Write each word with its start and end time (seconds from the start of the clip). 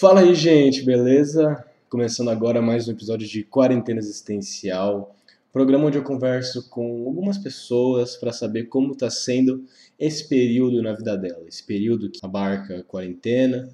Fala 0.00 0.20
aí, 0.20 0.32
gente, 0.32 0.84
beleza? 0.84 1.64
Começando 1.90 2.28
agora 2.28 2.62
mais 2.62 2.86
um 2.86 2.92
episódio 2.92 3.26
de 3.26 3.42
Quarentena 3.42 3.98
Existencial, 3.98 5.16
programa 5.52 5.86
onde 5.86 5.98
eu 5.98 6.04
converso 6.04 6.70
com 6.70 7.04
algumas 7.04 7.36
pessoas 7.36 8.14
para 8.14 8.32
saber 8.32 8.66
como 8.66 8.92
está 8.92 9.10
sendo 9.10 9.64
esse 9.98 10.28
período 10.28 10.80
na 10.84 10.92
vida 10.92 11.16
dela, 11.16 11.44
esse 11.48 11.66
período 11.66 12.08
que 12.12 12.24
abarca 12.24 12.84
quarentena, 12.84 13.68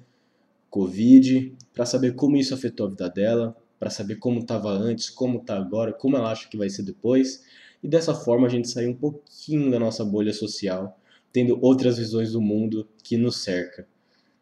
Covid, 0.67 1.55
para 1.71 1.85
saber 1.85 2.15
como 2.15 2.37
isso 2.37 2.55
afetou 2.55 2.87
a 2.87 2.89
vida 2.89 3.07
dela, 3.07 3.55
para 3.79 3.91
saber 3.91 4.15
como 4.15 4.39
estava 4.39 4.71
antes, 4.71 5.11
como 5.11 5.37
está 5.37 5.55
agora, 5.55 5.93
como 5.93 6.17
ela 6.17 6.31
acha 6.31 6.49
que 6.49 6.57
vai 6.57 6.71
ser 6.71 6.81
depois, 6.81 7.43
e 7.83 7.87
dessa 7.87 8.15
forma 8.15 8.47
a 8.47 8.49
gente 8.49 8.67
sair 8.67 8.87
um 8.87 8.95
pouquinho 8.95 9.69
da 9.69 9.77
nossa 9.77 10.03
bolha 10.03 10.33
social, 10.33 10.99
tendo 11.31 11.59
outras 11.61 11.99
visões 11.99 12.31
do 12.31 12.41
mundo 12.41 12.87
que 13.03 13.15
nos 13.15 13.43
cerca. 13.43 13.87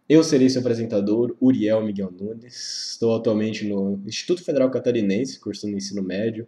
Eu 0.08 0.22
serei 0.22 0.50
seu 0.50 0.60
apresentador, 0.60 1.34
Uriel 1.40 1.82
Miguel 1.82 2.12
Nunes. 2.12 2.92
Estou 2.92 3.16
atualmente 3.16 3.66
no 3.66 4.02
Instituto 4.06 4.44
Federal 4.44 4.70
Catarinense, 4.70 5.40
cursando 5.40 5.78
ensino 5.78 6.04
médio. 6.04 6.46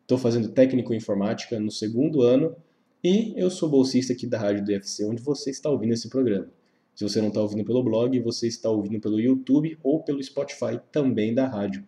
Estou 0.00 0.16
fazendo 0.16 0.48
técnico 0.48 0.94
em 0.94 0.96
informática 0.96 1.60
no 1.60 1.70
segundo 1.70 2.22
ano 2.22 2.56
e 3.04 3.34
eu 3.36 3.50
sou 3.50 3.68
bolsista 3.68 4.14
aqui 4.14 4.26
da 4.26 4.38
Rádio 4.38 4.64
do 4.64 4.72
UFC, 4.72 5.04
onde 5.04 5.20
você 5.20 5.50
está 5.50 5.68
ouvindo 5.68 5.92
esse 5.92 6.08
programa. 6.08 6.48
Se 6.94 7.04
você 7.04 7.20
não 7.20 7.28
está 7.28 7.42
ouvindo 7.42 7.62
pelo 7.62 7.82
blog, 7.82 8.18
você 8.20 8.48
está 8.48 8.70
ouvindo 8.70 8.98
pelo 8.98 9.20
YouTube 9.20 9.78
ou 9.82 10.02
pelo 10.02 10.22
Spotify 10.22 10.80
também 10.90 11.34
da 11.34 11.46
rádio. 11.46 11.86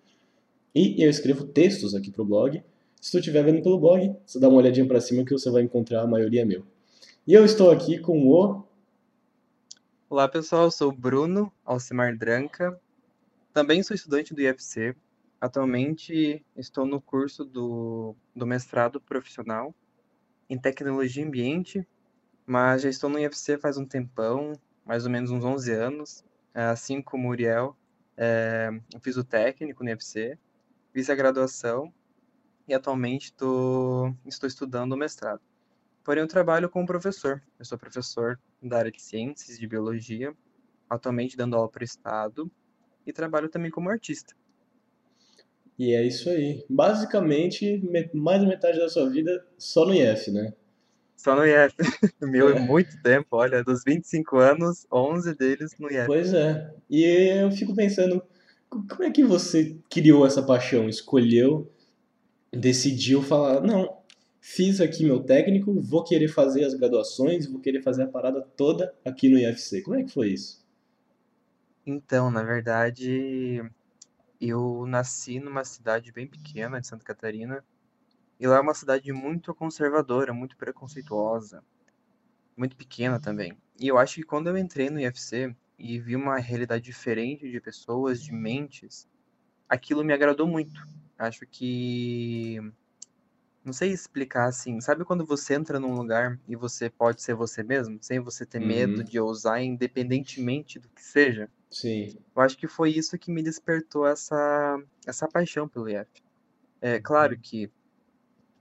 E 0.74 1.02
eu 1.02 1.08
escrevo 1.08 1.46
textos 1.46 1.94
aqui 1.94 2.10
para 2.10 2.20
o 2.20 2.27
blog. 2.27 2.62
Se 3.00 3.10
tu 3.10 3.19
estiver 3.20 3.42
vendo 3.42 3.62
pelo 3.62 3.78
blog, 3.78 4.14
você 4.27 4.38
dá 4.38 4.50
uma 4.50 4.58
olhadinha 4.58 4.86
para 4.86 5.00
cima 5.00 5.24
que 5.24 5.32
você 5.32 5.50
vai 5.50 5.62
encontrar 5.62 6.02
a 6.02 6.06
maioria 6.06 6.44
meu. 6.44 6.62
E 7.27 7.32
eu 7.32 7.42
estou 7.42 7.70
aqui 7.70 7.98
com 7.98 8.22
o 8.28 8.64
Olá 10.10 10.27
pessoal, 10.27 10.64
eu 10.64 10.70
sou 10.73 10.91
Bruno 10.91 11.52
Alcimar 11.64 12.19
Dranca, 12.19 12.77
também 13.52 13.80
sou 13.80 13.95
estudante 13.95 14.34
do 14.34 14.41
IFC. 14.41 14.96
Atualmente 15.41 16.45
estou 16.56 16.84
no 16.84 17.00
curso 17.00 17.44
do, 17.44 18.16
do 18.34 18.44
mestrado 18.44 19.00
profissional 19.00 19.72
em 20.48 20.58
tecnologia 20.58 21.25
ambiente, 21.25 21.86
mas 22.44 22.83
já 22.83 22.88
estou 22.88 23.08
no 23.08 23.20
IFC 23.20 23.56
faz 23.56 23.78
um 23.78 23.86
tempão, 23.86 24.53
mais 24.84 25.05
ou 25.05 25.12
menos 25.12 25.31
uns 25.31 25.44
11 25.44 25.72
anos. 25.72 26.25
Assim 26.53 27.00
como 27.00 27.28
o 27.28 27.31
Uriel, 27.31 27.77
é, 28.16 28.69
eu 28.92 28.98
fiz 28.98 29.16
o 29.16 29.22
técnico 29.22 29.84
no 29.84 29.91
IFC, 29.91 30.36
fiz 30.92 31.08
a 31.08 31.14
graduação 31.14 31.94
e 32.66 32.75
atualmente 32.75 33.33
tô, 33.33 34.12
estou 34.27 34.48
estudando 34.48 34.92
o 34.94 34.97
mestrado. 34.97 35.41
Porém, 36.05 36.23
eu 36.23 36.29
trabalho 36.29 36.69
como 36.69 36.87
professor. 36.87 37.43
Eu 37.59 37.65
sou 37.65 37.79
professor 37.79 38.39
da 38.62 38.79
área 38.79 38.91
de 38.91 39.01
ciências 39.01 39.59
de 39.59 39.67
biologia, 39.67 40.34
atualmente 40.89 41.37
dando 41.37 41.56
aula 41.56 41.69
para 41.69 41.83
o 41.83 41.84
Estado, 41.84 42.51
e 43.06 43.12
trabalho 43.12 43.48
também 43.48 43.70
como 43.70 43.91
artista. 43.91 44.34
E 45.78 45.95
é 45.95 46.06
isso 46.06 46.28
aí. 46.28 46.65
Basicamente, 46.69 47.83
mais 48.12 48.43
da 48.43 48.47
metade 48.47 48.78
da 48.78 48.89
sua 48.89 49.09
vida 49.09 49.47
só 49.56 49.87
no 49.87 49.95
IF, 49.95 50.31
né? 50.31 50.53
Só 51.17 51.34
no 51.34 51.45
IF. 51.47 51.75
Meu, 52.21 52.51
é. 52.51 52.61
muito 52.61 53.01
tempo. 53.03 53.28
Olha, 53.33 53.65
dos 53.65 53.83
25 53.84 54.37
anos, 54.37 54.87
11 54.93 55.34
deles 55.34 55.75
no 55.78 55.89
IF. 55.89 56.06
Pois 56.06 56.34
é. 56.34 56.71
E 56.89 57.03
eu 57.03 57.51
fico 57.51 57.75
pensando, 57.75 58.23
como 58.69 59.05
é 59.05 59.11
que 59.11 59.25
você 59.25 59.77
criou 59.91 60.27
essa 60.27 60.43
paixão? 60.43 60.89
Escolheu, 60.89 61.71
decidiu 62.53 63.23
falar, 63.23 63.61
não, 63.62 64.00
fiz 64.41 64.80
aqui 64.80 65.05
meu 65.05 65.20
técnico, 65.20 65.78
vou 65.80 66.02
querer 66.02 66.28
fazer 66.28 66.64
as 66.64 66.74
graduações, 66.74 67.46
vou 67.46 67.60
querer 67.60 67.83
fazer 67.83 68.05
a 68.05 68.08
parada 68.08 68.41
toda 68.41 68.94
aqui 69.05 69.28
no 69.28 69.38
IFC. 69.38 69.82
Como 69.82 69.97
é 69.97 70.02
que 70.02 70.12
foi 70.12 70.30
isso? 70.30 70.64
Então, 71.86 72.30
na 72.30 72.42
verdade, 72.42 73.62
eu 74.41 74.86
nasci 74.86 75.38
numa 75.38 75.64
cidade 75.64 76.10
bem 76.12 76.27
pequena 76.27 76.80
de 76.80 76.86
Santa 76.86 77.05
Catarina, 77.05 77.64
e 78.38 78.47
lá 78.47 78.56
é 78.56 78.60
uma 78.60 78.74
cidade 78.74 79.12
muito 79.12 79.55
conservadora, 79.55 80.32
muito 80.32 80.56
preconceituosa, 80.56 81.62
muito 82.56 82.75
pequena 82.75 83.20
também. 83.20 83.56
E 83.78 83.86
eu 83.88 83.98
acho 83.98 84.15
que 84.15 84.22
quando 84.22 84.48
eu 84.48 84.56
entrei 84.56 84.88
no 84.88 84.98
IFC 84.98 85.54
e 85.78 85.98
vi 85.98 86.16
uma 86.16 86.38
realidade 86.38 86.82
diferente 86.82 87.50
de 87.50 87.60
pessoas, 87.60 88.22
de 88.22 88.32
mentes, 88.32 89.06
aquilo 89.69 90.04
me 90.04 90.12
agradou 90.12 90.47
muito. 90.47 90.81
Acho 91.19 91.47
que 91.47 92.59
não 93.65 93.72
sei 93.72 93.91
explicar 93.91 94.47
assim. 94.47 94.81
Sabe 94.81 95.04
quando 95.04 95.25
você 95.25 95.54
entra 95.54 95.78
num 95.78 95.94
lugar 95.94 96.38
e 96.48 96.56
você 96.56 96.88
pode 96.88 97.22
ser 97.22 97.34
você 97.34 97.62
mesmo, 97.62 97.98
sem 98.00 98.19
você 98.19 98.47
ter 98.47 98.60
uhum. 98.60 98.66
medo 98.66 99.04
de 99.04 99.21
ousar, 99.21 99.62
independentemente 99.62 100.78
do 100.78 100.88
que 100.88 101.03
seja? 101.03 101.48
Sim. 101.71 102.16
Eu 102.34 102.43
acho 102.43 102.56
que 102.56 102.66
foi 102.66 102.91
isso 102.91 103.19
que 103.19 103.31
me 103.31 103.43
despertou 103.43 104.06
essa, 104.06 104.82
essa 105.06 105.28
paixão 105.28 105.69
pelo 105.69 105.88
IF. 105.88 106.09
É 106.81 106.98
claro 106.98 107.34
uhum. 107.34 107.41
que, 107.41 107.71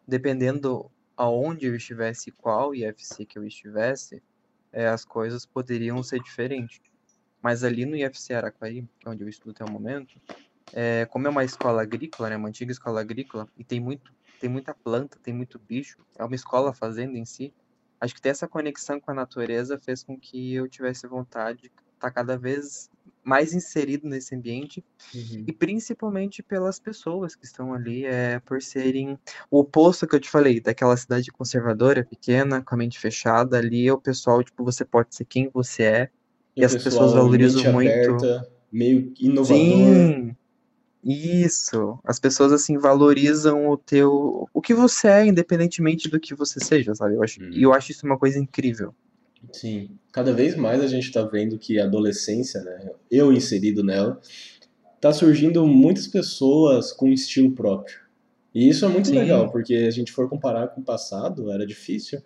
dependendo 0.07 0.91
aonde 1.15 1.65
eu 1.65 1.75
estivesse, 1.75 2.31
qual 2.31 2.75
IFC 2.75 3.25
que 3.25 3.37
eu 3.37 3.45
estivesse, 3.45 4.21
é, 4.71 4.87
as 4.87 5.03
coisas 5.03 5.45
poderiam 5.45 6.01
ser 6.03 6.21
diferentes. 6.21 6.79
Mas 7.41 7.63
ali 7.63 7.85
no 7.85 7.95
IFC 7.95 8.33
Araquari, 8.33 8.87
que 8.99 9.07
é 9.07 9.11
onde 9.11 9.23
eu 9.23 9.29
estudo 9.29 9.51
até 9.51 9.63
o 9.63 9.71
momento, 9.71 10.19
é, 10.73 11.05
como 11.05 11.27
é 11.27 11.29
uma 11.29 11.43
escola 11.43 11.81
agrícola, 11.81 12.29
né, 12.29 12.37
uma 12.37 12.49
antiga 12.49 12.71
escola 12.71 13.01
agrícola, 13.01 13.47
e 13.57 13.63
tem 13.63 13.79
muito 13.79 14.13
tem 14.39 14.49
muita 14.49 14.73
planta, 14.73 15.17
tem 15.21 15.33
muito 15.33 15.59
bicho, 15.59 15.97
é 16.17 16.23
uma 16.23 16.35
escola 16.35 16.73
fazenda 16.73 17.17
em 17.17 17.25
si. 17.25 17.53
Acho 17.99 18.15
que 18.15 18.21
ter 18.21 18.29
essa 18.29 18.47
conexão 18.47 18.99
com 18.99 19.11
a 19.11 19.13
natureza 19.13 19.77
fez 19.77 20.03
com 20.03 20.17
que 20.17 20.53
eu 20.53 20.67
tivesse 20.67 21.05
vontade 21.05 21.63
de 21.63 21.71
estar 21.95 22.11
cada 22.11 22.37
vez 22.37 22.89
mais 23.23 23.53
inserido 23.53 24.07
nesse 24.07 24.33
ambiente 24.33 24.83
uhum. 25.13 25.43
e 25.45 25.51
principalmente 25.51 26.41
pelas 26.41 26.79
pessoas 26.79 27.35
que 27.35 27.45
estão 27.45 27.73
ali, 27.73 28.05
é, 28.05 28.39
por 28.39 28.61
serem 28.61 29.19
o 29.51 29.59
oposto 29.59 30.07
que 30.07 30.15
eu 30.15 30.19
te 30.19 30.29
falei, 30.29 30.59
daquela 30.59 30.95
cidade 30.95 31.31
conservadora, 31.31 32.03
pequena, 32.03 32.61
com 32.61 32.75
a 32.75 32.77
mente 32.77 32.97
fechada, 32.97 33.57
ali 33.57 33.87
é 33.87 33.93
o 33.93 33.99
pessoal, 33.99 34.41
tipo, 34.43 34.63
você 34.63 34.85
pode 34.85 35.13
ser 35.13 35.25
quem 35.25 35.49
você 35.53 35.83
é 35.83 36.09
e, 36.55 36.61
e 36.61 36.65
as 36.65 36.73
pessoas 36.73 37.13
valorizam 37.13 37.71
muito. 37.73 37.91
Aberta, 37.91 38.49
meio 38.71 39.13
inovador. 39.19 39.57
Sim, 39.57 40.28
isso. 41.03 41.97
As 42.03 42.19
pessoas 42.19 42.51
assim 42.51 42.77
valorizam 42.77 43.69
o 43.69 43.77
teu, 43.77 44.47
o 44.53 44.61
que 44.61 44.73
você 44.73 45.07
é, 45.07 45.25
independentemente 45.25 46.09
do 46.09 46.19
que 46.19 46.35
você 46.35 46.59
seja, 46.59 46.93
sabe? 46.93 47.15
Eu 47.15 47.23
acho, 47.23 47.41
hum. 47.41 47.49
E 47.51 47.63
eu 47.63 47.73
acho 47.73 47.91
isso 47.91 48.05
uma 48.05 48.17
coisa 48.17 48.37
incrível. 48.37 48.93
Sim. 49.53 49.91
Cada 50.11 50.33
vez 50.33 50.55
mais 50.55 50.81
a 50.81 50.87
gente 50.87 51.05
está 51.05 51.23
vendo 51.23 51.57
que 51.57 51.79
a 51.79 51.85
adolescência, 51.85 52.61
né, 52.61 52.91
eu 53.09 53.31
inserido 53.31 53.83
nela, 53.83 54.19
tá 54.99 55.13
surgindo 55.13 55.65
muitas 55.65 56.07
pessoas 56.07 56.91
com 56.91 57.07
estilo 57.07 57.51
próprio. 57.51 57.97
E 58.53 58.67
isso 58.67 58.83
é 58.83 58.89
muito 58.89 59.09
Sim. 59.09 59.15
legal, 59.15 59.49
porque 59.51 59.75
a 59.75 59.91
gente 59.91 60.11
for 60.11 60.27
comparar 60.27 60.69
com 60.69 60.81
o 60.81 60.83
passado, 60.83 61.51
era 61.51 61.65
difícil 61.65 62.21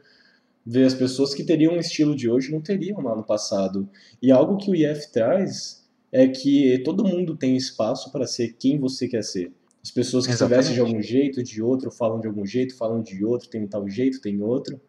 ver 0.65 0.85
as 0.85 0.93
pessoas 0.93 1.33
que 1.33 1.43
teriam 1.43 1.73
um 1.73 1.79
estilo 1.79 2.15
de 2.15 2.29
hoje 2.29 2.51
não 2.51 2.61
teriam 2.61 3.01
lá 3.01 3.15
no 3.15 3.23
passado. 3.23 3.87
E 4.21 4.31
algo 4.31 4.57
que 4.57 4.71
o 4.71 4.75
IF 4.75 5.11
traz 5.11 5.82
é 6.13 6.27
que 6.27 6.77
todo 6.85 7.03
mundo 7.03 7.35
tem 7.35 7.57
espaço 7.57 8.11
para 8.11 8.27
ser 8.27 8.53
quem 8.53 8.77
você 8.77 9.07
quer 9.07 9.23
ser. 9.23 9.51
As 9.83 9.89
pessoas 9.89 10.27
que 10.27 10.31
Exatamente. 10.31 10.65
se 10.65 10.69
vestem 10.69 10.75
de 10.75 10.91
algum 10.91 11.01
jeito, 11.01 11.43
de 11.43 11.61
outro, 11.61 11.89
falam 11.89 12.21
de 12.21 12.27
algum 12.27 12.45
jeito, 12.45 12.77
falam 12.77 13.01
de 13.01 13.25
outro, 13.25 13.49
tem 13.49 13.63
um 13.63 13.67
tal 13.67 13.89
jeito, 13.89 14.21
tem 14.21 14.39
outro. 14.39 14.79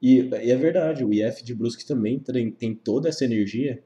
E, 0.00 0.20
e 0.20 0.50
é 0.50 0.56
verdade, 0.56 1.04
o 1.04 1.12
IF 1.12 1.44
de 1.44 1.54
Brusque 1.54 1.86
também 1.86 2.18
tem, 2.18 2.50
tem 2.50 2.74
toda 2.74 3.10
essa 3.10 3.26
energia. 3.26 3.82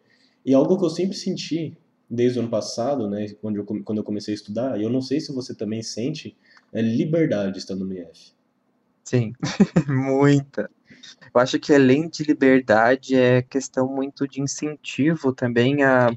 E 0.46 0.54
algo 0.54 0.78
que 0.78 0.84
eu 0.84 0.88
sempre 0.88 1.16
senti 1.16 1.76
desde 2.08 2.38
o 2.38 2.42
ano 2.42 2.50
passado, 2.50 3.10
né, 3.10 3.26
quando 3.42 3.56
eu, 3.56 3.64
quando 3.64 3.98
eu 3.98 4.04
comecei 4.04 4.32
a 4.32 4.36
estudar, 4.36 4.80
e 4.80 4.84
eu 4.84 4.88
não 4.88 5.02
sei 5.02 5.20
se 5.20 5.34
você 5.34 5.54
também 5.54 5.82
sente, 5.82 6.36
é 6.72 6.80
liberdade 6.80 7.58
estando 7.58 7.84
no 7.84 7.92
IF. 7.92 8.32
Sim, 9.04 9.32
muita. 9.88 10.70
Eu 11.34 11.40
acho 11.40 11.58
que 11.58 11.74
além 11.74 12.08
de 12.08 12.22
liberdade, 12.22 13.16
é 13.16 13.42
questão 13.42 13.88
muito 13.88 14.28
de 14.28 14.40
incentivo 14.40 15.32
também 15.32 15.82
a 15.82 16.16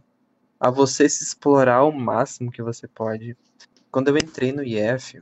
a 0.62 0.70
você 0.70 1.10
se 1.10 1.24
explorar 1.24 1.78
ao 1.78 1.92
máximo 1.92 2.52
que 2.52 2.62
você 2.62 2.88
pode. 2.88 3.36
Quando 3.90 4.10
eu 4.10 4.18
entrei 4.18 4.52
no 4.52 4.64
IF, 4.64 5.20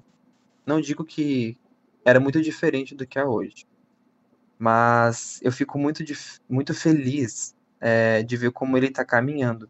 não 0.65 0.81
digo 0.81 1.05
que 1.05 1.57
era 2.03 2.19
muito 2.19 2.41
diferente 2.41 2.93
do 2.93 3.07
que 3.07 3.17
é 3.17 3.23
hoje, 3.23 3.65
mas 4.57 5.39
eu 5.41 5.49
fico 5.49 5.79
muito, 5.79 6.03
muito 6.49 6.73
feliz 6.73 7.55
é, 7.79 8.21
de 8.21 8.35
ver 8.35 8.51
como 8.51 8.75
ele 8.75 8.87
está 8.87 9.05
caminhando. 9.05 9.69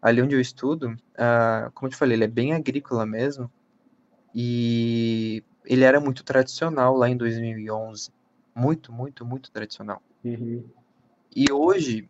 Ali 0.00 0.20
onde 0.20 0.34
eu 0.34 0.40
estudo, 0.40 0.90
uh, 0.90 1.72
como 1.72 1.86
eu 1.86 1.90
te 1.90 1.96
falei, 1.96 2.14
ele 2.14 2.24
é 2.24 2.28
bem 2.28 2.52
agrícola 2.52 3.06
mesmo, 3.06 3.50
e 4.34 5.42
ele 5.64 5.84
era 5.84 5.98
muito 5.98 6.22
tradicional 6.22 6.94
lá 6.94 7.08
em 7.08 7.16
2011. 7.16 8.12
Muito, 8.54 8.92
muito, 8.92 9.24
muito 9.24 9.50
tradicional. 9.50 10.02
Uhum. 10.22 10.64
E 11.34 11.50
hoje, 11.50 12.08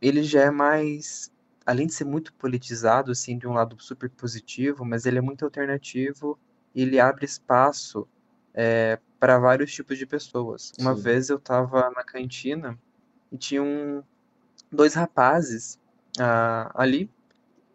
ele 0.00 0.22
já 0.22 0.44
é 0.44 0.50
mais 0.50 1.30
além 1.68 1.86
de 1.86 1.92
ser 1.92 2.04
muito 2.04 2.32
politizado, 2.32 3.12
assim, 3.12 3.36
de 3.36 3.46
um 3.46 3.52
lado 3.52 3.76
super 3.78 4.08
positivo, 4.08 4.86
mas 4.86 5.04
ele 5.04 5.18
é 5.18 5.20
muito 5.20 5.44
alternativo 5.44 6.38
e 6.74 6.80
ele 6.80 6.98
abre 6.98 7.26
espaço 7.26 8.08
é, 8.54 8.98
para 9.20 9.38
vários 9.38 9.70
tipos 9.70 9.98
de 9.98 10.06
pessoas. 10.06 10.72
Uma 10.80 10.96
Sim. 10.96 11.02
vez 11.02 11.28
eu 11.28 11.36
estava 11.36 11.90
na 11.90 12.02
cantina 12.02 12.78
e 13.30 13.36
tinha 13.36 13.62
um, 13.62 14.02
dois 14.72 14.94
rapazes 14.94 15.78
ah, 16.18 16.72
ali, 16.74 17.10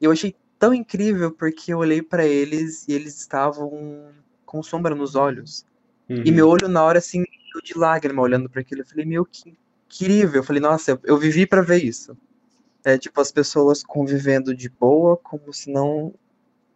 e 0.02 0.06
eu 0.06 0.12
achei 0.12 0.36
tão 0.58 0.74
incrível 0.74 1.32
porque 1.32 1.72
eu 1.72 1.78
olhei 1.78 2.02
pra 2.02 2.26
eles 2.26 2.88
e 2.88 2.94
eles 2.94 3.20
estavam 3.20 4.12
com 4.44 4.64
sombra 4.64 4.96
nos 4.96 5.14
olhos. 5.14 5.68
E 6.10 6.32
Uhum. 6.32 6.36
meu 6.36 6.50
olho 6.50 6.68
na 6.68 6.84
hora 6.84 6.98
assim 6.98 7.24
de 7.64 7.78
lágrima 7.78 8.24
olhando 8.24 8.50
pra 8.50 8.62
aquilo. 8.62 8.82
Eu 8.82 8.88
falei, 8.88 9.06
meu, 9.06 9.24
que 9.24 9.56
incrível. 9.86 10.42
Eu 10.42 10.44
falei, 10.44 10.62
nossa, 10.62 10.90
eu, 10.90 11.00
eu 11.04 11.18
vivi 11.18 11.46
pra 11.46 11.62
ver 11.62 11.84
isso. 11.84 12.18
É 12.84 12.98
tipo 12.98 13.20
as 13.22 13.32
pessoas 13.32 13.84
convivendo 13.84 14.56
de 14.56 14.70
boa, 14.70 15.18
como 15.18 15.54
se 15.54 15.72
não 15.72 16.14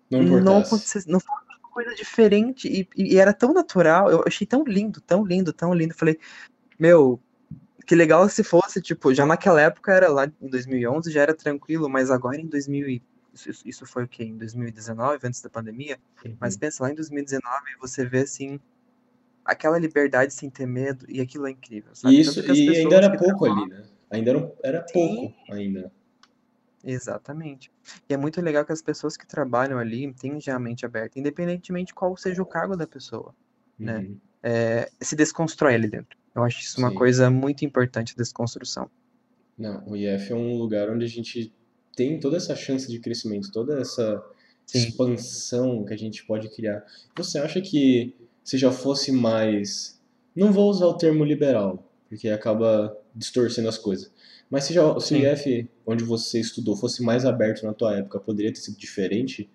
Não 0.09 0.21
não 0.21 0.37
importasse. 0.37 0.67
acontecesse, 0.67 1.09
não 1.09 1.19
fosse 1.19 1.41
uma 1.61 1.69
coisa 1.71 1.95
diferente 1.95 2.67
e, 2.67 2.87
e 2.95 3.17
era 3.17 3.33
tão 3.33 3.53
natural. 3.53 4.09
Eu 4.11 4.23
achei 4.25 4.47
tão 4.47 4.63
lindo, 4.63 5.01
tão 5.01 5.25
lindo, 5.25 5.53
tão 5.53 5.73
lindo. 5.73 5.93
Falei, 5.93 6.17
meu, 6.79 7.19
que 7.85 7.95
legal 7.95 8.27
se 8.29 8.43
fosse, 8.43 8.81
tipo, 8.81 9.13
já 9.13 9.25
naquela 9.25 9.61
época 9.61 9.93
era 9.93 10.09
lá 10.09 10.25
em 10.25 10.49
2011, 10.49 11.11
já 11.11 11.21
era 11.21 11.33
tranquilo, 11.33 11.89
mas 11.89 12.11
agora 12.11 12.37
em 12.41 12.47
2000 12.47 12.89
e- 12.89 13.03
isso, 13.33 13.49
isso- 13.65 13.85
foi 13.85 14.03
o 14.03 14.07
quê? 14.07 14.23
Em 14.23 14.37
2019, 14.37 15.27
antes 15.27 15.41
da 15.41 15.49
pandemia? 15.49 15.99
Mas 16.39 16.55
Uhum. 16.55 16.59
pensa 16.59 16.83
lá 16.83 16.91
em 16.91 16.95
2019 16.95 17.63
você 17.79 18.05
vê 18.05 18.19
assim 18.21 18.59
aquela 19.45 19.77
liberdade 19.79 20.33
sem 20.33 20.49
ter 20.49 20.65
medo 20.65 21.05
e 21.07 21.21
aquilo 21.21 21.47
é 21.47 21.51
incrível, 21.51 21.95
sabe? 21.95 22.19
isso, 22.19 22.41
e 22.41 22.75
ainda 22.75 22.95
era 22.95 23.17
pouco 23.17 23.45
ali, 23.45 23.67
né? 23.67 23.83
Ainda 24.09 24.31
era, 24.31 24.53
era 24.63 24.81
pouco 24.81 25.33
ainda. 25.49 25.91
Exatamente. 26.93 27.71
E 28.09 28.13
é 28.13 28.17
muito 28.17 28.41
legal 28.41 28.65
que 28.65 28.71
as 28.71 28.81
pessoas 28.81 29.17
que 29.17 29.27
trabalham 29.27 29.77
ali 29.77 30.13
têm 30.13 30.39
já 30.39 30.55
a 30.55 30.59
mente 30.59 30.85
aberta, 30.85 31.19
independentemente 31.19 31.93
qual 31.93 32.15
seja 32.17 32.41
o 32.41 32.45
cargo 32.45 32.75
da 32.75 32.87
pessoa, 32.87 33.35
né? 33.77 33.99
Uhum. 33.99 34.19
É, 34.41 34.89
se 35.01 35.15
desconstrói 35.15 35.75
ali 35.75 35.89
dentro. 35.89 36.17
Eu 36.33 36.43
acho 36.43 36.61
isso 36.61 36.79
uma 36.79 36.89
Sim. 36.89 36.95
coisa 36.95 37.29
muito 37.29 37.65
importante, 37.65 38.13
a 38.15 38.21
desconstrução. 38.21 38.89
Não, 39.57 39.83
o 39.87 39.95
IF 39.95 40.31
é 40.31 40.35
um 40.35 40.55
lugar 40.57 40.89
onde 40.89 41.03
a 41.03 41.09
gente 41.09 41.51
tem 41.95 42.19
toda 42.19 42.37
essa 42.37 42.55
chance 42.55 42.87
de 42.87 42.99
crescimento, 42.99 43.51
toda 43.51 43.81
essa 43.81 44.23
Sim, 44.65 44.79
expansão 44.79 45.83
que 45.83 45.93
a 45.93 45.97
gente 45.97 46.25
pode 46.25 46.47
criar. 46.49 46.85
Você 47.15 47.39
acha 47.39 47.59
que 47.59 48.15
se 48.43 48.57
já 48.57 48.71
fosse 48.71 49.11
mais. 49.11 49.99
Não 50.35 50.51
vou 50.51 50.69
usar 50.69 50.85
o 50.85 50.97
termo 50.97 51.23
liberal, 51.23 51.83
porque 52.07 52.29
acaba 52.29 52.95
distorcendo 53.15 53.67
as 53.67 53.77
coisas. 53.77 54.11
Mas 54.49 54.65
se, 54.65 54.73
já, 54.73 54.99
se 54.99 55.15
o 55.15 55.17
IF, 55.17 55.69
onde 55.87 56.03
você 56.03 56.39
estudou, 56.39 56.75
fosse 56.75 57.01
mais 57.01 57.25
aberto 57.25 57.65
na 57.65 57.73
tua 57.73 57.97
época, 57.97 58.19
poderia 58.19 58.53
ter 58.53 58.59
sido 58.59 58.77
diferente 58.77 59.49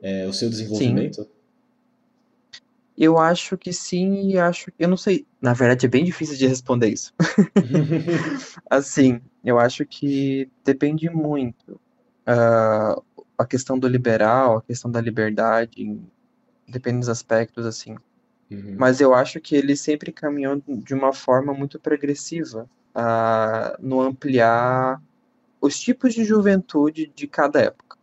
é, 0.00 0.26
o 0.26 0.32
seu 0.32 0.48
sim. 0.48 0.50
desenvolvimento? 0.50 1.28
Eu 2.96 3.18
acho 3.18 3.58
que 3.58 3.72
sim 3.72 4.30
e 4.30 4.38
acho 4.38 4.70
que. 4.70 4.84
Eu 4.84 4.88
não 4.88 4.96
sei. 4.96 5.26
Na 5.40 5.52
verdade, 5.52 5.86
é 5.86 5.88
bem 5.88 6.04
difícil 6.04 6.36
de 6.36 6.46
responder 6.46 6.88
isso. 6.88 7.12
Assim, 8.70 9.20
eu 9.44 9.58
acho 9.58 9.84
que 9.84 10.48
depende 10.64 11.10
muito. 11.10 11.80
ah, 12.26 13.00
a 13.36 13.46
questão 13.46 13.78
do 13.78 13.88
liberal, 13.88 14.58
a 14.58 14.62
questão 14.62 14.90
da 14.90 15.00
liberdade, 15.00 15.98
depende 16.68 17.00
dos 17.00 17.08
aspectos, 17.08 17.64
assim. 17.64 17.96
Uhum. 18.50 18.76
Mas 18.78 19.00
eu 19.00 19.14
acho 19.14 19.40
que 19.40 19.56
ele 19.56 19.74
sempre 19.74 20.12
caminhou 20.12 20.62
de 20.68 20.92
uma 20.92 21.10
forma 21.14 21.54
muito 21.54 21.80
progressiva, 21.80 22.68
ah, 22.94 23.78
no 23.80 24.02
ampliar 24.02 25.00
os 25.60 25.78
tipos 25.78 26.14
de 26.14 26.24
juventude 26.24 27.12
de 27.14 27.26
cada 27.26 27.60
época, 27.60 27.96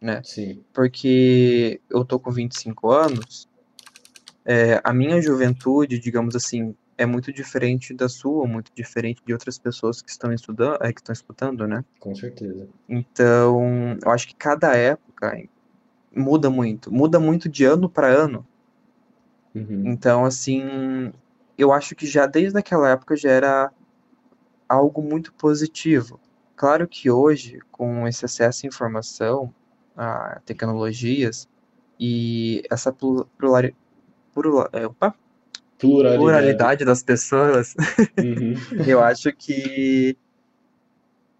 né? 0.00 0.22
Sim. 0.24 0.62
Porque 0.72 1.80
eu 1.90 2.04
tô 2.04 2.18
com 2.18 2.30
25 2.30 2.90
anos, 2.90 3.48
é, 4.44 4.80
a 4.82 4.92
minha 4.92 5.20
juventude, 5.20 5.98
digamos 5.98 6.34
assim, 6.34 6.74
é 6.96 7.06
muito 7.06 7.32
diferente 7.32 7.94
da 7.94 8.08
sua, 8.08 8.46
muito 8.46 8.70
diferente 8.74 9.22
de 9.24 9.32
outras 9.32 9.58
pessoas 9.58 10.02
que 10.02 10.10
estão 10.10 10.32
estudando, 10.32 10.78
é, 10.82 10.92
que 10.92 11.00
estão 11.00 11.12
escutando, 11.12 11.66
né? 11.66 11.84
Com 11.98 12.14
certeza. 12.14 12.68
Então, 12.88 13.96
eu 14.04 14.10
acho 14.10 14.28
que 14.28 14.34
cada 14.34 14.76
época 14.76 15.42
muda 16.14 16.50
muito, 16.50 16.92
muda 16.92 17.18
muito 17.18 17.48
de 17.48 17.64
ano 17.64 17.88
para 17.88 18.06
ano. 18.06 18.46
Uhum. 19.54 19.84
Então, 19.86 20.24
assim, 20.24 21.12
eu 21.56 21.72
acho 21.72 21.94
que 21.94 22.06
já 22.06 22.26
desde 22.26 22.58
aquela 22.58 22.90
época 22.90 23.16
já 23.16 23.30
era 23.30 23.72
algo 24.68 25.02
muito 25.02 25.32
positivo. 25.34 26.20
Claro 26.60 26.86
que 26.86 27.10
hoje, 27.10 27.58
com 27.72 28.06
esse 28.06 28.22
acesso 28.26 28.66
à 28.66 28.68
informação, 28.68 29.50
a 29.96 30.42
tecnologias 30.44 31.48
e 31.98 32.62
essa 32.70 32.92
plu- 32.92 33.26
plurali- 33.38 33.74
plura- 34.34 34.68
é, 34.70 34.86
opa, 34.86 35.14
Pluralidade. 35.78 36.18
pluralidade 36.22 36.84
das 36.84 37.02
pessoas, 37.02 37.74
Uhum. 38.18 38.52
eu 38.86 39.00
acho 39.02 39.32
que 39.32 40.14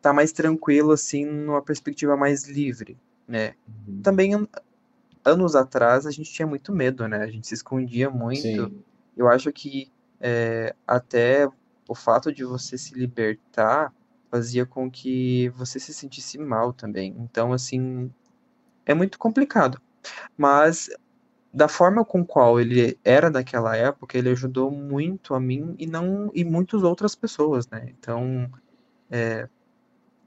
tá 0.00 0.10
mais 0.10 0.32
tranquilo, 0.32 0.92
assim, 0.92 1.26
numa 1.26 1.60
perspectiva 1.60 2.16
mais 2.16 2.48
livre, 2.48 2.96
né? 3.28 3.52
Uhum. 3.68 4.00
Também, 4.02 4.34
an- 4.34 4.48
anos 5.22 5.54
atrás, 5.54 6.06
a 6.06 6.10
gente 6.10 6.32
tinha 6.32 6.46
muito 6.48 6.72
medo, 6.72 7.06
né? 7.06 7.18
A 7.18 7.26
gente 7.30 7.46
se 7.46 7.52
escondia 7.52 8.08
muito. 8.08 8.40
Sim. 8.40 8.82
Eu 9.14 9.28
acho 9.28 9.52
que 9.52 9.92
é, 10.18 10.74
até 10.86 11.46
o 11.86 11.94
fato 11.94 12.32
de 12.32 12.42
você 12.42 12.78
se 12.78 12.94
libertar 12.94 13.92
fazia 14.30 14.66
com 14.66 14.90
que 14.90 15.48
você 15.50 15.78
se 15.80 15.94
sentisse 15.94 16.38
mal 16.38 16.72
também. 16.72 17.14
Então, 17.18 17.52
assim, 17.52 18.12
é 18.86 18.94
muito 18.94 19.18
complicado. 19.18 19.80
Mas 20.36 20.90
da 21.52 21.68
forma 21.68 22.04
com 22.04 22.24
qual 22.26 22.60
ele 22.60 22.98
era 23.04 23.30
naquela 23.30 23.76
época, 23.76 24.18
ele 24.18 24.30
ajudou 24.30 24.70
muito 24.70 25.34
a 25.34 25.40
mim 25.40 25.74
e 25.78 25.86
não 25.86 26.30
e 26.34 26.44
muitas 26.44 26.82
outras 26.84 27.14
pessoas, 27.16 27.68
né? 27.68 27.86
Então, 27.98 28.50
é, 29.10 29.48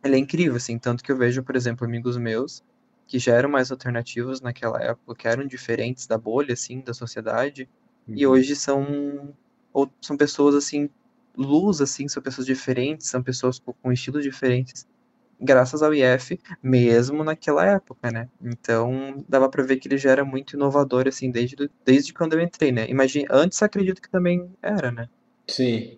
ele 0.04 0.16
é 0.16 0.20
incrível, 0.20 0.56
assim, 0.56 0.78
tanto 0.78 1.04
que 1.04 1.12
eu 1.12 1.18
vejo, 1.18 1.44
por 1.44 1.56
exemplo, 1.56 1.86
amigos 1.86 2.18
meus 2.18 2.64
que 3.08 3.20
já 3.20 3.36
eram 3.36 3.50
mais 3.50 3.72
alternativos 3.72 4.42
naquela 4.42 4.82
época, 4.82 5.16
que 5.16 5.28
eram 5.28 5.46
diferentes 5.46 6.08
da 6.08 6.18
bolha, 6.18 6.54
assim, 6.54 6.82
da 6.82 6.94
sociedade, 6.94 7.70
e 8.16 8.26
Uhum. 8.26 8.34
hoje 8.34 8.56
são 8.56 9.36
ou 9.74 9.92
são 10.02 10.16
pessoas 10.18 10.56
assim, 10.56 10.90
luz 11.38 11.82
assim, 11.82 12.08
são 12.08 12.22
pessoas 12.24 12.46
diferentes, 12.48 13.08
são 13.08 13.22
pessoas 13.24 13.60
com, 13.60 13.74
com 13.74 13.92
estilos 13.92 14.24
diferentes, 14.24 14.86
graças 15.40 15.84
ao 15.84 15.94
IF, 15.94 16.40
mesmo 16.62 17.24
naquela 17.24 17.66
época, 17.66 18.12
né? 18.12 18.30
Então, 18.42 19.24
dava 19.28 19.50
pra 19.50 19.64
ver 19.64 19.78
que 19.78 19.88
ele 19.88 19.98
já 19.98 20.12
era 20.12 20.26
muito 20.26 20.56
inovador 20.56 21.08
assim 21.08 21.32
desde 21.32 21.56
do- 21.56 21.70
desde 21.86 22.14
quando 22.14 22.34
eu 22.34 22.42
entrei, 22.42 22.72
né? 22.72 22.88
Imagina, 22.90 23.28
antes 23.32 23.62
acredito 23.62 24.02
que 24.02 24.10
também 24.10 24.50
era, 24.62 24.92
né? 24.92 25.10
Sim. 25.48 25.98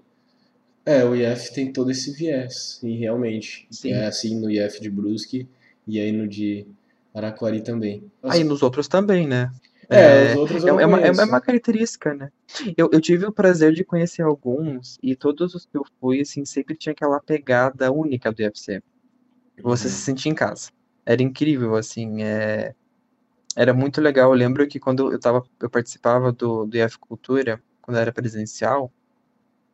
É, 0.86 1.04
o 1.04 1.16
IF 1.16 1.54
tem 1.54 1.72
todo 1.74 1.90
esse 1.92 2.12
viés, 2.14 2.80
e 2.84 2.96
realmente. 2.98 3.68
Sim. 3.72 3.92
É 3.92 4.06
assim 4.06 4.40
no 4.40 4.50
IF 4.52 4.80
de 4.80 4.90
Brusque 4.90 5.48
e 5.88 6.00
aí 6.00 6.12
no 6.12 6.28
de 6.28 6.66
Araquari 7.14 7.62
também. 7.62 8.04
Aí 8.24 8.44
nos 8.44 8.62
outros 8.62 8.88
também, 8.88 9.28
né? 9.28 9.52
É, 9.90 10.32
os 10.32 10.36
outros 10.36 10.64
É, 10.64 10.70
é 10.70 10.86
uma, 10.86 11.00
é 11.00 11.12
uma 11.12 11.42
característica, 11.42 12.14
né? 12.14 12.32
Eu, 12.78 12.90
eu 12.92 13.02
tive 13.02 13.26
o 13.26 13.32
prazer 13.32 13.74
de 13.74 13.84
conhecer 13.84 14.22
alguns, 14.24 14.98
e 15.02 15.16
todos 15.16 15.54
os 15.56 15.66
que 15.66 15.78
eu 15.78 15.84
fui, 16.00 16.22
assim, 16.22 16.46
sempre 16.46 16.76
tinha 16.76 16.94
aquela 16.94 17.20
pegada 17.22 17.92
única 17.92 18.32
do 18.32 18.40
UFC. 18.42 18.82
Você 19.62 19.90
se 19.90 19.96
Uhum. 19.96 20.02
sentia 20.02 20.32
em 20.32 20.36
casa. 20.36 20.70
Era 21.06 21.22
incrível, 21.24 21.76
assim, 21.76 22.24
é... 22.24 22.74
era 23.56 23.74
muito 23.74 24.02
legal. 24.02 24.32
Eu 24.32 24.38
lembro 24.38 24.68
que 24.68 24.80
quando 24.80 25.12
eu 25.12 25.20
tava, 25.20 25.44
eu 25.62 25.70
participava 25.70 26.32
do, 26.32 26.66
do 26.66 26.78
IF 26.78 26.98
Cultura, 27.00 27.62
quando 27.82 27.98
era 27.98 28.12
presencial, 28.12 28.92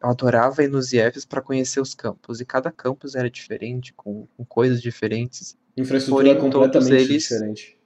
eu 0.02 0.10
adorava 0.10 0.64
ir 0.64 0.70
nos 0.70 0.94
IFs 0.94 1.26
para 1.26 1.42
conhecer 1.42 1.80
os 1.82 1.94
campos, 1.94 2.42
e 2.42 2.46
cada 2.46 2.72
campus 2.72 3.16
era 3.16 3.30
diferente, 3.30 3.94
com, 3.94 4.28
com 4.38 4.46
coisas 4.46 4.82
diferentes. 4.82 5.58
Infraestrutura 5.78 6.36
Porém, 6.36 6.52
completamente 6.52 6.94
eles 6.94 7.24
diferente. 7.24 7.78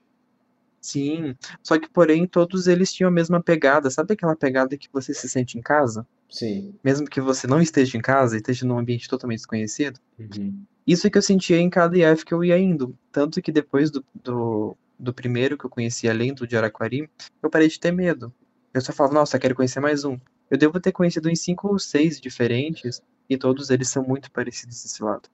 Sim, 0.86 1.34
só 1.64 1.78
que 1.80 1.88
porém 1.88 2.28
todos 2.28 2.68
eles 2.68 2.92
tinham 2.92 3.08
a 3.08 3.12
mesma 3.12 3.42
pegada. 3.42 3.90
Sabe 3.90 4.14
aquela 4.14 4.36
pegada 4.36 4.76
que 4.76 4.88
você 4.92 5.12
se 5.12 5.28
sente 5.28 5.58
em 5.58 5.60
casa? 5.60 6.06
Sim. 6.30 6.74
Mesmo 6.82 7.08
que 7.08 7.20
você 7.20 7.48
não 7.48 7.60
esteja 7.60 7.98
em 7.98 8.00
casa 8.00 8.36
e 8.36 8.38
esteja 8.38 8.64
num 8.64 8.78
ambiente 8.78 9.08
totalmente 9.08 9.38
desconhecido? 9.38 9.98
Uhum. 10.16 10.64
Isso 10.86 11.10
que 11.10 11.18
eu 11.18 11.22
sentia 11.22 11.58
em 11.58 11.68
cada 11.68 11.98
IF 11.98 12.24
que 12.24 12.32
eu 12.32 12.44
ia 12.44 12.56
indo. 12.56 12.96
Tanto 13.10 13.42
que 13.42 13.50
depois 13.50 13.90
do, 13.90 14.04
do, 14.14 14.76
do 14.96 15.12
primeiro 15.12 15.58
que 15.58 15.66
eu 15.66 15.70
conheci, 15.70 16.08
além 16.08 16.32
do 16.32 16.46
de 16.46 16.56
Araquari, 16.56 17.10
eu 17.42 17.50
parei 17.50 17.66
de 17.66 17.80
ter 17.80 17.90
medo. 17.90 18.32
Eu 18.72 18.80
só 18.80 18.92
falava, 18.92 19.14
nossa, 19.14 19.40
quero 19.40 19.56
conhecer 19.56 19.80
mais 19.80 20.04
um. 20.04 20.16
Eu 20.48 20.56
devo 20.56 20.78
ter 20.78 20.92
conhecido 20.92 21.28
em 21.28 21.34
cinco 21.34 21.66
ou 21.66 21.80
seis 21.80 22.20
diferentes 22.20 23.02
e 23.28 23.36
todos 23.36 23.70
eles 23.70 23.88
são 23.88 24.04
muito 24.04 24.30
parecidos 24.30 24.80
desse 24.84 25.02
lado. 25.02 25.28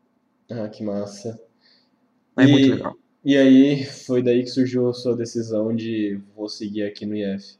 Ah, 0.50 0.68
que 0.70 0.82
massa. 0.82 1.38
É 2.38 2.46
muito 2.46 2.68
E, 2.68 2.70
legal. 2.70 2.96
E 3.24 3.36
aí, 3.36 3.84
foi 3.84 4.22
daí 4.22 4.42
que 4.44 4.50
surgiu 4.50 4.88
a 4.88 4.94
sua 4.94 5.16
decisão 5.16 5.74
de 5.74 6.20
vou 6.36 6.48
seguir 6.48 6.84
aqui 6.84 7.04
no 7.06 7.16
IF. 7.16 7.56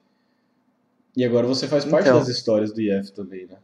E 1.16 1.24
agora 1.24 1.46
você 1.46 1.66
faz 1.66 1.86
parte 1.86 2.10
Então, 2.10 2.12
das 2.12 2.28
histórias 2.28 2.70
do 2.70 2.82
IF 2.82 3.12
também, 3.12 3.46
né? 3.46 3.56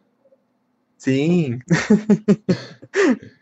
sim. 0.98 1.58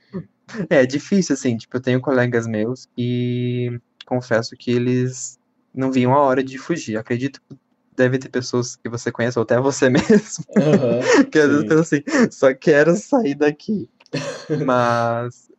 É 0.70 0.86
difícil, 0.86 1.34
assim, 1.34 1.56
tipo, 1.56 1.76
eu 1.76 1.80
tenho 1.80 2.00
colegas 2.00 2.46
meus 2.46 2.88
e 2.96 3.78
confesso 4.06 4.56
que 4.56 4.70
eles 4.70 5.38
não 5.74 5.90
viam 5.90 6.14
a 6.14 6.20
hora 6.20 6.42
de 6.42 6.56
fugir. 6.58 6.96
Acredito 6.96 7.40
que 7.48 7.56
deve 7.96 8.18
ter 8.18 8.28
pessoas 8.28 8.76
que 8.76 8.88
você 8.88 9.10
conhece, 9.10 9.38
ou 9.38 9.42
até 9.42 9.58
você 9.60 9.88
mesmo, 9.90 10.44
Aham, 10.56 11.10
que 11.32 11.38
às 11.38 11.48
vezes 11.50 11.70
assim, 11.72 12.02
só 12.30 12.54
quero 12.54 12.96
sair 12.96 13.34
daqui. 13.34 13.88
Mas 14.54 15.50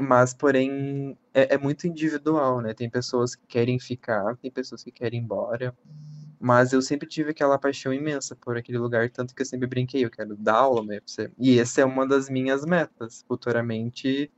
Mas, 0.00 0.32
porém, 0.32 1.16
é, 1.34 1.54
é 1.54 1.58
muito 1.58 1.86
individual, 1.86 2.60
né? 2.60 2.72
Tem 2.72 2.88
pessoas 2.88 3.34
que 3.34 3.46
querem 3.46 3.78
ficar, 3.78 4.36
tem 4.36 4.50
pessoas 4.50 4.82
que 4.82 4.92
querem 4.92 5.20
ir 5.20 5.22
embora. 5.22 5.74
Mas 6.40 6.72
eu 6.72 6.80
sempre 6.80 7.08
tive 7.08 7.30
aquela 7.30 7.58
paixão 7.58 7.92
imensa 7.92 8.36
por 8.36 8.56
aquele 8.56 8.78
lugar, 8.78 9.10
tanto 9.10 9.34
que 9.34 9.42
eu 9.42 9.46
sempre 9.46 9.66
brinquei, 9.66 10.04
eu 10.04 10.10
quero 10.10 10.36
dar 10.36 10.54
aula 10.54 10.82
no 10.82 10.90
UFC. 10.90 11.30
E 11.36 11.58
essa 11.58 11.80
é 11.80 11.84
uma 11.84 12.06
das 12.06 12.28
minhas 12.28 12.64
metas, 12.64 13.24
futuramente 13.26 14.30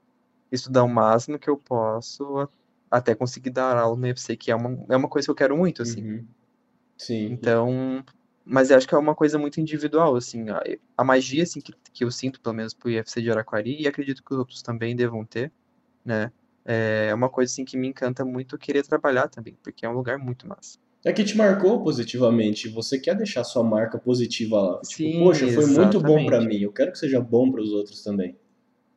estudar 0.50 0.82
o 0.82 0.88
máximo 0.88 1.38
que 1.38 1.48
eu 1.48 1.58
posso 1.58 2.48
até 2.90 3.14
conseguir 3.14 3.50
dar 3.50 3.76
aula 3.76 3.96
no 3.96 4.06
UFC, 4.06 4.36
que 4.36 4.50
é 4.50 4.56
uma, 4.56 4.84
é 4.88 4.96
uma 4.96 5.08
coisa 5.08 5.26
que 5.26 5.30
eu 5.30 5.34
quero 5.34 5.56
muito, 5.56 5.82
assim. 5.82 6.02
Uhum. 6.02 6.26
Sim. 6.96 7.32
Então, 7.32 8.04
mas 8.50 8.70
eu 8.70 8.76
acho 8.76 8.88
que 8.88 8.94
é 8.94 8.98
uma 8.98 9.14
coisa 9.14 9.38
muito 9.38 9.60
individual, 9.60 10.16
assim, 10.16 10.48
a, 10.50 10.62
a 10.96 11.04
magia, 11.04 11.44
assim, 11.44 11.60
que, 11.60 11.72
que 11.92 12.04
eu 12.04 12.10
sinto, 12.10 12.40
pelo 12.40 12.54
menos, 12.54 12.74
pro 12.74 12.90
UFC 12.90 13.22
de 13.22 13.30
Araquari, 13.30 13.80
e 13.80 13.86
acredito 13.86 14.24
que 14.24 14.32
os 14.32 14.38
outros 14.38 14.60
também 14.60 14.96
devam 14.96 15.24
ter, 15.24 15.52
né, 16.04 16.32
é 16.64 17.14
uma 17.14 17.28
coisa, 17.28 17.50
assim, 17.52 17.64
que 17.64 17.76
me 17.76 17.88
encanta 17.88 18.24
muito 18.24 18.58
querer 18.58 18.82
trabalhar 18.82 19.28
também, 19.28 19.56
porque 19.62 19.86
é 19.86 19.88
um 19.88 19.94
lugar 19.94 20.18
muito 20.18 20.48
massa. 20.48 20.78
É 21.04 21.12
que 21.12 21.24
te 21.24 21.36
marcou 21.36 21.82
positivamente, 21.82 22.68
você 22.68 22.98
quer 22.98 23.16
deixar 23.16 23.42
sua 23.44 23.62
marca 23.62 23.98
positiva 23.98 24.60
lá. 24.60 24.80
Tipo, 24.82 24.94
Sim, 24.94 25.18
poxa, 25.18 25.48
foi 25.48 25.66
muito 25.66 25.98
bom 26.00 26.18
exatamente. 26.18 26.46
mim, 26.46 26.62
eu 26.62 26.72
quero 26.72 26.92
que 26.92 26.98
seja 26.98 27.20
bom 27.20 27.50
para 27.50 27.62
os 27.62 27.72
outros 27.72 28.02
também. 28.02 28.36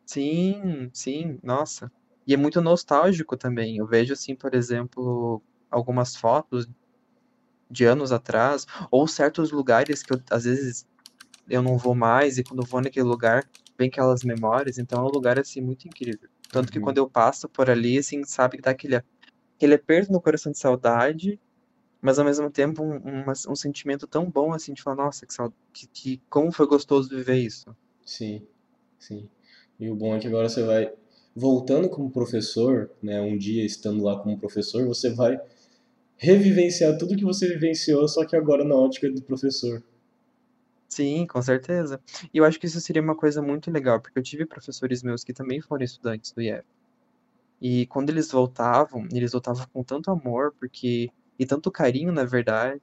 Sim, 0.05 0.89
sim, 0.91 1.39
nossa. 1.41 1.89
E 2.27 2.33
é 2.33 2.37
muito 2.37 2.59
nostálgico 2.61 3.37
também. 3.37 3.77
Eu 3.77 3.87
vejo, 3.87 4.13
assim, 4.13 4.35
por 4.35 4.53
exemplo, 4.53 5.41
algumas 5.71 6.15
fotos 6.15 6.67
de 7.69 7.85
anos 7.85 8.11
atrás, 8.11 8.65
ou 8.91 9.07
certos 9.07 9.51
lugares 9.51 10.03
que 10.03 10.13
eu, 10.13 10.21
às 10.31 10.43
vezes 10.45 10.85
eu 11.49 11.61
não 11.61 11.77
vou 11.77 11.95
mais, 11.95 12.37
e 12.37 12.43
quando 12.43 12.65
vou 12.65 12.81
naquele 12.81 13.05
lugar, 13.05 13.49
vem 13.77 13.89
aquelas 13.89 14.23
memórias, 14.23 14.77
então 14.77 14.99
é 15.01 15.03
um 15.03 15.11
lugar, 15.13 15.39
assim, 15.39 15.61
muito 15.61 15.87
incrível. 15.87 16.29
Tanto 16.51 16.71
que 16.71 16.79
Uhum. 16.79 16.85
quando 16.85 16.97
eu 16.99 17.09
passo 17.09 17.49
por 17.49 17.69
ali, 17.69 17.97
assim, 17.97 18.23
sabe 18.25 18.57
que 18.57 18.63
dá 18.63 18.71
aquele, 18.71 19.01
aquele 19.57 19.75
aperto 19.75 20.11
no 20.11 20.21
coração 20.21 20.51
de 20.51 20.59
saudade, 20.59 21.39
mas 22.01 22.19
ao 22.19 22.25
mesmo 22.25 22.49
tempo 22.51 22.83
um, 22.83 22.97
uma- 22.97 23.33
um 23.49 23.55
sentimento 23.55 24.07
tão 24.07 24.29
bom, 24.29 24.53
assim, 24.53 24.73
de 24.73 24.83
falar, 24.83 24.97
nossa, 25.05 25.25
que, 25.27 25.33
saud- 25.33 25.55
que, 25.73 25.87
que 25.87 26.21
como 26.29 26.51
foi 26.51 26.67
gostoso 26.67 27.09
viver 27.09 27.37
isso. 27.37 27.75
Sim, 28.05 28.45
sim. 28.99 29.29
E 29.79 29.89
o 29.89 29.95
bom 29.95 30.15
é 30.15 30.19
que 30.19 30.27
agora 30.27 30.49
você 30.49 30.63
vai 30.63 30.91
voltando 31.35 31.89
como 31.89 32.11
professor, 32.11 32.91
né, 33.01 33.21
um 33.21 33.37
dia 33.37 33.65
estando 33.65 34.03
lá 34.03 34.19
como 34.19 34.37
professor, 34.39 34.85
você 34.87 35.09
vai 35.11 35.39
revivenciar 36.23 36.97
tudo 36.97 37.17
que 37.17 37.25
você 37.25 37.47
vivenciou, 37.49 38.07
só 38.07 38.25
que 38.25 38.33
agora 38.33 38.63
na 38.63 38.75
ótica 38.75 39.11
do 39.11 39.21
professor. 39.21 39.83
Sim, 40.87 41.27
com 41.27 41.41
certeza. 41.41 41.99
E 42.33 42.37
eu 42.37 42.45
acho 42.45 42.57
que 42.57 42.65
isso 42.65 42.79
seria 42.79 43.01
uma 43.01 43.15
coisa 43.15 43.41
muito 43.41 43.69
legal, 43.69 43.99
porque 43.99 44.17
eu 44.17 44.23
tive 44.23 44.45
professores 44.45 45.03
meus 45.03 45.23
que 45.23 45.33
também 45.33 45.59
foram 45.59 45.83
estudantes 45.83 46.31
do 46.31 46.41
IF. 46.41 46.63
E 47.61 47.85
quando 47.87 48.09
eles 48.09 48.31
voltavam, 48.31 49.05
eles 49.11 49.33
voltavam 49.33 49.65
com 49.73 49.83
tanto 49.83 50.11
amor, 50.11 50.53
porque 50.57 51.09
e 51.37 51.45
tanto 51.45 51.69
carinho, 51.69 52.11
na 52.13 52.23
verdade, 52.23 52.81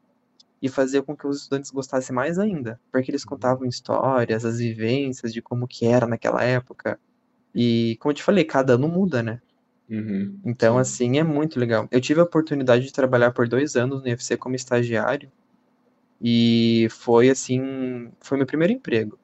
e 0.60 0.68
fazia 0.68 1.02
com 1.02 1.16
que 1.16 1.26
os 1.26 1.42
estudantes 1.42 1.70
gostassem 1.70 2.14
mais 2.14 2.38
ainda, 2.38 2.78
porque 2.92 3.10
eles 3.10 3.24
contavam 3.24 3.66
histórias, 3.66 4.44
as 4.44 4.58
vivências 4.58 5.32
de 5.32 5.40
como 5.40 5.66
que 5.66 5.86
era 5.86 6.06
naquela 6.06 6.44
época. 6.44 7.00
E 7.54 7.96
como 8.00 8.10
eu 8.10 8.16
te 8.16 8.22
falei, 8.22 8.44
cada 8.44 8.74
ano 8.74 8.86
muda, 8.88 9.22
né? 9.22 9.40
Uhum, 9.90 10.38
Então, 10.44 10.74
sim. 10.74 10.80
assim, 10.80 11.18
é 11.18 11.24
muito 11.24 11.58
legal. 11.58 11.88
Eu 11.90 12.00
tive 12.00 12.20
a 12.20 12.24
oportunidade 12.24 12.84
de 12.84 12.92
trabalhar 12.92 13.32
por 13.32 13.48
dois 13.48 13.74
anos 13.76 14.00
no 14.00 14.04
UFC 14.06 14.36
como 14.36 14.54
estagiário, 14.54 15.30
e 16.20 16.86
foi 16.90 17.30
assim, 17.30 18.10
foi 18.20 18.36
meu 18.38 18.46
primeiro 18.46 18.72
emprego. 18.72 19.18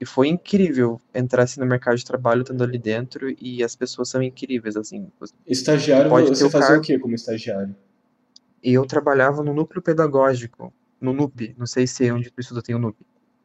E 0.00 0.04
foi 0.04 0.28
incrível 0.28 1.00
entrar 1.14 1.44
assim 1.44 1.60
no 1.60 1.66
mercado 1.66 1.96
de 1.96 2.04
trabalho 2.04 2.42
estando 2.42 2.62
ali 2.62 2.78
dentro 2.78 3.34
e 3.40 3.62
as 3.62 3.74
pessoas 3.74 4.08
são 4.08 4.22
incríveis, 4.22 4.76
assim. 4.76 5.08
Estagiário, 5.46 6.10
pode 6.10 6.28
você 6.28 6.50
fazia 6.50 6.76
o 6.78 6.80
que 6.80 6.98
como 6.98 7.14
estagiário? 7.14 7.74
Eu 8.62 8.84
trabalhava 8.86 9.42
no 9.42 9.54
núcleo 9.54 9.80
pedagógico, 9.80 10.72
no 11.00 11.12
NUP. 11.12 11.54
Não 11.56 11.66
sei 11.66 11.86
se 11.86 12.06
é 12.06 12.12
onde 12.12 12.30
tu 12.30 12.40
estuda 12.40 12.62
tem 12.62 12.74
o 12.74 12.78
NUP. 12.78 12.96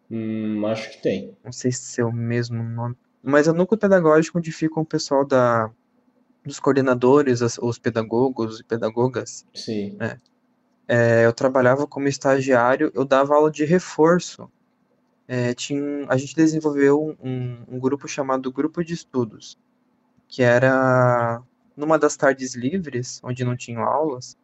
Hum, 0.10 0.66
acho 0.66 0.90
que 0.92 1.02
tem. 1.02 1.38
Não 1.44 1.52
sei 1.52 1.72
se 1.72 2.02
é 2.02 2.06
o 2.06 2.12
mesmo 2.12 2.64
nome. 2.64 2.96
Mas 3.22 3.48
é 3.48 3.52
o 3.52 3.54
núcleo 3.54 3.80
pedagógico 3.80 4.38
onde 4.38 4.52
fica 4.52 4.80
o 4.80 4.86
pessoal 4.86 5.26
da, 5.26 5.70
dos 6.50 6.60
coordenadores, 6.60 7.42
as- 7.42 7.58
os 7.62 7.80
pedagogos 7.80 8.60
e 8.60 8.64
pedagogas. 8.64 9.46
Sim. 9.56 9.96
né? 9.98 10.18
É, 10.88 11.26
eu 11.26 11.32
trabalhava 11.32 11.88
como 11.88 12.08
estagiário, 12.08 12.92
eu 12.96 13.06
dava 13.06 13.36
aula 13.36 13.52
de 13.52 13.64
reforço. 13.64 14.50
É, 15.28 15.54
tinha, 15.54 16.06
a 16.10 16.18
gente 16.18 16.36
desenvolveu 16.36 17.16
um, 17.24 17.58
um 17.68 17.80
grupo 17.80 18.08
chamado 18.08 18.52
Grupo 18.52 18.84
de 18.84 18.96
Estudos, 18.96 19.58
que 20.28 20.42
era 20.42 21.42
numa 21.78 22.00
das 22.00 22.18
tardes 22.18 22.56
livres, 22.56 23.22
onde 23.24 23.44
não 23.46 23.56
tinham 23.56 23.84
aulas, 23.84 24.36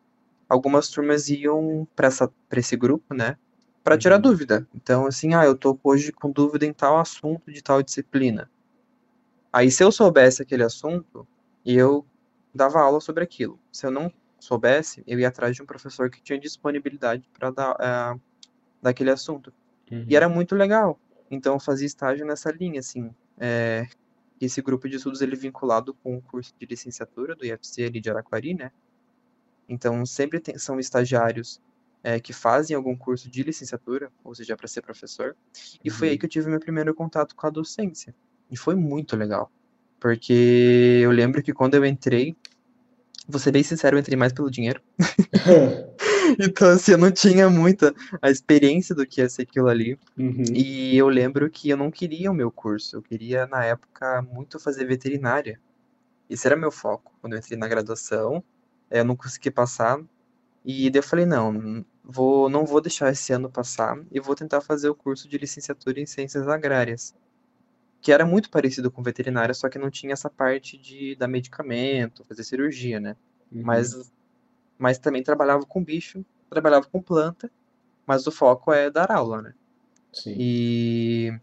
algumas 0.47 0.89
turmas 0.89 1.27
iam 1.27 1.87
para 1.95 2.09
esse 2.55 2.77
grupo, 2.77 3.13
né, 3.15 3.35
para 3.83 3.97
tirar 3.97 4.17
Uhum. 4.17 4.21
dúvida. 4.21 4.67
Então, 4.75 5.07
assim, 5.07 5.33
ah, 5.33 5.43
eu 5.45 5.55
tô 5.57 5.77
hoje 5.83 6.11
com 6.11 6.29
dúvida 6.31 6.65
em 6.65 6.73
tal 6.73 6.99
assunto 6.99 7.51
de 7.51 7.61
tal 7.63 7.81
disciplina. 7.81 8.49
Aí, 9.51 9.71
se 9.71 9.83
eu 9.83 9.91
soubesse 9.91 10.41
aquele 10.41 10.63
assunto, 10.63 11.27
eu 11.65 12.05
dava 12.53 12.79
aula 12.81 12.99
sobre 13.01 13.23
aquilo. 13.23 13.59
Se 13.71 13.85
eu 13.87 13.91
não 13.91 14.11
soubesse, 14.39 15.03
eu 15.07 15.19
ia 15.19 15.27
atrás 15.29 15.55
de 15.55 15.61
um 15.63 15.65
professor 15.65 16.09
que 16.09 16.21
tinha 16.21 16.39
disponibilidade 16.39 17.27
para 17.33 17.49
dar 17.51 17.75
eh, 17.79 18.19
daquele 18.81 19.11
assunto. 19.11 19.53
Uhum. 19.91 20.05
E 20.09 20.15
era 20.15 20.29
muito 20.29 20.55
legal. 20.55 20.99
Então, 21.31 21.55
eu 21.55 21.59
fazia 21.59 21.87
estágio 21.87 22.25
nessa 22.25 22.51
linha, 22.51 22.79
assim. 22.79 23.13
É, 23.39 23.87
esse 24.41 24.61
grupo 24.61 24.89
de 24.89 24.97
estudos, 24.97 25.21
ele 25.21 25.33
é 25.35 25.37
vinculado 25.37 25.93
com 25.95 26.17
o 26.17 26.21
curso 26.21 26.53
de 26.59 26.65
licenciatura 26.65 27.35
do 27.35 27.45
IFC 27.45 27.85
ali 27.85 28.01
de 28.01 28.09
Araquari, 28.09 28.53
né? 28.55 28.71
Então, 29.67 30.05
sempre 30.05 30.39
tem- 30.39 30.57
são 30.57 30.79
estagiários 30.79 31.61
é, 32.03 32.19
que 32.19 32.33
fazem 32.33 32.75
algum 32.75 32.95
curso 32.95 33.29
de 33.31 33.41
licenciatura, 33.43 34.11
ou 34.23 34.35
seja, 34.35 34.55
para 34.55 34.67
ser 34.67 34.81
professor. 34.83 35.35
E 35.83 35.89
foi 35.89 36.09
aí 36.09 36.13
Uhum. 36.13 36.19
que 36.19 36.25
eu 36.25 36.29
tive 36.29 36.49
meu 36.49 36.59
primeiro 36.59 36.93
contato 36.93 37.35
com 37.35 37.47
a 37.47 37.49
docência. 37.49 38.13
E 38.51 38.55
foi 38.55 38.75
muito 38.75 39.15
legal. 39.17 39.51
Porque 39.99 41.01
eu 41.03 41.11
lembro 41.11 41.41
que 41.41 41.53
quando 41.53 41.75
eu 41.75 41.85
entrei, 41.85 42.35
vou 43.27 43.39
ser 43.39 43.51
bem 43.51 43.63
sincero, 43.63 43.95
eu 43.95 43.99
entrei 43.99 44.17
mais 44.17 44.33
pelo 44.33 44.51
dinheiro. 44.51 44.81
Então, 46.39 46.69
assim, 46.69 46.91
eu 46.93 46.97
não 46.97 47.11
tinha 47.11 47.49
muita 47.49 47.93
a 48.21 48.29
experiência 48.29 48.95
do 48.95 49.05
que 49.05 49.21
ia 49.21 49.29
ser 49.29 49.43
aquilo 49.43 49.67
ali. 49.67 49.99
Uhum. 50.17 50.43
E 50.53 50.97
eu 50.97 51.07
lembro 51.07 51.49
que 51.49 51.69
eu 51.69 51.77
não 51.77 51.91
queria 51.91 52.31
o 52.31 52.33
meu 52.33 52.51
curso, 52.51 52.97
eu 52.97 53.01
queria, 53.01 53.45
na 53.47 53.63
época, 53.63 54.21
muito 54.21 54.59
fazer 54.59 54.85
veterinária. 54.85 55.59
Esse 56.29 56.47
era 56.47 56.55
meu 56.55 56.71
foco. 56.71 57.13
Quando 57.21 57.33
eu 57.33 57.39
entrei 57.39 57.57
na 57.57 57.67
graduação, 57.67 58.43
eh, 58.89 58.99
eu 58.99 59.05
não 59.05 59.15
consegui 59.15 59.51
passar. 59.51 59.99
E 60.63 60.89
daí 60.89 60.99
eu 60.99 61.03
falei, 61.03 61.25
não, 61.25 61.85
vou, 62.03 62.49
não 62.49 62.65
vou 62.65 62.81
deixar 62.81 63.11
esse 63.11 63.31
ano 63.31 63.49
passar 63.49 63.99
e 64.11 64.19
vou 64.19 64.35
tentar 64.35 64.61
fazer 64.61 64.89
o 64.89 64.95
curso 64.95 65.27
de 65.29 65.37
licenciatura 65.37 65.99
em 65.99 66.05
ciências 66.07 66.47
agrárias, 66.47 67.13
que 68.05 68.11
era 68.11 68.23
muito 68.23 68.51
parecido 68.51 68.91
com 68.91 69.01
veterinária, 69.01 69.51
só 69.51 69.67
que 69.67 69.79
não 69.79 69.89
tinha 69.89 70.13
essa 70.13 70.29
parte 70.29 70.77
de 70.77 71.15
dar 71.15 71.27
medicamento, 71.27 72.23
fazer 72.23 72.43
cirurgia, 72.43 72.99
né? 72.99 73.15
Uhum. 73.51 73.63
Mas, 73.63 74.13
mas 74.77 74.99
também 74.99 75.23
trabalhava 75.23 75.65
com 75.65 75.83
bicho, 75.83 76.23
trabalhava 76.47 76.85
com 76.85 77.01
planta, 77.01 77.49
mas 78.05 78.27
o 78.27 78.31
foco 78.31 78.71
é 78.71 78.91
dar 78.91 79.11
aula, 79.11 79.41
né? 79.41 79.55
Sim. 80.13 80.35
E, 80.37 81.33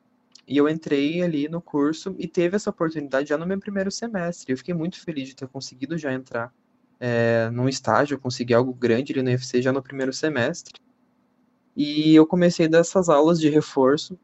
e 0.46 0.56
eu 0.56 0.68
entrei 0.68 1.20
ali 1.20 1.48
no 1.48 1.60
curso 1.60 2.14
e 2.16 2.28
teve 2.28 2.54
essa 2.54 2.70
oportunidade 2.70 3.30
já 3.30 3.36
no 3.36 3.44
meu 3.44 3.58
primeiro 3.58 3.90
semestre. 3.90 4.52
Eu 4.52 4.56
fiquei 4.56 4.72
muito 4.72 5.00
feliz 5.00 5.30
de 5.30 5.34
ter 5.34 5.48
conseguido 5.48 5.98
já 5.98 6.12
entrar 6.12 6.54
é, 7.00 7.50
num 7.50 7.68
estágio, 7.68 8.20
conseguir 8.20 8.54
algo 8.54 8.72
grande 8.72 9.12
ali 9.12 9.20
no 9.20 9.30
UFC 9.30 9.60
já 9.60 9.72
no 9.72 9.82
primeiro 9.82 10.12
semestre. 10.12 10.80
E 11.76 12.14
eu 12.14 12.24
comecei 12.24 12.68
dessas 12.68 13.08
aulas 13.08 13.40
de 13.40 13.48
reforço. 13.48 14.16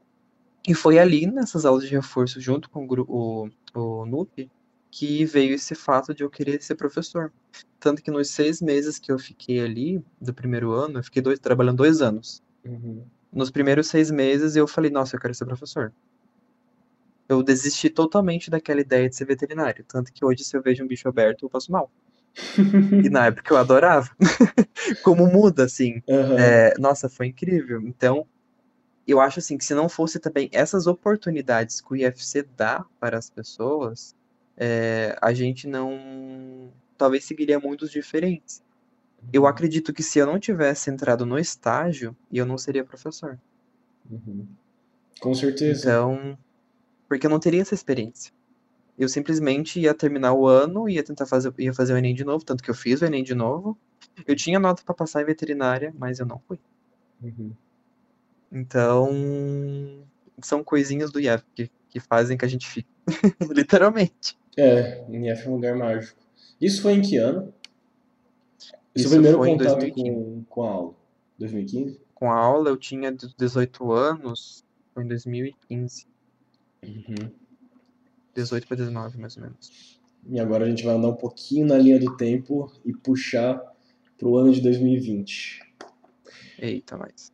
E 0.68 0.74
foi 0.74 0.98
ali 0.98 1.26
nessas 1.26 1.64
aulas 1.64 1.84
de 1.84 1.94
reforço, 1.94 2.38
junto 2.38 2.68
com 2.68 2.86
o, 2.86 3.48
o, 3.74 4.00
o 4.02 4.04
NUP, 4.04 4.50
que 4.90 5.24
veio 5.24 5.54
esse 5.54 5.74
fato 5.74 6.12
de 6.12 6.22
eu 6.22 6.28
querer 6.28 6.62
ser 6.62 6.74
professor. 6.74 7.32
Tanto 7.80 8.02
que 8.02 8.10
nos 8.10 8.28
seis 8.28 8.60
meses 8.60 8.98
que 8.98 9.10
eu 9.10 9.18
fiquei 9.18 9.60
ali, 9.60 10.04
do 10.20 10.34
primeiro 10.34 10.72
ano, 10.72 10.98
eu 10.98 11.02
fiquei 11.02 11.22
dois, 11.22 11.38
trabalhando 11.38 11.78
dois 11.78 12.02
anos. 12.02 12.42
Uhum. 12.62 13.02
Nos 13.32 13.50
primeiros 13.50 13.86
seis 13.88 14.10
meses 14.10 14.56
eu 14.56 14.68
falei, 14.68 14.90
nossa, 14.90 15.16
eu 15.16 15.20
quero 15.20 15.34
ser 15.34 15.46
professor. 15.46 15.90
Eu 17.26 17.42
desisti 17.42 17.88
totalmente 17.88 18.50
daquela 18.50 18.82
ideia 18.82 19.08
de 19.08 19.16
ser 19.16 19.24
veterinário. 19.24 19.82
Tanto 19.88 20.12
que 20.12 20.22
hoje, 20.22 20.44
se 20.44 20.54
eu 20.54 20.62
vejo 20.62 20.84
um 20.84 20.86
bicho 20.86 21.08
aberto, 21.08 21.46
eu 21.46 21.50
passo 21.50 21.72
mal. 21.72 21.90
E 23.04 23.08
na 23.08 23.26
época 23.26 23.54
eu 23.54 23.56
adorava. 23.56 24.10
Como 25.02 25.26
muda, 25.26 25.64
assim. 25.64 26.02
Aham. 26.06 26.38
É, 26.38 26.74
nossa, 26.78 27.08
foi 27.08 27.28
incrível. 27.28 27.80
Então, 27.80 28.26
eu 29.08 29.20
acho 29.20 29.38
assim 29.38 29.56
que 29.56 29.64
se 29.64 29.74
não 29.74 29.88
fosse 29.88 30.20
também 30.20 30.50
essas 30.52 30.86
oportunidades 30.86 31.80
que 31.80 31.92
o 31.92 31.96
IFC 31.96 32.42
dá 32.54 32.84
para 33.00 33.16
as 33.16 33.30
pessoas, 33.30 34.14
é, 34.54 35.16
a 35.22 35.32
gente 35.32 35.66
não. 35.66 36.70
Talvez 36.96 37.24
seguiria 37.24 37.58
mundos 37.58 37.90
diferentes. 37.90 38.62
Eu 39.32 39.46
acredito 39.46 39.92
que 39.92 40.02
se 40.02 40.18
eu 40.18 40.26
não 40.26 40.38
tivesse 40.38 40.90
entrado 40.90 41.24
no 41.24 41.38
estágio, 41.38 42.14
eu 42.30 42.44
não 42.44 42.58
seria 42.58 42.84
professor. 42.84 43.38
Uhum. 44.10 44.46
Com 45.20 45.34
certeza. 45.34 45.88
Então, 45.88 46.38
porque 47.08 47.26
eu 47.26 47.30
não 47.30 47.40
teria 47.40 47.62
essa 47.62 47.74
experiência. 47.74 48.32
eu 48.98 49.08
simplesmente 49.08 49.80
ia 49.80 49.94
terminar 49.94 50.34
o 50.34 50.46
ano, 50.46 50.88
ia 50.88 51.02
tentar 51.02 51.24
fazer, 51.26 51.52
ia 51.58 51.72
fazer 51.72 51.94
o 51.94 51.96
Enem 51.96 52.14
de 52.14 52.24
novo, 52.24 52.44
tanto 52.44 52.62
que 52.62 52.70
eu 52.70 52.74
fiz 52.74 53.00
o 53.00 53.04
Enem 53.06 53.24
de 53.24 53.34
novo. 53.34 53.78
Eu 54.26 54.36
tinha 54.36 54.58
nota 54.58 54.82
para 54.84 54.94
passar 54.94 55.22
em 55.22 55.24
veterinária, 55.24 55.94
mas 55.96 56.18
eu 56.18 56.26
não 56.26 56.40
fui. 56.46 56.58
Uhum. 57.22 57.52
Então, 58.50 59.10
são 60.42 60.64
coisinhas 60.64 61.10
do 61.10 61.20
IF 61.20 61.44
que, 61.54 61.70
que 61.90 62.00
fazem 62.00 62.36
que 62.36 62.44
a 62.44 62.48
gente 62.48 62.66
fique. 62.66 62.88
Literalmente. 63.50 64.36
É, 64.56 65.04
IF 65.10 65.46
é 65.46 65.48
um 65.48 65.54
lugar 65.54 65.76
mágico. 65.76 66.18
Isso 66.60 66.82
foi 66.82 66.94
em 66.94 67.02
que 67.02 67.16
ano? 67.16 67.52
Isso 68.94 69.08
o 69.08 69.10
primeiro 69.10 69.38
foi 69.38 69.50
em 69.50 69.58
contato 69.58 69.78
2015. 69.78 70.10
com, 70.10 70.44
com 70.48 70.62
a 70.62 70.70
aula? 70.70 70.94
2015? 71.38 72.00
Com 72.14 72.32
a 72.32 72.36
aula, 72.36 72.68
eu 72.70 72.76
tinha 72.76 73.12
18 73.12 73.92
anos, 73.92 74.64
foi 74.92 75.04
em 75.04 75.08
2015. 75.08 76.06
Uhum. 76.82 77.30
18 78.34 78.66
para 78.66 78.76
19, 78.76 79.18
mais 79.18 79.36
ou 79.36 79.42
menos. 79.44 79.98
E 80.28 80.40
agora 80.40 80.64
a 80.64 80.68
gente 80.68 80.84
vai 80.84 80.94
andar 80.94 81.08
um 81.08 81.14
pouquinho 81.14 81.66
na 81.66 81.78
linha 81.78 81.98
do 81.98 82.16
tempo 82.16 82.72
e 82.84 82.92
puxar 82.92 83.62
pro 84.18 84.36
ano 84.36 84.52
de 84.52 84.60
2020. 84.60 85.60
Eita, 86.58 86.96
mas. 86.96 87.32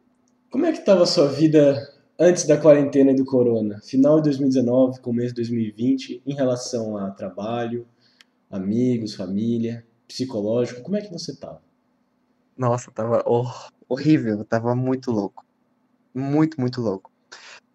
Como 0.54 0.66
é 0.66 0.70
que 0.70 0.78
estava 0.78 1.02
a 1.02 1.06
sua 1.06 1.26
vida 1.26 1.92
antes 2.16 2.46
da 2.46 2.56
quarentena 2.56 3.10
e 3.10 3.16
do 3.16 3.24
corona? 3.24 3.80
Final 3.82 4.18
de 4.18 4.28
2019, 4.28 5.00
começo 5.00 5.30
de 5.30 5.40
2020, 5.42 6.22
em 6.24 6.32
relação 6.32 6.96
a 6.96 7.10
trabalho, 7.10 7.84
amigos, 8.48 9.16
família, 9.16 9.84
psicológico, 10.06 10.80
como 10.82 10.94
é 10.96 11.00
que 11.00 11.12
você 11.12 11.32
estava? 11.32 11.60
Nossa, 12.56 12.92
tava 12.92 13.20
hor- 13.28 13.68
horrível, 13.88 14.44
tava 14.44 14.76
muito 14.76 15.10
louco. 15.10 15.44
Muito, 16.14 16.60
muito 16.60 16.80
louco. 16.80 17.10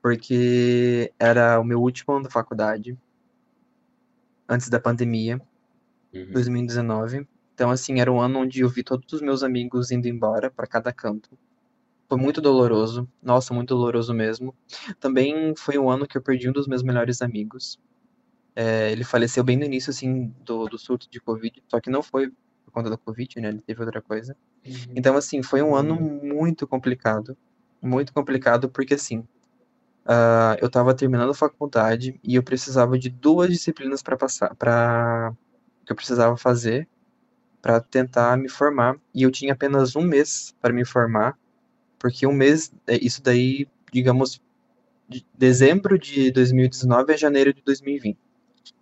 Porque 0.02 1.12
era 1.20 1.60
o 1.60 1.66
meu 1.66 1.82
último 1.82 2.14
ano 2.14 2.24
da 2.24 2.30
faculdade, 2.30 2.98
antes 4.48 4.70
da 4.70 4.80
pandemia, 4.80 5.42
2019. 6.32 7.28
Então, 7.54 7.70
assim, 7.72 8.00
era 8.00 8.10
um 8.10 8.22
ano 8.22 8.40
onde 8.40 8.62
eu 8.62 8.70
vi 8.70 8.84
todos 8.84 9.12
os 9.12 9.22
meus 9.22 9.44
amigos 9.44 9.92
indo 9.92 10.08
embora 10.08 10.50
para 10.50 10.66
cada 10.66 10.94
canto. 10.94 11.30
Foi 12.10 12.18
muito 12.18 12.42
doloroso, 12.42 13.08
nossa, 13.22 13.54
muito 13.54 13.70
doloroso 13.76 14.14
mesmo. 14.14 14.56
Também 15.00 15.56
foi 15.56 15.78
um 15.78 15.90
ano 15.90 16.08
que 16.08 16.18
eu 16.18 16.22
perdi 16.22 16.50
um 16.50 16.52
dos 16.52 16.68
meus 16.68 16.82
melhores 16.84 17.22
amigos. 17.22 17.80
É, 18.56 18.92
ele 18.92 19.04
faleceu 19.04 19.44
bem 19.44 19.58
no 19.58 19.64
início, 19.66 19.92
assim, 19.92 20.34
do, 20.44 20.68
do 20.68 20.78
surto 20.78 21.08
de 21.10 21.20
Covid, 21.22 21.64
só 21.68 21.80
que 21.80 21.90
não 21.90 22.04
foi 22.04 22.32
por 22.66 22.72
conta 22.72 22.90
da 22.90 22.98
Covid, 22.98 23.40
né? 23.40 23.50
Ele 23.50 23.62
teve 23.62 23.82
outra 23.82 24.02
coisa. 24.02 24.36
Então, 24.96 25.16
assim, 25.16 25.44
foi 25.44 25.62
um 25.62 25.76
ano 25.76 25.96
muito 25.96 26.68
complicado. 26.68 27.38
Muito 27.82 28.14
complicado, 28.14 28.70
porque, 28.70 28.96
assim, 28.96 29.24
ah, 30.06 30.58
eu 30.62 30.70
tava 30.70 30.96
terminando 30.96 31.32
a 31.32 31.36
faculdade 31.36 32.20
e 32.24 32.36
eu 32.36 32.44
precisava 32.44 32.98
de 33.00 33.10
duas 33.10 33.50
disciplinas 33.50 34.04
para 34.04 34.18
passar, 34.18 34.56
para 34.56 35.34
que 35.86 35.92
eu 35.92 35.96
precisava 35.96 36.36
fazer 36.38 36.88
para 37.62 37.80
tentar 37.82 38.38
me 38.38 38.50
formar. 38.50 38.98
E 39.16 39.24
eu 39.24 39.32
tinha 39.32 39.54
apenas 39.54 39.96
um 39.96 40.04
mês 40.04 40.56
para 40.62 40.74
me 40.74 40.86
formar, 40.86 41.39
porque 42.00 42.26
um 42.26 42.32
mês, 42.32 42.72
é, 42.88 42.98
isso 43.04 43.22
daí, 43.22 43.68
digamos, 43.92 44.42
de 45.08 45.26
dezembro 45.38 46.00
de 46.00 46.32
2019 46.32 47.14
a 47.14 47.18
janeiro 47.18 47.54
de 47.54 47.62
2020. 47.62 48.18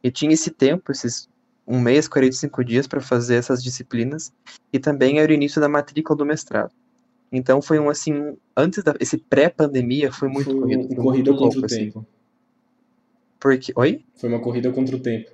E 0.03 0.11
tinha 0.11 0.33
esse 0.33 0.51
tempo, 0.51 0.91
esses 0.91 1.27
um 1.67 1.81
mês, 1.81 2.07
45 2.07 2.63
dias 2.63 2.87
para 2.87 3.01
fazer 3.01 3.35
essas 3.35 3.61
disciplinas, 3.61 4.31
e 4.71 4.79
também 4.79 5.19
era 5.19 5.29
o 5.29 5.35
início 5.35 5.59
da 5.59 5.67
matrícula 5.67 6.17
do 6.17 6.25
mestrado. 6.25 6.71
Então 7.29 7.61
foi 7.61 7.77
um 7.77 7.89
assim, 7.89 8.37
antes 8.55 8.81
da 8.83 8.95
esse 9.01 9.17
pré-pandemia 9.17 10.11
foi 10.11 10.29
muito 10.29 10.49
Foi 10.49 10.59
corrido, 10.61 10.87
foi 10.87 10.95
corrida 10.95 11.31
muito 11.31 11.43
contra 11.43 11.43
louco 11.43 11.61
o 11.61 11.65
assim. 11.65 11.85
tempo. 11.91 12.05
Porque, 13.39 13.73
oi? 13.75 14.05
Foi 14.15 14.29
uma 14.29 14.39
corrida 14.39 14.71
contra 14.71 14.95
o 14.95 14.99
tempo. 14.99 15.31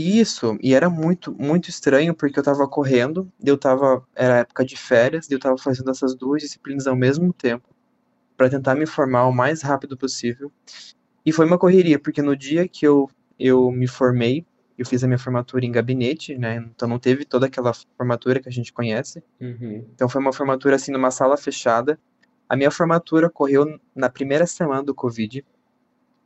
Isso, 0.00 0.56
e 0.62 0.72
era 0.72 0.88
muito, 0.88 1.30
muito 1.38 1.68
estranho 1.68 2.14
porque 2.14 2.38
eu 2.38 2.42
tava 2.42 2.66
correndo, 2.66 3.30
eu 3.44 3.58
tava, 3.58 4.02
era 4.14 4.38
época 4.38 4.64
de 4.64 4.74
férias, 4.74 5.28
e 5.28 5.34
eu 5.34 5.38
tava 5.38 5.58
fazendo 5.58 5.90
essas 5.90 6.14
duas 6.14 6.40
disciplinas 6.40 6.86
ao 6.86 6.96
mesmo 6.96 7.34
tempo 7.34 7.68
para 8.34 8.48
tentar 8.48 8.74
me 8.74 8.86
formar 8.86 9.26
o 9.26 9.32
mais 9.32 9.60
rápido 9.60 9.98
possível. 9.98 10.50
E 11.26 11.30
foi 11.32 11.44
uma 11.44 11.58
correria, 11.58 11.98
porque 11.98 12.22
no 12.22 12.34
dia 12.34 12.66
que 12.66 12.86
eu, 12.86 13.10
eu 13.38 13.70
me 13.70 13.86
formei, 13.86 14.46
eu 14.78 14.86
fiz 14.86 15.04
a 15.04 15.06
minha 15.06 15.18
formatura 15.18 15.66
em 15.66 15.70
gabinete, 15.70 16.38
né? 16.38 16.56
Então 16.74 16.88
não 16.88 16.98
teve 16.98 17.26
toda 17.26 17.44
aquela 17.44 17.74
formatura 17.98 18.40
que 18.40 18.48
a 18.48 18.52
gente 18.52 18.72
conhece. 18.72 19.22
Uhum. 19.38 19.84
Então 19.94 20.08
foi 20.08 20.22
uma 20.22 20.32
formatura 20.32 20.76
assim 20.76 20.92
numa 20.92 21.10
sala 21.10 21.36
fechada. 21.36 22.00
A 22.48 22.56
minha 22.56 22.70
formatura 22.70 23.26
ocorreu 23.26 23.78
na 23.94 24.08
primeira 24.08 24.46
semana 24.46 24.82
do 24.82 24.94
Covid, 24.94 25.44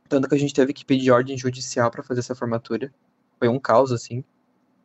tanto 0.07 0.29
que 0.29 0.35
a 0.35 0.39
gente 0.39 0.53
teve 0.53 0.71
que 0.71 0.85
pedir 0.85 1.11
ordem 1.11 1.37
judicial 1.37 1.91
para 1.91 2.01
fazer 2.01 2.21
essa 2.21 2.33
formatura. 2.33 2.89
Foi 3.39 3.47
um 3.47 3.59
caos 3.59 3.91
assim. 3.91 4.23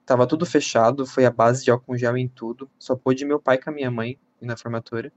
Tava 0.07 0.27
tudo 0.27 0.47
fechado, 0.47 1.07
foi 1.07 1.25
a 1.27 1.31
base 1.31 1.65
de 1.65 1.71
álcool 1.71 1.97
gel 1.97 2.17
em 2.17 2.29
tudo. 2.29 2.71
Só 2.79 2.97
pôde 2.97 3.25
meu 3.25 3.41
pai 3.41 3.59
com 3.59 3.71
a 3.71 3.73
minha 3.73 3.91
mãe 3.91 4.19
ir 4.43 4.47
na 4.47 4.57
formatura. 4.57 5.13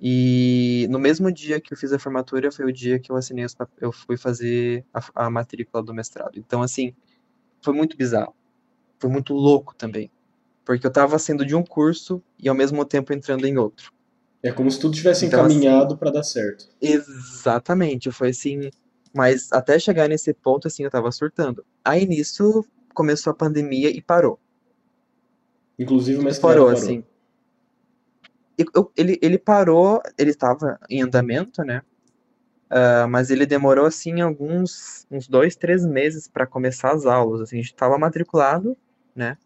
E 0.00 0.86
no 0.90 0.98
mesmo 0.98 1.30
dia 1.30 1.60
que 1.60 1.72
eu 1.72 1.76
fiz 1.76 1.92
a 1.92 1.98
formatura 1.98 2.50
foi 2.50 2.64
o 2.64 2.72
dia 2.72 2.98
que 2.98 3.12
eu 3.12 3.16
assinei 3.16 3.44
os 3.44 3.54
pap- 3.54 3.70
eu 3.80 3.92
fui 3.92 4.16
fazer 4.16 4.84
a, 4.94 5.26
a 5.26 5.30
matrícula 5.30 5.82
do 5.82 5.92
mestrado. 5.92 6.38
Então 6.38 6.62
assim, 6.62 6.94
foi 7.62 7.74
muito 7.74 7.96
bizarro. 7.96 8.34
Foi 8.98 9.10
muito 9.10 9.34
louco 9.34 9.74
também, 9.74 10.10
porque 10.64 10.86
eu 10.86 10.92
tava 10.92 11.18
saindo 11.18 11.46
de 11.46 11.54
um 11.54 11.62
curso 11.64 12.22
e 12.38 12.48
ao 12.48 12.54
mesmo 12.54 12.84
tempo 12.84 13.12
entrando 13.12 13.46
em 13.46 13.58
outro. 13.58 13.92
É 14.42 14.52
como 14.52 14.70
se 14.70 14.80
tudo 14.80 14.94
tivesse 14.94 15.26
Então, 15.26 15.44
assim, 15.44 15.56
encaminhado 15.56 15.96
para 15.96 16.10
dar 16.10 16.22
certo. 16.22 16.68
Exatamente, 16.80 18.10
foi 18.10 18.30
assim, 18.30 18.70
mas 19.14 19.50
até 19.52 19.78
chegar 19.78 20.08
nesse 20.08 20.32
ponto 20.32 20.68
assim 20.68 20.84
eu 20.84 20.90
tava 20.90 21.10
surtando. 21.12 21.64
Aí 21.84 22.06
nisso 22.06 22.64
começou 22.94 23.30
a 23.30 23.34
pandemia 23.34 23.90
e 23.90 24.00
parou. 24.00 24.38
Inclusive 25.78 26.18
o 26.18 26.22
mestrado 26.22 26.52
parou, 26.52 26.66
parou. 26.66 26.78
assim. 26.78 27.04
Eu- 28.74 28.92
ele, 28.94 29.18
ele 29.22 29.38
parou, 29.38 30.02
ele 30.18 30.30
estava 30.30 30.78
em 30.90 31.02
andamento, 31.02 31.62
né? 31.64 31.82
Ah, 32.70 33.06
mas 33.08 33.30
ele 33.30 33.44
demorou, 33.44 33.84
assim, 33.84 34.20
alguns, 34.20 35.04
uns 35.10 35.26
dois, 35.26 35.56
três 35.56 35.84
meses 35.84 36.28
para 36.28 36.46
começar 36.46 36.92
as 36.92 37.04
aulas. 37.04 37.40
Assim, 37.40 37.56
a 37.56 37.62
gente 37.62 37.72
estava 37.72 37.98
matriculado, 37.98 38.76
né? 39.14 39.36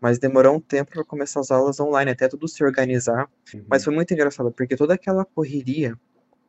Mas 0.00 0.18
demorou 0.18 0.56
um 0.56 0.60
tempo 0.60 0.92
para 0.92 1.04
começar 1.04 1.40
as 1.40 1.50
aulas 1.50 1.78
online, 1.80 2.10
até 2.10 2.26
tudo 2.26 2.48
se 2.48 2.64
organizar. 2.64 3.28
Uhum. 3.52 3.64
Mas 3.68 3.84
foi 3.84 3.94
muito 3.94 4.12
engraçado, 4.14 4.50
porque 4.50 4.76
toda 4.76 4.94
aquela 4.94 5.24
correria 5.24 5.98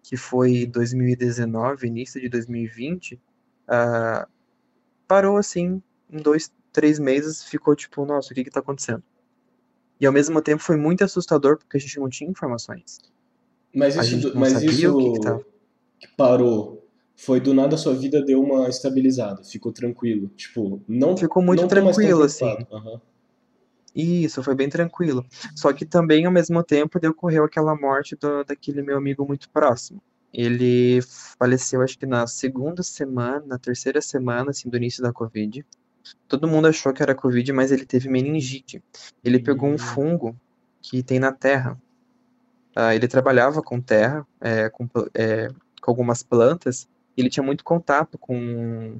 que 0.08 0.18
foi 0.18 0.66
2019, 0.66 1.88
início 1.88 2.22
de 2.22 2.30
2020, 2.30 3.20
ah, 3.68 4.28
parou 5.08 5.38
assim, 5.38 5.82
em 6.12 6.18
dois, 6.22 6.52
três 6.72 7.00
meses, 7.00 7.44
ficou 7.44 7.76
tipo, 7.76 8.06
nossa, 8.06 8.32
o 8.32 8.36
que 8.36 8.44
que 8.44 8.50
tá 8.52 8.60
acontecendo? 8.60 9.04
E 10.00 10.06
ao 10.06 10.14
mesmo 10.14 10.42
tempo 10.42 10.62
foi 10.62 10.76
muito 10.78 11.04
assustador, 11.04 11.58
porque 11.58 11.78
a 11.78 11.80
gente 11.80 12.00
não 12.00 12.10
tinha 12.10 12.30
informações. 12.30 13.00
Mas 13.74 13.98
A 13.98 14.02
isso, 14.04 14.12
gente 14.12 14.22
do- 14.24 14.34
não 14.36 14.42
mas 14.42 14.54
sabia 14.54 14.70
isso 14.72 14.92
o 14.92 14.98
que 14.98 15.12
que 15.12 15.20
tava. 15.20 15.46
que 16.00 16.08
parou 16.18 16.86
foi 17.16 17.40
do 17.40 17.54
nada 17.54 17.76
a 17.76 17.78
sua 17.78 17.94
vida 17.96 18.22
deu 18.22 18.42
uma 18.42 18.68
estabilizada, 18.68 19.44
ficou 19.44 19.72
tranquilo. 19.72 20.28
Tipo, 20.36 20.82
não, 20.88 21.16
Ficou 21.16 21.42
muito 21.42 21.62
não 21.62 21.68
tranquilo, 21.68 22.24
assim. 22.24 22.46
preocupado. 22.46 23.06
Isso, 23.96 24.44
foi 24.44 24.54
bem 24.56 24.70
tranquilo. 24.70 25.26
Só 25.56 25.72
que 25.72 25.86
também, 25.86 26.26
ao 26.26 26.32
mesmo 26.32 26.62
tempo, 26.64 27.00
ocorreu 27.08 27.46
aquela 27.46 27.76
morte 27.76 28.16
do- 28.16 28.44
daquele 28.44 28.82
meu 28.82 28.98
amigo 28.98 29.26
muito 29.26 29.50
próximo. 29.50 30.02
Ele 30.34 31.00
faleceu, 31.40 31.82
acho 31.82 31.98
que 31.98 32.06
na 32.06 32.28
segunda 32.28 32.84
semana, 32.84 33.46
na 33.46 33.58
terceira 33.58 34.02
semana, 34.02 34.52
assim, 34.52 34.70
do 34.70 34.76
início 34.76 35.02
da 35.02 35.14
Covid. 35.14 35.66
Todo 36.28 36.48
mundo 36.48 36.68
achou 36.68 36.94
que 36.94 37.02
era 37.02 37.16
Covid, 37.16 37.54
mas 37.54 37.72
ele 37.72 37.86
teve 37.86 38.10
meningite. 38.10 38.84
Ele 39.24 39.40
pegou 39.40 39.70
um 39.70 39.76
Hum. 39.76 39.78
fungo 39.78 40.36
que 40.82 41.02
tem 41.02 41.20
na 41.20 41.32
terra. 41.32 41.80
Ah, 42.76 42.94
ele 42.94 43.08
trabalhava 43.08 43.62
com 43.62 43.80
terra, 43.82 44.28
é, 44.42 44.70
com, 44.70 44.88
é, 45.14 45.48
com 45.82 45.92
algumas 45.92 46.22
plantas, 46.24 46.88
e 47.16 47.22
ele 47.22 47.30
tinha 47.30 47.44
muito 47.44 47.64
contato 47.64 48.18
com, 48.18 49.00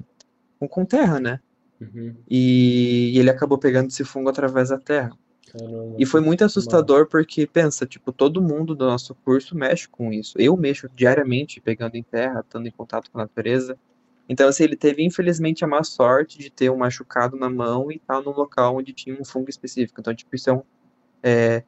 com, 0.58 0.68
com 0.68 0.84
terra, 0.84 1.20
né? 1.20 1.40
Uhum. 1.80 2.14
E, 2.28 3.12
e 3.14 3.18
ele 3.18 3.30
acabou 3.30 3.58
pegando 3.58 3.88
esse 3.88 4.04
fungo 4.04 4.28
através 4.28 4.70
da 4.70 4.78
terra. 4.78 5.12
Caramba. 5.52 5.94
E 5.98 6.04
foi 6.04 6.20
muito 6.20 6.44
assustador 6.44 7.06
porque, 7.06 7.46
pensa, 7.46 7.86
tipo, 7.86 8.12
todo 8.12 8.42
mundo 8.42 8.74
do 8.74 8.86
nosso 8.86 9.14
curso 9.14 9.56
mexe 9.56 9.88
com 9.88 10.12
isso. 10.12 10.36
Eu 10.38 10.56
mexo 10.56 10.88
diariamente 10.94 11.60
pegando 11.60 11.96
em 11.96 12.02
terra, 12.02 12.40
estando 12.40 12.66
em 12.66 12.70
contato 12.70 13.10
com 13.10 13.18
a 13.18 13.22
natureza. 13.22 13.78
Então, 14.28 14.48
assim, 14.48 14.64
ele 14.64 14.76
teve, 14.76 15.04
infelizmente, 15.04 15.64
a 15.64 15.68
má 15.68 15.84
sorte 15.84 16.38
de 16.38 16.50
ter 16.50 16.70
um 16.70 16.76
machucado 16.76 17.36
na 17.36 17.48
mão 17.48 17.92
e 17.92 17.96
estar 17.96 18.20
num 18.20 18.32
local 18.32 18.76
onde 18.76 18.92
tinha 18.92 19.16
um 19.18 19.24
fungo 19.24 19.48
específico. 19.48 20.00
Então, 20.00 20.14
tipo, 20.14 20.34
isso 20.34 20.50
é 20.50 20.52
um... 20.52 20.62
É, 21.22 21.62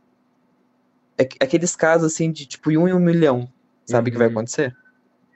é 1.17 1.25
que- 1.25 1.39
aqueles 1.41 1.77
casos, 1.77 2.13
assim, 2.13 2.33
de, 2.33 2.47
tipo, 2.47 2.71
um 2.71 2.89
em 2.89 2.93
um 2.93 2.99
milhão, 2.99 3.49
sabe, 3.87 4.11
que 4.11 4.19
vai 4.19 4.27
Uhum. 4.27 4.33
acontecer? 4.33 4.75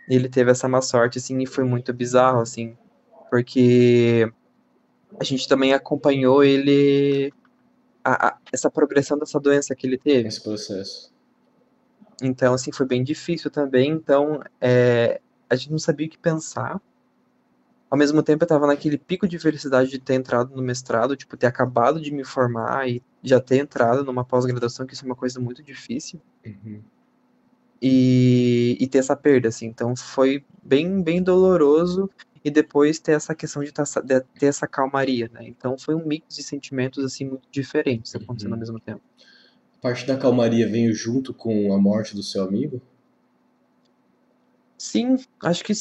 E 0.08 0.14
ele 0.16 0.28
teve 0.28 0.50
essa 0.50 0.68
má 0.68 0.82
sorte, 0.82 1.18
assim, 1.18 1.40
e 1.40 1.46
foi 1.46 1.64
muito 1.64 1.92
bizarro, 1.92 2.40
assim, 2.40 2.76
porque 3.30 4.30
a 5.20 5.25
gente 5.25 5.48
também 5.48 5.72
acompanhou 5.75 6.42
ele... 6.44 7.33
a- 8.05 8.29
a- 8.29 8.38
essa 8.53 8.70
progressão 8.70 9.18
dessa 9.18 9.40
doença 9.40 9.75
que 9.75 9.87
ele 9.87 9.98
teve. 9.98 10.29
Esse 10.29 10.42
processo. 10.42 11.12
Então, 12.22 12.55
assim, 12.55 12.72
foi 12.72 12.87
bem 12.87 13.03
difícil 13.05 13.51
também. 13.51 13.90
Então, 13.90 14.42
é, 14.61 15.20
a 15.51 15.57
gente 15.57 15.70
não 15.72 15.79
sabia 15.79 16.07
o 16.07 16.11
que 16.11 16.18
pensar. 16.18 16.81
ao 17.90 17.98
mesmo 17.98 18.22
tempo 18.22 18.42
eu 18.44 18.48
tava 18.48 18.66
naquele 18.66 18.96
pico 18.98 19.29
de 19.29 19.38
felicidade 19.38 19.90
de 19.90 19.98
ter 19.98 20.14
entrado 20.14 20.55
no 20.57 20.62
mestrado, 20.62 21.14
tipo, 21.16 21.37
ter 21.37 21.46
acabado 21.46 22.01
de 22.01 22.11
me 22.11 22.25
formar 22.25 22.88
e 22.88 23.03
já 23.22 23.38
ter 23.40 23.59
entrado 23.59 24.03
numa 24.05 24.25
pós-graduação, 24.25 24.87
que 24.87 24.94
isso 24.94 25.05
é 25.05 25.07
uma 25.07 25.14
coisa 25.16 25.38
muito 25.40 25.62
difícil. 25.62 26.20
Uhum. 26.44 26.83
E, 27.81 28.77
e 28.81 28.87
ter 28.87 28.98
essa 28.98 29.16
perda, 29.16 29.48
assim. 29.48 29.66
Então 29.66 29.94
foi 29.96 30.44
bem, 30.62 31.03
bem 31.03 31.22
doloroso 31.22 32.09
e 32.44 32.50
depois 32.50 32.98
ter 33.00 33.12
essa 33.12 33.35
questão 33.35 33.62
de, 33.62 33.72
tá, 33.72 33.85
de 34.05 34.20
ter 34.38 34.46
essa 34.46 34.66
calmaria, 34.66 35.28
né? 35.33 35.46
Então 35.48 35.76
foi 35.78 35.94
um 35.94 36.07
mix 36.07 36.35
de 36.37 36.42
sentimentos, 36.42 37.05
assim, 37.05 37.26
muito 37.26 37.48
diferentes 37.50 38.14
acontecendo 38.14 38.52
Uhum. 38.52 38.57
ao 38.57 38.61
mesmo 38.61 38.81
tempo. 38.81 39.02
Parte 39.83 40.07
da 40.07 40.16
calmaria 40.16 40.66
veio 40.66 40.94
junto 40.94 41.35
com 41.35 41.74
a 41.74 41.78
morte 41.78 42.14
do 42.14 42.22
seu 42.22 42.42
amigo? 42.44 42.81
Sim, 44.78 45.16
acho 45.42 45.64
que 45.64 45.72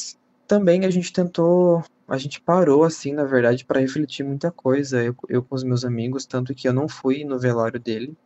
também 0.46 0.84
a 0.84 0.90
gente 0.90 1.12
tentou, 1.12 1.82
a 2.08 2.16
gente 2.18 2.40
parou 2.40 2.84
assim, 2.84 3.12
na 3.12 3.24
verdade, 3.24 3.64
para 3.64 3.80
refletir 3.80 4.24
muita 4.24 4.50
coisa, 4.52 5.02
eu, 5.02 5.14
eu 5.28 5.42
com 5.42 5.54
os 5.54 5.64
meus 5.64 5.84
amigos, 5.84 6.26
tanto 6.26 6.54
que 6.54 6.68
eu 6.68 6.72
não 6.72 6.88
fui 6.88 7.24
no 7.24 7.38
velório 7.38 7.80
dele. 7.80 8.16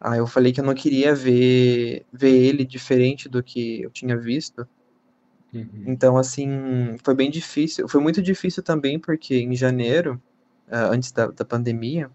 Ah, 0.00 0.16
eu 0.16 0.26
falei 0.26 0.52
que 0.52 0.60
eu 0.60 0.64
não 0.64 0.74
queria 0.74 1.14
ver, 1.14 2.06
ver 2.12 2.30
ele 2.36 2.64
diferente 2.64 3.28
do 3.28 3.42
que 3.42 3.82
eu 3.82 3.90
tinha 3.90 4.16
visto. 4.18 4.68
Uhum. 5.52 5.84
Então, 5.86 6.16
assim, 6.16 6.96
foi 7.02 7.14
bem 7.14 7.30
difícil. 7.30 7.88
Foi 7.88 8.00
muito 8.00 8.20
difícil 8.20 8.62
também 8.62 8.98
porque 8.98 9.36
em 9.36 9.54
janeiro, 9.54 10.20
ah, 10.70 10.88
antes 10.88 11.10
da, 11.12 11.28
da 11.28 11.44
pandemia 11.44 12.10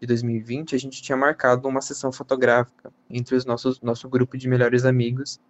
de 0.00 0.06
2020, 0.06 0.74
a 0.74 0.78
gente 0.78 1.02
tinha 1.02 1.16
marcado 1.16 1.68
uma 1.68 1.80
sessão 1.80 2.12
fotográfica 2.12 2.92
entre 3.08 3.36
os 3.36 3.44
nossos 3.44 3.80
nosso 3.80 4.08
grupo 4.08 4.36
de 4.36 4.48
melhores 4.48 4.84
amigos. 4.84 5.40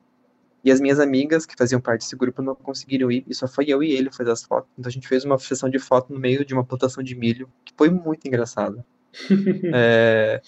E 0.64 0.70
as 0.70 0.80
minhas 0.80 1.00
amigas, 1.00 1.44
que 1.44 1.56
faziam 1.58 1.80
parte 1.80 2.02
desse 2.02 2.14
grupo, 2.14 2.40
não 2.40 2.54
conseguiram 2.54 3.10
ir, 3.10 3.24
e 3.26 3.34
só 3.34 3.48
foi 3.48 3.64
eu 3.66 3.82
e 3.82 3.90
ele 3.90 4.12
fazer 4.12 4.30
as 4.30 4.44
fotos. 4.44 4.70
Então 4.78 4.88
a 4.88 4.92
gente 4.92 5.08
fez 5.08 5.24
uma 5.24 5.36
sessão 5.38 5.68
de 5.68 5.78
foto 5.78 6.12
no 6.12 6.20
meio 6.20 6.44
de 6.44 6.54
uma 6.54 6.64
plantação 6.64 7.02
de 7.02 7.16
milho, 7.16 7.50
que 7.64 7.72
foi 7.76 7.90
muito 7.90 8.26
engraçada. 8.26 8.84
É, 9.74 10.40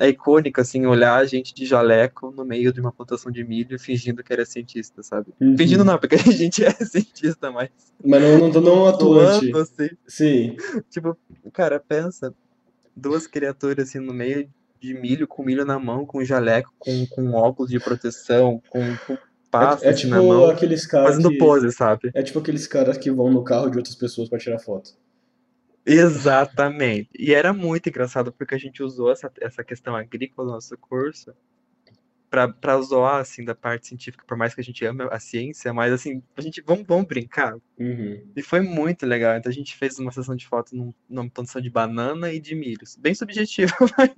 é 0.00 0.08
icônico, 0.08 0.62
assim, 0.62 0.86
olhar 0.86 1.16
a 1.16 1.26
gente 1.26 1.54
de 1.54 1.66
jaleco 1.66 2.32
no 2.34 2.42
meio 2.42 2.72
de 2.72 2.80
uma 2.80 2.90
plantação 2.90 3.30
de 3.30 3.44
milho, 3.44 3.78
fingindo 3.78 4.24
que 4.24 4.32
era 4.32 4.46
cientista, 4.46 5.02
sabe? 5.02 5.34
Uhum. 5.38 5.54
Fingindo 5.58 5.84
não, 5.84 5.98
porque 5.98 6.14
a 6.14 6.18
gente 6.18 6.64
é 6.64 6.70
cientista, 6.72 7.52
mas 7.52 7.68
Mas 8.02 8.22
não, 8.22 8.48
não, 8.48 8.60
não 8.62 8.88
atuante. 8.88 9.54
assim. 9.54 9.90
Sim. 10.06 10.56
Tipo, 10.88 11.14
cara, 11.52 11.78
pensa, 11.78 12.34
duas 12.96 13.26
criaturas 13.26 13.90
assim 13.90 13.98
no 13.98 14.14
meio 14.14 14.48
de 14.80 14.94
milho, 14.94 15.28
com 15.28 15.44
milho 15.44 15.66
na 15.66 15.78
mão, 15.78 16.06
com 16.06 16.24
jaleco, 16.24 16.72
com, 16.78 17.06
com 17.08 17.32
óculos 17.32 17.70
de 17.70 17.78
proteção, 17.78 18.62
com, 18.70 18.80
com 19.06 19.18
É, 19.82 19.90
é 19.90 19.92
tipo 19.92 20.14
na 20.14 20.22
mão, 20.22 20.48
aqueles 20.48 20.86
caras 20.86 21.10
fazendo 21.10 21.28
que. 21.28 21.36
pose, 21.36 21.70
sabe? 21.72 22.10
É 22.14 22.22
tipo 22.22 22.38
aqueles 22.38 22.66
caras 22.66 22.96
que 22.96 23.10
vão 23.10 23.30
no 23.30 23.44
carro 23.44 23.68
de 23.68 23.76
outras 23.76 23.94
pessoas 23.94 24.30
pra 24.30 24.38
tirar 24.38 24.58
foto. 24.58 24.92
Exatamente. 25.84 27.08
E 27.18 27.32
era 27.32 27.52
muito 27.52 27.88
engraçado 27.88 28.32
porque 28.32 28.54
a 28.54 28.58
gente 28.58 28.82
usou 28.82 29.10
essa, 29.10 29.32
essa 29.40 29.64
questão 29.64 29.96
agrícola 29.96 30.48
no 30.48 30.54
nosso 30.54 30.76
curso 30.76 31.34
pra 32.30 32.80
zoar, 32.80 33.20
assim, 33.20 33.44
da 33.44 33.56
parte 33.56 33.88
científica, 33.88 34.24
por 34.24 34.36
mais 34.36 34.54
que 34.54 34.60
a 34.60 34.64
gente 34.64 34.84
ame 34.84 35.02
a 35.10 35.18
ciência, 35.18 35.74
mas 35.74 35.92
assim, 35.92 36.22
a 36.36 36.40
gente, 36.40 36.62
vamos, 36.64 36.86
vamos 36.86 37.06
brincar. 37.06 37.56
Uhum. 37.76 38.24
E 38.36 38.40
foi 38.42 38.60
muito 38.60 39.04
legal. 39.04 39.36
Então 39.36 39.50
a 39.50 39.54
gente 39.54 39.76
fez 39.76 39.98
uma 39.98 40.12
sessão 40.12 40.36
de 40.36 40.46
fotos 40.46 40.72
num, 40.72 40.94
numa 41.08 41.28
plantação 41.28 41.60
de 41.60 41.68
banana 41.68 42.32
e 42.32 42.38
de 42.38 42.54
milhos. 42.54 42.94
Bem 42.94 43.14
subjetivo, 43.14 43.72
mas 43.98 44.12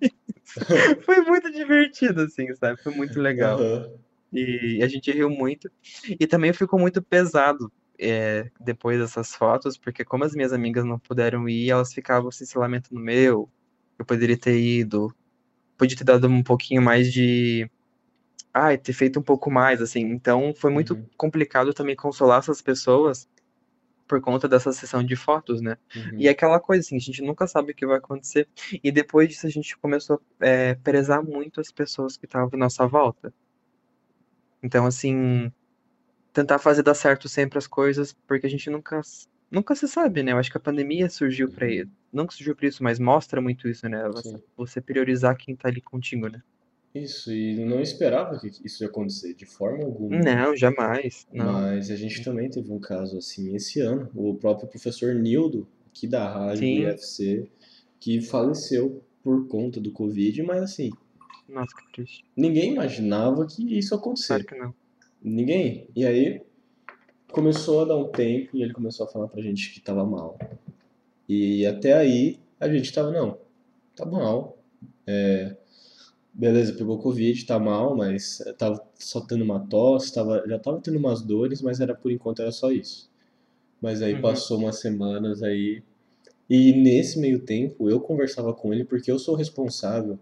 foi 1.04 1.22
muito 1.22 1.50
divertido, 1.50 2.20
assim, 2.20 2.54
sabe? 2.54 2.82
Foi 2.82 2.94
muito 2.94 3.18
legal. 3.18 3.58
Aham. 3.58 3.90
E 4.30 4.82
a 4.82 4.88
gente 4.88 5.10
riu 5.10 5.28
muito. 5.28 5.70
E 6.18 6.26
também 6.26 6.52
ficou 6.52 6.78
muito 6.78 7.02
pesado 7.02 7.70
é, 7.98 8.50
depois 8.60 8.98
dessas 9.00 9.34
fotos, 9.34 9.76
porque 9.78 10.04
como 10.04 10.24
as 10.24 10.34
minhas 10.34 10.52
amigas 10.52 10.84
não 10.84 10.98
puderam 10.98 11.48
ir, 11.48 11.70
elas 11.70 11.92
ficavam 11.94 12.28
assim, 12.28 12.44
se 12.46 12.58
lamentando, 12.58 13.00
meu, 13.00 13.50
eu 13.98 14.04
poderia 14.04 14.38
ter 14.38 14.58
ido, 14.60 15.14
podia 15.78 15.96
ter 15.96 16.04
dado 16.04 16.28
um 16.28 16.42
pouquinho 16.42 16.82
mais 16.82 17.12
de. 17.12 17.70
Ai, 18.54 18.78
ter 18.78 18.92
feito 18.92 19.18
um 19.20 19.22
pouco 19.22 19.50
mais, 19.50 19.80
assim. 19.82 20.00
Então 20.02 20.54
foi 20.56 20.70
muito 20.70 20.94
Uhum. 20.94 21.06
complicado 21.16 21.72
também 21.74 21.96
consolar 21.96 22.38
essas 22.40 22.62
pessoas 22.62 23.28
por 24.08 24.20
conta 24.20 24.48
dessa 24.48 24.72
sessão 24.72 25.04
de 25.04 25.16
fotos, 25.16 25.60
né? 25.62 25.76
Uhum. 25.96 26.18
E 26.18 26.28
é 26.28 26.30
aquela 26.32 26.60
coisa 26.60 26.80
assim, 26.82 26.96
a 26.96 27.00
gente 27.00 27.22
nunca 27.22 27.46
sabe 27.46 27.72
o 27.72 27.74
que 27.74 27.86
vai 27.86 27.98
acontecer. 27.98 28.48
E 28.84 28.92
depois 28.92 29.28
disso 29.28 29.46
a 29.46 29.50
gente 29.50 29.76
começou 29.78 30.20
a 30.40 30.46
é, 30.46 30.74
prezar 30.76 31.22
muito 31.24 31.60
as 31.60 31.72
pessoas 31.72 32.16
que 32.16 32.26
estavam 32.26 32.50
à 32.54 32.56
nossa 32.58 32.86
volta. 32.86 33.32
Então, 34.62 34.86
assim, 34.86 35.52
tentar 36.32 36.58
fazer 36.58 36.82
dar 36.82 36.94
certo 36.94 37.28
sempre 37.28 37.58
as 37.58 37.66
coisas, 37.66 38.14
porque 38.26 38.46
a 38.46 38.50
gente 38.50 38.70
nunca, 38.70 39.00
nunca 39.50 39.74
se 39.74 39.86
sabe, 39.86 40.22
né? 40.22 40.32
Eu 40.32 40.38
acho 40.38 40.50
que 40.50 40.56
a 40.56 40.60
pandemia 40.60 41.08
surgiu 41.08 41.50
pra 41.50 41.66
Uhum. 41.66 41.72
isso. 41.72 41.90
Não 42.12 42.26
que 42.26 42.34
surgiu 42.34 42.54
pra 42.56 42.66
isso, 42.68 42.82
mas 42.82 42.98
mostra 42.98 43.40
muito 43.40 43.68
isso, 43.68 43.88
né? 43.88 44.08
Você, 44.08 44.42
você 44.56 44.80
priorizar 44.80 45.36
quem 45.36 45.56
tá 45.56 45.68
ali 45.68 45.80
contigo, 45.80 46.28
né? 46.28 46.42
Isso, 46.94 47.32
e 47.32 47.64
não 47.64 47.80
esperava 47.80 48.38
que 48.38 48.48
isso 48.64 48.84
ia 48.84 48.88
acontecer 48.88 49.34
de 49.34 49.46
forma 49.46 49.82
alguma. 49.84 50.18
Não, 50.18 50.54
jamais. 50.54 51.26
Não. 51.32 51.52
Mas 51.52 51.90
a 51.90 51.96
gente 51.96 52.22
também 52.22 52.50
teve 52.50 52.70
um 52.70 52.78
caso 52.78 53.16
assim 53.16 53.54
esse 53.56 53.80
ano. 53.80 54.10
O 54.14 54.34
próprio 54.34 54.68
professor 54.68 55.14
Nildo, 55.14 55.66
aqui 55.86 56.06
da 56.06 56.28
rádio 56.30 56.60
do 56.60 56.66
Sim. 56.66 56.82
IFC, 56.82 57.50
que 57.98 58.20
faleceu 58.20 59.02
por 59.22 59.48
conta 59.48 59.80
do 59.80 59.90
Covid, 59.90 60.42
mas 60.42 60.62
assim, 60.62 60.90
Nossa, 61.48 61.74
que 61.74 61.92
triste. 61.92 62.24
ninguém 62.36 62.72
imaginava 62.72 63.46
que 63.46 63.78
isso 63.78 63.94
ia 63.94 64.00
Claro 64.00 64.44
que 64.44 64.54
não. 64.58 64.74
Ninguém. 65.22 65.86
E 65.94 66.04
aí 66.04 66.42
começou 67.30 67.82
a 67.82 67.84
dar 67.86 67.96
um 67.96 68.08
tempo 68.08 68.56
e 68.56 68.62
ele 68.62 68.72
começou 68.72 69.06
a 69.06 69.08
falar 69.08 69.28
pra 69.28 69.42
gente 69.42 69.72
que 69.72 69.80
tava 69.80 70.04
mal. 70.04 70.38
E 71.28 71.64
até 71.66 71.94
aí 71.94 72.38
a 72.60 72.68
gente 72.68 72.92
tava, 72.92 73.10
não, 73.10 73.38
tá 73.96 74.04
mal. 74.04 74.58
É, 75.06 75.56
beleza, 76.32 76.74
pegou 76.74 76.98
Covid, 76.98 77.44
tá 77.46 77.58
mal, 77.58 77.96
mas 77.96 78.42
tava 78.58 78.82
só 78.98 79.20
tendo 79.20 79.44
uma 79.44 79.60
tosse, 79.60 80.12
tava, 80.12 80.42
já 80.46 80.58
tava 80.58 80.80
tendo 80.80 80.98
umas 80.98 81.22
dores, 81.22 81.62
mas 81.62 81.80
era 81.80 81.94
por 81.94 82.10
enquanto 82.12 82.42
era 82.42 82.52
só 82.52 82.70
isso. 82.70 83.10
Mas 83.80 84.02
aí 84.02 84.14
Uhum. 84.14 84.20
passou 84.20 84.58
umas 84.58 84.80
semanas 84.80 85.42
aí. 85.42 85.82
E 86.48 86.72
nesse 86.72 87.18
meio 87.18 87.40
tempo 87.40 87.88
eu 87.88 87.98
conversava 88.00 88.52
com 88.52 88.72
ele 88.72 88.84
porque 88.84 89.10
eu 89.10 89.18
sou 89.18 89.34
responsável 89.34 90.18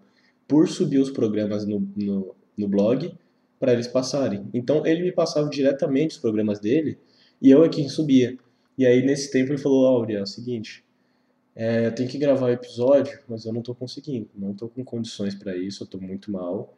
por 0.46 0.68
subir 0.68 0.98
os 0.98 1.10
programas 1.10 1.66
no, 1.66 1.80
no, 1.96 2.34
no 2.56 2.68
blog 2.68 3.12
para 3.60 3.74
eles 3.74 3.86
passarem. 3.86 4.48
Então 4.54 4.84
ele 4.86 5.02
me 5.02 5.12
passava 5.12 5.48
diretamente 5.50 6.16
os 6.16 6.20
programas 6.20 6.58
dele 6.58 6.98
e 7.40 7.50
eu 7.50 7.62
é 7.62 7.68
quem 7.68 7.88
subia. 7.88 8.36
E 8.76 8.86
aí 8.86 9.04
nesse 9.04 9.30
tempo 9.30 9.52
ele 9.52 9.58
falou: 9.58 9.86
Áurea, 9.86 10.18
é 10.18 10.22
o 10.22 10.26
seguinte, 10.26 10.82
é, 11.54 11.86
eu 11.86 11.94
tenho 11.94 12.08
que 12.08 12.18
gravar 12.18 12.46
o 12.46 12.50
episódio, 12.50 13.20
mas 13.28 13.44
eu 13.44 13.52
não 13.52 13.60
tô 13.60 13.74
conseguindo, 13.74 14.30
não 14.34 14.54
tô 14.54 14.68
com 14.68 14.82
condições 14.82 15.34
para 15.34 15.54
isso, 15.54 15.84
eu 15.84 15.86
tô 15.86 15.98
muito 15.98 16.32
mal. 16.32 16.74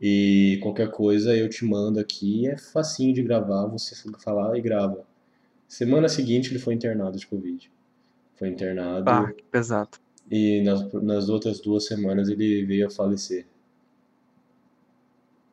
E 0.00 0.58
qualquer 0.60 0.90
coisa 0.90 1.36
eu 1.36 1.48
te 1.48 1.64
mando 1.64 2.00
aqui, 2.00 2.48
é 2.48 2.58
facinho 2.58 3.14
de 3.14 3.22
gravar, 3.22 3.66
você 3.66 3.94
falar 4.18 4.58
e 4.58 4.60
grava. 4.60 5.06
Semana 5.68 6.08
seguinte 6.08 6.50
ele 6.50 6.58
foi 6.58 6.74
internado 6.74 7.16
de 7.16 7.26
Covid. 7.26 7.70
Foi 8.34 8.48
internado 8.48 9.04
Pá, 9.04 9.32
que 9.32 9.44
pesado. 9.44 9.98
e 10.28 10.62
nas, 10.62 10.92
nas 10.94 11.28
outras 11.28 11.60
duas 11.60 11.86
semanas 11.86 12.28
ele 12.28 12.64
veio 12.64 12.88
a 12.88 12.90
falecer. 12.90 13.46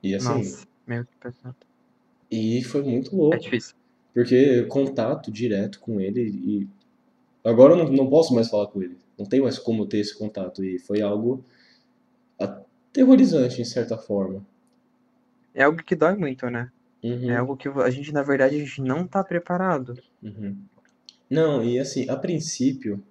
E 0.01 0.15
assim, 0.15 0.27
Nossa, 0.27 0.67
meu, 0.91 1.05
que 1.05 1.17
pesado. 1.17 1.57
e 2.29 2.63
foi 2.63 2.81
muito 2.83 3.15
É 3.31 3.37
louco, 3.37 3.37
difícil. 3.37 3.75
porque 4.13 4.63
contato 4.65 5.31
direto 5.31 5.79
com 5.79 5.99
ele 6.01 6.21
e 6.29 6.69
agora 7.43 7.73
eu 7.75 7.77
não, 7.85 7.91
não 7.93 8.09
posso 8.09 8.33
mais 8.35 8.49
falar 8.49 8.67
com 8.67 8.81
ele. 8.83 8.97
Não 9.17 9.25
tem 9.25 9.41
mais 9.41 9.59
como 9.59 9.87
ter 9.87 9.99
esse 9.99 10.17
contato 10.17 10.63
e 10.65 10.79
foi 10.79 11.01
algo 11.01 11.45
aterrorizante 12.39 13.61
em 13.61 13.65
certa 13.65 13.97
forma. 13.97 14.45
É 15.53 15.63
algo 15.63 15.81
que 15.81 15.95
dói 15.95 16.15
muito, 16.17 16.49
né? 16.49 16.69
Uhum, 17.03 17.31
É 17.31 17.37
algo 17.37 17.55
que 17.57 17.69
a 17.69 17.89
gente, 17.89 18.11
na 18.11 18.21
verdade, 18.23 18.55
a 18.55 18.59
gente 18.59 18.81
não 18.81 19.07
tá 19.07 19.23
preparado. 19.23 19.97
uhum. 20.23 20.55
Não, 21.29 21.63
e 21.63 21.79
assim, 21.79 22.09
a 22.09 22.15
princípio 22.17 23.03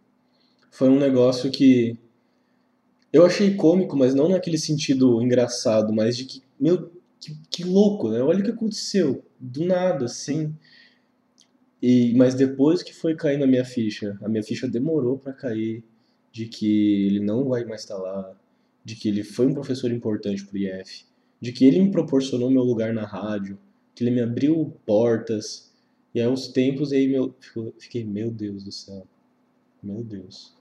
foi 0.71 0.89
um 0.89 0.99
negócio 0.99 1.51
que 1.51 1.99
eu 3.13 3.25
achei 3.27 3.55
cômico, 3.57 3.97
mas 3.97 4.15
não 4.15 4.29
naquele 4.29 4.59
sentido 4.59 5.21
engraçado, 5.23 5.93
mas 5.93 6.17
de 6.17 6.25
que, 6.25 6.43
meu, 6.59 6.91
que, 7.21 7.37
que 7.51 7.65
louco, 7.65 8.09
né? 8.11 8.23
Olha 8.23 8.41
o 8.41 8.43
que 8.43 8.51
aconteceu, 8.51 9.25
do 9.39 9.65
nada, 9.65 10.07
assim. 10.07 10.55
E, 11.83 12.15
mas 12.15 12.35
depois 12.35 12.83
que 12.83 12.95
foi 12.95 13.15
caindo 13.15 13.45
a 13.45 13.47
minha 13.47 13.65
ficha, 13.65 14.19
a 14.23 14.29
minha 14.29 14.43
ficha 14.43 14.67
demorou 14.67 15.19
pra 15.19 15.33
cair 15.33 15.85
de 16.33 16.47
que 16.47 17.07
ele 17.07 17.21
não 17.21 17.49
vai 17.49 17.65
mais 17.65 17.83
estar 17.83 17.97
lá, 17.97 18.35
de 18.85 18.95
que 18.97 19.09
ele 19.09 19.23
foi 19.23 19.47
um 19.47 19.55
professor 19.55 19.91
importante 19.91 20.45
pro 20.45 20.59
IF, 20.59 21.05
de 21.41 21.53
que 21.53 21.65
ele 21.65 21.81
me 21.81 21.91
proporcionou 21.91 22.51
meu 22.51 22.63
lugar 22.63 22.93
na 22.93 23.05
rádio, 23.05 23.59
que 23.95 24.05
ele 24.05 24.11
me 24.11 24.21
abriu 24.21 24.75
portas. 24.87 25.71
E 26.15 26.21
aí 26.21 26.27
aos 26.27 26.49
tempos 26.49 26.93
aí 26.93 27.09
meu, 27.09 27.35
fiquei, 27.79 28.05
meu 28.05 28.31
Deus 28.31 28.65
do 28.65 28.73
céu. 28.73 29.07
Meu 29.83 30.05
Deus. 30.05 30.55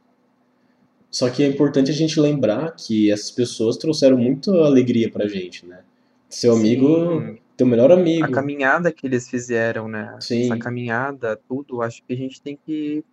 Só 1.12 1.30
que 1.30 1.44
é 1.44 1.48
importante 1.48 1.90
a 1.92 1.94
gente 1.94 2.20
lembrar 2.20 2.72
que 2.76 3.12
essas 3.12 3.32
pessoas 3.32 3.78
trouxeram 3.78 4.18
muita 4.18 4.52
alegria 4.52 5.10
pra 5.10 5.28
gente, 5.28 5.66
né? 5.66 5.84
Seu 6.30 6.54
amigo 6.54 6.86
Sim, 7.22 7.40
teu 7.58 7.66
melhor 7.68 7.92
amigo. 7.92 8.26
A 8.26 8.32
caminhada 8.32 8.92
que 8.92 9.06
eles 9.08 9.30
fizeram, 9.30 9.88
né? 9.88 10.16
Sim. 10.20 10.46
Essa 10.46 10.58
caminhada, 10.58 11.36
tudo, 11.48 11.82
acho 11.82 12.04
que 12.04 12.14
a 12.14 12.16
gente 12.16 12.42
tem 12.42 12.56
que, 12.56 13.04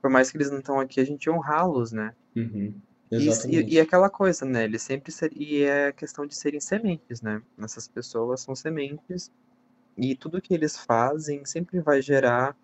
por 0.00 0.10
mais 0.10 0.30
que 0.30 0.36
eles 0.36 0.50
não 0.50 0.58
estão 0.58 0.78
aqui, 0.78 1.00
a 1.00 1.04
gente 1.04 1.28
honrá-los, 1.28 1.92
né? 1.92 2.14
Uhum. 2.36 2.72
E, 3.12 3.16
Exatamente. 3.26 3.70
e, 3.70 3.74
e 3.74 3.80
aquela 3.80 4.08
coisa, 4.08 4.44
né? 4.44 4.64
Eles 4.64 4.82
sempre 4.82 5.10
ser, 5.10 5.32
e 5.36 5.64
é 5.64 5.92
questão 5.92 6.24
de 6.26 6.34
serem 6.34 6.60
sementes, 6.60 7.20
né? 7.20 7.42
Essas 7.58 7.88
pessoas 7.88 8.40
são 8.40 8.54
sementes 8.54 9.30
e 9.98 10.14
tudo 10.14 10.40
que 10.40 10.54
eles 10.54 10.78
fazem 10.78 11.44
sempre 11.44 11.80
vai 11.80 12.00
gerar 12.00 12.56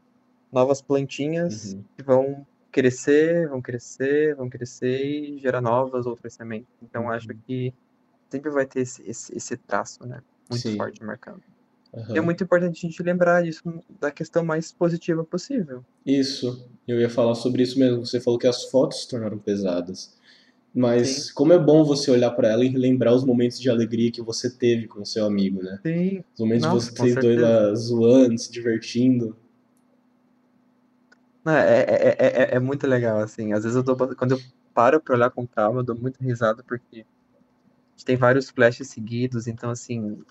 novas 0.52 0.80
plantinhas 0.80 1.74
Uhum. 1.74 1.84
que 1.96 2.02
vão 2.04 2.46
crescer, 2.70 3.48
vão 3.48 3.60
crescer, 3.60 4.34
vão 4.36 4.48
crescer 4.48 5.04
e 5.04 5.38
gerar 5.38 5.60
novas 5.60 6.06
outras 6.06 6.34
sementes. 6.34 6.68
Então 6.82 7.10
acho 7.10 7.28
Uhum. 7.28 7.38
que 7.46 7.74
sempre 8.28 8.50
vai 8.50 8.66
ter 8.66 8.80
esse, 8.80 9.02
esse, 9.08 9.36
esse 9.36 9.56
traço, 9.56 10.06
né? 10.06 10.20
Muito 10.50 10.62
Sim. 10.62 10.76
forte 10.76 11.02
marcando. 11.04 11.42
E 12.10 12.18
é 12.18 12.20
muito 12.20 12.44
importante 12.44 12.86
a 12.86 12.88
gente 12.90 13.02
lembrar 13.02 13.42
disso 13.42 13.62
da 13.98 14.10
questão 14.10 14.44
mais 14.44 14.70
positiva 14.70 15.24
possível. 15.24 15.82
Isso, 16.04 16.68
eu 16.86 17.00
ia 17.00 17.08
falar 17.08 17.34
sobre 17.34 17.62
isso 17.62 17.78
mesmo. 17.78 18.04
Você 18.04 18.20
falou 18.20 18.38
que 18.38 18.46
as 18.46 18.64
fotos 18.64 19.02
se 19.02 19.08
tornaram 19.08 19.38
pesadas. 19.38 20.14
Mas 20.74 21.08
Sim. 21.08 21.34
como 21.34 21.54
é 21.54 21.58
bom 21.58 21.84
você 21.84 22.10
olhar 22.10 22.30
pra 22.32 22.48
ela 22.48 22.62
e 22.62 22.68
lembrar 22.68 23.14
os 23.14 23.24
momentos 23.24 23.58
de 23.58 23.70
alegria 23.70 24.12
que 24.12 24.20
você 24.20 24.50
teve 24.50 24.86
com 24.86 25.00
o 25.00 25.06
seu 25.06 25.24
amigo, 25.24 25.62
né? 25.62 25.80
Sim, 25.82 26.22
Os 26.34 26.40
momentos 26.40 26.66
Nossa, 26.66 26.90
de 26.92 26.98
com 26.98 27.02
vocês 27.04 27.14
dois 27.14 27.40
lá 27.40 27.74
zoando, 27.74 28.38
se 28.38 28.52
divertindo. 28.52 29.34
É, 31.46 31.50
é, 31.50 32.16
é, 32.18 32.42
é, 32.42 32.54
é 32.56 32.60
muito 32.60 32.86
legal, 32.86 33.20
assim. 33.20 33.54
Às 33.54 33.62
vezes 33.62 33.74
eu 33.74 33.82
dou, 33.82 33.96
quando 34.14 34.32
eu 34.32 34.40
paro 34.74 35.00
pra 35.00 35.14
olhar 35.14 35.30
com 35.30 35.46
calma, 35.46 35.80
eu 35.80 35.84
dou 35.84 35.96
muita 35.96 36.22
risada 36.22 36.62
porque 36.62 37.06
gente 37.96 38.04
tem 38.06 38.16
vários 38.16 38.50
flashes 38.50 38.88
seguidos, 38.88 39.46
então 39.46 39.70
assim, 39.70 40.22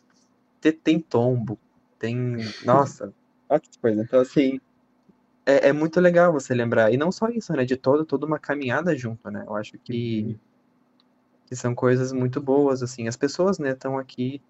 te- 0.61 0.73
tem 0.73 0.99
tombo, 0.99 1.59
tem. 1.99 2.37
Nossa, 2.65 3.13
olha 3.49 3.61
que 3.61 3.79
coisa. 3.79 4.01
Então, 4.03 4.21
assim, 4.21 4.59
é, 5.45 5.69
é 5.69 5.73
muito 5.73 5.99
legal 6.01 6.33
você 6.33 6.53
lembrar. 6.53 6.93
E 6.93 6.97
não 6.97 7.11
só 7.11 7.29
isso, 7.29 7.53
né? 7.53 7.65
De 7.65 7.77
toda, 7.77 8.05
toda 8.05 8.25
uma 8.25 8.39
caminhada 8.39 8.95
junto, 8.97 9.29
né? 9.31 9.43
Eu 9.47 9.55
acho 9.55 9.77
que, 9.79 10.23
Uhum. 10.23 10.39
que 11.47 11.55
são 11.55 11.73
coisas 11.75 12.11
muito 12.11 12.41
boas, 12.41 12.81
assim. 12.83 13.07
As 13.07 13.15
pessoas, 13.17 13.59
né, 13.59 13.71
estão 13.71 13.97
aqui, 13.97 14.41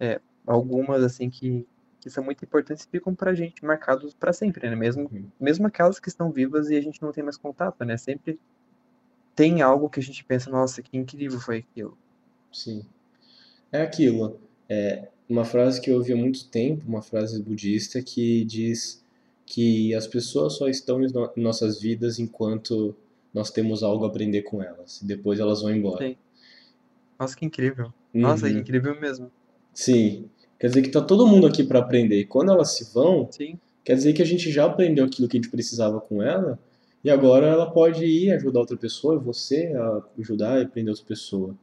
é, 0.00 0.20
algumas, 0.46 1.02
assim, 1.04 1.30
que, 1.30 1.66
que 2.00 2.10
são 2.10 2.24
muito 2.24 2.44
importantes 2.44 2.84
e 2.84 2.88
ficam 2.90 3.14
pra 3.14 3.34
gente 3.34 3.64
marcados 3.64 4.14
pra 4.14 4.32
sempre, 4.32 4.68
né? 4.68 4.76
Mesmo, 4.76 5.10
Uhum. 5.12 5.30
mesmo 5.40 5.66
aquelas 5.66 6.00
que 6.00 6.08
estão 6.08 6.30
vivas 6.32 6.70
e 6.70 6.76
a 6.76 6.80
gente 6.82 7.02
não 7.02 7.12
tem 7.12 7.24
mais 7.24 7.36
contato, 7.36 7.84
né? 7.84 7.96
Sempre 7.96 8.40
tem 9.36 9.62
algo 9.62 9.88
que 9.90 10.00
a 10.00 10.02
gente 10.02 10.24
pensa, 10.24 10.50
nossa, 10.50 10.82
que 10.82 10.96
incrível 10.96 11.40
foi 11.40 11.58
aquilo. 11.58 11.96
Sim. 12.56 12.82
É 13.70 13.82
aquilo. 13.82 14.38
É 14.68 15.08
uma 15.28 15.44
frase 15.44 15.80
que 15.80 15.90
eu 15.90 15.96
ouvi 15.96 16.12
há 16.12 16.16
muito 16.16 16.46
tempo, 16.48 16.82
uma 16.88 17.02
frase 17.02 17.42
budista 17.42 18.00
que 18.02 18.44
diz 18.44 19.04
que 19.44 19.94
as 19.94 20.06
pessoas 20.06 20.54
só 20.54 20.68
estão 20.68 21.02
em 21.04 21.12
no- 21.12 21.30
em 21.36 21.40
nossas 21.42 21.80
vidas 21.80 22.18
enquanto 22.18 22.94
nós 23.34 23.50
temos 23.50 23.82
algo 23.82 24.04
a 24.04 24.08
aprender 24.08 24.42
com 24.42 24.62
elas. 24.62 25.02
E 25.02 25.06
depois 25.06 25.38
elas 25.38 25.60
vão 25.62 25.74
embora. 25.74 26.06
Sim. 26.06 26.16
Que 27.38 27.44
incrível. 27.46 27.92
Nossa, 28.12 28.46
que 28.48 28.54
Uhum. 28.54 28.60
incrível 28.60 29.00
mesmo. 29.00 29.30
Sim. 29.74 30.28
Quer 30.58 30.68
dizer 30.68 30.82
que 30.82 30.88
tá 30.90 31.02
todo 31.02 31.26
mundo 31.26 31.46
aqui 31.46 31.62
para 31.62 31.78
aprender. 31.80 32.20
E 32.20 32.24
quando 32.24 32.50
elas 32.50 32.70
se 32.76 32.92
vão, 32.94 33.28
Sim, 33.30 33.58
quer 33.84 33.94
dizer 33.94 34.14
que 34.14 34.22
a 34.22 34.24
gente 34.26 34.50
já 34.50 34.64
aprendeu 34.64 35.04
aquilo 35.04 35.28
que 35.28 35.36
a 35.36 35.40
gente 35.40 35.50
precisava 35.50 36.00
com 36.00 36.22
ela, 36.22 36.58
e 37.04 37.10
agora 37.10 37.46
ela 37.46 37.70
pode 37.70 38.04
ir 38.04 38.32
ajudar 38.32 38.60
outra 38.60 38.76
pessoa, 38.76 39.18
você 39.18 39.66
a 39.76 40.02
ajudar 40.18 40.58
e 40.60 40.64
aprender 40.64 40.90
outra 40.90 41.04
pessoa. 41.06 41.54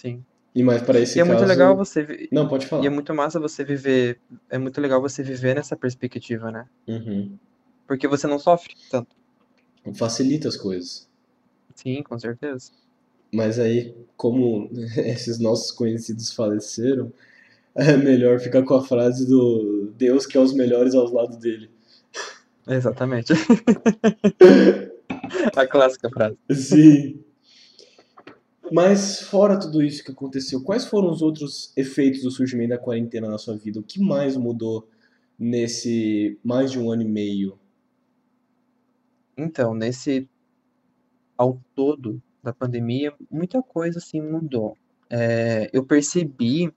Sim. 0.00 0.24
E 0.54 0.62
mais 0.62 0.82
para 0.82 0.98
esse 0.98 1.16
E 1.16 1.20
é 1.20 1.24
muito 1.24 1.44
legal 1.44 1.76
você. 1.76 2.28
Não, 2.32 2.48
pode 2.48 2.64
E 2.64 2.66
é 2.66 2.68
falar. 2.68 2.90
muito 2.90 3.14
massa 3.14 3.38
você 3.38 3.62
viver. 3.62 4.18
É 4.48 4.58
muito 4.58 4.80
legal 4.80 5.00
você 5.00 5.22
viver 5.22 5.54
nessa 5.54 5.76
perspectiva, 5.76 6.50
né? 6.50 6.66
Uhum. 6.88 7.38
Porque 7.86 8.08
você 8.08 8.26
não 8.26 8.38
sofre 8.38 8.74
tanto. 8.90 9.14
Facilita 9.94 10.48
as 10.48 10.56
coisas. 10.56 11.08
Sim, 11.76 12.02
com 12.02 12.18
certeza. 12.18 12.72
Mas 13.32 13.58
aí, 13.60 13.94
como 14.16 14.68
esses 14.98 15.38
nossos 15.38 15.70
conhecidos 15.70 16.32
faleceram, 16.32 17.12
é 17.76 17.96
melhor 17.96 18.40
ficar 18.40 18.64
com 18.64 18.74
a 18.74 18.84
frase 18.84 19.26
do 19.28 19.92
Deus 19.96 20.26
que 20.26 20.36
é 20.36 20.40
os 20.40 20.52
melhores 20.52 20.94
aos 20.96 21.12
lados 21.12 21.36
dele. 21.36 21.70
Exatamente. 22.66 23.32
A 25.56 25.66
clássica 25.66 26.10
frase. 26.10 26.36
Sim. 26.52 27.22
Mas 28.72 29.22
fora 29.22 29.58
tudo 29.58 29.82
isso 29.82 30.04
que 30.04 30.12
aconteceu, 30.12 30.62
quais 30.62 30.84
foram 30.84 31.10
os 31.10 31.22
outros 31.22 31.72
efeitos 31.76 32.22
do 32.22 32.30
surgimento 32.30 32.70
da 32.70 32.78
quarentena 32.78 33.28
na 33.28 33.38
sua 33.38 33.56
vida? 33.56 33.80
O 33.80 33.82
que 33.82 34.00
mais 34.00 34.36
mudou 34.36 34.88
nesse 35.38 36.38
mais 36.44 36.70
de 36.70 36.78
um 36.78 36.90
ano 36.90 37.02
e 37.02 37.08
meio? 37.08 37.58
Então, 39.36 39.74
nesse. 39.74 40.28
Ao 41.36 41.58
todo 41.74 42.22
da 42.42 42.52
pandemia, 42.52 43.14
muita 43.30 43.62
coisa 43.62 43.98
assim 43.98 44.20
mudou. 44.20 44.76
É, 45.08 45.70
eu 45.72 45.84
percebi 45.84 46.70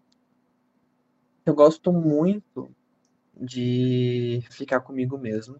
que 1.43 1.49
eu 1.49 1.53
gosto 1.53 1.91
muito 1.91 2.69
de 3.39 4.41
ficar 4.49 4.79
comigo 4.79 5.17
mesmo. 5.17 5.57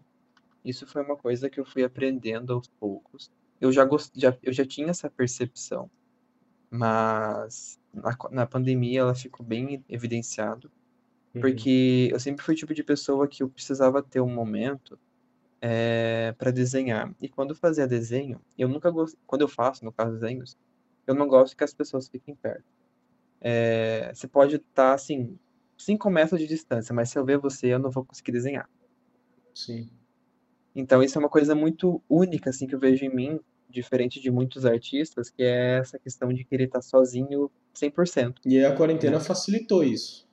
Isso 0.64 0.86
foi 0.86 1.02
uma 1.02 1.16
coisa 1.16 1.50
que 1.50 1.60
eu 1.60 1.64
fui 1.66 1.84
aprendendo 1.84 2.54
aos 2.54 2.66
poucos. 2.66 3.30
Eu 3.60 3.70
já, 3.70 3.84
gost... 3.84 4.10
já, 4.16 4.36
eu 4.42 4.52
já 4.52 4.64
tinha 4.64 4.88
essa 4.88 5.10
percepção, 5.10 5.90
mas 6.76 7.78
na, 7.92 8.16
na 8.32 8.46
pandemia 8.46 9.00
ela 9.00 9.14
ficou 9.14 9.46
bem 9.46 9.84
evidenciado, 9.88 10.70
Uhum. 11.34 11.40
porque 11.40 12.08
eu 12.12 12.20
sempre 12.20 12.44
fui 12.44 12.54
o 12.54 12.56
tipo 12.56 12.72
de 12.74 12.84
pessoa 12.84 13.26
que 13.26 13.42
eu 13.42 13.48
precisava 13.48 14.02
ter 14.02 14.20
um 14.20 14.32
momento 14.32 14.98
para 16.38 16.50
desenhar. 16.50 17.14
E 17.20 17.28
quando 17.28 17.50
eu 17.50 17.56
fazia 17.56 17.86
desenho, 17.86 18.40
eu 18.58 18.68
nunca 18.68 18.90
gosto, 18.90 19.18
quando 19.26 19.42
eu 19.42 19.48
faço, 19.48 19.84
no 19.84 19.92
caso, 19.92 20.18
desenhos, 20.18 20.56
eu 21.06 21.14
não 21.14 21.26
gosto 21.26 21.56
que 21.56 21.64
as 21.64 21.72
pessoas 21.72 22.08
fiquem 22.08 22.34
perto. 22.34 22.64
É, 23.40 24.12
você 24.14 24.26
pode 24.26 24.56
estar 24.56 24.94
assim, 24.94 25.38
5 25.76 26.10
metros 26.10 26.40
de 26.40 26.46
distância, 26.46 26.94
mas 26.94 27.10
se 27.10 27.18
eu 27.18 27.24
ver 27.24 27.38
você, 27.38 27.68
eu 27.68 27.78
não 27.78 27.90
vou 27.90 28.04
conseguir 28.04 28.32
desenhar. 28.32 28.68
Sim. 29.54 29.90
Então 30.74 31.02
isso 31.02 31.16
é 31.16 31.20
uma 31.20 31.28
coisa 31.28 31.54
muito 31.54 32.02
única 32.08 32.50
assim 32.50 32.66
que 32.66 32.74
eu 32.74 32.80
vejo 32.80 33.04
em 33.04 33.14
mim, 33.14 33.40
diferente 33.74 34.20
de 34.20 34.30
muitos 34.30 34.64
artistas, 34.64 35.28
que 35.30 35.42
é 35.42 35.78
essa 35.78 35.98
questão 35.98 36.32
de 36.32 36.44
querer 36.44 36.64
estar 36.64 36.80
sozinho 36.82 37.50
100%. 37.74 38.40
E 38.46 38.64
a 38.64 38.74
quarentena 38.74 39.18
Né? 39.18 39.24
facilitou 39.24 39.82
isso. 39.84 40.26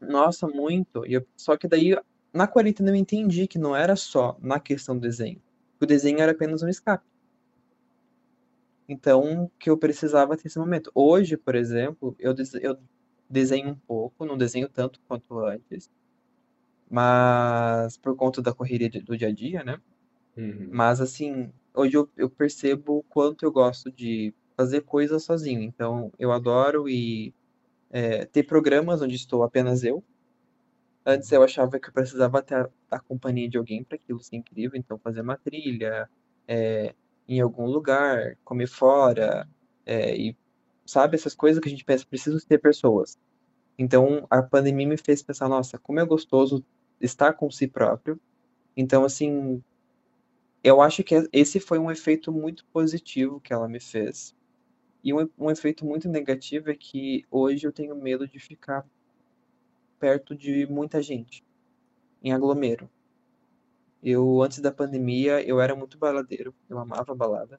Nossa, 0.00 0.46
muito. 0.48 1.06
E 1.06 1.14
eu- 1.14 1.26
só 1.36 1.56
que 1.56 1.68
daí 1.68 1.96
na 2.32 2.46
quarentena 2.46 2.90
eu 2.90 2.94
entendi 2.96 3.46
que 3.46 3.58
não 3.58 3.74
era 3.76 3.94
só 3.96 4.36
na 4.40 4.58
questão 4.58 4.94
do 4.96 5.00
desenho. 5.00 5.40
O 5.80 5.86
desenho 5.86 6.20
era 6.20 6.32
apenas 6.32 6.62
um 6.62 6.68
escape. 6.68 7.04
Então, 8.88 9.50
que 9.58 9.70
eu 9.70 9.78
precisava 9.78 10.36
ter 10.36 10.48
esse 10.48 10.58
momento. 10.58 10.90
Hoje, 10.94 11.36
por 11.36 11.54
exemplo, 11.54 12.14
eu, 12.18 12.34
dese- 12.34 12.58
eu 12.62 12.76
desenho 13.30 13.70
um 13.70 13.74
pouco, 13.74 14.24
não 14.26 14.36
desenho 14.36 14.68
tanto 14.68 15.00
quanto 15.06 15.38
antes, 15.38 15.88
mas 16.90 17.96
por 17.96 18.14
conta 18.16 18.42
da 18.42 18.52
correria 18.52 18.90
do 18.90 19.16
dia 19.16 19.28
a 19.28 19.32
dia, 19.32 19.64
né? 19.64 19.80
Uhum. 20.36 20.68
Mas 20.70 21.00
assim, 21.00 21.50
hoje 21.74 21.96
eu, 21.96 22.08
eu 22.16 22.30
percebo 22.30 22.98
o 22.98 23.02
quanto 23.02 23.44
eu 23.44 23.52
gosto 23.52 23.90
de 23.90 24.34
fazer 24.56 24.82
coisas 24.82 25.24
sozinho. 25.24 25.62
Então, 25.62 26.12
eu 26.18 26.32
adoro 26.32 26.88
e 26.88 27.34
é, 27.90 28.24
ter 28.24 28.44
programas 28.44 29.02
onde 29.02 29.16
estou 29.16 29.42
apenas 29.42 29.84
eu. 29.84 30.02
Antes 31.04 31.30
eu 31.32 31.42
achava 31.42 31.78
que 31.80 31.88
eu 31.88 31.92
precisava 31.92 32.42
ter 32.42 32.54
a, 32.54 32.70
a 32.90 33.00
companhia 33.00 33.48
de 33.48 33.58
alguém 33.58 33.82
para 33.82 33.96
aquilo 33.96 34.20
ser 34.20 34.36
incrível, 34.36 34.78
então 34.78 34.98
fazer 34.98 35.20
uma 35.20 35.36
trilha, 35.36 36.08
é, 36.46 36.94
em 37.28 37.40
algum 37.40 37.66
lugar, 37.66 38.36
comer 38.44 38.68
fora, 38.68 39.48
é, 39.84 40.16
e 40.16 40.36
sabe, 40.86 41.16
essas 41.16 41.34
coisas 41.34 41.60
que 41.60 41.68
a 41.68 41.70
gente 41.70 41.84
pensa, 41.84 42.06
preciso 42.06 42.44
ter 42.46 42.58
pessoas. 42.58 43.18
Então 43.78 44.26
a 44.30 44.42
pandemia 44.42 44.86
me 44.86 44.96
fez 44.96 45.22
pensar, 45.22 45.48
nossa, 45.48 45.78
como 45.78 45.98
é 45.98 46.04
gostoso 46.04 46.64
estar 47.00 47.32
com 47.32 47.50
si 47.50 47.66
próprio. 47.66 48.20
Então, 48.76 49.04
assim, 49.04 49.62
eu 50.64 50.80
acho 50.80 51.02
que 51.04 51.14
esse 51.32 51.60
foi 51.60 51.78
um 51.78 51.90
efeito 51.90 52.32
muito 52.32 52.64
positivo 52.66 53.40
que 53.40 53.52
ela 53.52 53.68
me 53.68 53.80
fez. 53.80 54.34
E 55.04 55.12
um, 55.14 55.28
um 55.38 55.50
efeito 55.50 55.84
muito 55.86 56.08
negativo 56.08 56.70
é 56.70 56.76
que 56.76 57.26
hoje 57.30 57.66
eu 57.66 57.72
tenho 57.72 57.96
medo 57.96 58.28
de 58.28 58.38
ficar 58.38 58.86
perto 59.98 60.34
de 60.34 60.66
muita 60.66 61.00
gente, 61.00 61.42
em 62.22 62.32
aglomero. 62.32 62.90
Eu, 64.02 64.42
antes 64.42 64.58
da 64.60 64.70
pandemia, 64.70 65.42
eu 65.46 65.60
era 65.60 65.74
muito 65.74 65.96
baladeiro, 65.96 66.54
eu 66.68 66.78
amava 66.78 67.14
balada. 67.14 67.58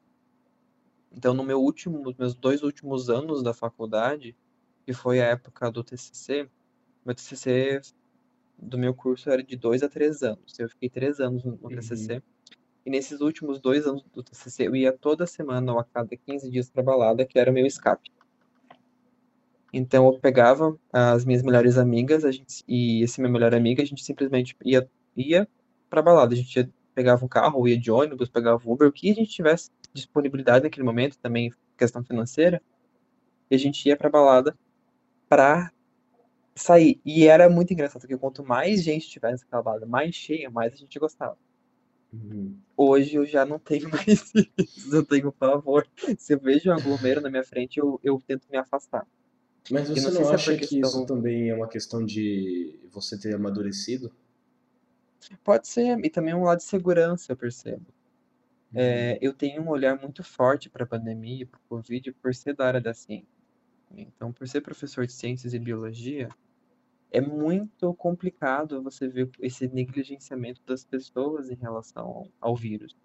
Então, 1.12 1.34
no 1.34 1.44
meu 1.44 1.62
último, 1.62 2.00
nos 2.00 2.16
meus 2.16 2.36
dois 2.36 2.64
últimos 2.64 3.10
anos 3.10 3.44
da 3.44 3.54
faculdade, 3.54 4.36
que 4.86 4.94
foi 4.94 5.22
a 5.22 5.26
época 5.28 5.72
do 5.72 5.84
TCC, 5.84 6.50
meu 7.06 7.16
TCC 7.16 7.82
do 8.58 8.78
meu 8.78 8.94
curso 8.94 9.30
era 9.30 9.44
de 9.44 9.56
dois 9.56 9.84
a 9.84 9.90
três 9.90 10.24
anos. 10.24 10.58
Eu 10.60 10.70
fiquei 10.70 10.90
três 10.90 11.20
anos 11.20 11.44
no, 11.44 11.60
Uhum. 11.70 11.70
TCC. 11.70 12.22
E 12.86 12.90
nesses 12.90 13.22
últimos 13.22 13.60
dois 13.60 13.88
anos 13.88 14.04
do 14.14 14.22
TCC, 14.22 14.68
eu 14.68 14.76
ia 14.76 14.92
toda 14.92 15.26
semana 15.26 15.72
ou 15.72 15.80
a 15.80 15.84
cada 15.86 16.16
15 16.18 16.50
dias 16.50 16.70
pra 16.70 16.84
balada, 16.84 17.26
que 17.26 17.40
era 17.40 17.50
o 17.50 17.54
meu 17.54 17.66
escape. 17.66 18.12
Então 19.72 20.06
eu 20.06 20.20
pegava 20.20 20.78
as 20.92 21.26
minhas 21.26 21.42
melhores 21.42 21.78
amigas, 21.78 22.24
a 22.26 22.32
gente, 22.32 22.64
e 22.68 23.02
esse 23.02 23.22
meu 23.22 23.32
melhor 23.32 23.56
amiga, 23.56 23.82
a 23.82 23.86
gente 23.86 24.04
simplesmente 24.04 24.56
ia, 24.64 24.88
ia 25.16 25.48
pra 25.90 26.02
balada. 26.02 26.34
A 26.34 26.38
gente 26.38 26.56
ia, 26.56 26.70
pegava 26.94 27.26
um 27.26 27.28
carro, 27.28 27.68
ia 27.68 27.78
de 27.80 27.90
ônibus, 27.90 28.30
pegava 28.30 28.62
Uber, 28.70 28.88
o 28.88 28.92
que 28.92 29.10
a 29.10 29.16
gente 29.16 29.32
tivesse 29.32 29.72
disponibilidade 29.94 30.64
naquele 30.64 30.86
momento, 30.86 31.18
também 31.20 31.52
questão 31.78 32.04
financeira, 32.04 32.62
e 33.50 33.56
a 33.56 33.58
gente 33.58 33.88
ia 33.88 33.96
pra 33.98 34.10
balada 34.10 34.56
pra 35.30 35.72
sair. 36.56 37.00
E 37.06 37.28
era 37.28 37.50
muito 37.50 37.74
engraçado, 37.74 38.02
porque 38.02 38.18
quanto 38.18 38.44
mais 38.44 38.84
gente 38.84 39.10
tivesse 39.10 39.44
naquela 39.44 39.64
balada, 39.64 39.86
mais 39.86 40.14
cheia, 40.14 40.50
mais 40.50 40.74
a 40.74 40.76
gente 40.76 41.00
gostava. 41.00 41.38
Uhum. 42.14 42.56
Hoje 42.78 43.16
eu 43.16 43.26
já 43.26 43.46
não 43.46 43.58
tenho 43.58 43.90
mais 43.90 44.32
isso, 44.34 44.96
eu 44.96 45.04
tenho 45.04 45.32
pavor. 45.32 45.88
Se 46.18 46.34
eu 46.34 46.40
vejo 46.40 46.70
um 46.70 46.74
aglomero 46.74 47.22
na 47.22 47.30
minha 47.30 47.44
frente, 47.44 47.80
eu, 47.80 48.00
eu 48.04 48.22
tento 48.26 48.48
me 48.50 48.58
afastar. 48.58 49.08
Mas 49.72 49.90
você 49.90 50.12
não 50.12 50.22
não 50.22 50.32
é 50.32 50.36
acha 50.36 50.54
que 50.54 50.60
questão. 50.60 50.82
isso 50.82 51.06
também 51.06 51.50
é 51.50 51.56
uma 51.56 51.68
questão 51.68 52.06
de 52.06 52.80
você 52.92 53.18
ter 53.18 53.34
amadurecido? 53.34 54.12
Pode 55.44 55.68
ser, 55.68 56.04
e 56.04 56.10
também 56.10 56.34
um 56.34 56.44
lado 56.44 56.58
de 56.58 56.66
segurança, 56.66 57.32
eu 57.32 57.38
percebo. 57.38 57.86
Uhum. 58.74 58.80
É, 58.80 59.18
eu 59.22 59.34
tenho 59.34 59.62
um 59.62 59.70
olhar 59.70 60.00
muito 60.00 60.22
forte 60.24 60.70
para 60.70 60.84
a 60.84 60.88
pandemia, 60.88 61.48
para 61.48 61.58
o 61.58 61.70
Covid, 61.70 62.12
por 62.14 62.36
ser 62.36 62.56
da 62.56 62.68
área 62.68 62.82
da 62.82 62.94
ciência. 62.94 63.28
Então, 63.96 64.34
por 64.34 64.48
ser 64.48 64.62
professor 64.62 65.06
de 65.06 65.14
ciências 65.14 65.54
e 65.54 65.60
biologia, 65.60 66.30
é 67.14 67.22
muito 67.22 67.94
complicado 67.94 68.82
você 68.82 69.08
ver 69.08 69.30
esse 69.40 69.68
negligenciamento 69.68 70.60
das 70.66 70.84
pessoas 70.84 71.52
em 71.52 71.56
relação 71.56 72.06
ao, 72.08 72.28
ao 72.42 72.56
vírus, 72.56 72.98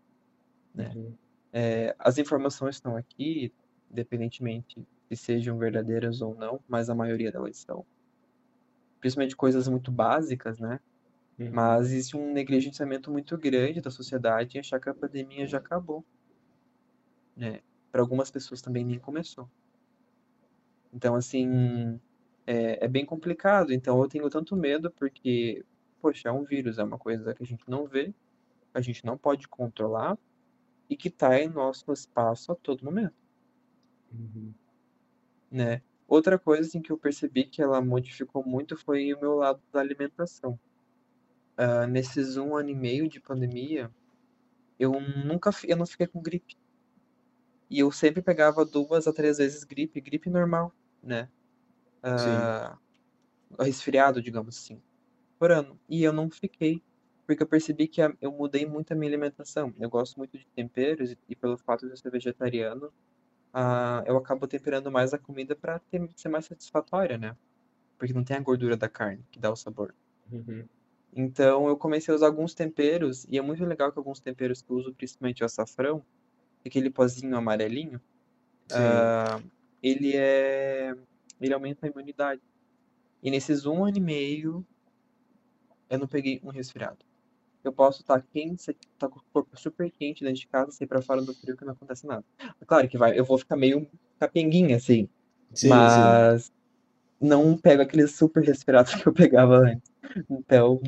né? 0.74 0.90
Uhum. 0.96 1.14
É, 1.52 1.94
as 1.98 2.16
informações 2.16 2.76
estão 2.76 2.96
aqui, 2.96 3.52
independentemente 3.90 4.82
se 5.08 5.16
sejam 5.16 5.58
verdadeiras 5.58 6.22
ou 6.22 6.34
não, 6.34 6.58
mas 6.66 6.88
a 6.88 6.94
maioria 6.94 7.30
delas 7.30 7.58
são. 7.58 7.84
Principalmente 8.98 9.36
coisas 9.36 9.68
muito 9.68 9.92
básicas, 9.92 10.58
né? 10.58 10.80
Uhum. 11.38 11.50
Mas 11.52 11.86
existe 11.92 12.16
um 12.16 12.32
negligenciamento 12.32 13.10
muito 13.10 13.36
grande 13.36 13.82
da 13.82 13.90
sociedade 13.90 14.56
em 14.56 14.60
achar 14.60 14.80
que 14.80 14.88
a 14.88 14.94
pandemia 14.94 15.46
já 15.46 15.58
acabou, 15.58 16.02
né? 17.36 17.60
Para 17.92 18.00
algumas 18.00 18.30
pessoas 18.30 18.62
também 18.62 18.84
nem 18.84 18.98
começou. 18.98 19.48
Então, 20.92 21.14
assim, 21.14 22.00
é, 22.48 22.84
é 22.84 22.88
bem 22.88 23.04
complicado. 23.06 23.72
Então, 23.72 24.00
eu 24.02 24.08
tenho 24.08 24.30
tanto 24.30 24.56
medo 24.56 24.90
porque, 24.92 25.64
poxa, 26.00 26.28
é 26.28 26.32
um 26.32 26.44
vírus, 26.44 26.78
é 26.78 26.84
uma 26.84 26.98
coisa 26.98 27.34
que 27.34 27.42
a 27.42 27.46
gente 27.46 27.68
não 27.68 27.86
vê, 27.86 28.14
a 28.74 28.80
gente 28.80 29.04
não 29.06 29.18
pode 29.18 29.48
controlar 29.48 30.18
e 30.90 30.96
que 30.96 31.08
está 31.08 31.38
em 31.40 31.48
nosso 31.48 31.92
espaço 31.92 32.52
a 32.52 32.56
todo 32.56 32.84
momento, 32.84 33.14
Uhum. 34.12 34.54
né? 35.50 35.82
Outra 36.06 36.38
coisa 36.38 36.66
assim, 36.66 36.80
que 36.80 36.90
eu 36.90 36.98
percebi 36.98 37.44
que 37.44 37.60
ela 37.62 37.80
modificou 37.82 38.42
muito 38.44 38.76
foi 38.76 39.12
o 39.12 39.20
meu 39.20 39.34
lado 39.36 39.62
da 39.72 39.80
alimentação. 39.80 40.58
Ah, 41.56 41.86
nesses 41.86 42.36
um 42.36 42.56
ano 42.56 42.70
e 42.70 42.74
meio 42.74 43.08
de 43.08 43.20
pandemia, 43.20 43.90
eu 44.78 44.92
nunca, 45.00 45.50
eu 45.64 45.76
não 45.76 45.86
fiquei 45.86 46.06
com 46.06 46.22
gripe. 46.22 46.56
E 47.70 47.78
eu 47.78 47.90
sempre 47.90 48.20
pegava 48.22 48.64
duas 48.64 49.06
a 49.06 49.12
três 49.12 49.38
vezes 49.38 49.64
gripe, 49.64 50.00
gripe 50.00 50.28
normal, 50.30 50.74
né? 51.02 51.30
Ah, 52.02 52.78
resfriado, 53.60 54.22
digamos 54.22 54.58
assim, 54.58 54.82
por 55.38 55.52
ano. 55.52 55.80
E 55.88 56.02
eu 56.04 56.12
não 56.12 56.30
fiquei, 56.30 56.82
porque 57.26 57.42
eu 57.42 57.48
percebi 57.48 57.88
que 57.88 58.02
a- 58.02 58.16
eu 58.20 58.32
mudei 58.32 58.66
muito 58.66 58.92
a 58.92 58.96
minha 58.96 59.10
alimentação. 59.10 59.74
Eu 59.78 59.90
gosto 59.90 60.16
muito 60.18 60.38
de 60.38 60.46
temperos 60.56 61.12
e, 61.12 61.18
e 61.28 61.36
pelo 61.36 61.58
fato 61.58 61.86
de 61.86 61.92
eu 61.94 61.96
ser 61.98 62.10
vegetariano, 62.10 62.92
ah, 63.52 64.02
eu 64.06 64.16
acabo 64.18 64.46
temperando 64.48 64.90
mais 64.92 65.14
a 65.14 65.18
comida 65.18 65.56
para 65.56 65.82
ser 66.16 66.28
mais 66.30 66.46
satisfatória, 66.46 67.18
né? 67.18 67.36
Porque 67.98 68.14
não 68.14 68.24
tem 68.24 68.36
a 68.36 68.40
gordura 68.40 68.76
da 68.76 68.88
carne 68.90 69.24
que 69.32 69.40
dá 69.40 69.50
o 69.52 69.56
sabor. 69.56 69.94
Uhum. 70.30 70.68
Então 71.12 71.66
eu 71.68 71.76
comecei 71.76 72.12
a 72.12 72.16
usar 72.16 72.26
alguns 72.26 72.54
temperos, 72.54 73.24
e 73.28 73.38
é 73.38 73.42
muito 73.42 73.64
legal 73.64 73.90
que 73.92 73.98
alguns 73.98 74.20
temperos 74.20 74.62
que 74.62 74.70
eu 74.70 74.76
uso, 74.76 74.94
principalmente 74.94 75.42
o 75.42 75.46
açafrão, 75.46 76.04
aquele 76.66 76.90
pozinho 76.90 77.36
amarelinho, 77.36 78.02
ah, 78.72 79.40
ele 79.82 80.16
é. 80.16 80.94
Ele 81.40 81.54
aumenta 81.54 81.86
a 81.86 81.90
imunidade. 81.90 82.40
E 83.22 83.30
nesses 83.30 83.66
um 83.66 83.84
ano 83.84 83.98
e 83.98 84.00
meio, 84.00 84.64
eu 85.90 85.98
não 85.98 86.06
peguei 86.06 86.40
um 86.44 86.50
resfriado. 86.50 86.98
Eu 87.64 87.72
posso 87.72 88.00
estar 88.00 88.22
quente, 88.22 88.70
estar 88.70 89.08
com 89.08 89.18
o 89.18 89.22
corpo 89.32 89.58
super 89.58 89.90
quente 89.90 90.22
dentro 90.22 90.40
de 90.40 90.46
casa, 90.46 90.70
sair 90.70 90.86
pra 90.86 91.02
fora 91.02 91.20
do 91.20 91.34
frio 91.34 91.56
que 91.56 91.64
não 91.64 91.72
acontece 91.72 92.06
nada. 92.06 92.24
Claro 92.66 92.88
que 92.88 92.96
vai, 92.96 93.18
eu 93.18 93.24
vou 93.24 93.36
ficar 93.36 93.56
meio 93.56 93.86
capenguinha, 94.18 94.76
assim, 94.76 95.08
Sim, 95.52 95.68
sim. 95.68 95.68
mas 95.68 96.52
não 97.20 97.56
pego 97.56 97.82
aqueles 97.82 98.12
super 98.12 98.42
resfriados 98.44 98.94
que 99.02 99.06
eu 99.06 99.12
pegava 99.12 99.58
antes. 99.58 99.90
Então, 100.30 100.80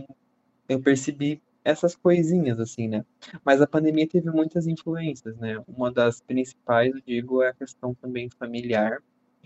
eu 0.68 0.80
percebi 0.80 1.42
essas 1.64 1.94
coisinhas, 1.94 2.58
assim, 2.58 2.88
né? 2.88 3.04
Mas 3.44 3.60
a 3.60 3.66
pandemia 3.66 4.08
teve 4.08 4.30
muitas 4.30 4.66
influências, 4.66 5.36
né? 5.36 5.62
Uma 5.68 5.90
das 5.90 6.20
principais, 6.20 6.94
eu 6.94 7.00
digo, 7.00 7.42
é 7.42 7.48
a 7.48 7.54
questão 7.54 7.94
também 7.94 8.28
familiar. 8.30 9.02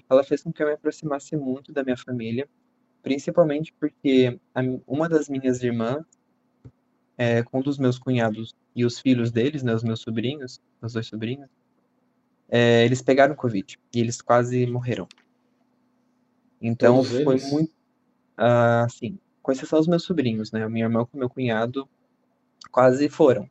Ela 0.09 0.23
fez 0.23 0.43
com 0.43 0.53
que 0.53 0.63
eu 0.63 0.67
me 0.67 0.75
aproximasse 0.75 1.37
muito 1.37 1.73
da 1.73 1.83
minha 1.83 1.97
família, 1.97 2.49
principalmente 3.03 3.73
porque 3.73 4.39
a 4.55 4.61
uma 4.87 5.09
das 5.09 5.29
minhas 5.29 5.63
irmãs, 5.63 6.05
é, 7.17 7.43
com 7.43 7.59
um 7.59 7.63
dos 7.63 7.79
meus 7.79 7.99
cunhados 7.99 8.55
e 8.75 8.85
os 8.85 8.99
filhos 8.99 9.31
deles, 9.31 9.63
né, 9.63 9.75
os 9.75 9.85
meus 9.85 10.01
sobrinhos, 10.01 10.61
os 10.83 10.93
dois 10.93 11.07
sobrinhos, 11.07 11.49
é, 12.49 12.85
eles 12.85 13.01
pegaram 13.03 13.35
Covid 13.35 13.79
e 13.95 14.01
eles 14.01 14.21
quase 14.21 14.67
morreram. 14.67 15.09
Então 16.61 16.97
Todos 16.97 17.11
foi 17.11 17.35
eles? 17.35 17.51
muito, 17.51 17.73
ah, 18.37 18.85
assim, 18.85 19.19
com 19.43 19.53
exceção 19.53 19.79
dos 19.79 19.89
meus 19.89 20.03
sobrinhos, 20.03 20.51
né? 20.51 20.67
Minha 20.69 20.87
irmã 20.87 21.05
com 21.05 21.19
meu 21.19 21.29
cunhado 21.29 21.89
quase 22.71 23.09
foram. 23.09 23.49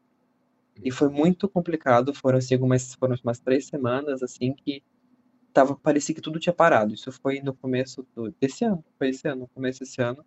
E 0.83 0.91
foi 0.91 1.07
muito 1.09 1.47
complicado, 1.47 2.13
foram 2.13 2.39
assim 2.39 2.55
algumas, 2.55 2.95
foram 2.95 3.15
umas 3.23 3.39
três 3.39 3.67
semanas, 3.67 4.23
assim, 4.23 4.53
que 4.53 4.81
tava, 5.53 5.75
parecia 5.75 6.15
que 6.15 6.21
tudo 6.21 6.39
tinha 6.39 6.53
parado. 6.53 6.93
Isso 6.93 7.11
foi 7.11 7.41
no 7.41 7.53
começo 7.55 8.05
do, 8.15 8.31
desse 8.41 8.65
ano, 8.65 8.83
foi 8.97 9.09
esse 9.09 9.27
ano, 9.27 9.41
no 9.41 9.47
começo 9.49 9.79
desse 9.81 10.01
ano. 10.01 10.25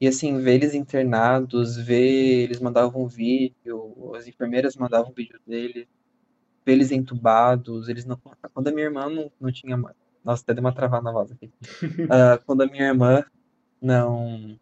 E 0.00 0.08
assim, 0.08 0.38
ver 0.40 0.54
eles 0.56 0.74
internados, 0.74 1.76
ver 1.76 2.44
eles 2.44 2.60
mandavam 2.60 3.02
um 3.04 3.08
vídeo, 3.08 4.14
as 4.16 4.26
enfermeiras 4.26 4.76
mandavam 4.76 5.10
um 5.10 5.14
vídeo 5.14 5.38
deles, 5.46 5.86
ver 6.66 6.72
eles 6.74 6.90
entubados, 6.92 7.88
eles 7.88 8.04
não. 8.06 8.18
Quando 8.54 8.68
a 8.68 8.72
minha 8.72 8.86
irmã 8.86 9.08
não, 9.10 9.32
não 9.40 9.52
tinha. 9.52 9.76
mais- 9.76 9.96
Nossa, 10.24 10.42
até 10.42 10.54
deu 10.54 10.62
uma 10.64 10.74
travada 10.74 11.04
na 11.04 11.12
voz 11.12 11.32
aqui. 11.32 11.52
Ah, 12.10 12.38
quando 12.46 12.62
a 12.62 12.66
minha 12.66 12.84
irmã 12.88 13.24
não, 13.82 14.58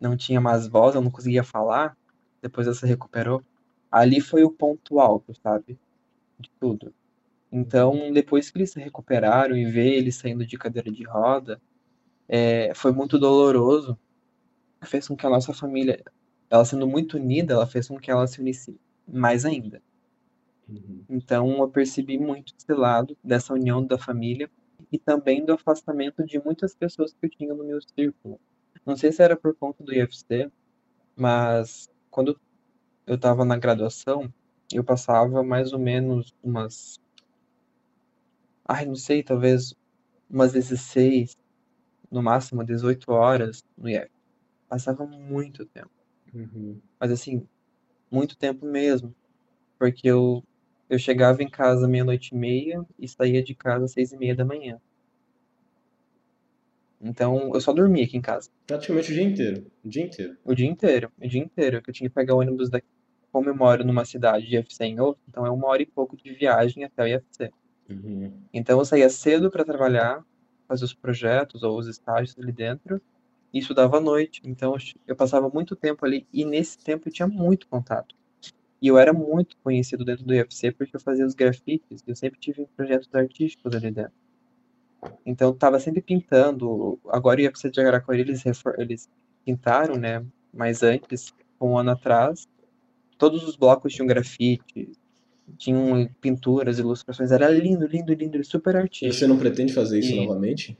não 0.00 0.16
tinha 0.16 0.40
mais 0.40 0.66
voz, 0.68 0.94
eu 0.94 1.00
não 1.02 1.10
conseguia 1.10 1.44
falar, 1.44 1.96
depois 2.42 2.66
ela 2.66 2.76
se 2.76 2.86
recuperou. 2.86 3.42
Ali 3.90 4.20
foi 4.20 4.44
o 4.44 4.50
ponto 4.52 5.00
alto, 5.00 5.34
sabe? 5.42 5.78
De 6.40 6.50
tudo. 6.60 6.94
Então, 7.56 8.12
depois 8.12 8.50
que 8.50 8.58
eles 8.58 8.72
se 8.72 8.80
recuperaram 8.80 9.56
e 9.56 9.64
ver 9.64 9.92
eles 9.92 10.16
saindo 10.16 10.44
de 10.44 10.58
cadeira 10.58 10.90
de 10.90 11.04
roda, 11.04 11.62
é, 12.28 12.74
foi 12.74 12.90
muito 12.90 13.16
doloroso. 13.16 13.96
Fez 14.82 15.06
com 15.06 15.16
que 15.16 15.24
a 15.24 15.30
nossa 15.30 15.54
família, 15.54 16.02
ela 16.50 16.64
sendo 16.64 16.84
muito 16.84 17.16
unida, 17.16 17.54
ela 17.54 17.64
fez 17.64 17.86
com 17.86 17.96
que 17.96 18.10
ela 18.10 18.26
se 18.26 18.40
unisse 18.40 18.76
mais 19.06 19.44
ainda. 19.44 19.80
Uhum. 20.68 21.04
Então, 21.08 21.58
eu 21.58 21.68
percebi 21.68 22.18
muito 22.18 22.52
esse 22.58 22.72
lado 22.72 23.16
dessa 23.22 23.54
união 23.54 23.86
da 23.86 23.96
família 23.96 24.50
e 24.90 24.98
também 24.98 25.44
do 25.44 25.52
afastamento 25.52 26.24
de 26.24 26.42
muitas 26.44 26.74
pessoas 26.74 27.12
que 27.12 27.24
eu 27.24 27.30
tinha 27.30 27.54
no 27.54 27.62
meu 27.62 27.78
círculo. 27.80 28.40
Não 28.84 28.96
sei 28.96 29.12
se 29.12 29.22
era 29.22 29.36
por 29.36 29.54
conta 29.54 29.84
do 29.84 29.94
IFC, 29.94 30.50
mas 31.14 31.88
quando 32.10 32.36
eu 33.06 33.14
estava 33.14 33.44
na 33.44 33.56
graduação, 33.56 34.28
eu 34.72 34.82
passava 34.82 35.44
mais 35.44 35.72
ou 35.72 35.78
menos 35.78 36.34
umas, 36.42 37.00
ai, 38.66 38.86
não 38.86 38.94
sei, 38.94 39.22
talvez 39.22 39.74
umas 40.30 40.52
16, 40.52 41.36
no 42.10 42.22
máximo 42.22 42.64
18 42.64 43.12
horas 43.12 43.64
no 43.76 43.88
IF. 43.88 44.10
Passava 44.68 45.06
muito 45.06 45.66
tempo, 45.66 45.90
Uhum. 46.34 46.80
mas 47.00 47.10
assim, 47.12 47.46
muito 48.10 48.36
tempo 48.36 48.66
mesmo, 48.66 49.14
porque 49.78 50.08
eu, 50.08 50.44
eu 50.90 50.98
chegava 50.98 51.42
em 51.42 51.50
casa 51.50 51.88
meia-noite 51.88 52.34
e 52.34 52.38
meia 52.38 52.84
e 52.98 53.08
saía 53.08 53.42
de 53.42 53.54
casa 53.54 53.86
às 53.86 53.92
seis 53.92 54.12
e 54.12 54.16
meia 54.18 54.34
da 54.36 54.44
manhã. 54.44 54.80
Então, 57.00 57.50
eu 57.52 57.60
só 57.60 57.72
dormia 57.72 58.04
aqui 58.04 58.16
em 58.16 58.20
casa. 58.22 58.50
Praticamente 58.66 59.10
o 59.10 59.14
dia 59.14 59.22
inteiro. 59.22 59.66
O 59.84 59.88
dia 59.88 60.02
inteiro. 60.04 60.36
O 60.44 60.54
dia 60.54 60.66
inteiro, 60.66 61.12
o 61.18 61.28
dia 61.28 61.42
inteiro, 61.42 61.82
que 61.82 61.90
eu 61.90 61.94
tinha 61.94 62.08
que 62.08 62.14
pegar 62.14 62.34
o 62.34 62.38
ônibus 62.38 62.70
daqui. 62.70 62.86
Como 63.30 63.48
eu 63.48 63.54
moro 63.56 63.84
numa 63.84 64.04
cidade 64.04 64.46
de 64.46 64.54
IFC 64.56 64.84
em 64.84 65.00
outra, 65.00 65.20
então 65.28 65.44
é 65.44 65.50
uma 65.50 65.66
hora 65.66 65.82
e 65.82 65.86
pouco 65.86 66.16
de 66.16 66.32
viagem 66.32 66.84
até 66.84 67.02
o 67.02 67.06
IFC. 67.06 67.50
Uhum. 67.88 68.32
Então 68.52 68.78
eu 68.78 68.84
saía 68.84 69.08
cedo 69.10 69.50
para 69.50 69.64
trabalhar, 69.64 70.24
fazer 70.66 70.84
os 70.84 70.94
projetos 70.94 71.62
ou 71.62 71.78
os 71.78 71.86
estágios 71.86 72.36
ali 72.38 72.52
dentro, 72.52 73.00
e 73.52 73.58
estudava 73.58 73.98
à 73.98 74.00
noite. 74.00 74.40
Então 74.44 74.76
eu 75.06 75.14
passava 75.14 75.48
muito 75.48 75.76
tempo 75.76 76.04
ali, 76.04 76.26
e 76.32 76.44
nesse 76.44 76.78
tempo 76.78 77.08
eu 77.08 77.12
tinha 77.12 77.28
muito 77.28 77.68
contato. 77.68 78.14
E 78.80 78.88
eu 78.88 78.98
era 78.98 79.12
muito 79.12 79.56
conhecido 79.62 80.04
dentro 80.04 80.24
do 80.24 80.34
IFC 80.34 80.72
porque 80.72 80.96
eu 80.96 81.00
fazia 81.00 81.24
os 81.24 81.34
grafites, 81.34 82.02
eu 82.06 82.16
sempre 82.16 82.38
tive 82.38 82.66
projetos 82.76 83.08
artísticos 83.14 83.74
ali 83.74 83.90
dentro. 83.90 84.12
Então 85.24 85.48
eu 85.48 85.54
tava 85.54 85.78
sempre 85.78 86.02
pintando. 86.02 86.98
Agora 87.08 87.40
ia 87.40 87.50
precisar 87.50 87.70
de 87.70 87.80
Araraquara, 87.80 88.20
eles, 88.20 88.42
eles 88.78 89.08
pintaram, 89.44 89.96
né? 89.96 90.24
Mas 90.52 90.82
antes, 90.82 91.32
um 91.60 91.78
ano 91.78 91.90
atrás, 91.90 92.46
todos 93.18 93.46
os 93.46 93.56
blocos 93.56 93.92
tinham 93.92 94.06
grafite, 94.06 94.92
tinham 95.56 96.08
pinturas, 96.20 96.78
ilustrações. 96.78 97.30
Era 97.30 97.48
lindo, 97.48 97.86
lindo, 97.86 98.12
lindo, 98.12 98.42
super 98.44 98.76
artístico. 98.76 99.12
Você 99.12 99.26
não 99.26 99.38
pretende 99.38 99.72
fazer 99.72 99.98
isso 99.98 100.12
e... 100.12 100.26
novamente? 100.26 100.76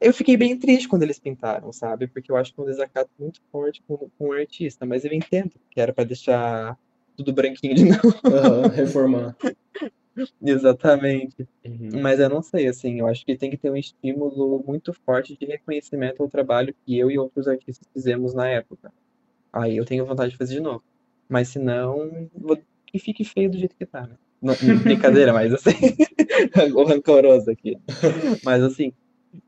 Eu 0.00 0.12
fiquei 0.12 0.36
bem 0.36 0.58
triste 0.58 0.88
quando 0.88 1.04
eles 1.04 1.20
pintaram, 1.20 1.72
sabe? 1.72 2.08
Porque 2.08 2.32
eu 2.32 2.36
acho 2.36 2.52
que 2.52 2.60
é 2.60 2.64
um 2.64 2.66
desacato 2.66 3.10
muito 3.18 3.40
forte 3.52 3.80
com, 3.86 3.96
com 4.18 4.28
um 4.28 4.32
artista. 4.32 4.84
Mas 4.84 5.04
eu 5.04 5.12
entendo 5.12 5.52
que 5.70 5.80
era 5.80 5.92
para 5.92 6.02
deixar 6.02 6.76
tudo 7.16 7.32
branquinho 7.32 7.74
de 7.74 7.84
novo. 7.90 8.08
Uhum, 8.24 8.68
reformar. 8.68 9.36
Exatamente. 10.42 11.48
Uhum. 11.64 12.00
Mas 12.02 12.20
eu 12.20 12.28
não 12.28 12.42
sei, 12.42 12.66
assim, 12.66 12.98
eu 12.98 13.06
acho 13.06 13.24
que 13.24 13.36
tem 13.36 13.50
que 13.50 13.56
ter 13.56 13.70
um 13.70 13.76
estímulo 13.76 14.62
muito 14.66 14.92
forte 14.92 15.36
de 15.38 15.46
reconhecimento 15.46 16.22
ao 16.22 16.28
trabalho 16.28 16.74
que 16.84 16.98
eu 16.98 17.10
e 17.10 17.18
outros 17.18 17.48
artistas 17.48 17.88
fizemos 17.92 18.34
na 18.34 18.48
época. 18.48 18.92
Aí 19.52 19.76
eu 19.76 19.84
tenho 19.84 20.04
vontade 20.04 20.32
de 20.32 20.36
fazer 20.36 20.54
de 20.54 20.60
novo. 20.60 20.82
Mas 21.28 21.48
se 21.48 21.58
não, 21.58 22.28
vou... 22.34 22.58
que 22.92 22.98
fique 22.98 23.24
feio 23.24 23.50
do 23.50 23.58
jeito 23.58 23.74
que 23.74 23.86
tá, 23.86 24.06
né? 24.06 24.16
Não, 24.40 24.54
brincadeira, 24.82 25.32
mas 25.32 25.52
assim, 25.54 25.70
o 26.74 26.84
rancoroso 26.84 27.50
aqui. 27.50 27.78
Mas 28.44 28.62
assim, 28.62 28.92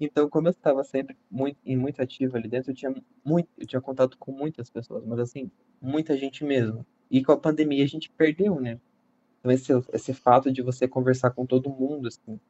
então 0.01 0.29
como 0.29 0.49
eu 0.49 0.53
estava 0.53 0.83
sempre 0.83 1.17
muito, 1.31 1.59
muito 1.67 2.01
ativo 2.01 2.37
ali 2.37 2.49
dentro, 2.49 2.71
eu 2.71 2.75
tinha 2.75 2.95
muito, 3.25 3.49
eu 3.59 3.67
tinha 3.67 3.81
contato 3.81 4.17
com 4.19 4.33
muitas 4.33 4.71
pessoas, 4.71 5.05
mas 5.05 5.19
assim, 5.19 5.51
muita 5.81 6.17
gente 6.17 6.45
mesmo. 6.45 6.87
E 7.11 7.23
com 7.23 7.33
a 7.33 7.37
pandemia 7.37 7.85
a 7.85 7.89
gente 7.89 8.11
perdeu, 8.11 8.59
né? 8.61 8.81
Então, 9.45 9.53
esse, 9.53 9.73
esse 9.93 10.15
fato 10.15 10.51
de 10.51 10.63
você 10.63 10.89
conversar 10.89 11.31
com 11.31 11.45
todo 11.45 11.69
mundo, 11.69 12.09
assim. 12.09 12.41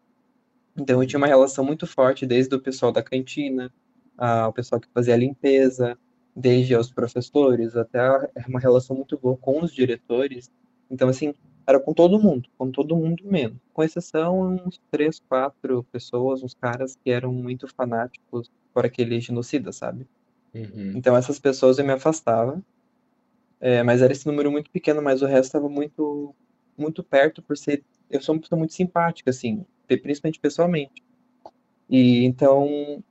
Então, 0.76 1.02
eu 1.02 1.08
tinha 1.08 1.18
uma 1.18 1.26
relação 1.26 1.64
muito 1.64 1.88
forte 1.88 2.24
desde 2.24 2.54
o 2.54 2.60
pessoal 2.60 2.92
da 2.92 3.02
cantina, 3.02 3.72
ao 4.16 4.52
pessoal 4.52 4.80
que 4.80 4.88
fazia 4.94 5.14
a 5.14 5.16
limpeza, 5.16 5.98
desde 6.36 6.72
aos 6.72 6.92
professores, 6.92 7.76
até 7.76 8.00
uma 8.48 8.60
relação 8.60 8.94
muito 8.94 9.18
boa 9.18 9.36
com 9.36 9.60
os 9.62 9.72
diretores. 9.72 10.50
Então, 10.94 11.08
assim, 11.08 11.34
era 11.66 11.80
com 11.80 11.92
todo 11.92 12.20
mundo, 12.20 12.48
com 12.56 12.70
todo 12.70 12.96
mundo 12.96 13.24
mesmo. 13.24 13.60
Com 13.72 13.82
exceção 13.82 14.40
uns 14.40 14.80
três, 14.90 15.18
quatro 15.18 15.82
pessoas, 15.90 16.42
uns 16.42 16.54
caras 16.54 16.96
que 17.02 17.10
eram 17.10 17.32
muito 17.32 17.66
fanáticos 17.66 18.50
por 18.72 18.86
aquele 18.86 19.20
genocida, 19.20 19.72
sabe? 19.72 20.06
Uhum. 20.54 20.92
Então, 20.94 21.16
essas 21.16 21.38
pessoas 21.38 21.78
eu 21.78 21.84
me 21.84 21.92
afastava. 21.92 22.62
É, 23.60 23.82
mas 23.82 24.02
era 24.02 24.12
esse 24.12 24.26
número 24.26 24.52
muito 24.52 24.70
pequeno, 24.70 25.02
mas 25.02 25.20
o 25.20 25.26
resto 25.26 25.46
estava 25.46 25.68
muito 25.68 26.34
muito 26.76 27.02
perto 27.02 27.42
por 27.42 27.56
ser. 27.56 27.82
Eu 28.10 28.20
sou 28.20 28.34
uma 28.34 28.40
pessoa 28.40 28.58
muito 28.58 28.74
simpática, 28.74 29.30
assim, 29.30 29.64
principalmente 29.86 30.38
pessoalmente. 30.38 31.02
E 31.88 32.24
então 32.24 33.02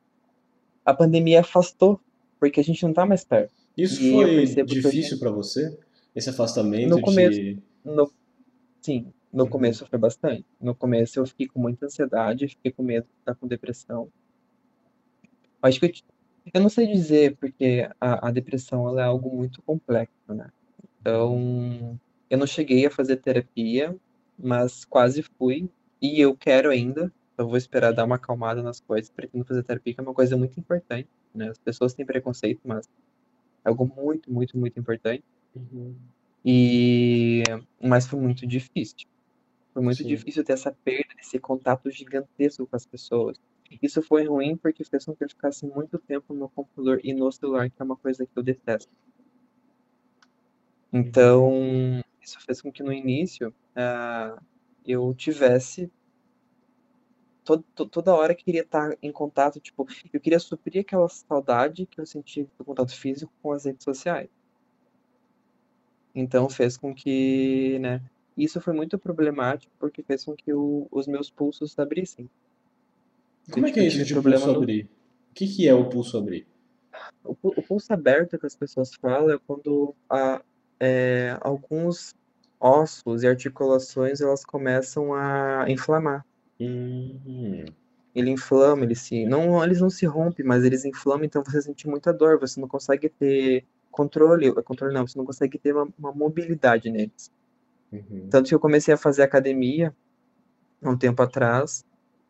a 0.86 0.94
pandemia 0.94 1.42
afastou, 1.42 2.00
porque 2.40 2.60
a 2.60 2.64
gente 2.64 2.84
não 2.84 2.94
tá 2.94 3.06
mais 3.06 3.24
perto. 3.24 3.54
Isso 3.78 4.02
e 4.02 4.12
foi 4.12 4.64
difícil 4.64 5.18
para 5.18 5.32
você? 5.32 5.78
Esse 6.16 6.30
afastamento 6.30 6.90
no 6.90 7.02
começo, 7.02 7.40
de... 7.40 7.58
no, 7.84 8.12
sim, 8.82 9.14
no 9.32 9.50
começo 9.50 9.86
foi 9.88 10.00
bastante. 10.00 10.46
No 10.60 10.76
começo 10.76 11.20
eu 11.20 11.26
fiquei 11.26 11.48
com 11.48 11.60
muita 11.60 11.86
ansiedade, 11.86 12.48
fiquei 12.48 12.72
com 12.72 12.84
medo 12.84 13.06
de 13.06 13.20
estar 13.20 13.36
com 13.36 13.48
depressão. 13.48 14.10
Acho 15.62 15.80
que 15.80 15.86
eu, 15.86 15.92
eu 16.54 16.62
não 16.62 16.70
sei 16.70 16.88
dizer, 16.88 17.36
porque 17.38 17.90
a, 18.00 18.28
a 18.28 18.32
depressão 18.32 18.88
ela 18.88 19.02
é 19.02 19.06
algo 19.06 19.36
muito 19.36 19.62
complexo, 19.62 20.34
né? 20.34 20.50
Então, 21.00 22.00
eu 22.30 22.38
não 22.38 22.48
cheguei 22.48 22.86
a 22.86 22.92
fazer 22.92 23.18
terapia, 23.18 23.96
mas 24.38 24.86
quase 24.86 25.24
fui. 25.24 25.70
E 26.02 26.20
eu 26.20 26.36
quero 26.36 26.70
ainda. 26.70 27.12
Eu 27.38 27.48
vou 27.48 27.58
esperar 27.58 27.94
dar 27.94 28.06
uma 28.06 28.16
acalmada 28.16 28.62
nas 28.62 28.80
coisas. 28.80 29.10
Pretendo 29.10 29.46
fazer 29.46 29.64
terapia, 29.64 29.94
que 29.94 30.00
é 30.00 30.04
uma 30.04 30.14
coisa 30.14 30.38
muito 30.38 30.60
importante. 30.60 31.10
Né? 31.34 31.50
As 31.50 31.58
pessoas 31.58 31.94
têm 31.94 32.06
preconceito, 32.06 32.62
mas 32.64 32.88
é 33.66 33.70
algo 33.70 33.86
muito, 33.86 34.32
muito, 34.32 34.58
muito 34.58 34.80
importante. 34.80 35.24
Uhum. 35.56 35.96
E... 36.44 37.44
Mas 37.82 38.06
foi 38.08 38.20
muito 38.20 38.46
difícil. 38.46 39.08
Foi 39.74 39.82
muito 39.82 39.98
Sim. 40.04 40.08
difícil 40.08 40.44
ter 40.44 40.54
essa 40.54 40.72
perda, 40.72 41.14
esse 41.20 41.40
contato 41.40 41.90
gigantesco 41.90 42.68
com 42.68 42.76
as 42.76 42.86
pessoas. 42.86 43.40
Isso 43.82 44.02
foi 44.02 44.26
ruim 44.26 44.56
porque 44.56 44.84
fez 44.84 45.06
com 45.06 45.16
que 45.16 45.24
eu 45.24 45.30
ficasse 45.30 45.66
muito 45.66 45.98
tempo 45.98 46.34
no 46.34 46.48
computador 46.50 47.00
e 47.04 47.14
no 47.14 47.32
celular, 47.32 47.70
que 47.70 47.82
é 47.82 47.84
uma 47.84 47.96
coisa 47.96 48.26
que 48.26 48.38
eu 48.38 48.44
detesto. 48.44 48.92
Então, 50.92 52.04
isso 52.22 52.40
fez 52.42 52.62
com 52.62 52.72
que 52.72 52.84
no 52.84 52.94
início 52.94 53.50
uh, 53.50 54.40
eu 54.86 55.12
tivesse 55.16 55.92
todo, 57.44 57.64
toda 57.64 58.14
hora 58.14 58.36
queria 58.36 58.62
estar 58.62 58.96
em 59.02 59.12
contato, 59.12 59.60
tipo, 59.60 59.88
eu 60.12 60.20
queria 60.20 60.40
suprir 60.40 60.82
aquela 60.82 61.10
saudade 61.10 61.86
que 61.86 62.00
eu 62.00 62.06
sentia 62.06 62.48
do 62.58 62.66
contato 62.66 62.96
físico 62.96 63.32
com 63.42 63.52
as 63.52 63.66
redes 63.66 63.84
sociais. 63.84 64.30
Então 66.16 66.50
fez 66.50 66.78
com 66.78 66.94
que, 66.94 67.80
né, 67.80 68.02
isso 68.38 68.62
foi 68.62 68.74
muito 68.74 68.98
problemático 68.98 69.74
porque 69.80 70.04
fez 70.04 70.24
com 70.24 70.36
que 70.36 70.54
o, 70.54 70.88
os 70.92 71.08
meus 71.08 71.30
pulsos 71.30 71.72
se 71.72 71.82
abrissem. 71.82 72.30
Como 73.52 73.68
é 73.68 73.72
que 73.72 73.80
é 73.80 73.88
isso 73.88 74.04
de 74.04 74.14
pulso 74.14 74.48
no... 74.48 74.58
abrir? 74.58 74.84
O 75.32 75.34
que, 75.34 75.48
que 75.48 75.68
é 75.68 75.74
o 75.74 75.90
pulso 75.90 76.18
abrir? 76.18 76.46
O, 77.24 77.36
o 77.42 77.62
pulso 77.62 77.92
aberto 77.92 78.38
que 78.38 78.46
as 78.46 78.56
pessoas 78.56 78.94
falam 78.96 79.32
é 79.32 79.40
quando 79.46 79.96
a, 80.10 80.42
é, 80.80 81.38
alguns 81.42 82.14
ossos 82.60 83.24
e 83.24 83.28
articulações 83.28 84.22
elas 84.22 84.46
começam 84.46 85.14
a 85.14 85.66
inflamar. 85.68 86.26
Uhum. 86.60 87.66
Ele 88.16 88.30
inflama, 88.30 88.84
ele 88.84 88.96
se 88.96 89.26
não, 89.26 89.64
eles 89.64 89.82
não 89.82 89.90
se 89.90 90.06
rompem, 90.06 90.46
mas 90.46 90.64
eles 90.64 90.86
inflamam, 90.86 91.26
então 91.26 91.44
você 91.44 91.62
sente 91.62 91.88
muita 91.88 92.14
dor, 92.14 92.40
você 92.40 92.62
não 92.62 92.68
consegue 92.68 93.10
ter 93.10 93.66
controle, 93.94 94.52
controle 94.64 94.94
não, 94.94 95.08
você 95.08 95.18
não 95.18 95.26
consegue 95.26 95.58
ter 95.58 95.74
uma, 95.74 95.88
uma 95.98 96.12
mobilidade 96.12 96.90
neles. 96.90 97.32
Uhum. 97.92 98.28
Tanto 98.30 98.50
que 98.50 98.56
eu 98.56 98.60
comecei 98.60 98.94
a 98.94 98.98
fazer 98.98 99.22
academia 99.22 99.96
um 100.82 100.98
tempo 100.98 101.22
atrás 101.22 101.86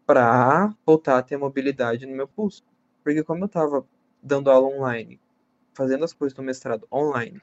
para 0.05 0.75
voltar 0.85 1.17
a 1.17 1.23
ter 1.23 1.37
mobilidade 1.37 2.05
no 2.05 2.15
meu 2.15 2.27
pulso, 2.27 2.61
porque 3.01 3.23
como 3.23 3.43
eu 3.43 3.47
estava 3.47 3.85
dando 4.21 4.51
aula 4.51 4.67
online, 4.67 5.19
fazendo 5.73 6.03
as 6.03 6.13
coisas 6.13 6.35
do 6.35 6.43
mestrado 6.43 6.85
online, 6.91 7.41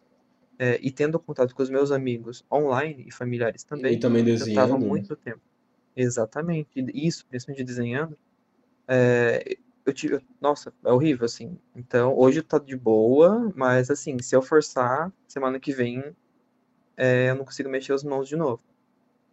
é, 0.58 0.78
e 0.82 0.90
tendo 0.90 1.18
contato 1.18 1.54
com 1.54 1.62
os 1.62 1.70
meus 1.70 1.90
amigos 1.90 2.44
online 2.52 3.06
e 3.08 3.10
familiares 3.10 3.64
também. 3.64 3.94
E 3.94 3.98
também 3.98 4.22
desenhando. 4.22 4.58
Eu 4.58 4.64
estava 4.64 4.78
né? 4.78 4.86
muito 4.86 5.16
tempo. 5.16 5.40
Exatamente. 5.96 6.68
Isso, 6.94 7.24
principalmente 7.26 7.64
desenhando. 7.64 8.16
É, 8.86 9.56
eu 9.90 9.94
tive. 9.94 10.20
Nossa, 10.40 10.72
é 10.84 10.92
horrível, 10.92 11.26
assim. 11.26 11.58
Então, 11.74 12.16
hoje 12.16 12.42
tá 12.42 12.58
de 12.58 12.76
boa, 12.76 13.52
mas 13.54 13.90
assim, 13.90 14.18
se 14.20 14.34
eu 14.34 14.42
forçar, 14.42 15.12
semana 15.28 15.60
que 15.60 15.72
vem 15.72 16.14
é, 16.96 17.30
eu 17.30 17.34
não 17.34 17.46
consigo 17.46 17.70
mexer 17.70 17.94
as 17.94 18.04
mãos 18.04 18.28
de 18.28 18.36
novo. 18.36 18.62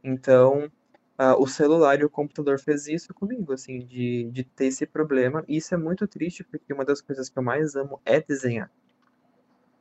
Então, 0.01 0.71
uh, 1.19 1.35
o 1.37 1.45
celular 1.45 1.99
e 1.99 2.05
o 2.05 2.09
computador 2.09 2.57
fez 2.59 2.87
isso 2.87 3.13
comigo, 3.13 3.51
assim, 3.51 3.79
de, 3.79 4.29
de 4.31 4.43
ter 4.45 4.67
esse 4.67 4.85
problema. 4.85 5.43
E 5.49 5.57
isso 5.57 5.73
é 5.73 5.77
muito 5.77 6.07
triste, 6.07 6.45
porque 6.45 6.71
uma 6.71 6.85
das 6.85 7.01
coisas 7.01 7.27
que 7.27 7.37
eu 7.37 7.43
mais 7.43 7.75
amo 7.75 7.99
é 8.05 8.21
desenhar. 8.21 8.71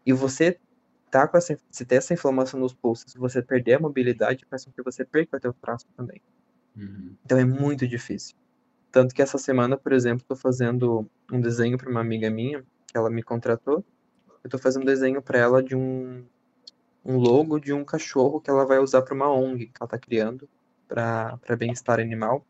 E 0.04 0.12
você 0.12 0.58
tá 1.12 1.28
com 1.28 1.36
essa, 1.38 1.56
se 1.70 1.84
ter 1.84 1.94
essa 1.94 2.12
inflamação 2.12 2.58
nos 2.58 2.74
pulsos, 2.74 3.12
se 3.12 3.18
você 3.18 3.40
perder 3.40 3.74
a 3.74 3.80
mobilidade, 3.80 4.44
faz 4.50 4.64
com 4.64 4.72
que 4.72 4.82
você 4.82 5.04
perca 5.04 5.36
o 5.36 5.40
teu 5.40 5.52
traço 5.52 5.86
também. 5.96 6.20
Uhum. 6.76 7.14
Então 7.24 7.38
é 7.38 7.44
muito 7.44 7.86
difícil. 7.86 8.36
Tanto 8.90 9.14
que 9.14 9.22
essa 9.22 9.38
semana, 9.38 9.76
por 9.76 9.92
exemplo, 9.92 10.22
estou 10.22 10.36
fazendo 10.36 11.08
um 11.30 11.40
desenho 11.40 11.76
para 11.76 11.90
uma 11.90 12.00
amiga 12.00 12.30
minha, 12.30 12.64
que 12.86 12.96
ela 12.96 13.10
me 13.10 13.22
contratou. 13.22 13.84
Eu 14.42 14.48
estou 14.48 14.60
fazendo 14.60 14.82
um 14.82 14.86
desenho 14.86 15.20
para 15.20 15.38
ela 15.38 15.62
de 15.62 15.74
um, 15.74 16.24
um 17.04 17.16
logo 17.16 17.58
de 17.58 17.72
um 17.72 17.84
cachorro 17.84 18.40
que 18.40 18.48
ela 18.48 18.64
vai 18.64 18.78
usar 18.78 19.02
para 19.02 19.14
uma 19.14 19.30
ONG 19.30 19.66
que 19.66 19.72
ela 19.80 19.86
está 19.86 19.98
criando 19.98 20.48
para 20.88 21.56
bem-estar 21.58 22.00
animal. 22.00 22.46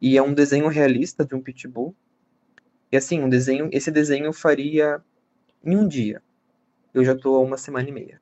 E 0.00 0.16
é 0.16 0.22
um 0.22 0.34
desenho 0.34 0.68
realista 0.68 1.24
de 1.24 1.34
um 1.34 1.40
pitbull. 1.40 1.94
E 2.90 2.96
assim, 2.96 3.20
um 3.22 3.28
desenho, 3.28 3.70
esse 3.72 3.90
desenho 3.90 4.26
eu 4.26 4.32
faria 4.32 5.00
em 5.64 5.76
um 5.76 5.86
dia 5.86 6.22
eu 6.92 7.04
já 7.04 7.14
tô 7.14 7.36
há 7.36 7.40
uma 7.40 7.56
semana 7.56 7.88
e 7.88 7.92
meia. 7.92 8.20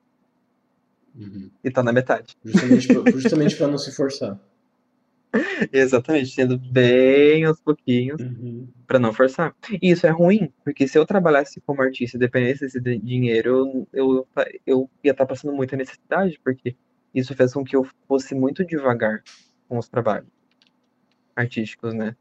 Uhum. 1.14 1.50
E 1.64 1.70
tá 1.70 1.82
na 1.82 1.92
metade. 1.92 2.36
Justamente 2.44 3.56
pra, 3.56 3.66
não 3.66 3.78
se 3.78 3.92
forçar. 3.92 4.38
Exatamente, 5.72 6.30
sendo 6.30 6.58
bem 6.58 7.44
aos 7.44 7.60
pouquinhos 7.60 8.20
uhum. 8.20 8.68
para 8.86 8.98
não 8.98 9.12
forçar. 9.12 9.54
E 9.80 9.90
isso 9.90 10.06
é 10.06 10.10
ruim, 10.10 10.52
porque 10.64 10.86
se 10.86 10.98
eu 10.98 11.06
trabalhasse 11.06 11.60
como 11.60 11.82
artista 11.82 12.16
e 12.16 12.20
dependesse 12.20 12.60
desse 12.60 12.80
dinheiro, 12.80 13.86
eu, 13.92 14.26
eu, 14.26 14.28
eu 14.66 14.90
ia 15.02 15.12
estar 15.12 15.24
tá 15.24 15.28
passando 15.28 15.54
muita 15.54 15.76
necessidade, 15.76 16.40
porque 16.42 16.76
isso 17.14 17.34
fez 17.34 17.52
com 17.52 17.64
que 17.64 17.76
eu 17.76 17.86
fosse 18.06 18.34
muito 18.34 18.64
devagar 18.64 19.22
com 19.68 19.78
os 19.78 19.88
trabalhos 19.88 20.28
artísticos, 21.34 21.94
né? 21.94 22.16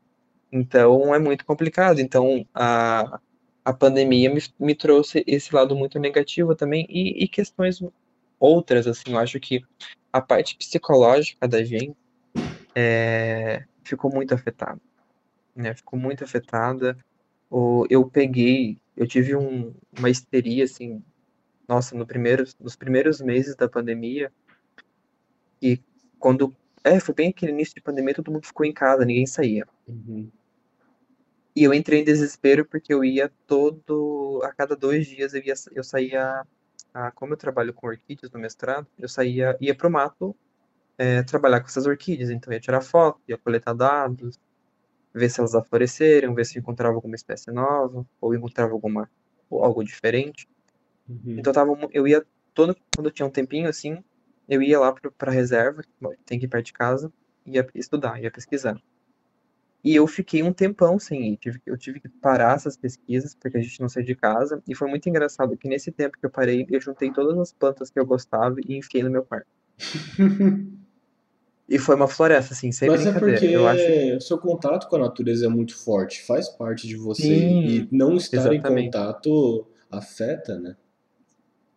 Então 0.52 1.14
é 1.14 1.20
muito 1.20 1.46
complicado. 1.46 2.00
Então 2.00 2.46
a, 2.54 3.20
a 3.66 3.74
pandemia 3.74 4.34
me, 4.34 4.42
me 4.60 4.76
trouxe 4.76 5.24
esse 5.28 5.54
lado 5.54 5.76
muito 5.76 6.00
negativo 6.00 6.56
também 6.56 6.86
e, 6.90 7.24
e 7.24 7.28
questões 7.28 7.82
outras, 8.40 8.88
assim, 8.88 9.12
eu 9.12 9.18
acho 9.18 9.40
que 9.40 9.64
a 10.12 10.22
parte 10.22 10.56
psicológica 10.56 11.48
da 11.48 11.64
gente 11.64 11.96
é, 12.80 13.66
ficou 13.84 14.14
muito 14.14 14.36
afetada, 14.36 14.80
né? 15.56 15.74
Ficou 15.74 15.98
muito 15.98 16.24
afetada. 16.24 16.96
Eu 17.90 18.08
peguei, 18.08 18.78
eu 18.96 19.08
tive 19.08 19.36
um, 19.36 19.74
uma 19.98 20.12
histeria, 20.12 20.64
assim, 20.64 21.04
nossa, 21.68 21.96
no 21.96 22.06
primeiro, 22.06 22.44
nos 22.60 22.76
primeiros 22.76 23.20
meses 23.20 23.56
da 23.56 23.68
pandemia, 23.68 24.32
e 25.60 25.82
quando, 26.20 26.56
é, 26.84 27.00
foi 27.00 27.16
bem 27.16 27.30
aquele 27.30 27.52
início 27.52 27.74
de 27.74 27.82
pandemia, 27.82 28.14
todo 28.14 28.32
mundo 28.32 28.46
ficou 28.46 28.64
em 28.64 28.74
casa, 28.74 29.04
ninguém 29.04 29.26
saía. 29.26 29.66
Uhum. 29.88 30.30
E 31.56 31.64
eu 31.64 31.74
entrei 31.74 32.02
em 32.02 32.04
desespero 32.04 32.64
porque 32.64 32.94
eu 32.94 33.04
ia 33.04 33.32
todo, 33.48 34.40
a 34.44 34.54
cada 34.54 34.76
dois 34.76 35.08
dias 35.08 35.34
eu, 35.34 35.42
ia, 35.42 35.56
eu 35.74 35.84
saía, 35.84 36.44
a, 36.94 37.10
como 37.10 37.34
eu 37.34 37.38
trabalho 37.38 37.74
com 37.74 37.88
orquídeas 37.88 38.32
no 38.32 38.40
mestrado, 38.40 38.86
eu 39.00 39.10
saía, 39.10 39.58
ia 39.60 39.74
pro 39.74 39.90
mato 39.90 40.36
é, 40.98 41.22
trabalhar 41.24 41.62
com 41.62 41.68
essas 41.68 41.86
orquídeas, 41.86 42.30
então 42.30 42.52
ia 42.52 42.60
tirar 42.60 42.82
foto, 42.82 43.22
ia 43.28 43.38
coletar 43.38 43.74
dados, 43.74 44.40
ver 45.14 45.30
se 45.30 45.40
elas 45.40 45.56
apareceram, 45.56 46.34
ver 46.34 46.46
se 46.46 46.58
encontrava 46.58 46.96
alguma 46.96 47.16
espécie 47.16 47.52
nova, 47.52 48.06
ou 48.20 48.34
encontrava 48.34 48.74
alguma, 48.74 49.10
algo 49.52 49.84
diferente. 49.84 50.48
Uhum. 51.08 51.38
Então 51.38 51.52
eu, 51.52 51.54
tava, 51.54 51.90
eu 51.92 52.08
ia, 52.08 52.26
todo, 52.54 52.76
quando 52.96 53.12
tinha 53.12 53.26
um 53.26 53.32
tempinho 53.32 53.70
assim, 53.70 54.04
eu 54.50 54.62
ia 54.62 54.80
lá 54.80 54.94
para 55.18 55.32
a 55.32 55.34
reserva, 55.34 55.84
tem 56.26 56.40
que 56.40 56.46
ir 56.46 56.50
perto 56.50 56.66
de 56.66 56.74
casa, 56.74 57.12
ia 57.46 57.68
estudar, 57.76 58.22
ia 58.22 58.32
pesquisar. 58.32 58.80
E 59.84 59.96
eu 59.96 60.08
fiquei 60.08 60.44
um 60.44 60.52
tempão 60.52 61.00
sem 61.00 61.34
ir, 61.34 61.38
tive, 61.38 61.62
eu 61.66 61.78
tive 61.78 62.00
que 62.00 62.10
parar 62.10 62.56
essas 62.56 62.76
pesquisas, 62.76 63.36
porque 63.36 63.58
a 63.58 63.62
gente 63.62 63.80
não 63.80 63.88
saiu 63.88 64.06
de 64.06 64.16
casa, 64.16 64.62
e 64.68 64.76
foi 64.76 64.90
muito 64.90 65.08
engraçado 65.08 65.56
que 65.56 65.70
nesse 65.70 65.92
tempo 65.92 66.18
que 66.20 66.26
eu 66.26 66.30
parei, 66.30 66.66
eu 66.70 66.82
juntei 66.82 67.12
todas 67.12 67.38
as 67.38 67.54
plantas 67.54 67.90
que 67.90 68.00
eu 68.00 68.06
gostava 68.06 68.56
e 68.68 68.78
enfiei 68.78 69.04
no 69.04 69.12
meu 69.12 69.24
quarto. 69.24 69.48
E 71.70 71.78
foi 71.78 71.96
uma 71.96 72.08
floresta, 72.08 72.54
assim, 72.54 72.72
sem 72.72 72.90
Mas 72.90 73.06
é 73.06 73.12
brincadeira. 73.12 73.40
porque 73.40 73.46
Eu 73.46 73.68
acho. 73.68 74.18
o 74.18 74.22
seu 74.22 74.38
contato 74.38 74.88
com 74.88 74.96
a 74.96 75.00
natureza 75.00 75.46
é 75.46 75.50
muito 75.50 75.76
forte, 75.78 76.24
faz 76.24 76.48
parte 76.48 76.88
de 76.88 76.96
você. 76.96 77.24
Sim, 77.24 77.68
E 77.68 77.88
não 77.92 78.16
estar 78.16 78.54
em 78.54 78.60
exatamente. 78.60 78.86
contato 78.86 79.68
afeta, 79.92 80.58
né? 80.58 80.78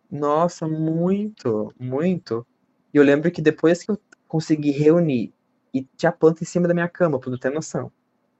Nossa, 0.09 0.67
muito, 0.67 1.73
muito. 1.79 2.45
E 2.93 2.97
eu 2.97 3.03
lembro 3.03 3.31
que 3.31 3.41
depois 3.41 3.83
que 3.83 3.91
eu 3.91 3.97
consegui 4.27 4.71
reunir 4.71 5.33
e 5.73 5.83
tinha 5.95 6.11
planta 6.11 6.43
em 6.43 6.45
cima 6.45 6.67
da 6.67 6.73
minha 6.73 6.89
cama, 6.89 7.19
pra 7.19 7.29
não 7.29 7.37
ter 7.37 7.49
noção, 7.49 7.91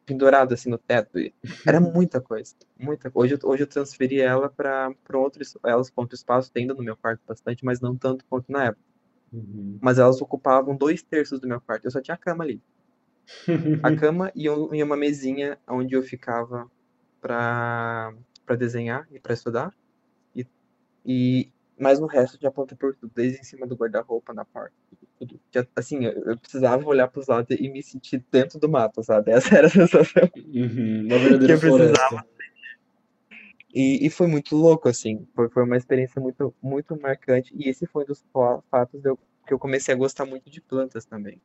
pendurada 0.05 0.53
assim 0.53 0.69
no 0.69 0.77
teto, 0.77 1.17
era 1.65 1.79
muita 1.81 2.19
coisa, 2.21 2.55
muita. 2.79 3.11
Hoje, 3.13 3.37
hoje 3.43 3.63
eu 3.63 3.67
transferi 3.67 4.19
ela 4.21 4.49
para 4.49 4.93
outro, 5.13 5.41
elas 5.65 5.89
para 5.89 6.01
outro 6.01 6.15
espaço, 6.15 6.51
tem 6.51 6.63
ainda 6.63 6.73
no 6.73 6.83
meu 6.83 6.97
quarto 6.97 7.21
bastante, 7.27 7.63
mas 7.63 7.79
não 7.79 7.95
tanto 7.95 8.25
quanto 8.29 8.51
na 8.51 8.65
época. 8.65 8.90
Uhum. 9.31 9.77
Mas 9.81 9.97
elas 9.99 10.21
ocupavam 10.21 10.75
dois 10.75 11.01
terços 11.01 11.39
do 11.39 11.47
meu 11.47 11.61
quarto. 11.61 11.85
Eu 11.85 11.91
só 11.91 12.01
tinha 12.01 12.15
a 12.15 12.17
cama 12.17 12.43
ali, 12.43 12.61
a 13.83 13.91
cama 13.95 14.31
e, 14.35 14.49
um- 14.49 14.73
e 14.73 14.83
uma 14.83 14.97
mesinha 14.97 15.57
onde 15.67 15.95
eu 15.95 16.03
ficava 16.03 16.69
para 17.21 18.13
desenhar 18.57 19.07
e 19.11 19.19
para 19.19 19.33
estudar. 19.33 19.73
E, 20.35 20.45
e 21.05 21.51
mas 21.79 21.99
no 21.99 22.07
resto 22.07 22.37
tinha 22.37 22.51
planta 22.51 22.75
por 22.75 22.95
tudo, 22.95 23.11
desde 23.15 23.39
em 23.39 23.43
cima 23.43 23.67
do 23.67 23.75
guarda-roupa, 23.75 24.33
na 24.33 24.45
porta, 24.45 24.75
tudo. 25.19 25.39
Já, 25.53 25.65
assim, 25.75 26.05
eu, 26.05 26.13
eu 26.25 26.37
precisava 26.37 26.85
olhar 26.85 27.07
para 27.07 27.19
os 27.21 27.27
lados 27.27 27.57
e 27.59 27.69
me 27.69 27.81
sentir 27.83 28.23
dentro 28.31 28.59
do 28.59 28.69
mato, 28.69 29.03
sabe? 29.03 29.31
Essa 29.31 29.57
era 29.57 29.67
a 29.67 29.69
sensação 29.69 30.23
Uhum. 30.37 31.07
Que 31.07 31.53
eu 31.53 31.59
precisava. 31.59 31.59
floresta. 31.59 32.25
E, 33.73 34.05
e 34.05 34.09
foi 34.09 34.27
muito 34.27 34.55
louco, 34.55 34.89
assim. 34.89 35.27
Foi, 35.35 35.49
foi 35.49 35.63
uma 35.63 35.77
experiência 35.77 36.21
muito, 36.21 36.53
muito 36.61 36.99
marcante. 36.99 37.53
E 37.55 37.69
esse 37.69 37.85
foi 37.87 38.03
um 38.03 38.07
dos 38.07 38.23
fa- 38.33 38.61
fatos 38.69 39.01
de 39.01 39.09
eu, 39.09 39.17
que 39.47 39.53
eu 39.53 39.59
comecei 39.59 39.93
a 39.93 39.97
gostar 39.97 40.25
muito 40.25 40.49
de 40.49 40.61
plantas 40.61 41.05
também. 41.05 41.41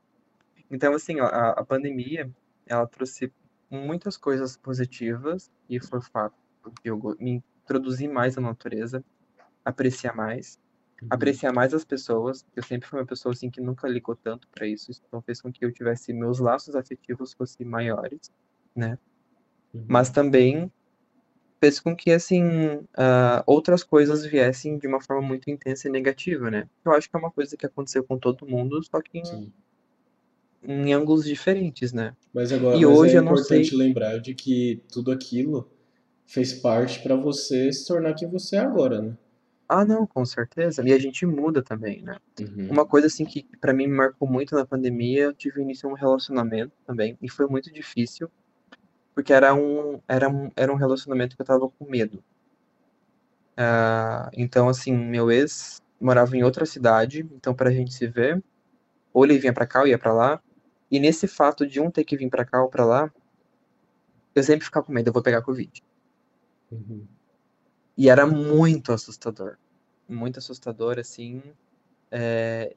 Então, 0.70 0.94
assim, 0.94 1.20
ó, 1.20 1.26
a, 1.26 1.50
a 1.50 1.64
pandemia, 1.64 2.30
ela 2.66 2.86
trouxe 2.86 3.32
muitas 3.70 4.16
coisas 4.16 4.56
positivas 4.56 5.50
e 5.68 5.80
foi 5.80 6.00
fato 6.00 6.34
de 6.82 6.90
eu 6.90 6.98
me 7.20 7.42
introduzir 7.64 8.08
mais 8.08 8.36
na 8.36 8.42
natureza, 8.42 9.04
apreciar 9.64 10.14
mais, 10.14 10.58
Uhum. 11.02 11.08
apreciar 11.10 11.52
mais 11.52 11.74
as 11.74 11.84
pessoas. 11.84 12.44
Eu 12.56 12.62
sempre 12.62 12.88
fui 12.88 12.98
uma 12.98 13.06
pessoa 13.06 13.32
assim 13.32 13.50
que 13.50 13.60
nunca 13.60 13.86
ligou 13.88 14.16
tanto 14.16 14.48
para 14.48 14.66
isso, 14.66 14.90
então 15.06 15.20
fez 15.22 15.40
com 15.42 15.52
que 15.52 15.64
eu 15.64 15.72
tivesse 15.72 16.12
meus 16.12 16.38
laços 16.38 16.74
afetivos 16.74 17.34
fossem 17.34 17.66
maiores, 17.66 18.32
né? 18.74 18.98
Mas 19.86 20.08
Uhum. 20.08 20.14
também 20.14 20.72
fez 21.61 21.80
com 21.80 21.94
que 21.96 22.11
assim 22.12 22.42
ah, 22.96 23.42
outras 23.46 23.82
coisas 23.82 24.24
viessem 24.24 24.78
de 24.78 24.86
uma 24.86 25.00
forma 25.00 25.22
muito 25.26 25.50
intensa 25.50 25.88
e 25.88 25.90
negativa, 25.90 26.50
né? 26.50 26.68
Eu 26.84 26.92
acho 26.92 27.09
que 27.11 27.16
é 27.16 27.18
uma 27.20 27.30
coisa 27.30 27.57
que 27.57 27.66
aconteceu 27.66 28.04
com 28.04 28.18
todo 28.18 28.46
mundo, 28.46 28.82
só 28.84 29.00
que 29.00 29.18
em, 29.18 29.52
em 30.62 30.92
ângulos 30.92 31.24
diferentes, 31.24 31.92
né? 31.92 32.14
Mas 32.32 32.52
agora, 32.52 32.76
E 32.76 32.84
mas 32.84 32.98
hoje 32.98 33.14
é 33.14 33.18
eu 33.18 33.22
não 33.22 33.32
importante 33.32 33.68
sei. 33.68 33.78
lembrar 33.78 34.18
de 34.18 34.34
que 34.34 34.82
tudo 34.92 35.11
aquilo 35.11 35.70
fez 36.26 36.52
parte 36.52 37.02
para 37.02 37.16
você 37.16 37.72
se 37.72 37.86
tornar 37.86 38.14
quem 38.14 38.28
você 38.28 38.57
é 38.57 38.61
agora, 38.61 39.00
né? 39.00 39.16
Ah, 39.68 39.84
não, 39.84 40.07
com 40.07 40.24
certeza. 40.24 40.86
E 40.86 40.92
a 40.92 40.98
gente 40.98 41.26
muda 41.26 41.62
também, 41.62 42.00
né? 42.02 42.16
Uhum. 42.40 42.68
Uma 42.70 42.86
coisa 42.86 43.09
assim 43.09 43.24
que 43.24 43.44
pra 43.61 43.72
mim 43.72 43.86
me 43.86 43.96
marcou 43.96 44.28
muito 44.28 44.54
na 44.54 44.64
pandemia, 44.64 45.24
eu 45.24 45.34
tive 45.34 45.61
início 45.61 45.88
um 45.88 45.94
relacionamento 45.94 46.72
também, 46.86 47.18
e 47.20 47.28
foi 47.28 47.46
muito 47.48 47.72
difícil, 47.72 48.30
porque 49.16 49.32
era 49.32 49.54
um, 49.54 49.98
era 50.06 50.28
um, 50.28 50.50
era 50.54 50.70
um 50.70 50.76
relacionamento 50.76 51.34
que 51.34 51.40
eu 51.40 51.46
tava 51.46 51.70
com 51.70 51.86
medo. 51.86 52.22
Ah, 53.56 54.28
então, 54.34 54.68
assim, 54.68 54.94
meu 54.94 55.30
ex 55.30 55.80
morava 55.98 56.36
em 56.36 56.44
outra 56.44 56.66
cidade, 56.66 57.26
então 57.32 57.54
pra 57.54 57.70
gente 57.70 57.94
se 57.94 58.06
ver, 58.06 58.44
ou 59.14 59.24
ele 59.24 59.38
vinha 59.38 59.54
pra 59.54 59.66
cá 59.66 59.80
ou 59.80 59.86
ia 59.86 59.98
pra 59.98 60.12
lá, 60.12 60.42
e 60.90 61.00
nesse 61.00 61.26
fato 61.26 61.66
de 61.66 61.80
um 61.80 61.90
ter 61.90 62.04
que 62.04 62.14
vir 62.14 62.28
pra 62.28 62.44
cá 62.44 62.62
ou 62.62 62.68
pra 62.68 62.84
lá, 62.84 63.10
eu 64.34 64.42
sempre 64.42 64.66
ficava 64.66 64.84
com 64.84 64.92
medo, 64.92 65.08
eu 65.08 65.14
vou 65.14 65.22
pegar 65.22 65.40
Covid. 65.40 65.82
Uhum. 66.70 67.06
E 67.96 68.10
era 68.10 68.26
muito 68.26 68.92
assustador. 68.92 69.56
Muito 70.06 70.38
assustador, 70.40 70.98
assim, 70.98 71.42
é, 72.10 72.76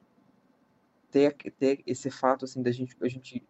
ter, 1.10 1.34
ter 1.58 1.82
esse 1.86 2.10
fato, 2.10 2.46
assim, 2.46 2.62
da 2.62 2.72
gente, 2.72 2.96
a 2.98 3.08
gente, 3.08 3.46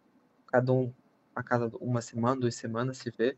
cada 0.48 0.72
um, 0.72 0.92
a 1.34 1.42
cada 1.42 1.68
uma 1.78 2.00
semana, 2.00 2.40
duas 2.40 2.54
semanas 2.54 2.98
se 2.98 3.10
vê, 3.10 3.36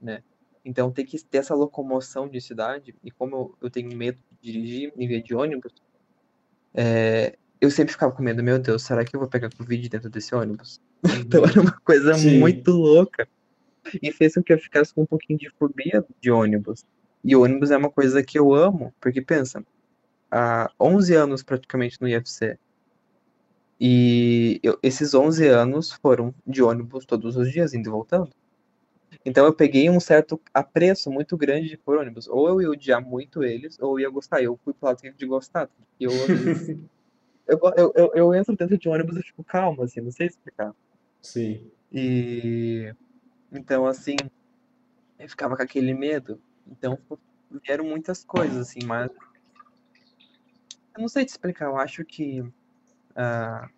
né? 0.00 0.22
Então 0.64 0.90
ter 0.90 1.04
que 1.04 1.22
ter 1.22 1.38
essa 1.38 1.54
locomoção 1.54 2.28
de 2.28 2.40
cidade, 2.40 2.94
e 3.02 3.10
como 3.10 3.36
eu, 3.36 3.58
eu 3.62 3.70
tenho 3.70 3.94
medo 3.94 4.18
de 4.40 4.52
dirigir 4.52 4.92
em 4.96 5.06
via 5.06 5.22
de 5.22 5.34
ônibus, 5.34 5.72
é, 6.74 7.36
eu 7.60 7.70
sempre 7.70 7.92
ficava 7.92 8.12
com 8.12 8.22
medo, 8.22 8.42
meu 8.42 8.58
Deus, 8.58 8.82
será 8.82 9.04
que 9.04 9.14
eu 9.14 9.20
vou 9.20 9.28
pegar 9.28 9.50
Covid 9.56 9.88
dentro 9.88 10.10
desse 10.10 10.34
ônibus? 10.34 10.80
Então 11.26 11.42
Uhum. 11.42 11.48
era 11.48 11.60
uma 11.60 11.80
coisa 11.84 12.14
Sim. 12.14 12.38
muito 12.38 12.70
louca. 12.72 13.28
E 14.02 14.10
fez 14.10 14.34
com 14.34 14.42
que 14.42 14.52
eu 14.52 14.58
ficasse 14.58 14.92
com 14.94 15.02
um 15.02 15.06
pouquinho 15.06 15.38
de 15.38 15.50
fobia 15.50 16.02
de 16.18 16.30
ônibus. 16.30 16.84
E 17.22 17.36
ônibus 17.36 17.70
é 17.70 17.76
uma 17.76 17.90
coisa 17.90 18.22
que 18.22 18.38
eu 18.38 18.54
amo, 18.54 18.94
porque 19.00 19.20
pensa, 19.20 19.62
há 20.30 20.70
11 20.80 21.14
anos 21.14 21.42
praticamente 21.42 22.00
no 22.00 22.08
IFC. 22.08 22.58
E 23.80 24.60
eu- 24.62 24.78
esses 24.82 25.14
11 25.14 25.46
anos 25.46 25.92
foram 25.92 26.34
de 26.46 26.62
ônibus 26.62 27.04
todos 27.04 27.36
os 27.36 27.50
dias, 27.50 27.74
indo 27.74 27.88
e 27.88 27.92
voltando. 27.92 28.30
Então 29.24 29.44
eu 29.44 29.52
peguei 29.52 29.88
um 29.88 30.00
certo 30.00 30.40
apreço 30.52 31.10
muito 31.10 31.36
grande 31.36 31.76
por 31.78 31.96
ônibus. 31.98 32.28
Ou 32.28 32.48
eu 32.48 32.62
ia 32.62 32.70
odiar 32.70 33.02
muito 33.02 33.42
eles, 33.42 33.78
ou 33.80 33.98
eu 33.98 34.04
ia 34.04 34.10
gostar. 34.10 34.42
Eu 34.42 34.58
fui 34.64 34.72
pro 34.72 34.88
lado 34.88 35.00
de 35.00 35.26
gostar. 35.26 35.68
Eu, 35.98 36.10
eu, 37.46 37.60
eu, 37.76 37.92
eu, 37.94 38.10
eu 38.14 38.34
entro 38.34 38.56
dentro 38.56 38.76
de 38.78 38.88
ônibus 38.88 39.16
e 39.16 39.22
fico 39.22 39.42
calmo, 39.44 39.82
assim, 39.82 40.00
não 40.00 40.10
sei 40.10 40.26
explicar. 40.26 40.74
Sim. 41.22 41.70
E 41.92 42.94
então, 43.50 43.86
assim, 43.86 44.16
eu 45.18 45.28
ficava 45.28 45.56
com 45.56 45.62
aquele 45.62 45.94
medo. 45.94 46.40
Então 46.66 46.98
vieram 47.64 47.84
muitas 47.84 48.24
coisas, 48.24 48.68
assim, 48.68 48.84
mas 48.84 49.10
eu 50.94 51.00
não 51.00 51.08
sei 51.08 51.24
te 51.24 51.30
explicar. 51.30 51.66
Eu 51.66 51.76
acho 51.76 52.04
que 52.04 52.44
ah, 53.14 53.68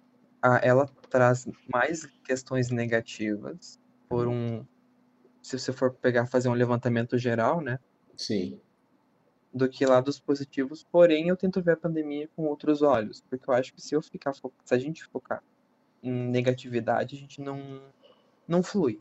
a- 0.43 0.61
ela 0.63 0.87
traz 1.11 1.47
mais 1.73 2.07
questões 2.25 2.71
negativas 2.71 3.79
por 4.09 4.29
um. 4.29 4.65
Se 5.43 5.59
você 5.59 5.73
for 5.73 5.93
pegar 5.95 6.27
fazer 6.27 6.49
um 6.49 6.55
levantamento 6.55 7.17
geral, 7.19 7.61
né? 7.61 7.79
Sim. 8.17 8.61
Do 9.53 9.69
que 9.69 9.87
lados 9.87 10.19
positivos. 10.21 10.85
Porém, 10.85 11.29
eu 11.29 11.37
tento 11.37 11.63
ver 11.63 11.73
a 11.73 11.77
pandemia 11.77 12.29
com 12.37 12.45
outros 12.45 12.83
olhos. 12.83 13.23
Porque 13.31 13.49
eu 13.49 13.55
acho 13.55 13.73
que 13.73 13.81
se 13.81 13.95
eu 13.95 14.03
ficar 14.03 14.35
fo- 14.35 14.53
se 14.65 14.75
a 14.75 14.79
gente 14.79 15.05
focar 15.07 15.43
em 16.03 16.13
negatividade, 16.13 17.17
a 17.17 17.19
gente 17.19 17.41
não, 17.41 17.81
não 18.47 18.63
flui, 18.63 19.01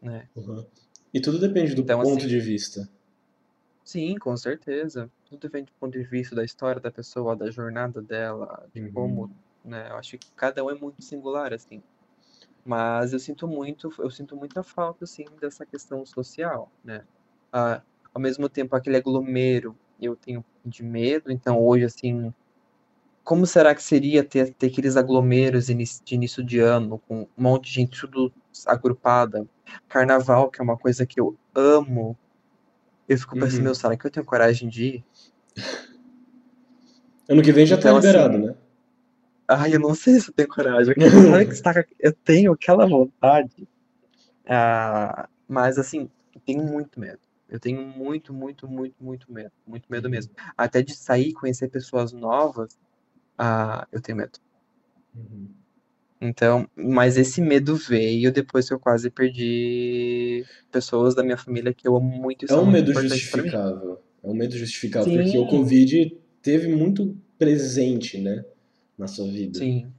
né? 0.00 0.28
Uhum. 0.34 0.66
E 1.14 1.20
tudo 1.20 1.38
depende 1.38 1.74
do 1.74 1.82
Então, 1.82 2.00
ponto 2.02 2.18
assim, 2.18 2.26
de 2.28 2.40
vista. 2.40 2.88
sim, 3.84 4.16
com 4.16 4.36
certeza. 4.36 5.10
Tudo 5.32 5.40
depende 5.40 5.72
do 5.72 5.72
ponto 5.80 5.92
de 5.98 6.04
vista 6.04 6.36
da 6.36 6.44
história 6.44 6.78
da 6.78 6.90
pessoa, 6.90 7.34
da 7.34 7.50
jornada 7.50 8.02
dela, 8.02 8.68
de 8.74 8.90
como, 8.90 9.22
Uhum. 9.22 9.30
né? 9.64 9.88
Eu 9.88 9.96
acho 9.96 10.18
que 10.18 10.30
cada 10.36 10.62
um 10.62 10.70
é 10.70 10.74
muito 10.74 11.02
singular, 11.02 11.54
assim. 11.54 11.82
Mas 12.62 13.14
eu 13.14 13.18
sinto 13.18 13.48
muito, 13.48 13.90
eu 13.98 14.10
sinto 14.10 14.36
muita 14.36 14.62
falta, 14.62 15.04
assim, 15.04 15.24
dessa 15.40 15.64
questão 15.64 16.04
social, 16.04 16.70
né? 16.84 17.02
Ah, 17.50 17.80
ao 18.12 18.20
mesmo 18.20 18.46
tempo, 18.46 18.76
aquele 18.76 18.98
aglomero, 18.98 19.74
eu 19.98 20.14
tenho 20.14 20.44
de 20.66 20.82
medo, 20.82 21.32
então 21.32 21.58
hoje, 21.58 21.86
assim, 21.86 22.30
como 23.24 23.46
será 23.46 23.74
que 23.74 23.82
seria 23.82 24.22
ter, 24.22 24.52
ter 24.52 24.66
aqueles 24.66 24.98
aglomeros 24.98 25.68
de 25.68 26.14
início 26.14 26.44
de 26.44 26.58
ano, 26.58 26.98
com 27.08 27.22
um 27.22 27.42
monte 27.42 27.68
de 27.68 27.72
gente 27.72 28.00
tudo 28.02 28.30
agrupada? 28.66 29.46
Carnaval, 29.88 30.50
que 30.50 30.60
é 30.60 30.64
uma 30.64 30.76
coisa 30.76 31.06
que 31.06 31.18
eu 31.18 31.34
amo. 31.54 32.18
Eu 33.12 33.18
fico 33.18 33.34
pensando, 33.34 33.58
Uhum. 33.58 33.64
meu, 33.64 33.74
será 33.74 33.96
que 33.96 34.06
eu 34.06 34.10
tenho 34.10 34.24
coragem 34.24 34.68
de 34.70 34.84
ir? 34.84 35.04
Ano 37.28 37.42
que 37.42 37.52
vem 37.52 37.66
já 37.66 37.76
tá 37.76 37.90
Então, 37.90 37.96
assim, 37.98 38.06
liberado, 38.08 38.38
né? 38.38 38.54
Ai, 39.46 39.74
eu 39.74 39.80
não 39.80 39.94
sei 39.94 40.18
se 40.18 40.30
eu 40.30 40.34
tenho 40.34 40.48
coragem. 40.48 40.94
Eu 41.98 42.12
tenho 42.24 42.52
aquela 42.52 42.86
vontade. 42.86 43.68
Ah, 44.46 45.28
mas 45.46 45.78
assim, 45.78 46.10
tenho 46.46 46.64
muito 46.64 46.98
medo. 46.98 47.20
Eu 47.50 47.60
tenho 47.60 47.82
muito, 47.82 48.32
muito, 48.32 48.66
muito, 48.66 48.94
muito 48.98 49.30
medo. 49.30 49.52
Muito 49.66 49.84
medo 49.90 50.08
mesmo. 50.08 50.32
Até 50.56 50.82
de 50.82 50.94
sair 50.94 51.28
e 51.28 51.32
conhecer 51.34 51.68
pessoas 51.68 52.12
novas, 52.12 52.78
ah, 53.36 53.86
eu 53.92 54.00
tenho 54.00 54.16
medo. 54.16 54.38
Uhum. 55.14 55.61
Então, 56.24 56.68
mas 56.76 57.16
esse 57.16 57.40
medo 57.40 57.74
veio 57.74 58.30
depois 58.30 58.68
que 58.68 58.72
eu 58.74 58.78
quase 58.78 59.10
perdi 59.10 60.44
pessoas 60.70 61.16
da 61.16 61.22
minha 61.24 61.36
família 61.36 61.74
que 61.74 61.88
eu 61.88 61.96
amo 61.96 62.08
muito 62.08 62.44
É 62.44 62.48
são 62.48 62.62
um 62.62 62.70
medo 62.70 62.94
justificável. 62.94 64.00
É 64.22 64.28
um 64.28 64.34
medo 64.34 64.56
justificável, 64.56 65.12
porque 65.12 65.36
o 65.36 65.44
Sim, 65.44 65.50
Covid 65.50 66.16
teve 66.40 66.68
muito 66.68 67.16
presente, 67.36 68.20
né, 68.20 68.44
na 68.96 69.08
sua 69.08 69.26
vida. 69.26 69.58
sim. 69.58 69.92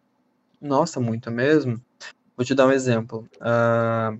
Nossa, 0.61 1.01
muito 1.01 1.29
mesmo. 1.29 1.81
Vou 2.37 2.45
te 2.45 2.55
dar 2.55 2.67
um 2.67 2.71
exemplo. 2.71 3.27
Ah, 3.41 4.17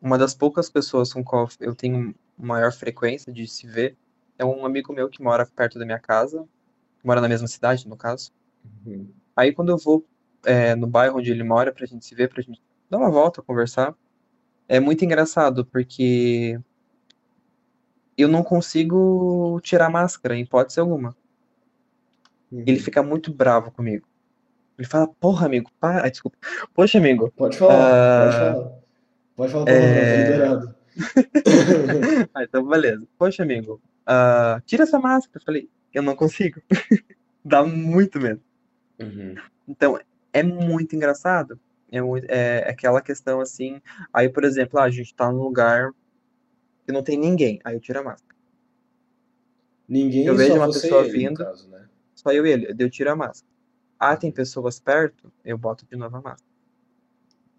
uma 0.00 0.16
das 0.16 0.34
poucas 0.34 0.70
pessoas 0.70 1.12
com 1.12 1.24
qual 1.24 1.48
eu 1.58 1.74
tenho 1.74 2.14
maior 2.38 2.72
frequência 2.72 3.32
de 3.32 3.48
se 3.48 3.66
ver 3.66 3.96
é 4.38 4.44
um 4.44 4.64
amigo 4.64 4.92
meu 4.92 5.08
que 5.08 5.22
mora 5.22 5.44
perto 5.44 5.78
da 5.78 5.84
minha 5.84 5.98
casa, 5.98 6.46
mora 7.04 7.20
na 7.20 7.28
mesma 7.28 7.48
cidade, 7.48 7.88
no 7.88 7.96
caso. 7.96 8.30
Uhum. 8.86 9.08
Aí 9.36 9.52
quando 9.52 9.70
eu 9.70 9.78
vou 9.78 10.04
é, 10.44 10.74
no 10.74 10.86
bairro 10.86 11.18
onde 11.18 11.30
ele 11.30 11.42
mora 11.44 11.72
pra 11.72 11.86
gente 11.86 12.04
se 12.04 12.14
ver, 12.14 12.28
pra 12.28 12.42
gente 12.42 12.60
dar 12.90 12.98
uma 12.98 13.10
volta, 13.10 13.42
conversar, 13.42 13.94
é 14.68 14.78
muito 14.80 15.04
engraçado 15.04 15.64
porque 15.66 16.58
eu 18.16 18.28
não 18.28 18.42
consigo 18.42 19.60
tirar 19.62 19.86
a 19.86 19.90
máscara, 19.90 20.36
em 20.36 20.42
hipótese 20.42 20.80
alguma. 20.80 21.16
Ele 22.50 22.78
Uhum. 22.78 22.84
fica 22.84 23.02
muito 23.02 23.32
bravo 23.32 23.70
comigo. 23.70 24.06
Ele 24.78 24.86
fala, 24.86 25.08
porra, 25.08 25.46
amigo, 25.46 25.70
para, 25.80 26.08
desculpa. 26.08 26.36
Poxa, 26.74 26.98
amigo, 26.98 27.30
Pode 27.36 27.56
falar, 27.56 27.74
pode 27.74 28.36
ah, 28.36 28.52
falar. 28.54 28.72
Pode 29.36 29.52
falar 29.52 29.64
tá 29.64 29.72
é... 29.72 30.24
liberado. 30.24 30.74
ah, 32.34 32.42
então 32.42 32.66
beleza. 32.66 33.06
Poxa, 33.18 33.42
amigo, 33.42 33.80
ah, 34.06 34.60
tira 34.66 34.82
essa 34.82 34.98
máscara. 34.98 35.40
Eu 35.40 35.44
falei, 35.44 35.68
eu 35.92 36.02
não 36.02 36.14
consigo. 36.14 36.60
Dá 37.44 37.64
muito 37.64 38.20
medo. 38.20 38.40
Uhum. 39.00 39.34
Então, 39.66 39.98
é 40.32 40.42
muito 40.42 40.94
engraçado. 40.96 41.58
É, 41.90 42.00
muito, 42.00 42.26
é 42.30 42.68
aquela 42.70 43.02
questão 43.02 43.40
assim. 43.40 43.80
Aí, 44.12 44.28
por 44.28 44.44
exemplo, 44.44 44.78
ah, 44.78 44.84
a 44.84 44.90
gente 44.90 45.14
tá 45.14 45.30
num 45.30 45.42
lugar 45.42 45.90
que 46.86 46.92
não 46.92 47.02
tem 47.02 47.18
ninguém. 47.18 47.60
Aí 47.64 47.74
eu 47.74 47.80
tiro 47.80 48.00
a 48.00 48.02
máscara. 48.02 48.34
Ninguém, 49.88 50.26
Eu 50.26 50.34
vejo 50.36 50.54
uma 50.54 50.66
pessoa 50.72 51.02
ele, 51.02 51.12
vindo, 51.12 51.36
caso, 51.36 51.68
né? 51.68 51.86
só 52.14 52.32
eu 52.32 52.46
e 52.46 52.50
ele. 52.50 52.74
Eu 52.78 52.90
tiro 52.90 53.10
a 53.10 53.16
máscara. 53.16 53.52
Ah, 53.98 54.16
tem 54.16 54.32
pessoas 54.32 54.80
perto, 54.80 55.32
eu 55.44 55.56
boto 55.58 55.86
de 55.86 55.96
novo 55.96 56.16
a 56.16 56.20
máscara. 56.22 56.52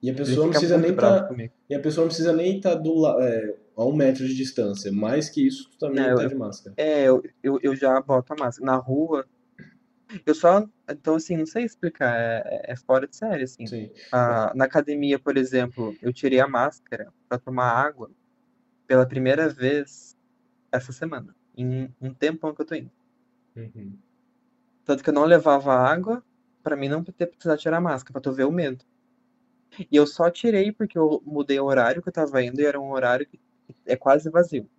E 0.01 0.09
a 0.09 0.13
pessoa 0.13 0.45
não 0.45 0.49
precisa 0.51 0.77
nem 0.77 0.93
tá, 0.93 1.29
e 1.69 1.75
a 1.75 1.79
pessoa 1.79 2.03
não 2.03 2.09
precisa 2.09 2.33
nem 2.33 2.57
estar 2.57 2.75
do 2.75 2.93
la- 2.93 3.17
é, 3.25 3.55
a 3.77 3.85
um 3.85 3.95
metro 3.95 4.27
de 4.27 4.35
distância. 4.35 4.91
Mais 4.91 5.29
que 5.29 5.47
isso, 5.47 5.69
tu 5.71 5.77
também 5.77 6.03
Não, 6.03 6.15
tá 6.15 6.23
eu, 6.23 6.29
de 6.29 6.35
máscara. 6.35 6.75
é, 6.77 7.03
eu, 7.05 7.23
eu, 7.41 7.59
eu 7.63 7.75
já 7.75 8.01
boto 8.01 8.33
a 8.33 8.35
máscara. 8.35 8.65
Na 8.65 8.75
rua, 8.75 9.25
eu 10.25 10.35
só. 10.35 10.67
Então, 10.89 11.15
assim, 11.15 11.37
não 11.37 11.45
sei 11.45 11.63
explicar. 11.63 12.15
É, 12.15 12.71
é 12.71 12.75
fora 12.75 13.07
de 13.07 13.15
série, 13.15 13.43
assim. 13.43 13.65
Sim. 13.65 13.91
Ah, 14.11 14.51
na 14.55 14.65
academia, 14.65 15.17
por 15.17 15.37
exemplo, 15.37 15.95
eu 16.01 16.11
tirei 16.13 16.39
a 16.39 16.47
máscara 16.47 17.11
pra 17.27 17.37
tomar 17.37 17.71
água 17.71 18.11
pela 18.87 19.05
primeira 19.05 19.49
vez 19.49 20.15
essa 20.71 20.91
semana. 20.91 21.35
Em 21.55 21.93
um 22.01 22.13
tempão 22.13 22.53
que 22.53 22.61
eu 22.61 22.65
tô 22.65 22.75
indo. 22.75 22.91
Uhum. 23.55 23.97
Tanto 24.85 25.03
que 25.03 25.09
eu 25.09 25.13
não 25.13 25.25
levava 25.25 25.73
água 25.73 26.23
pra 26.63 26.75
mim 26.75 26.87
não 26.87 27.03
ter 27.03 27.27
precisar 27.27 27.57
tirar 27.57 27.77
a 27.77 27.81
máscara, 27.81 28.13
pra 28.13 28.21
tu 28.21 28.31
ver 28.31 28.45
o 28.45 28.51
medo. 28.51 28.83
E 29.79 29.95
eu 29.95 30.07
só 30.07 30.29
tirei 30.29 30.71
porque 30.71 30.97
eu 30.97 31.21
mudei 31.25 31.59
o 31.59 31.65
horário 31.65 32.01
que 32.01 32.09
eu 32.09 32.13
tava 32.13 32.41
indo 32.41 32.61
e 32.61 32.65
era 32.65 32.79
um 32.79 32.91
horário 32.91 33.25
que 33.25 33.39
é 33.85 33.95
quase 33.95 34.29
vazio. 34.29 34.69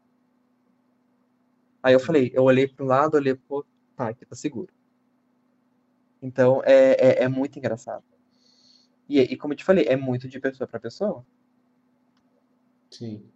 Aí 1.83 1.93
eu 1.93 2.01
falei, 2.01 2.33
eu 2.35 2.45
olhei 2.45 2.67
pro 2.67 2.87
lado, 2.87 3.17
olhei 3.17 3.35
pro 3.35 3.57
outro, 3.57 3.71
tá, 3.95 4.09
aqui 4.09 4.25
tá 4.25 4.35
seguro. 4.35 4.73
Então 6.25 6.61
é, 6.65 7.21
é, 7.21 7.25
é 7.25 7.29
muito 7.29 7.59
engraçado. 7.59 8.05
E, 9.09 9.19
e 9.21 9.37
como 9.37 9.53
eu 9.55 9.57
te 9.59 9.65
falei, 9.65 9.87
é 9.87 9.97
muito 9.97 10.29
de 10.29 10.39
pessoa 10.41 10.67
pra 10.69 10.81
pessoa. 10.81 11.25
Sim. 12.91 13.31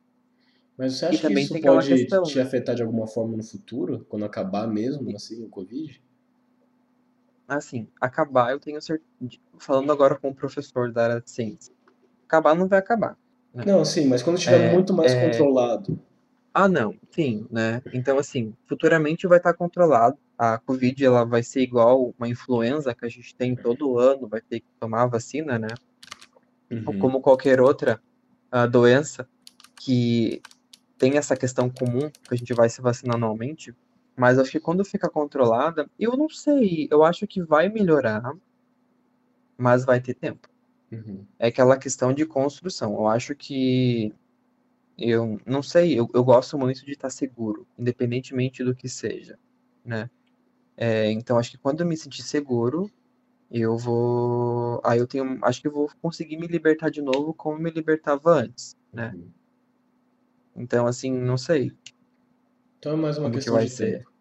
Mas 0.79 0.95
você 0.95 1.07
E 1.11 1.11
acha 1.11 1.21
que 1.27 1.29
também 1.29 1.45
isso 1.45 1.55
pode 1.61 1.89
questão, 1.89 2.23
te 2.23 2.37
né? 2.37 2.43
afetar 2.45 2.75
de 2.75 2.83
alguma 2.83 3.07
forma 3.07 3.37
no 3.37 3.45
futuro? 3.45 4.07
Quando 4.09 4.25
acabar 4.25 4.67
mesmo, 4.69 5.15
assim, 5.17 5.45
o 5.45 5.49
Covid? 5.51 6.03
Assim, 7.47 7.89
acabar, 8.01 8.53
eu 8.53 8.61
tenho 8.61 8.81
certeza. 8.81 9.09
Falando 9.59 9.91
agora 9.91 10.17
com 10.17 10.29
o 10.29 10.35
professor 10.35 10.93
da 10.93 11.05
área 11.05 11.21
de 11.21 11.31
ciência. 11.31 11.75
Acabar 12.27 12.55
não 12.55 12.69
vai 12.69 12.79
acabar, 12.79 13.17
né? 13.55 13.65
Não, 13.67 13.85
sim, 13.85 14.07
mas 14.07 14.23
quando 14.23 14.39
estiver 14.39 14.73
É, 14.73 14.73
muito 14.73 14.93
mais 14.95 15.13
é... 15.13 15.21
controlado. 15.27 15.99
Ah, 16.53 16.69
não, 16.69 16.95
sim, 17.11 17.47
né? 17.51 17.83
Então, 17.93 18.19
assim, 18.19 18.55
futuramente 18.67 19.27
vai 19.27 19.39
estar 19.39 19.55
controlado. 19.55 20.19
A 20.39 20.57
Covid, 20.59 21.05
ela 21.05 21.25
vai 21.25 21.43
ser 21.43 21.63
igual 21.63 22.15
uma 22.17 22.29
influenza 22.29 22.95
que 22.95 23.05
a 23.05 23.09
gente 23.09 23.35
tem 23.35 23.57
todo 23.57 23.99
ano, 23.99 24.29
vai 24.29 24.41
ter 24.41 24.61
que 24.61 24.67
tomar 24.79 25.03
a 25.03 25.07
vacina, 25.07 25.59
né? 25.59 25.69
Uhum. 26.71 26.99
como 26.99 27.21
qualquer 27.23 27.63
outra 27.63 27.99
ah, 28.53 28.67
doença 28.67 29.27
que 29.81 30.43
tem 30.99 31.17
essa 31.17 31.35
questão 31.35 31.71
comum, 31.71 32.11
que 32.11 32.35
a 32.35 32.37
gente 32.37 32.53
vai 32.53 32.69
se 32.69 32.83
vacinar 32.83 33.17
anualmente, 33.17 33.75
mas 34.15 34.39
acho 34.39 34.51
que 34.51 34.61
quando 34.61 34.85
fica 34.85 35.09
controlada, 35.09 35.89
eu 35.99 36.17
não 36.17 36.29
sei, 36.29 36.89
eu 36.91 37.05
acho 37.05 37.27
que 37.27 37.41
vai 37.41 37.69
melhorar, 37.69 38.35
mas 39.57 39.85
vai 39.85 40.01
ter 40.01 40.15
tempo. 40.15 40.49
Uhum. 40.91 41.25
É 41.39 41.49
aquela 41.49 41.79
questão 41.79 42.13
de 42.13 42.27
construção. 42.27 42.95
Eu 42.95 43.07
acho 43.07 43.35
que 43.35 44.13
eu 44.99 45.41
não 45.47 45.63
sei, 45.63 45.99
eu, 45.99 46.11
eu 46.13 46.25
gosto 46.25 46.59
muito 46.59 46.85
de 46.85 46.93
estar 46.93 47.11
seguro, 47.11 47.67
independentemente 47.79 48.65
do 48.65 48.75
que 48.75 48.89
seja, 48.89 49.39
né? 49.85 50.11
É, 50.79 51.11
então 51.11 51.37
acho 51.39 51.51
que 51.51 51.59
quando 51.59 51.81
eu 51.81 51.87
me 51.87 51.97
sentir 51.97 52.23
seguro, 52.23 52.89
eu 53.51 53.77
vou, 53.79 54.81
aí 54.85 54.99
eu 55.01 55.07
tenho, 55.09 55.39
acho 55.45 55.61
que 55.61 55.69
eu 55.69 55.73
vou 55.73 55.91
conseguir 56.03 56.39
me 56.39 56.47
libertar 56.47 56.91
de 56.91 57.03
novo 57.03 57.35
como 57.35 57.59
me 57.59 57.71
libertava 57.71 58.31
antes, 58.33 58.77
né? 58.93 59.15
Uhum. 59.15 59.33
Então 60.55 60.87
assim, 60.87 61.11
não 61.11 61.39
sei 61.39 61.73
Então 62.79 62.93
é 62.93 62.97
mais 62.97 63.19
uma 63.19 63.27
como 63.27 63.35
que 63.35 63.45
questão 63.45 63.55
vai 63.55 63.65
de 63.65 63.71
ser. 63.71 63.99
tempo. 63.99 64.13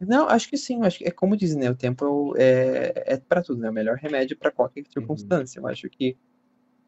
Não, 0.00 0.28
acho 0.28 0.48
que 0.48 0.56
sim, 0.56 0.82
acho 0.82 0.98
que 0.98 1.04
é 1.06 1.10
como 1.10 1.36
dizem, 1.36 1.58
né? 1.60 1.70
O 1.70 1.74
tempo 1.76 2.34
é, 2.36 2.92
é 3.14 3.16
para 3.18 3.42
tudo, 3.42 3.60
né? 3.60 3.68
O 3.68 3.72
melhor 3.72 3.96
remédio 3.96 4.36
para 4.38 4.50
qualquer 4.50 4.80
Uhum. 4.80 4.92
circunstância. 4.92 5.58
Eu 5.58 5.66
acho 5.66 5.88
que 5.90 6.16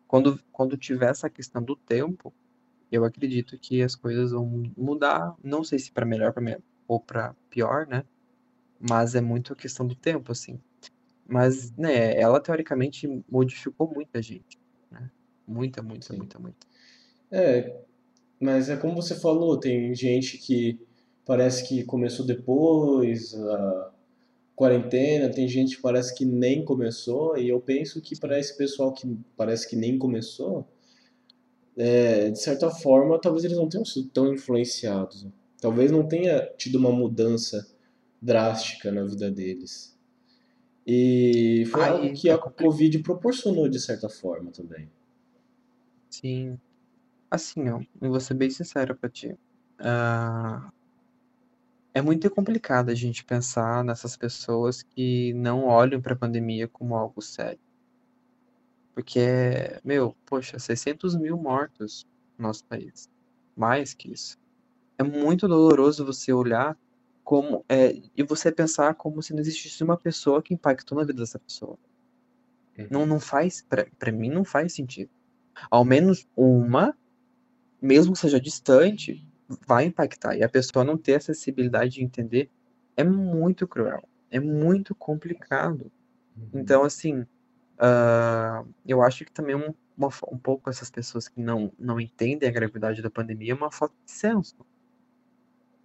quando, 0.09 0.41
quando 0.53 0.77
tiver 0.77 1.11
essa 1.11 1.31
questão 1.31 1.63
do 1.63 1.77
tempo, 1.77 2.35
eu 2.93 3.05
acredito 3.05 3.59
que 3.59 3.83
as 3.83 3.97
coisas 3.97 4.33
vão 4.33 4.47
mudar. 4.77 5.35
Não 5.45 5.65
sei 5.65 5.79
se 5.79 5.93
para 5.93 6.07
melhor 6.07 6.33
pra 6.33 6.43
me- 6.43 6.59
ou 6.89 7.01
para 7.01 7.35
pior, 7.51 7.87
né? 7.87 8.05
Mas 8.81 9.15
é 9.15 9.21
muito 9.21 9.53
a 9.53 9.57
questão 9.57 9.87
do 9.87 9.95
tempo, 9.95 10.33
assim. 10.33 10.59
Mas, 11.27 11.71
né, 11.77 12.19
ela 12.19 12.41
teoricamente 12.41 13.07
modificou 13.31 13.93
muita 13.93 14.23
gente, 14.23 14.59
né? 14.91 15.11
Muita, 15.47 15.83
muita, 15.83 16.13
Sim. 16.13 16.17
muita, 16.17 16.39
muita. 16.39 16.67
É, 17.31 17.83
mas 18.41 18.69
é 18.69 18.77
como 18.77 18.97
você 18.97 19.15
falou, 19.15 19.61
tem 19.61 19.95
gente 19.95 20.39
que 20.39 20.81
parece 21.25 21.69
que 21.69 21.85
começou 21.85 22.27
depois 22.27 23.35
a 23.35 23.93
quarentena, 24.57 25.31
tem 25.31 25.47
gente 25.47 25.77
que 25.77 25.83
parece 25.83 26.15
que 26.15 26.25
nem 26.25 26.65
começou, 26.65 27.39
e 27.39 27.49
eu 27.49 27.61
penso 27.61 28.01
que 28.01 28.19
para 28.19 28.39
esse 28.39 28.57
pessoal 28.57 28.93
que 28.93 29.17
parece 29.37 29.69
que 29.69 29.77
nem 29.77 29.97
começou, 29.97 30.67
é, 31.77 32.31
de 32.31 32.39
certa 32.39 32.69
forma, 32.71 33.21
talvez 33.21 33.45
eles 33.45 33.57
não 33.57 33.69
tenham 33.69 33.85
sido 33.85 34.09
tão 34.09 34.35
influenciados. 34.35 35.27
Talvez 35.61 35.91
não 35.91 36.07
tenha 36.07 36.47
tido 36.59 36.77
uma 36.77 36.91
mudança 36.91 37.67
drástica 38.21 38.93
na 38.93 39.05
vida 39.05 39.31
deles. 39.31 39.99
E 40.87 41.65
foi 41.71 41.85
algo 41.85 42.05
Aí 42.05 42.13
que 42.13 42.31
a. 42.31 42.39
Covid 42.39 42.99
proporcionou 43.01 43.69
de 43.69 43.79
certa 43.79 44.09
forma 44.09 44.51
também. 44.51 44.91
Sim. 46.09 46.59
Assim, 47.31 47.69
ó, 47.69 47.81
eu 48.01 48.11
vou 48.11 48.21
ser 48.21 48.35
bem 48.35 48.51
sincero 48.51 48.97
pra 48.97 49.09
ti. 49.09 49.39
Ah, 49.79 50.71
é 51.95 52.03
muito 52.03 52.31
complicado 52.31 52.91
a 52.91 52.95
gente 52.95 53.25
pensar 53.25 53.85
nessas 53.85 54.17
pessoas 54.17 54.83
que 54.83 55.33
não 55.35 55.65
olham 55.67 56.01
pra 56.01 56.17
pandemia 56.17 56.69
como 56.69 56.95
algo 56.97 57.21
sério. 57.21 57.61
Porque, 58.95 59.21
meu, 59.85 60.17
poxa, 60.27 60.59
600 60.59 61.17
mil 61.17 61.37
mortos 61.37 62.07
no 62.37 62.49
nosso 62.49 62.65
país. 62.65 63.09
Mais 63.57 63.95
que 63.95 64.13
isso. 64.13 64.37
É 64.99 65.03
muito 65.03 65.49
doloroso 65.49 66.05
você 66.05 66.33
olhar 66.33 66.77
como 67.25 67.65
é, 67.69 68.01
e 68.17 68.23
você 68.23 68.51
pensar 68.51 68.95
como 68.95 69.23
se 69.23 69.33
não 69.33 69.41
existisse 69.41 69.83
uma 69.85 69.97
pessoa 69.97 70.43
que 70.43 70.55
impactou 70.55 70.99
na 70.99 71.05
vida 71.05 71.21
dessa 71.21 71.39
pessoa. 71.39 71.79
Uhum. 72.79 72.87
Não, 72.91 73.07
não 73.07 73.21
faz, 73.21 73.65
para 73.99 74.13
mim 74.13 74.31
não 74.31 74.45
faz 74.45 74.73
sentido. 74.73 75.11
Ao 75.71 75.85
menos 75.85 76.27
uma, 76.37 76.97
mesmo 77.81 78.13
que 78.13 78.19
seja 78.19 78.41
distante, 78.41 79.27
vai 79.67 79.85
impactar. 79.85 80.37
E 80.37 80.43
a 80.43 80.49
pessoa 80.49 80.85
não 80.85 80.97
ter 80.97 81.15
acessibilidade 81.15 81.95
de 81.95 82.05
entender 82.05 82.51
é 82.97 83.05
muito 83.05 83.67
cruel, 83.67 84.03
é 84.31 84.41
muito 84.41 84.95
complicado. 84.95 85.91
Uhum. 86.37 86.61
Então, 86.61 86.83
assim, 86.83 87.21
uh, 87.21 88.67
eu 88.87 89.03
acho 89.03 89.25
que 89.25 89.33
também 89.33 89.55
um, 89.55 89.75
uma, 89.97 90.09
um 90.31 90.39
pouco 90.39 90.71
essas 90.71 90.91
pessoas 90.91 91.29
que 91.29 91.41
não, 91.41 91.73
não 91.79 92.01
entendem 92.01 92.49
a 92.49 92.53
gravidade 92.53 93.03
da 93.03 93.11
pandemia 93.11 93.53
é 93.53 93.55
uma 93.55 93.71
falta 93.71 93.95
de 94.05 94.11
senso. 94.13 94.57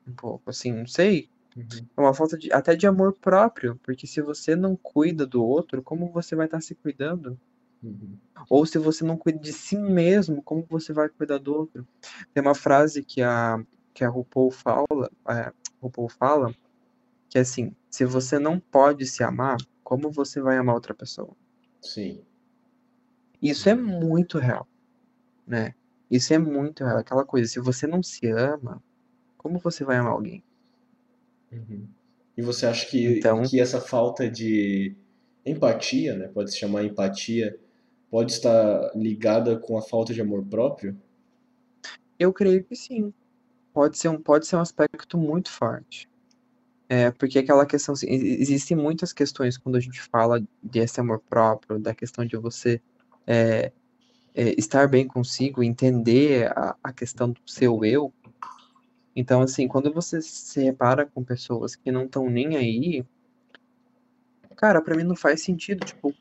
Um 0.08 0.14
pouco, 0.14 0.50
assim, 0.50 0.72
não 0.72 0.88
sei. 0.88 1.30
Uhum. 1.56 1.88
É 1.96 2.02
uma 2.02 2.14
falta 2.14 2.38
de, 2.38 2.52
até 2.52 2.76
de 2.76 2.86
amor 2.86 3.14
próprio, 3.14 3.80
porque 3.84 4.06
se 4.06 4.22
você 4.22 4.56
não 4.56 4.76
cuida 4.76 5.26
do 5.26 5.44
outro, 5.44 5.82
como 5.82 6.12
você 6.12 6.36
vai 6.36 6.46
estar 6.46 6.62
se 6.62 6.76
cuidando? 6.76 7.40
Uhum. 7.82 8.18
Ou 8.50 8.66
se 8.66 8.78
você 8.78 9.04
não 9.04 9.18
cuida 9.18 9.40
de 9.40 9.54
si 9.54 9.78
mesmo, 9.78 10.42
como 10.42 10.66
você 10.70 10.92
vai 10.92 11.08
cuidar 11.08 11.38
do 11.38 11.54
outro? 11.54 11.88
Tem 12.34 12.42
uma 12.42 12.56
frase 12.56 13.04
que 13.04 13.22
a, 13.22 13.64
que 13.94 14.04
a 14.04 14.10
RuPaul 14.10 14.52
fala, 14.52 15.12
a 15.24 15.54
RuPaul 15.82 16.10
fala, 16.10 16.54
que 17.30 17.38
é 17.38 17.42
assim, 17.42 17.74
se 17.90 18.06
você 18.06 18.38
não 18.38 18.60
pode 18.60 19.06
se 19.06 19.24
amar, 19.24 19.58
como 19.84 20.12
você 20.12 20.42
vai 20.42 20.58
amar 20.58 20.76
outra 20.76 20.94
pessoa? 20.94 21.36
Sim. 21.82 22.22
Isso 23.42 23.70
é 23.70 23.76
muito 23.76 24.40
real, 24.40 24.68
né? 25.48 25.76
Isso 26.10 26.34
é 26.34 26.38
muito 26.38 26.84
real. 26.84 26.98
Aquela 26.98 27.24
coisa, 27.24 27.48
se 27.48 27.60
você 27.60 27.86
não 27.86 28.02
se 28.02 28.28
ama, 28.28 28.82
como 29.46 29.60
você 29.60 29.84
vai 29.84 29.98
amar 29.98 30.14
alguém? 30.14 30.44
Uhum. 31.52 31.88
E 32.36 32.42
você 32.42 32.66
acha 32.66 32.88
que, 32.88 33.20
Então- 33.20 33.44
que 33.44 33.62
essa 33.62 33.80
falta 33.80 34.28
de 34.28 34.96
empatia, 35.46 36.16
né, 36.16 36.28
pode 36.30 36.52
se 36.52 36.58
chamar 36.58 36.84
empatia, 36.84 37.56
pode 38.10 38.32
estar 38.32 38.92
ligada 38.96 39.56
com 39.60 39.78
a 39.78 39.84
falta 39.84 40.16
de 40.16 40.20
amor 40.20 40.44
próprio? 40.46 41.00
Eu 42.18 42.34
creio 42.34 42.64
que 42.64 42.76
sim. 42.76 43.14
Pode 43.72 44.00
ser 44.00 44.10
um, 44.10 44.20
pode 44.20 44.48
ser 44.48 44.56
um 44.56 44.62
aspecto 44.62 45.16
muito 45.16 45.52
forte. 45.52 46.10
É, 46.90 47.12
porque 47.12 47.38
aquela 47.38 47.68
questão, 47.68 47.94
assim, 47.94 48.08
existem 48.10 48.76
muitas 48.76 49.14
questões 49.14 49.60
quando 49.60 49.76
a 49.76 49.80
gente 49.80 50.02
fala 50.02 50.44
desse 50.64 51.00
amor 51.00 51.20
próprio, 51.20 51.78
da 51.78 51.94
questão 51.94 52.26
de 52.26 52.36
você 52.36 52.82
é, 53.28 53.72
é, 54.34 54.56
estar 54.58 54.88
bem 54.88 55.06
consigo, 55.06 55.62
entender 55.62 56.52
a, 56.58 56.76
a 56.84 56.92
questão 56.92 57.30
do 57.30 57.40
seu 57.46 57.86
eu. 57.86 58.12
Então, 59.16 59.42
assim, 59.42 59.68
quando 59.68 59.94
você 59.94 60.22
se 60.22 60.62
repara 60.62 61.06
com 61.06 61.24
pessoas 61.24 61.76
que 61.76 61.92
não 61.92 62.04
estão 62.04 62.30
nem 62.30 62.58
aí, 62.58 63.06
cara, 64.56 64.82
pra 64.82 64.96
mim 64.96 65.04
não 65.04 65.16
faz 65.16 65.42
sentido, 65.42 65.86
tipo, 65.86 66.14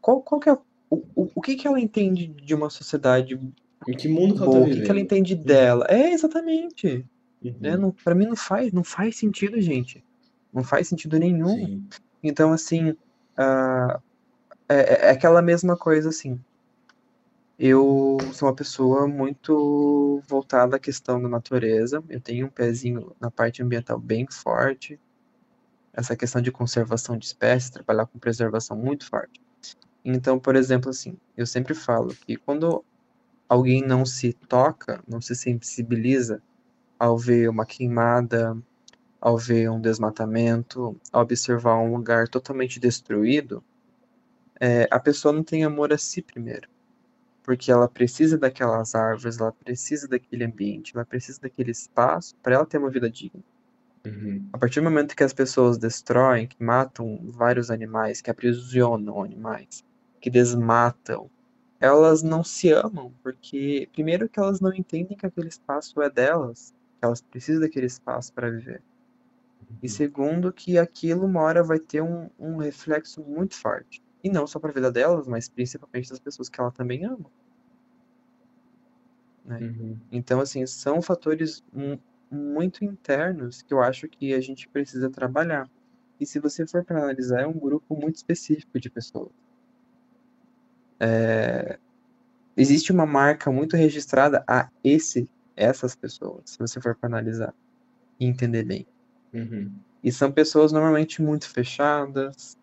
qual, 0.00 0.22
qual 0.22 0.40
que 0.40 0.48
é, 0.48 0.52
o, 0.52 0.96
o, 1.14 1.30
o 1.34 1.40
que 1.40 1.56
que 1.56 1.66
ela 1.66 1.80
entende 1.80 2.28
de 2.28 2.54
uma 2.54 2.70
sociedade 2.70 3.38
Em 3.86 3.96
que 3.96 4.08
mundo 4.08 4.34
que 4.34 4.42
ela 4.42 4.46
boa? 4.46 4.60
tá 4.60 4.66
O 4.66 4.70
que 4.70 4.82
que 4.82 4.90
ela 4.90 5.00
entende 5.00 5.34
dela? 5.34 5.86
É, 5.88 6.12
exatamente. 6.12 7.04
Uhum. 7.42 7.54
né? 7.60 7.76
Não, 7.76 7.90
para 7.90 8.14
mim 8.14 8.26
não 8.26 8.36
faz, 8.36 8.72
não 8.72 8.84
faz 8.84 9.16
sentido, 9.16 9.60
gente. 9.60 10.04
Não 10.52 10.62
faz 10.62 10.88
sentido 10.88 11.18
nenhum. 11.18 11.66
Sim. 11.66 11.88
Então, 12.22 12.52
assim, 12.52 12.96
ah, 13.36 14.00
é, 14.68 15.08
é 15.08 15.10
aquela 15.10 15.42
mesma 15.42 15.76
coisa, 15.76 16.08
assim. 16.08 16.40
Eu 17.60 18.18
sou 18.34 18.48
uma 18.48 18.54
pessoa 18.54 19.08
muito 19.08 20.22
voltada 20.28 20.76
à 20.76 20.78
questão 20.78 21.20
da 21.20 21.28
natureza. 21.28 22.00
Eu 22.08 22.20
tenho 22.20 22.46
um 22.46 22.50
pezinho 22.50 23.16
na 23.20 23.32
parte 23.32 23.60
ambiental 23.60 23.98
bem 23.98 24.28
forte. 24.30 25.00
Essa 25.92 26.14
questão 26.14 26.40
de 26.40 26.52
conservação 26.52 27.18
de 27.18 27.26
espécies, 27.26 27.70
trabalhar 27.70 28.06
com 28.06 28.16
preservação 28.16 28.76
muito 28.76 29.04
forte. 29.08 29.42
Então, 30.04 30.38
por 30.38 30.54
exemplo, 30.54 30.88
assim, 30.88 31.18
eu 31.36 31.44
sempre 31.44 31.74
falo 31.74 32.14
que 32.14 32.36
quando 32.36 32.84
alguém 33.48 33.84
não 33.84 34.06
se 34.06 34.32
toca, 34.32 35.02
não 35.08 35.20
se 35.20 35.34
sensibiliza 35.34 36.40
ao 36.96 37.18
ver 37.18 37.50
uma 37.50 37.66
queimada, 37.66 38.56
ao 39.20 39.36
ver 39.36 39.68
um 39.68 39.80
desmatamento, 39.80 40.96
ao 41.12 41.22
observar 41.22 41.76
um 41.78 41.92
lugar 41.92 42.28
totalmente 42.28 42.78
destruído, 42.78 43.64
é, 44.60 44.86
a 44.92 45.00
pessoa 45.00 45.34
não 45.34 45.42
tem 45.42 45.64
amor 45.64 45.92
a 45.92 45.98
si 45.98 46.22
primeiro. 46.22 46.68
Porque 47.48 47.72
ela 47.72 47.88
precisa 47.88 48.36
daquelas 48.36 48.94
árvores, 48.94 49.40
ela 49.40 49.52
precisa 49.52 50.06
daquele 50.06 50.44
ambiente, 50.44 50.92
ela 50.94 51.06
precisa 51.06 51.40
daquele 51.40 51.70
espaço 51.70 52.36
para 52.42 52.56
ela 52.56 52.66
ter 52.66 52.76
uma 52.76 52.90
vida 52.90 53.08
digna. 53.08 53.42
Uhum. 54.06 54.46
A 54.52 54.58
partir 54.58 54.80
do 54.80 54.84
momento 54.84 55.16
que 55.16 55.24
as 55.24 55.32
pessoas 55.32 55.78
destroem, 55.78 56.46
que 56.46 56.62
matam 56.62 57.18
vários 57.30 57.70
animais, 57.70 58.20
que 58.20 58.30
aprisionam 58.30 59.22
animais, 59.22 59.82
que 60.20 60.28
desmatam, 60.28 61.30
elas 61.80 62.22
não 62.22 62.44
se 62.44 62.70
amam, 62.70 63.14
porque 63.22 63.88
primeiro 63.94 64.28
que 64.28 64.38
elas 64.38 64.60
não 64.60 64.74
entendem 64.74 65.16
que 65.16 65.24
aquele 65.24 65.48
espaço 65.48 66.02
é 66.02 66.10
delas, 66.10 66.74
que 67.00 67.06
elas 67.06 67.22
precisam 67.22 67.62
daquele 67.62 67.86
espaço 67.86 68.30
para 68.34 68.50
viver. 68.50 68.82
E 69.82 69.88
segundo 69.88 70.52
que 70.52 70.76
aquilo 70.76 71.24
uma 71.24 71.40
hora 71.40 71.62
vai 71.62 71.78
ter 71.78 72.02
um, 72.02 72.28
um 72.38 72.58
reflexo 72.58 73.22
muito 73.22 73.54
forte. 73.54 74.02
E 74.22 74.30
não 74.30 74.46
só 74.46 74.58
para 74.58 74.70
a 74.70 74.74
vida 74.74 74.90
delas, 74.90 75.26
mas 75.26 75.48
principalmente 75.48 76.10
das 76.10 76.18
pessoas 76.18 76.48
que 76.48 76.60
ela 76.60 76.70
também 76.70 77.04
ama. 77.04 77.30
Né? 79.44 79.58
Uhum. 79.60 79.96
Então, 80.10 80.40
assim, 80.40 80.66
são 80.66 81.00
fatores 81.00 81.64
mu- 81.72 82.00
muito 82.30 82.84
internos 82.84 83.62
que 83.62 83.72
eu 83.72 83.80
acho 83.80 84.08
que 84.08 84.34
a 84.34 84.40
gente 84.40 84.68
precisa 84.68 85.08
trabalhar. 85.08 85.68
E 86.20 86.26
se 86.26 86.38
você 86.40 86.66
for 86.66 86.84
para 86.84 86.98
analisar, 86.98 87.42
é 87.42 87.46
um 87.46 87.58
grupo 87.58 87.96
muito 87.96 88.16
específico 88.16 88.78
de 88.80 88.90
pessoas. 88.90 89.30
É, 91.00 91.78
Existe 92.58 92.90
uma 92.90 93.06
marca 93.06 93.52
muito 93.52 93.76
registrada 93.76 94.44
a 94.48 94.68
esse, 94.82 95.30
essas 95.56 95.94
pessoas, 95.94 96.42
se 96.46 96.58
você 96.58 96.80
for 96.80 96.96
para 96.96 97.08
analisar 97.08 97.54
e 98.18 98.26
entender 98.26 98.64
bem. 98.64 98.84
Uhum. 99.32 99.70
E 100.02 100.10
são 100.10 100.32
pessoas 100.32 100.72
normalmente 100.72 101.22
muito 101.22 101.48
fechadas, 101.48 102.57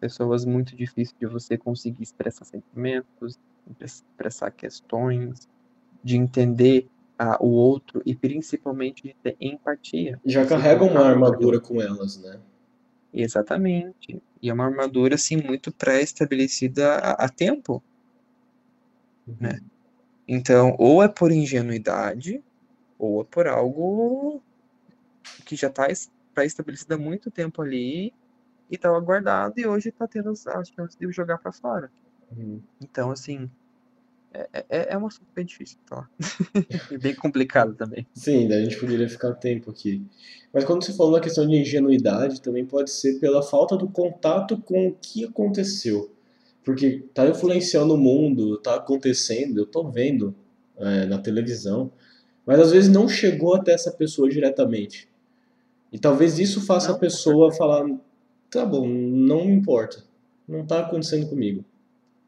pessoas 0.00 0.44
muito 0.44 0.74
difíceis 0.74 1.14
de 1.20 1.26
você 1.26 1.56
conseguir 1.58 2.02
expressar 2.02 2.44
sentimentos, 2.44 3.38
expressar 3.78 4.50
questões, 4.50 5.48
de 6.02 6.16
entender 6.16 6.88
ah, 7.18 7.36
o 7.40 7.48
outro 7.48 8.02
e 8.06 8.14
principalmente 8.14 9.02
de 9.02 9.14
ter 9.22 9.36
empatia. 9.40 10.18
Já 10.24 10.46
carregam 10.46 10.88
uma 10.88 11.04
armadura 11.04 11.60
com 11.60 11.80
elas, 11.80 12.16
né? 12.16 12.40
Exatamente. 13.12 14.22
E 14.40 14.48
é 14.48 14.52
uma 14.52 14.64
armadura, 14.64 15.16
assim, 15.16 15.36
muito 15.36 15.70
pré-estabelecida 15.72 16.94
a, 16.94 17.26
a 17.26 17.28
tempo, 17.28 17.82
Uhum. 19.26 19.36
né? 19.38 19.60
Então, 20.26 20.76
ou 20.78 21.02
é 21.02 21.08
por 21.08 21.30
ingenuidade, 21.30 22.42
ou 22.98 23.22
é 23.22 23.24
por 23.24 23.46
algo 23.46 24.42
que 25.44 25.56
já 25.56 25.68
está 25.68 25.86
pré-estabelecido 26.34 26.94
há 26.94 26.98
muito 26.98 27.30
tempo 27.30 27.60
ali 27.62 28.12
e 28.70 28.76
estava 28.76 28.98
guardado 29.00 29.58
e 29.58 29.66
hoje 29.66 29.88
está 29.88 30.06
tendo 30.06 30.30
as 30.30 30.68
chances 30.68 30.96
de 30.96 31.10
jogar 31.10 31.38
para 31.38 31.52
fora. 31.52 31.90
Uhum. 32.36 32.60
Então, 32.80 33.10
assim, 33.10 33.50
é, 34.32 34.48
é, 34.68 34.94
é 34.94 34.98
um 34.98 35.06
assunto 35.06 35.26
bem 35.34 35.44
difícil, 35.44 35.78
tá? 35.84 36.08
e 36.90 36.96
bem 36.96 37.14
complicado 37.14 37.74
também. 37.74 38.06
Sim, 38.14 38.46
daí 38.46 38.60
a 38.60 38.64
gente 38.64 38.78
poderia 38.78 39.08
ficar 39.08 39.34
tempo 39.34 39.70
aqui. 39.70 40.06
Mas 40.52 40.64
quando 40.64 40.84
você 40.84 40.92
falou 40.92 41.12
na 41.12 41.20
questão 41.20 41.46
de 41.46 41.56
ingenuidade, 41.56 42.40
também 42.40 42.64
pode 42.64 42.90
ser 42.90 43.18
pela 43.18 43.42
falta 43.42 43.76
do 43.76 43.88
contato 43.88 44.56
com 44.58 44.88
o 44.88 44.94
que 44.94 45.24
aconteceu. 45.24 46.12
Porque 46.64 47.04
tá 47.12 47.26
influenciando 47.26 47.94
o 47.94 47.98
mundo, 47.98 48.58
tá 48.58 48.76
acontecendo, 48.76 49.58
eu 49.58 49.66
tô 49.66 49.90
vendo 49.90 50.34
é, 50.76 51.06
na 51.06 51.18
televisão, 51.18 51.90
mas 52.46 52.60
às 52.60 52.70
vezes 52.70 52.90
não 52.90 53.08
chegou 53.08 53.54
até 53.54 53.72
essa 53.72 53.90
pessoa 53.90 54.28
diretamente. 54.28 55.08
E 55.92 55.98
talvez 55.98 56.38
isso 56.38 56.60
faça 56.60 56.88
Não, 56.88 56.96
a 56.96 56.98
pessoa 56.98 57.52
falar, 57.52 57.84
tá 58.50 58.66
bom, 58.66 58.86
não 58.86 59.44
me 59.44 59.52
importa, 59.52 60.04
não 60.46 60.66
tá 60.66 60.80
acontecendo 60.80 61.28
comigo, 61.28 61.64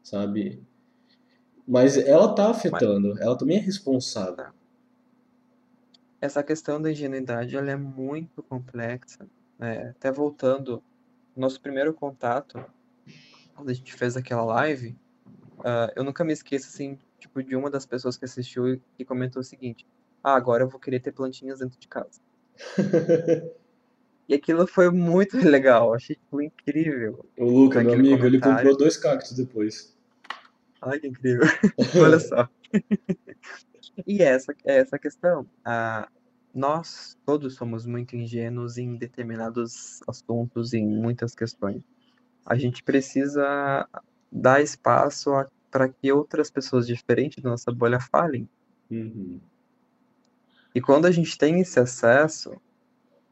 sabe? 0.01 0.63
Mas 1.67 1.97
ela 1.97 2.33
tá 2.33 2.49
afetando, 2.49 3.17
ela 3.21 3.37
também 3.37 3.57
é 3.57 3.61
responsável. 3.61 4.47
Essa 6.19 6.41
questão 6.41 6.81
da 6.81 6.91
ingenuidade, 6.91 7.55
ela 7.55 7.69
é 7.69 7.75
muito 7.75 8.41
complexa. 8.43 9.27
né? 9.59 9.89
Até 9.89 10.11
voltando, 10.11 10.81
nosso 11.35 11.59
primeiro 11.59 11.93
contato, 11.93 12.63
quando 13.55 13.69
a 13.69 13.73
gente 13.73 13.93
fez 13.93 14.15
aquela 14.15 14.43
live, 14.43 14.95
ah, 15.63 15.91
eu 15.95 16.03
nunca 16.03 16.23
me 16.23 16.33
esqueço, 16.33 16.67
assim, 16.67 16.97
tipo, 17.19 17.43
de 17.43 17.55
uma 17.55 17.69
das 17.69 17.85
pessoas 17.85 18.17
que 18.17 18.25
assistiu 18.25 18.73
e 18.73 18.81
que 18.97 19.05
comentou 19.05 19.41
o 19.41 19.43
seguinte, 19.43 19.85
ah, 20.23 20.35
agora 20.35 20.63
eu 20.63 20.69
vou 20.69 20.79
querer 20.79 20.99
ter 20.99 21.11
plantinhas 21.11 21.59
dentro 21.59 21.79
de 21.79 21.87
casa. 21.87 22.21
E 24.27 24.33
aquilo 24.35 24.65
foi 24.65 24.89
muito 24.89 25.37
legal, 25.45 25.93
achei, 25.93 26.15
tipo, 26.15 26.41
incrível. 26.41 27.25
O 27.37 27.45
Luca, 27.45 27.83
meu 27.83 27.93
amigo, 27.93 28.25
ele 28.25 28.39
comentário. 28.39 28.57
comprou 28.57 28.77
dois 28.77 28.97
cactos 28.97 29.33
depois. 29.33 29.95
Ai, 30.81 30.99
que 30.99 31.07
incrível. 31.07 31.45
Olha 32.01 32.19
só. 32.19 32.49
E 34.07 34.23
essa 34.23 34.55
é 34.65 34.77
essa 34.77 34.97
questão. 34.97 35.45
A, 35.63 36.09
nós 36.53 37.15
todos 37.25 37.53
somos 37.55 37.85
muito 37.85 38.15
ingênuos 38.15 38.77
em 38.77 38.95
determinados 38.95 40.01
assuntos, 40.07 40.73
em 40.73 40.83
muitas 40.83 41.35
questões. 41.35 41.83
A 42.45 42.55
gente 42.55 42.83
precisa 42.83 43.87
dar 44.31 44.61
espaço 44.61 45.29
para 45.69 45.89
que 45.89 46.11
outras 46.11 46.49
pessoas 46.49 46.87
diferentes 46.87 47.41
da 47.43 47.51
nossa 47.51 47.71
bolha 47.71 47.99
falem. 47.99 48.49
Uhum. 48.89 49.39
E 50.73 50.81
quando 50.81 51.05
a 51.05 51.11
gente 51.11 51.37
tem 51.37 51.59
esse 51.59 51.79
acesso, 51.79 52.59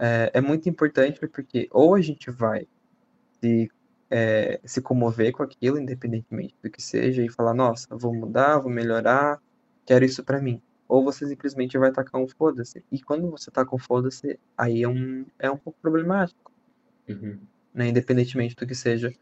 é, 0.02 0.32
é 0.34 0.42
muito 0.42 0.68
importante 0.68 1.20
porque 1.28 1.70
ou 1.72 1.96
a 1.96 2.02
gente 2.02 2.30
vai 2.30 2.68
se, 3.40 3.70
é, 4.10 4.60
se 4.66 4.82
comover 4.82 5.32
com 5.32 5.44
aquilo, 5.44 5.80
independentemente 5.80 6.56
do 6.62 6.70
que 6.70 6.82
seja, 6.82 7.24
e 7.24 7.30
falar, 7.30 7.54
nossa, 7.54 7.88
vou 7.96 8.14
mudar, 8.14 8.58
vou 8.58 8.72
melhorar, 8.72 9.40
quero 9.86 10.04
isso 10.04 10.24
para 10.24 10.42
mim 10.42 10.62
ou 10.92 11.06
você 11.06 11.26
simplesmente 11.26 11.78
vai 11.78 11.90
tacar 11.90 12.20
um 12.20 12.28
foda-se. 12.28 12.84
E 12.92 13.02
quando 13.02 13.32
você 13.32 13.50
taca 13.50 13.74
um 13.74 13.80
foda-se, 13.80 14.38
aí 14.58 14.84
é 14.84 14.90
um, 14.90 15.26
é 15.40 15.50
um 15.50 15.56
pouco 15.56 15.80
problemático. 15.82 16.52
Uhum. 17.08 17.40
Né? 17.74 17.88
Independentemente 17.88 18.58
do 18.58 18.68
que 18.68 18.76
seja. 18.76 19.14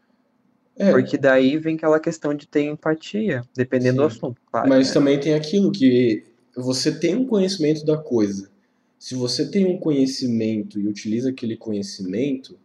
É, 0.76 0.90
Porque 0.90 1.16
daí 1.16 1.56
vem 1.58 1.76
aquela 1.76 2.00
questão 2.00 2.34
de 2.34 2.48
ter 2.48 2.64
empatia, 2.64 3.44
dependendo 3.54 4.02
do 4.02 4.10
Sim. 4.10 4.16
assunto, 4.16 4.42
claro. 4.50 4.68
mas 4.68 4.88
né? 4.88 4.94
também 4.94 5.20
tem 5.20 5.34
aquilo 5.34 5.70
que 5.70 6.24
você 6.56 6.90
tem 6.90 7.14
um 7.14 7.24
conhecimento 7.24 7.86
da 7.86 7.96
coisa. 7.96 8.50
Se 9.00 9.14
você 9.14 9.50
tem 9.50 9.64
um 9.64 9.78
conhecimento 9.78 10.78
e 10.78 10.86
utiliza 10.86 11.30
aquele 11.30 11.56
conhecimento, 11.56 12.58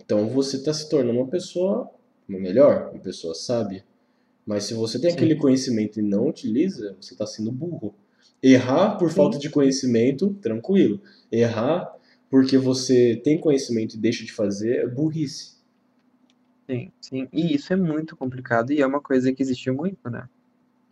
então 0.00 0.28
você 0.28 0.56
está 0.56 0.72
se 0.72 0.88
tornando 0.88 1.18
uma 1.18 1.26
pessoa 1.26 1.90
melhor, 2.28 2.92
uma 2.92 3.00
pessoa 3.00 3.34
sábia. 3.34 3.84
Mas 4.46 4.64
se 4.64 4.74
você 4.74 5.00
tem 5.00 5.10
Sim. 5.10 5.16
aquele 5.16 5.34
conhecimento 5.34 5.98
e 5.98 6.02
não 6.02 6.28
utiliza, 6.28 6.96
você 7.00 7.12
está 7.12 7.26
sendo 7.26 7.50
burro. 7.50 7.92
Errar 8.40 8.98
por 8.98 9.10
Sim. 9.10 9.16
falta 9.16 9.36
de 9.36 9.50
conhecimento, 9.50 10.32
tranquilo. 10.40 11.02
Errar 11.30 11.92
porque 12.30 12.56
você 12.56 13.20
tem 13.24 13.36
conhecimento 13.36 13.96
e 13.96 13.98
deixa 13.98 14.24
de 14.24 14.32
fazer 14.32 14.76
é 14.76 14.86
burrice. 14.86 15.56
Sim, 16.70 16.92
sim. 17.00 17.28
E 17.32 17.56
isso 17.56 17.72
é 17.72 17.76
muito 17.76 18.16
complicado 18.16 18.72
e 18.72 18.80
é 18.80 18.86
uma 18.86 19.00
coisa 19.00 19.32
que 19.32 19.42
existe 19.42 19.72
muito, 19.72 20.08
né? 20.08 20.28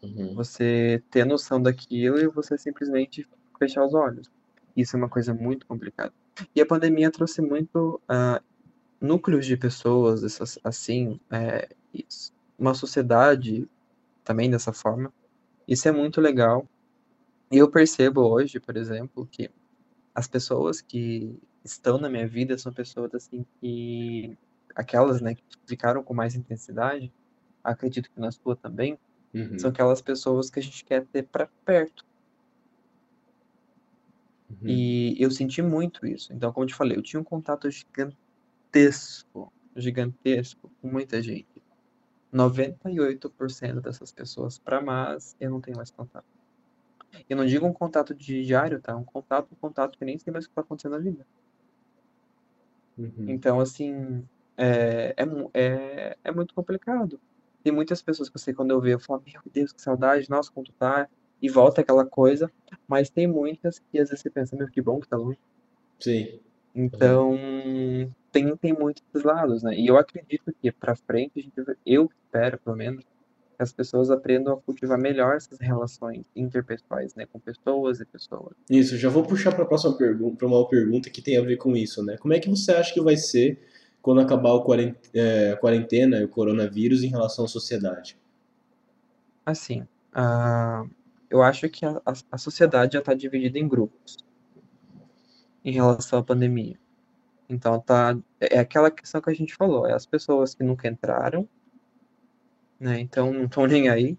Uhum. 0.03 0.35
Você 0.35 1.01
ter 1.09 1.25
noção 1.25 1.63
daquilo 1.63 2.19
e 2.19 2.27
você 2.27 2.59
simplesmente 2.59 3.25
fechar 3.61 3.87
os 3.87 3.95
olhos. 3.95 4.29
Isso 4.77 4.97
é 4.97 4.99
uma 4.99 5.09
coisa 5.09 5.33
muito 5.33 5.67
complicada. 5.67 6.13
E 6.55 6.61
a 6.61 6.67
pandemia 6.67 7.11
trouxe 7.11 7.41
muito 7.41 8.01
ah, 8.09 8.43
núcleos 9.01 9.47
de 9.47 9.57
pessoas, 9.57 10.23
essas, 10.23 10.59
assim, 10.63 11.19
é, 11.31 11.69
uma 12.59 12.75
sociedade 12.75 13.69
também 14.25 14.51
dessa 14.51 14.73
forma. 14.73 15.13
Isso 15.67 15.89
é 15.89 15.93
muito 15.93 16.21
legal. 16.21 16.69
E 17.51 17.59
eu 17.59 17.71
percebo 17.71 18.23
hoje, 18.23 18.61
por 18.61 18.77
exemplo, 18.77 19.27
que 19.31 19.51
as 20.15 20.27
pessoas 20.27 20.81
que 20.81 21.39
estão 21.65 21.99
na 21.99 22.09
minha 22.09 22.27
vida 22.27 22.57
são 22.59 22.73
pessoas 22.73 23.15
assim 23.15 23.45
que 23.61 24.37
aquelas, 24.75 25.21
né, 25.21 25.35
que 25.35 25.43
ficaram 25.67 26.03
com 26.03 26.13
mais 26.15 26.35
intensidade, 26.35 27.13
acredito 27.65 28.11
que 28.11 28.21
na 28.21 28.31
sua 28.31 28.55
também, 28.57 28.99
Uhum. 29.35 29.59
são 29.59 29.69
aquelas 29.69 30.01
pessoas 30.01 30.49
que 30.49 30.59
a 30.59 30.63
gente 30.63 30.83
quer 30.83 31.05
ter 31.07 31.25
para 31.25 31.47
perto. 31.65 32.07
Uhum. 34.51 34.69
E 34.69 35.23
eu 35.23 35.31
senti 35.31 35.61
muito 35.61 36.07
isso. 36.07 36.33
Então, 36.33 36.53
como 36.53 36.65
eu 36.65 36.69
te 36.69 36.75
falei, 36.75 36.97
eu 36.97 37.03
tinha 37.03 37.21
um 37.21 37.25
contato 37.25 37.69
gigantesco, 37.71 39.53
gigantesco 39.75 40.71
com 40.81 40.89
muita 40.89 41.21
gente. 41.21 41.47
98% 42.33 43.81
dessas 43.81 44.13
pessoas 44.13 44.59
para 44.59 44.81
mais, 44.81 45.37
eu 45.41 45.51
não 45.51 45.61
tenho 45.61 45.77
mais 45.77 45.91
contato. 45.91 46.27
Eu 47.29 47.37
não 47.37 47.47
digo 47.47 47.67
um 47.67 47.73
contato 47.73 48.15
de 48.15 48.45
diário, 48.45 48.81
tá? 48.81 48.95
Um 48.95 49.05
contato, 49.05 49.49
um 49.53 49.57
contato 49.57 49.97
que 49.99 50.05
nem 50.05 50.19
sei 50.19 50.33
mais 50.33 50.45
o 50.45 50.49
que 50.49 50.55
tá 50.55 50.61
acontecendo 50.61 50.93
na 50.93 50.99
vida. 50.99 51.27
Uhum. 52.99 53.27
Então, 53.29 53.61
assim, 53.61 54.25
é, 54.57 55.15
é, 55.17 55.25
é, 55.55 56.17
é 56.23 56.33
muito 56.33 56.55
complicado. 56.55 57.21
Tem 57.63 57.73
muitas 57.73 58.03
pessoas 58.03 58.29
que 58.29 58.37
eu 58.37 58.41
sei 58.41 58.55
quando 58.55 58.71
eu 58.71 58.81
vejo, 58.81 58.97
eu 58.97 59.01
falo, 59.01 59.23
meu 59.27 59.41
Deus, 59.53 59.73
que 59.73 59.83
saudade, 59.83 60.31
nossa, 60.31 60.53
como 60.53 60.67
tu 60.67 60.73
tá? 60.73 61.09
E 61.41 61.49
volta 61.49 61.81
aquela 61.81 62.05
coisa. 62.05 62.51
Mas 62.89 63.11
tem 63.11 63.27
muitas 63.27 63.79
que 63.79 63.99
às 63.99 64.09
vezes 64.09 64.23
você 64.23 64.31
pensa, 64.31 64.57
meu, 64.57 64.69
que 64.69 64.81
bom 64.81 65.01
que 65.01 65.09
tá 65.09 65.17
longe. 65.17 65.39
Sim. 65.99 66.39
Então, 66.75 67.39
tem, 68.31 68.55
tem 68.57 68.73
muitos 68.75 69.23
lados, 69.25 69.63
né? 69.63 69.75
E 69.75 69.87
eu 69.87 69.97
acredito 69.97 70.55
que 70.61 70.71
pra 70.71 70.95
frente, 70.95 71.33
a 71.39 71.43
gente, 71.43 71.55
eu 71.87 72.11
espero, 72.23 72.59
pelo 72.59 72.77
menos, 72.77 73.03
que 73.03 73.63
as 73.63 73.73
pessoas 73.73 74.11
aprendam 74.11 74.53
a 74.53 74.61
cultivar 74.61 74.99
melhor 74.99 75.37
essas 75.37 75.59
relações 75.59 76.25
interpessoais, 76.37 77.15
né? 77.15 77.25
Com 77.25 77.39
pessoas 77.39 78.01
e 78.01 78.05
pessoas. 78.05 78.55
Isso, 78.69 78.99
já 78.99 79.09
vou 79.09 79.23
puxar 79.23 79.55
para 79.55 79.65
a 79.65 79.67
próxima 79.67 79.97
pergunta, 79.97 80.37
para 80.37 80.47
uma 80.47 80.69
pergunta 80.69 81.09
que 81.09 81.23
tem 81.23 81.39
a 81.39 81.43
ver 81.43 81.57
com 81.57 81.75
isso, 81.75 82.05
né? 82.05 82.19
Como 82.19 82.35
é 82.35 82.39
que 82.39 82.51
você 82.51 82.73
acha 82.73 82.93
que 82.93 83.01
vai 83.01 83.17
ser 83.17 83.59
quando 84.03 84.21
acabar 84.21 84.53
é, 85.15 85.53
a 85.53 85.57
quarentena 85.57 86.19
e 86.19 86.25
o 86.25 86.29
coronavírus 86.29 87.03
em 87.03 87.09
relação 87.09 87.47
à 87.47 87.49
sociedade? 87.49 88.19
Assim, 89.47 89.87
ah, 90.13 90.85
eu 91.31 91.43
acho 91.43 91.69
que 91.69 91.85
a, 91.85 92.01
a, 92.31 92.39
sociedade 92.39 92.95
já 92.95 93.01
está 93.01 93.15
dividida 93.15 93.59
em 93.59 93.69
grupos 93.69 94.17
em 95.65 95.73
relação 95.73 96.21
à 96.21 96.23
pandemia. 96.23 96.79
Então, 97.49 97.81
tá, 97.81 98.17
é 98.41 98.59
aquela 98.59 98.91
questão 98.91 99.21
que 99.21 99.31
a 99.31 99.35
gente 99.35 99.55
falou, 99.55 99.87
é 99.87 99.93
as 99.93 100.07
pessoas 100.07 100.55
que 100.55 100.63
nunca 100.65 100.89
entraram, 100.89 101.49
né? 102.79 103.01
Então, 103.01 103.33
não 103.33 103.45
estão 103.45 103.67
nem 103.67 103.89
aí. 103.89 104.19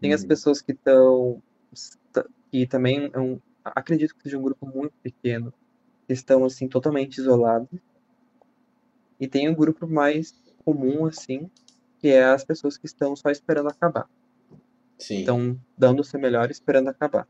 Tem 0.00 0.12
as 0.12 0.22
Uhum. 0.22 0.28
pessoas 0.28 0.62
que 0.62 0.72
estão, 0.72 1.42
que 2.50 2.66
também 2.66 3.10
é 3.12 3.18
um, 3.18 3.40
acredito 3.64 4.14
que 4.14 4.22
seja 4.22 4.38
um 4.38 4.42
grupo 4.42 4.66
muito 4.66 4.94
pequeno, 5.02 5.52
que 6.06 6.12
estão, 6.12 6.44
assim, 6.44 6.68
totalmente 6.68 7.18
isolados. 7.18 7.68
E 9.20 9.26
tem 9.26 9.48
um 9.48 9.54
grupo 9.54 9.86
mais 9.86 10.32
comum, 10.64 11.06
assim, 11.06 11.50
que 11.98 12.08
é 12.08 12.24
as 12.24 12.44
pessoas 12.44 12.78
que 12.78 12.86
estão 12.86 13.16
só 13.16 13.30
esperando 13.30 13.68
acabar. 13.68 14.08
Sim. 14.98 15.20
estão 15.20 15.60
dando 15.76 16.00
o 16.00 16.04
seu 16.04 16.18
melhor 16.20 16.50
esperando 16.50 16.88
acabar. 16.88 17.26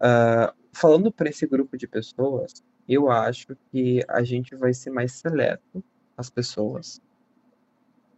Ah, 0.00 0.52
falando 0.72 1.10
para 1.12 1.28
esse 1.28 1.46
grupo 1.46 1.76
de 1.76 1.86
pessoas, 1.86 2.62
eu 2.88 3.10
acho 3.10 3.56
que 3.70 4.02
a 4.08 4.22
gente 4.22 4.54
vai 4.56 4.72
ser 4.74 4.90
mais 4.90 5.12
seleto, 5.12 5.82
as 6.16 6.30
pessoas. 6.30 7.00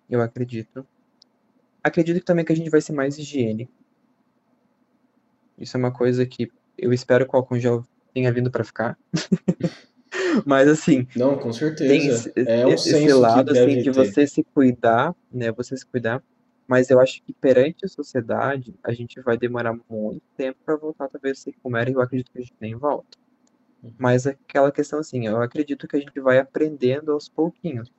Eu 0.09 0.21
acredito. 0.23 0.87
Acredito 1.83 2.25
também 2.25 2.45
que 2.45 2.53
a 2.53 2.57
gente 2.57 2.71
vai 2.71 2.81
ser 2.81 2.93
mais 2.93 3.19
higiênico. 3.19 3.73
Isso 5.59 5.77
é 5.77 5.79
uma 5.81 5.93
coisa 5.93 6.25
que 6.27 6.51
eu 6.77 6.93
espero 6.93 7.27
que 7.27 7.35
o 7.35 7.37
álcool 7.37 7.59
gel 7.59 7.85
tenha 8.15 8.33
vindo 8.33 8.51
para 8.51 8.65
ficar. 8.65 8.99
Mas 10.45 10.69
assim, 10.69 11.07
Não, 11.15 11.37
com 11.37 11.51
tem 11.51 11.53
certeza. 11.53 12.33
esse, 12.35 12.49
É 12.51 12.67
um 12.67 12.71
esse 12.71 12.91
senso 12.91 13.07
que 13.07 13.13
lado 13.13 13.51
assim 13.53 13.79
de 13.79 13.85
ter. 13.85 13.93
você 13.93 14.27
se 14.27 14.43
cuidar, 14.43 15.15
né? 15.31 15.53
Você 15.53 15.77
se 15.77 15.87
cuidar. 15.87 16.23
Mas 16.71 16.89
eu 16.89 17.01
acho 17.01 17.21
que 17.25 17.33
perante 17.33 17.85
a 17.85 17.89
sociedade, 17.89 18.73
a 18.85 18.93
gente 18.93 19.21
vai 19.21 19.37
demorar 19.37 19.77
muito 19.91 20.23
tempo 20.37 20.57
para 20.65 20.77
voltar 20.77 21.09
talvez 21.09 21.41
a 21.41 21.43
ser 21.43 21.55
como 21.61 21.77
era, 21.77 21.91
e 21.91 21.95
eu 21.95 22.01
acredito 22.01 22.31
que 22.31 22.39
a 22.39 22.43
gente 22.43 22.55
nem 22.61 22.77
volta. 22.77 23.19
Uhum. 23.83 23.93
Mas 23.99 24.25
aquela 24.25 24.71
questão 24.71 25.01
assim, 25.01 25.27
eu 25.27 25.43
acredito 25.43 25.89
que 25.89 25.97
a 25.97 25.99
gente 25.99 26.21
vai 26.21 26.39
aprendendo 26.39 27.11
aos 27.11 27.29
pouquinhos. 27.29 27.93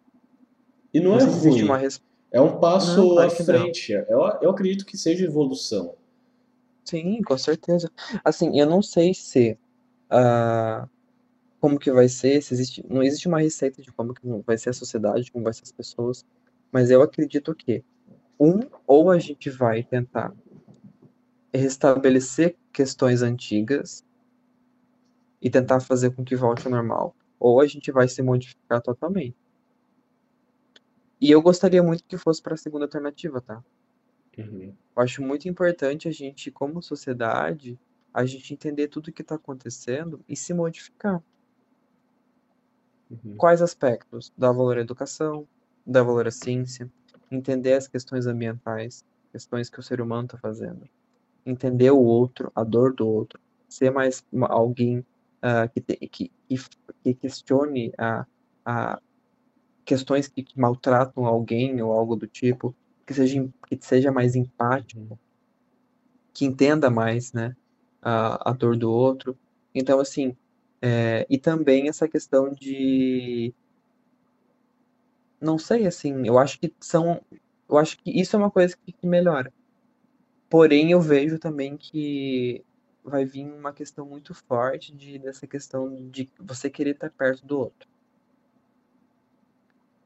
E 0.93 1.01
não 1.01 1.17
Não 1.17 1.17
é 1.17 1.19
se 1.19 1.28
existe 1.28 1.63
uma 1.63 1.76
ruim, 1.76 1.84
res... 1.84 2.01
é 2.32 2.39
um 2.39 2.61
passo 2.61 2.95
Não, 2.95 3.19
à 3.19 3.28
claro 3.28 3.36
não. 3.39 3.45
frente. 3.45 3.91
Eu, 3.91 4.22
eu 4.41 4.49
acredito 4.51 4.86
que 4.86 4.97
seja 4.97 5.26
evolução. 5.26 5.95
Sim, 6.86 7.22
com 7.24 7.38
certeza. 7.38 7.91
Assim, 8.24 8.57
eu 8.57 8.65
não 8.65 8.82
sei 8.82 9.13
se 9.13 9.57
ah, 10.09 10.88
como 11.59 11.80
que 11.80 11.91
vai 11.91 12.09
ser, 12.09 12.41
se 12.41 12.53
existe, 12.53 12.86
não 12.89 13.03
existe 13.03 13.28
uma 13.28 13.39
receita 13.41 13.82
de 13.82 13.91
como 13.91 14.13
que 14.13 14.22
vai 14.45 14.57
ser 14.57 14.69
a 14.72 14.74
sociedade, 14.74 15.32
como 15.32 15.43
vai 15.43 15.53
ser 15.53 15.63
as 15.63 15.72
pessoas, 15.72 16.26
mas 16.72 16.89
eu 16.89 17.01
acredito 17.01 17.53
que 17.55 17.84
um 18.41 18.59
ou 18.87 19.11
a 19.11 19.19
gente 19.19 19.51
vai 19.51 19.83
tentar 19.83 20.33
restabelecer 21.53 22.57
questões 22.73 23.21
antigas 23.21 24.03
e 25.39 25.47
tentar 25.47 25.79
fazer 25.79 26.09
com 26.15 26.23
que 26.23 26.35
volte 26.35 26.65
ao 26.65 26.71
normal, 26.71 27.15
ou 27.39 27.61
a 27.61 27.67
gente 27.67 27.91
vai 27.91 28.07
se 28.07 28.23
modificar 28.23 28.81
totalmente. 28.81 29.35
E 31.19 31.29
eu 31.29 31.39
gostaria 31.39 31.83
muito 31.83 32.03
que 32.03 32.17
fosse 32.17 32.41
para 32.41 32.55
a 32.55 32.57
segunda 32.57 32.85
alternativa, 32.85 33.39
tá? 33.41 33.63
Uhum. 34.35 34.73
Eu 34.95 35.03
acho 35.03 35.21
muito 35.21 35.47
importante 35.47 36.07
a 36.07 36.11
gente, 36.11 36.49
como 36.49 36.81
sociedade, 36.81 37.79
a 38.11 38.25
gente 38.25 38.55
entender 38.55 38.87
tudo 38.87 39.09
o 39.09 39.13
que 39.13 39.21
está 39.21 39.35
acontecendo 39.35 40.19
e 40.27 40.35
se 40.35 40.51
modificar. 40.51 41.21
Uhum. 43.07 43.35
Quais 43.37 43.61
aspectos? 43.61 44.33
Dar 44.35 44.51
valor 44.51 44.79
à 44.79 44.81
educação, 44.81 45.47
dar 45.85 46.01
valor 46.01 46.27
à 46.27 46.31
ciência, 46.31 46.91
entender 47.32 47.73
as 47.73 47.88
questões 47.88 48.27
ambientais, 48.27 49.05
questões 49.32 49.69
que 49.69 49.79
o 49.79 49.84
ser 49.84 50.01
humano 50.01 50.25
está 50.25 50.38
fazendo, 50.38 50.89
entender 51.45 51.91
o 51.91 51.99
outro, 51.99 52.51
a 52.55 52.63
dor 52.63 52.93
do 52.95 53.07
outro, 53.07 53.39
ser 53.69 53.91
mais 53.91 54.25
alguém 54.49 55.05
ah, 55.41 55.67
que, 55.69 55.82
te- 55.82 55.97
que, 56.09 56.32
que, 56.49 56.57
que 57.03 57.15
questione 57.15 57.93
a, 57.97 58.25
a 58.65 59.01
questões 59.86 60.27
que, 60.27 60.43
que 60.43 60.59
maltratam 60.59 61.25
alguém 61.25 61.82
ou 61.82 61.91
algo 61.91 62.15
do 62.15 62.27
tipo, 62.27 62.75
que 63.05 63.13
seja, 63.13 63.49
que 63.67 63.77
seja 63.82 64.11
mais 64.11 64.36
empático, 64.36 65.01
Uhum. 65.01 65.17
que 66.34 66.45
entenda 66.45 66.89
mais, 66.89 67.34
né, 67.34 67.55
a, 68.01 68.51
a 68.51 68.53
dor 68.53 68.77
do 68.77 68.91
outro. 68.91 69.38
Então, 69.73 69.99
assim, 69.99 70.36
é, 70.82 71.25
e 71.29 71.38
também 71.38 71.88
essa 71.89 72.07
questão 72.07 72.51
de. 72.53 73.53
Não 75.41 75.57
sei, 75.57 75.87
assim, 75.87 76.25
eu 76.25 76.37
acho 76.37 76.59
que 76.59 76.71
são. 76.79 77.19
Eu 77.67 77.77
acho 77.77 77.97
que 77.97 78.11
isso 78.11 78.35
é 78.35 78.39
uma 78.39 78.51
coisa 78.51 78.77
que, 78.77 78.91
que 78.91 79.07
melhora. 79.07 79.51
Porém, 80.49 80.91
eu 80.91 81.01
vejo 81.01 81.39
também 81.39 81.75
que 81.75 82.63
vai 83.03 83.25
vir 83.25 83.45
uma 83.45 83.73
questão 83.73 84.05
muito 84.05 84.33
forte 84.33 84.93
de, 84.93 85.17
dessa 85.17 85.47
questão 85.47 85.95
de 86.09 86.29
você 86.39 86.69
querer 86.69 86.91
estar 86.91 87.09
perto 87.09 87.45
do 87.45 87.57
outro. 87.57 87.89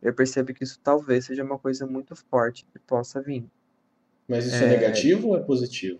Eu 0.01 0.13
percebo 0.13 0.53
que 0.53 0.63
isso 0.63 0.79
talvez 0.81 1.25
seja 1.25 1.43
uma 1.43 1.57
coisa 1.57 1.85
muito 1.85 2.15
forte 2.15 2.65
que 2.71 2.79
possa 2.79 3.21
vir. 3.21 3.43
Mas 4.27 4.45
isso 4.45 4.63
é, 4.63 4.67
é 4.67 4.69
negativo 4.69 5.29
ou 5.29 5.37
é 5.37 5.41
positivo? 5.41 5.99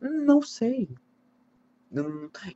Não 0.00 0.42
sei. 0.42 0.88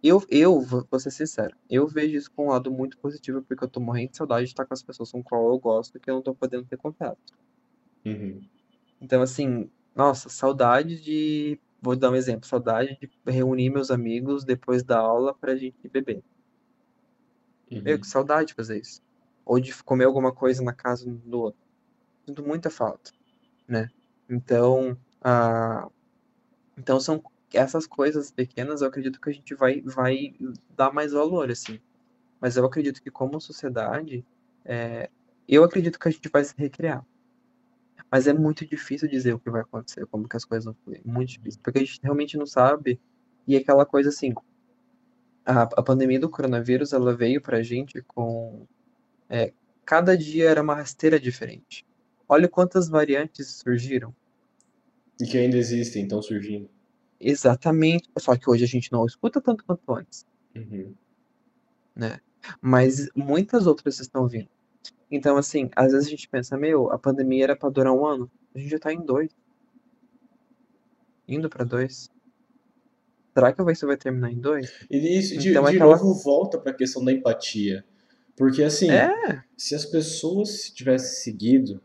Eu, 0.03 0.23
eu 0.31 0.61
vou 0.61 0.99
ser 0.99 1.11
sincero, 1.11 1.55
eu 1.69 1.87
vejo 1.87 2.17
isso 2.17 2.31
com 2.31 2.47
um 2.47 2.51
lado 2.51 2.71
muito 2.71 2.97
positivo, 2.97 3.43
porque 3.43 3.65
eu 3.65 3.69
tô 3.69 3.81
morrendo 3.81 4.13
de 4.13 4.17
saudade 4.17 4.47
de 4.47 4.53
estar 4.53 4.65
com 4.65 4.73
as 4.73 4.83
pessoas 4.83 5.13
com 5.13 5.23
qual 5.23 5.49
eu 5.49 5.59
gosto, 5.59 6.01
que 6.01 6.11
eu 6.11 6.15
não 6.15 6.23
tô 6.23 6.35
podendo 6.35 6.65
ter 6.65 6.79
contato. 6.79 7.19
Uhum. 8.05 8.41
Então, 9.01 9.21
assim, 9.21 9.71
nossa, 9.95 10.29
saudade 10.29 11.03
de. 11.03 11.61
Vou 11.83 11.95
dar 11.95 12.11
um 12.11 12.15
exemplo, 12.15 12.49
saudade 12.49 12.99
de 12.99 13.11
reunir 13.31 13.69
meus 13.69 13.91
amigos 13.91 14.43
depois 14.43 14.83
da 14.83 14.99
aula 14.99 15.35
pra 15.35 15.55
gente 15.55 15.87
beber. 15.89 16.23
Uhum. 17.71 17.83
Meu, 17.83 18.01
que 18.01 18.07
saudade 18.07 18.49
de 18.49 18.55
fazer 18.55 18.81
isso. 18.81 19.03
Ou 19.45 19.61
de 19.61 19.75
comer 19.85 20.05
alguma 20.05 20.33
coisa 20.33 20.63
na 20.63 20.73
casa 20.73 21.09
do 21.09 21.41
outro. 21.41 21.61
Sinto 22.25 22.43
muita 22.43 22.71
falta, 22.71 23.13
né? 23.69 23.91
Então, 24.29 24.97
ah, 25.23 25.89
então 26.77 26.99
são 26.99 27.23
essas 27.53 27.87
coisas 27.87 28.31
pequenas, 28.31 28.81
eu 28.81 28.89
acredito 28.89 29.21
que 29.21 29.31
a 29.31 29.33
gente 29.33 29.55
vai, 29.55 29.81
vai 29.83 30.35
dar 30.77 30.93
mais 30.93 31.13
valor, 31.13 31.51
assim. 31.51 31.81
Mas 32.41 32.57
eu 32.57 32.65
acredito 32.65 33.03
que 33.03 33.11
como 33.11 33.41
sociedade, 33.41 34.25
é, 34.65 35.09
eu 35.49 35.65
acredito 35.65 35.99
que 35.99 36.09
a 36.09 36.11
gente 36.11 36.29
vai 36.29 36.45
se 36.45 36.55
recriar. 36.57 37.05
Mas 38.11 38.27
é 38.27 38.33
muito 38.33 38.67
difícil 38.67 39.09
dizer 39.09 39.33
o 39.35 39.39
que 39.39 39.51
vai 39.51 39.63
acontecer, 39.63 40.07
como 40.07 40.29
que 40.29 40.37
as 40.37 40.45
coisas 40.45 40.65
vão 40.65 40.75
fluir. 40.85 41.01
Muito 41.05 41.31
difícil. 41.31 41.61
Porque 41.63 41.79
a 41.79 41.83
gente 41.83 42.01
realmente 42.03 42.37
não 42.37 42.47
sabe. 42.47 43.01
E 43.47 43.57
aquela 43.57 43.85
coisa 43.85 44.11
assim, 44.11 44.33
a, 45.45 45.63
a 45.63 45.83
pandemia 45.83 46.21
do 46.21 46.29
coronavírus, 46.29 46.93
ela 46.93 47.17
veio 47.17 47.41
pra 47.41 47.63
gente 47.63 48.03
com... 48.03 48.67
É, 49.29 49.53
cada 49.85 50.17
dia 50.17 50.49
era 50.51 50.63
uma 50.63 50.75
rasteira 50.75 51.19
diferente. 51.19 51.85
Olha 52.29 52.49
quantas 52.49 52.89
variantes 52.89 53.49
surgiram. 53.57 54.15
E 55.21 55.27
que 55.27 55.39
ainda 55.39 55.57
existem, 55.57 56.03
estão 56.03 56.21
surgindo. 56.21 56.69
Exatamente. 57.21 58.09
Só 58.19 58.37
que 58.37 58.49
hoje 58.49 58.65
a 58.65 58.69
gente 58.69 58.93
não 58.93 59.05
escuta 59.07 59.41
tanto 59.41 59.65
quanto 59.65 59.95
antes. 59.95 60.27
Uhum. 60.55 60.95
Né? 61.95 62.21
Mas 62.61 63.09
muitas 63.15 63.67
outras 63.67 63.99
estão 63.99 64.27
vindo. 64.29 64.49
Então, 65.11 65.37
assim, 65.37 65.71
às 65.75 65.93
vezes 65.93 66.09
a 66.09 66.11
gente 66.11 66.29
pensa, 66.29 66.57
meu, 66.57 66.91
a 66.91 66.99
pandemia 66.99 67.45
era 67.45 67.57
pra 67.57 67.69
durar 67.69 67.93
um 67.93 68.05
ano. 68.05 68.31
A 68.55 68.59
gente 68.59 68.71
já 68.71 68.79
tá 68.79 68.93
em 68.93 69.01
dois. 69.01 69.31
Indo 71.29 71.49
pra 71.49 71.65
dois. 71.65 72.11
Será 73.35 73.53
que 73.53 73.71
isso 73.71 73.87
vai 73.87 73.97
terminar 73.97 74.33
em 74.33 74.39
dois? 74.39 74.73
E 74.91 75.19
isso, 75.19 75.37
de, 75.37 75.51
então, 75.51 75.67
é 75.69 75.71
de 75.71 75.77
aquela... 75.77 75.97
novo, 75.97 76.15
volta 76.15 76.59
pra 76.59 76.73
questão 76.73 77.05
da 77.05 77.13
empatia. 77.13 77.85
Porque, 78.35 78.63
assim, 78.63 78.91
é. 78.91 79.43
se 79.57 79.75
as 79.75 79.85
pessoas 79.85 80.71
tivessem 80.71 81.23
seguido 81.23 81.81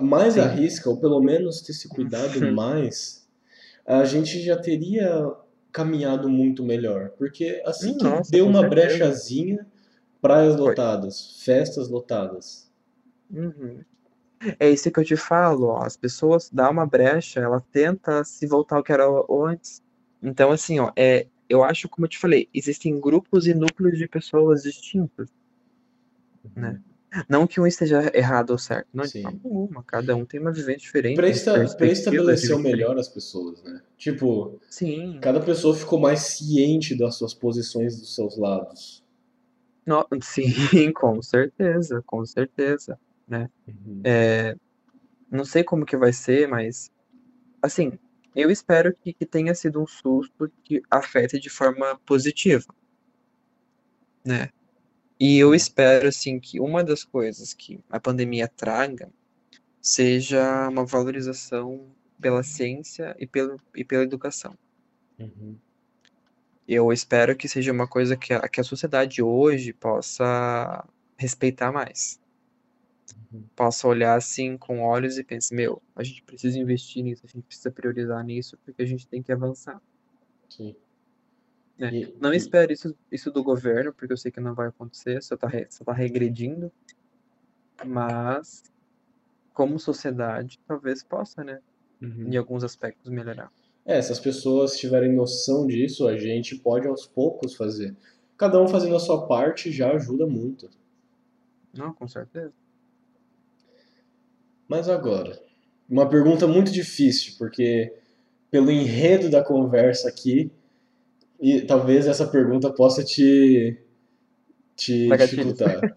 mais 0.00 0.34
Sim. 0.34 0.40
a 0.40 0.48
risca, 0.48 0.88
ou 0.88 1.00
pelo 1.00 1.20
menos 1.20 1.60
ter 1.60 1.72
se 1.72 1.88
cuidado 1.88 2.40
mais, 2.52 3.21
a 3.86 4.04
gente 4.04 4.40
já 4.40 4.56
teria 4.56 5.34
caminhado 5.72 6.28
muito 6.28 6.62
melhor. 6.62 7.10
Porque 7.10 7.62
assim 7.64 7.96
que 7.96 8.04
Nossa, 8.04 8.30
deu 8.30 8.46
uma 8.46 8.60
certeza. 8.60 8.88
brechazinha, 8.88 9.66
praias 10.20 10.56
lotadas, 10.56 11.42
festas 11.42 11.88
lotadas. 11.88 12.70
Uhum. 13.30 13.82
É 14.58 14.68
isso 14.68 14.90
que 14.90 14.98
eu 14.98 15.04
te 15.04 15.16
falo, 15.16 15.66
ó, 15.66 15.84
as 15.84 15.96
pessoas 15.96 16.50
dão 16.50 16.72
uma 16.72 16.86
brecha, 16.86 17.40
ela 17.40 17.64
tenta 17.72 18.24
se 18.24 18.46
voltar 18.46 18.76
ao 18.76 18.82
que 18.82 18.92
era 18.92 19.04
antes. 19.30 19.82
Então, 20.20 20.50
assim, 20.50 20.80
ó, 20.80 20.92
é, 20.96 21.26
eu 21.48 21.62
acho, 21.62 21.88
como 21.88 22.06
eu 22.06 22.08
te 22.08 22.18
falei, 22.18 22.48
existem 22.52 22.98
grupos 23.00 23.46
e 23.46 23.54
núcleos 23.54 23.96
de 23.96 24.08
pessoas 24.08 24.62
distintos, 24.64 25.28
né? 26.56 26.80
Não 27.28 27.46
que 27.46 27.60
um 27.60 27.66
esteja 27.66 28.10
errado 28.14 28.50
ou 28.50 28.58
certo, 28.58 28.88
não, 28.92 29.04
de 29.04 29.10
Sim. 29.10 29.22
forma 29.22 29.40
alguma. 29.44 29.82
Cada 29.84 30.16
um 30.16 30.24
tem 30.24 30.40
uma 30.40 30.52
vivência 30.52 30.80
diferente. 30.80 31.16
Pra, 31.16 31.24
tem 31.24 31.32
esta, 31.34 31.52
pra 31.52 31.60
perspectivas 31.60 31.98
estabelecer 31.98 32.58
melhor 32.58 32.98
as 32.98 33.08
pessoas, 33.08 33.62
né? 33.62 33.82
Tipo, 33.98 34.58
Sim. 34.70 35.18
cada 35.20 35.40
pessoa 35.40 35.76
ficou 35.76 36.00
mais 36.00 36.20
ciente 36.20 36.96
das 36.96 37.16
suas 37.16 37.34
posições 37.34 37.98
dos 38.00 38.14
seus 38.14 38.38
lados. 38.38 39.04
No- 39.84 40.06
sim, 40.22 40.44
com 40.94 41.20
certeza, 41.20 42.02
com 42.06 42.24
certeza, 42.24 42.98
né? 43.28 43.50
Uhum. 43.68 44.00
É, 44.04 44.56
não 45.30 45.44
sei 45.44 45.62
como 45.64 45.84
que 45.84 45.96
vai 45.96 46.12
ser, 46.12 46.48
mas 46.48 46.90
assim, 47.60 47.92
eu 48.34 48.50
espero 48.50 48.94
que, 48.94 49.12
que 49.12 49.26
tenha 49.26 49.54
sido 49.54 49.82
um 49.82 49.86
susto 49.86 50.50
que 50.64 50.82
afete 50.90 51.38
de 51.38 51.50
forma 51.50 52.00
positiva, 52.06 52.72
né? 54.24 54.48
E 55.18 55.38
eu 55.38 55.54
espero 55.54 56.08
assim 56.08 56.40
que 56.40 56.60
uma 56.60 56.82
das 56.82 57.04
coisas 57.04 57.54
que 57.54 57.80
a 57.90 58.00
pandemia 58.00 58.48
traga 58.48 59.10
seja 59.80 60.68
uma 60.68 60.84
valorização 60.84 61.86
pela 62.20 62.42
ciência 62.42 63.16
e 63.18 63.26
pelo, 63.26 63.60
e 63.74 63.84
pela 63.84 64.04
educação. 64.04 64.56
Uhum. 65.18 65.56
Eu 66.66 66.92
espero 66.92 67.36
que 67.36 67.48
seja 67.48 67.72
uma 67.72 67.88
coisa 67.88 68.16
que 68.16 68.32
a, 68.32 68.48
que 68.48 68.60
a 68.60 68.64
sociedade 68.64 69.20
hoje 69.20 69.72
possa 69.72 70.86
respeitar 71.16 71.72
mais. 71.72 72.20
Uhum. 73.32 73.42
Possa 73.56 73.88
olhar 73.88 74.16
assim 74.16 74.56
com 74.56 74.80
olhos 74.82 75.18
e 75.18 75.24
pense, 75.24 75.52
meu, 75.54 75.82
a 75.96 76.04
gente 76.04 76.22
precisa 76.22 76.58
investir 76.58 77.02
nisso, 77.02 77.22
a 77.24 77.28
gente 77.28 77.44
precisa 77.44 77.70
priorizar 77.70 78.24
nisso, 78.24 78.56
porque 78.64 78.82
a 78.82 78.86
gente 78.86 79.06
tem 79.06 79.22
que 79.22 79.32
avançar. 79.32 79.82
Sim. 80.48 80.76
Né? 81.78 81.94
E- 81.94 82.16
Não 82.20 82.32
e- 82.32 82.36
espero 82.36 82.72
isso, 82.72 82.94
isso 83.10 83.30
do 83.30 83.42
governo, 83.42 83.92
porque 83.92 84.12
eu 84.12 84.16
sei 84.16 84.30
que 84.30 84.40
não 84.40 84.54
vai 84.54 84.68
acontecer, 84.68 85.22
só 85.22 85.36
tá, 85.36 85.46
re- 85.48 85.66
só 85.70 85.84
tá 85.84 85.92
regredindo. 85.92 86.70
Mas, 87.84 88.62
como 89.52 89.78
sociedade, 89.78 90.58
talvez 90.66 91.02
possa, 91.02 91.42
né? 91.42 91.60
Uhum. 92.00 92.28
Em 92.32 92.36
alguns 92.36 92.64
aspectos 92.64 93.10
melhorar. 93.10 93.50
É, 93.84 94.00
se 94.00 94.12
as 94.12 94.20
pessoas 94.20 94.76
tiverem 94.76 95.12
noção 95.12 95.66
disso, 95.66 96.06
a 96.06 96.16
gente 96.16 96.56
pode 96.56 96.86
aos 96.86 97.06
poucos 97.06 97.54
fazer. 97.54 97.96
Cada 98.36 98.60
um 98.60 98.68
fazendo 98.68 98.94
a 98.96 99.00
sua 99.00 99.26
parte 99.26 99.70
já 99.72 99.92
ajuda 99.92 100.26
muito. 100.26 100.70
Não, 101.74 101.92
com 101.92 102.06
certeza. 102.06 102.52
Mas 104.68 104.88
agora, 104.88 105.40
uma 105.88 106.08
pergunta 106.08 106.46
muito 106.46 106.70
difícil, 106.72 107.34
porque 107.38 107.92
pelo 108.50 108.70
enredo 108.70 109.28
da 109.30 109.42
conversa 109.42 110.08
aqui, 110.08 110.50
e 111.42 111.60
talvez 111.60 112.06
essa 112.06 112.24
pergunta 112.24 112.72
possa 112.72 113.02
te, 113.02 113.76
te 114.76 115.08
dificultar. 115.08 115.80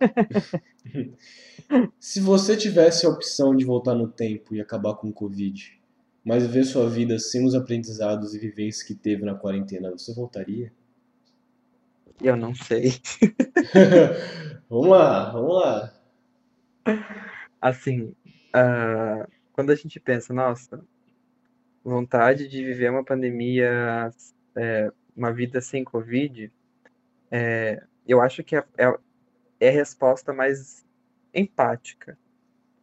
Se 1.99 2.19
você 2.19 2.57
tivesse 2.57 3.05
a 3.05 3.09
opção 3.09 3.55
de 3.55 3.63
voltar 3.63 3.93
no 3.93 4.07
tempo 4.07 4.55
e 4.55 4.61
acabar 4.61 4.95
com 4.95 5.09
o 5.09 5.13
Covid, 5.13 5.79
mas 6.23 6.41
viver 6.41 6.63
sua 6.63 6.89
vida 6.89 7.19
sem 7.19 7.45
os 7.45 7.53
aprendizados 7.53 8.33
e 8.33 8.39
vivências 8.39 8.81
que 8.81 8.95
teve 8.95 9.23
na 9.23 9.35
quarentena, 9.35 9.91
você 9.91 10.11
voltaria? 10.15 10.73
Eu 12.19 12.35
não 12.35 12.55
sei. 12.55 12.93
vamos 14.67 14.87
lá, 14.87 15.31
vamos 15.31 15.61
lá. 15.61 15.93
Assim, 17.61 18.15
ah, 18.51 19.27
quando 19.53 19.71
a 19.71 19.75
gente 19.75 19.99
pensa, 19.99 20.33
nossa, 20.33 20.83
vontade 21.83 22.47
de 22.47 22.65
viver 22.65 22.89
uma 22.89 23.03
pandemia, 23.03 24.09
é, 24.55 24.91
uma 25.15 25.31
vida 25.31 25.61
sem 25.61 25.83
Covid, 25.83 26.51
é, 27.31 27.83
eu 28.07 28.21
acho 28.21 28.43
que 28.43 28.55
é, 28.55 28.63
é, 28.77 28.97
é 29.59 29.69
a 29.69 29.71
resposta 29.71 30.33
mais 30.33 30.85
empática 31.33 32.17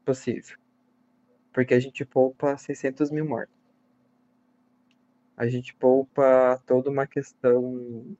possível. 0.04 0.56
Porque 1.52 1.74
a 1.74 1.80
gente 1.80 2.04
poupa 2.04 2.56
600 2.56 3.10
mil 3.10 3.26
mortos. 3.26 3.54
A 5.36 5.46
gente 5.48 5.74
poupa 5.74 6.62
toda 6.66 6.90
uma 6.90 7.06
questão 7.06 8.16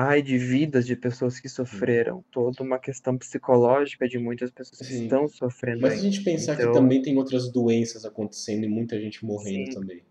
ai, 0.00 0.22
de 0.22 0.38
vidas 0.38 0.86
de 0.86 0.94
pessoas 0.94 1.40
que 1.40 1.48
sofreram, 1.48 2.24
toda 2.30 2.62
uma 2.62 2.78
questão 2.78 3.18
psicológica 3.18 4.08
de 4.08 4.16
muitas 4.16 4.48
pessoas 4.48 4.78
que 4.78 4.86
Sim. 4.86 5.02
estão 5.02 5.26
sofrendo 5.26 5.80
Mas 5.80 5.94
se 5.94 5.98
a 5.98 6.02
gente 6.02 6.22
pensar 6.22 6.54
que 6.54 6.62
Então, 6.62 6.72
também 6.72 7.02
tem 7.02 7.16
outras 7.16 7.50
doenças 7.50 8.04
acontecendo 8.04 8.62
e 8.62 8.68
muita 8.68 9.00
gente 9.00 9.24
morrendo 9.24 9.72
sim, 9.72 9.74
também. 9.74 10.02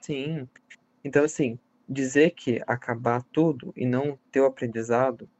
sim. 0.00 0.48
Então, 1.06 1.22
assim, 1.22 1.56
dizer 1.88 2.32
que 2.32 2.60
acabar 2.66 3.22
tudo 3.30 3.72
e 3.76 3.86
não 3.86 4.18
ter 4.32 4.40
o 4.40 4.44
aprendizado, 4.44 5.30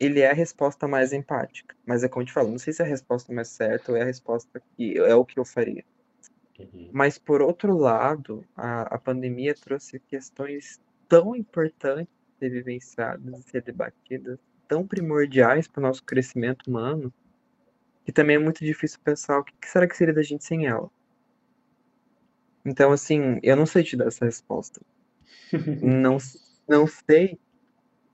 ele 0.00 0.18
é 0.18 0.28
a 0.28 0.34
resposta 0.34 0.88
mais 0.88 1.12
empática. 1.12 1.76
Mas 1.86 2.02
é 2.02 2.08
como 2.08 2.22
eu 2.22 2.26
te 2.26 2.32
falo, 2.32 2.50
não 2.50 2.58
sei 2.58 2.72
se 2.72 2.82
é 2.82 2.84
a 2.84 2.88
resposta 2.88 3.32
mais 3.32 3.46
certa 3.46 3.92
ou 3.92 3.96
é 3.96 4.02
a 4.02 4.04
resposta 4.04 4.60
que 4.76 4.98
é 4.98 5.14
o 5.14 5.24
que 5.24 5.38
eu 5.38 5.44
faria. 5.44 5.84
Uhum. 6.58 6.90
Mas, 6.92 7.16
por 7.16 7.40
outro 7.40 7.76
lado, 7.76 8.44
a, 8.56 8.96
a 8.96 8.98
pandemia 8.98 9.54
trouxe 9.54 10.00
questões 10.00 10.80
tão 11.08 11.36
importantes 11.36 12.12
de 12.12 12.38
ser 12.40 12.50
vivenciadas 12.50 13.38
e 13.38 13.42
ser 13.50 13.62
debatidas, 13.62 14.40
tão 14.66 14.84
primordiais 14.84 15.68
para 15.68 15.78
o 15.78 15.82
nosso 15.84 16.02
crescimento 16.02 16.68
humano, 16.68 17.14
que 18.04 18.10
também 18.10 18.34
é 18.34 18.40
muito 18.40 18.64
difícil 18.64 18.98
pensar 19.04 19.38
o 19.38 19.44
que 19.44 19.52
será 19.64 19.86
que 19.86 19.96
seria 19.96 20.12
da 20.12 20.24
gente 20.24 20.44
sem 20.44 20.66
ela. 20.66 20.90
Então, 22.68 22.92
assim, 22.92 23.40
eu 23.42 23.56
não 23.56 23.64
sei 23.64 23.82
te 23.82 23.96
dar 23.96 24.08
essa 24.08 24.26
resposta. 24.26 24.80
não, 25.82 26.18
não 26.68 26.86
sei, 26.86 27.38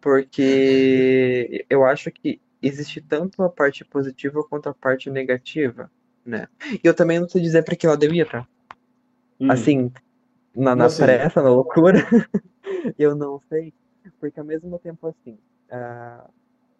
porque 0.00 1.66
eu 1.68 1.84
acho 1.84 2.10
que 2.12 2.40
existe 2.62 3.00
tanto 3.00 3.42
a 3.42 3.48
parte 3.48 3.84
positiva 3.84 4.44
quanto 4.44 4.68
a 4.68 4.74
parte 4.74 5.10
negativa, 5.10 5.90
né? 6.24 6.46
E 6.72 6.80
eu 6.84 6.94
também 6.94 7.18
não 7.18 7.28
sei 7.28 7.42
dizer 7.42 7.64
para 7.64 7.74
que 7.74 7.86
lado 7.86 8.04
eu 8.04 8.14
ia, 8.14 8.24
tá? 8.24 8.46
Hum. 9.40 9.50
Assim, 9.50 9.92
na, 10.54 10.76
na 10.76 10.88
pressa, 10.88 11.42
na 11.42 11.50
loucura, 11.50 11.98
eu 12.96 13.16
não 13.16 13.40
sei. 13.48 13.74
Porque 14.20 14.38
ao 14.38 14.46
mesmo 14.46 14.78
tempo, 14.78 15.08
assim, 15.08 15.36
uh, 15.72 16.30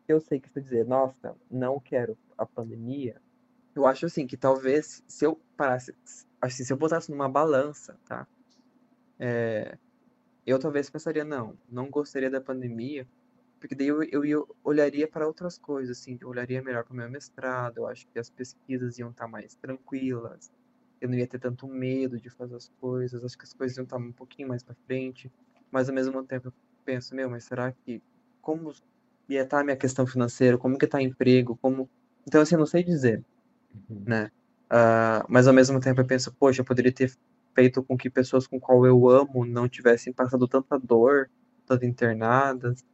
eu 0.07 0.21
sei 0.21 0.39
que 0.39 0.49
se 0.49 0.61
dizer, 0.61 0.87
nossa, 0.87 1.35
não 1.51 1.81
quero 1.81 2.17
a 2.39 2.47
pandemia, 2.47 3.17
eu 3.75 3.85
acho 3.85 4.07
assim 4.07 4.27
que 4.27 4.37
talvez 4.37 5.03
se 5.09 5.25
eu 5.25 5.41
parasse, 5.57 5.93
assim, 6.53 6.65
se 6.65 6.73
eu 6.73 6.77
botasse 6.77 7.11
numa 7.11 7.29
balança, 7.29 7.97
tá? 8.05 8.27
É, 9.19 9.79
eu 10.47 10.59
talvez 10.59 10.91
pensaria, 10.91 11.25
não, 11.25 11.57
não 11.71 11.89
gostaria 11.89 12.31
da 12.31 12.41
pandemia, 12.41 13.07
porque 13.59 13.75
daí 13.75 13.87
eu, 13.87 14.03
eu, 14.03 14.25
eu 14.25 14.57
olharia 14.63 15.09
para 15.09 15.27
outras 15.27 15.57
coisas, 15.57 15.99
assim, 15.99 16.19
eu 16.21 16.29
olharia 16.29 16.63
melhor 16.63 16.85
para 16.85 16.93
o 16.93 16.97
meu 16.97 17.09
mestrado, 17.09 17.79
eu 17.79 17.87
acho 17.87 18.07
que 18.09 18.19
as 18.19 18.29
pesquisas 18.29 18.99
iam 18.99 19.11
estar 19.11 19.25
tá 19.25 19.31
mais 19.31 19.55
tranquilas, 19.55 20.53
eu 21.01 21.09
não 21.09 21.17
ia 21.17 21.27
ter 21.27 21.39
tanto 21.39 21.67
medo 21.67 22.21
de 22.21 22.29
fazer 22.29 22.57
as 22.57 22.69
coisas, 22.81 23.25
acho 23.25 23.39
que 23.39 23.45
as 23.45 23.55
coisas 23.55 23.77
iam 23.77 23.85
estar 23.85 23.97
tá 23.97 24.03
um 24.03 24.13
pouquinho 24.13 24.49
mais 24.49 24.63
para 24.63 24.75
frente, 24.87 25.33
mas 25.71 25.89
ao 25.89 25.95
mesmo 25.95 26.23
tempo 26.25 26.49
eu 26.49 26.53
penso, 26.85 27.15
meu, 27.15 27.31
mas 27.31 27.45
será 27.45 27.73
que, 27.73 28.03
como 28.43 28.71
ia 29.29 29.43
estar 29.43 29.57
tá 29.57 29.61
a 29.63 29.65
minha 29.65 29.77
questão 29.77 30.07
financeira, 30.07 30.59
como 30.59 30.77
que 30.77 30.85
está 30.85 31.01
emprego, 31.01 31.57
como... 31.57 31.89
Então, 32.27 32.41
assim, 32.43 32.55
eu 32.55 32.59
não 32.59 32.67
sei 32.67 32.83
dizer, 32.83 33.25
uhum. 33.89 34.03
né? 34.07 34.31
Uh, 34.75 35.23
mas 35.29 35.47
ao 35.47 35.55
mesmo 35.55 35.79
tempo 35.79 36.01
eu 36.01 36.05
penso, 36.05 36.35
poxa, 36.35 36.61
eu 36.61 36.65
poderia 36.65 36.91
ter 36.91 37.17
feito 37.55 37.81
com 37.81 37.97
que 37.97 38.11
pessoas 38.11 38.45
com 38.45 38.59
qual 38.59 38.85
eu 38.85 39.09
amo 39.09 39.45
não 39.45 39.69
tivessem 39.69 40.13
passado 40.13 40.49
tanta 40.49 40.77
dor, 40.81 41.31
tanto 41.65 41.85
internadas. 41.85 42.85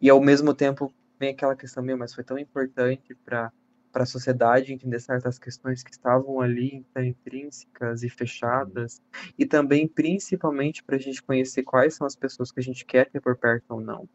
E 0.00 0.08
ao 0.08 0.20
mesmo 0.20 0.54
tempo 0.54 0.94
vem 1.18 1.30
aquela 1.30 1.56
questão, 1.56 1.82
meu, 1.82 1.98
mas 1.98 2.14
foi 2.14 2.22
tão 2.22 2.38
importante 2.38 3.16
para 3.24 3.52
para 3.90 4.02
a 4.02 4.06
sociedade 4.06 4.72
entender 4.72 4.98
certas 4.98 5.38
questões 5.38 5.84
que 5.84 5.92
estavam 5.92 6.40
ali 6.40 6.84
intrínsecas 6.96 8.02
e 8.02 8.10
fechadas, 8.10 9.00
e 9.38 9.46
também 9.46 9.86
principalmente 9.86 10.82
para 10.82 10.96
a 10.96 10.98
gente 10.98 11.22
conhecer 11.22 11.62
quais 11.62 11.94
são 11.94 12.04
as 12.04 12.16
pessoas 12.16 12.50
que 12.50 12.58
a 12.58 12.62
gente 12.62 12.84
quer 12.84 13.08
ter 13.08 13.20
por 13.20 13.36
perto 13.36 13.70
ou 13.70 13.80
não. 13.80 14.08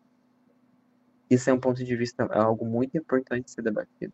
Isso 1.29 1.49
é 1.49 1.53
um 1.53 1.59
ponto 1.61 1.81
de 1.81 1.95
vista, 1.95 2.23
é 2.23 2.39
algo 2.39 2.65
muito 2.65 2.97
importante 2.97 3.49
ser 3.49 3.61
debatido. 3.61 4.11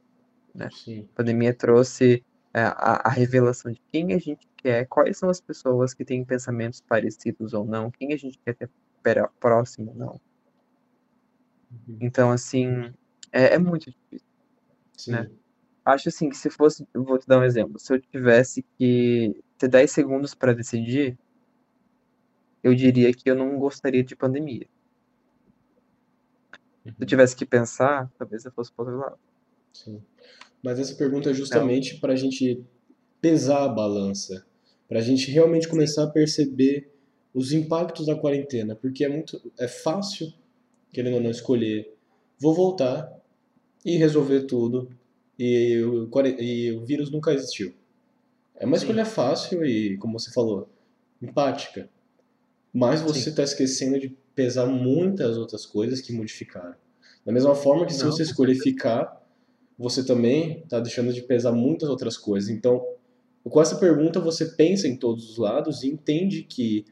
Né? 0.55 0.69
Sim. 0.71 1.07
A 1.13 1.17
pandemia 1.17 1.53
trouxe 1.53 2.23
é, 2.53 2.61
a, 2.61 3.01
a, 3.03 3.09
revelação 3.09 3.71
de 3.71 3.81
quem 3.91 4.13
a 4.13 4.17
gente 4.17 4.47
quer, 4.55 4.87
quais 4.87 5.17
são 5.17 5.29
as 5.29 5.41
pessoas 5.41 5.93
que 5.93 6.05
têm 6.05 6.23
pensamentos 6.23 6.79
parecidos 6.79 7.53
ou 7.53 7.65
não, 7.65 7.91
quem 7.91 8.13
a 8.13 8.17
gente 8.17 8.39
quer 8.39 8.55
ter 8.55 8.69
próximo 9.39 9.91
ou 9.91 9.95
não. 9.95 10.21
Uhum. 11.87 11.97
Então, 11.99 12.31
assim, 12.31 12.93
é, 13.31 13.55
é, 13.55 13.59
muito 13.59 13.91
difícil. 13.91 14.27
Sim. 14.97 15.11
Né? 15.11 15.29
Acho 15.83 16.07
assim 16.07 16.29
que 16.29 16.37
se 16.37 16.49
fosse, 16.49 16.87
vou 16.93 17.19
te 17.19 17.27
dar 17.27 17.39
um 17.39 17.43
exemplo, 17.43 17.77
se 17.77 17.93
eu 17.93 17.99
tivesse 17.99 18.63
que 18.77 19.43
ter 19.57 19.67
10 19.67 19.91
segundos 19.91 20.33
para 20.33 20.53
decidir, 20.53 21.17
eu 22.63 22.73
diria 22.73 23.13
que 23.13 23.29
eu 23.29 23.35
não 23.35 23.59
gostaria 23.59 24.03
de 24.03 24.15
pandemia. 24.15 24.67
Se 26.83 26.89
eu 26.89 26.93
uhum. 26.99 27.05
tivesse 27.05 27.35
que 27.35 27.45
pensar, 27.45 28.09
talvez 28.17 28.45
eu 28.45 28.51
fosse 28.51 28.71
para 28.71 28.85
outro 28.85 28.99
lado. 28.99 29.19
Sim. 29.73 30.01
Mas 30.65 30.79
essa 30.79 30.95
pergunta 30.95 31.29
é 31.29 31.33
justamente 31.35 31.89
então, 31.89 31.99
para 31.99 32.13
a 32.13 32.15
gente 32.15 32.65
pesar 33.21 33.65
a 33.65 33.69
balança, 33.69 34.43
para 34.89 34.97
a 34.97 35.01
gente 35.01 35.29
realmente 35.29 35.67
começar 35.67 36.05
a 36.05 36.07
perceber 36.07 36.89
os 37.35 37.51
impactos 37.51 38.07
da 38.07 38.15
quarentena, 38.15 38.75
porque 38.75 39.05
é 39.05 39.07
muito 39.07 39.39
é 39.59 39.67
fácil, 39.67 40.33
querendo 40.91 41.17
ou 41.17 41.21
não 41.21 41.29
escolher, 41.29 41.93
vou 42.39 42.55
voltar 42.55 43.13
e 43.85 43.95
resolver 43.95 44.47
tudo 44.47 44.89
e 45.37 45.83
o, 45.83 46.09
e 46.39 46.71
o 46.71 46.83
vírus 46.83 47.11
nunca 47.11 47.31
existiu. 47.31 47.71
É 48.55 48.65
uma 48.65 48.75
Sim. 48.75 48.85
escolha 48.85 49.05
fácil 49.05 49.63
e, 49.63 49.97
como 49.97 50.19
você 50.19 50.31
falou, 50.31 50.67
empática. 51.21 51.87
Mas 52.73 53.01
você 53.01 53.29
está 53.29 53.43
esquecendo 53.43 53.99
de 53.99 54.17
pesar 54.33 54.65
muitas 54.65 55.37
outras 55.37 55.63
coisas 55.63 56.01
que 56.01 56.11
modificaram. 56.11 56.73
Da 57.23 57.31
mesma 57.31 57.53
forma 57.53 57.85
que 57.85 57.93
se 57.93 58.03
não, 58.03 58.11
você 58.11 58.23
escolher 58.23 58.55
ficar, 58.55 59.24
você 59.77 60.05
também 60.05 60.61
está 60.61 60.79
deixando 60.79 61.13
de 61.13 61.21
pesar 61.21 61.51
muitas 61.51 61.89
outras 61.89 62.17
coisas. 62.17 62.49
Então, 62.49 62.85
com 63.43 63.61
essa 63.61 63.77
pergunta, 63.77 64.19
você 64.19 64.45
pensa 64.45 64.87
em 64.87 64.97
todos 64.97 65.29
os 65.29 65.37
lados 65.37 65.83
e 65.83 65.87
entende 65.87 66.43
que 66.43 66.85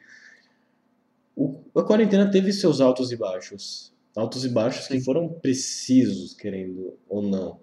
o, 1.35 1.63
a 1.75 1.83
quarentena 1.83 2.29
teve 2.29 2.51
seus 2.51 2.79
altos 2.79 3.11
e 3.11 3.15
baixos. 3.15 3.93
Altos 4.15 4.45
e 4.45 4.49
baixos 4.49 4.85
Sim. 4.85 4.97
que 4.97 5.03
foram 5.03 5.27
precisos, 5.27 6.33
querendo 6.33 6.97
ou 7.09 7.21
não. 7.21 7.59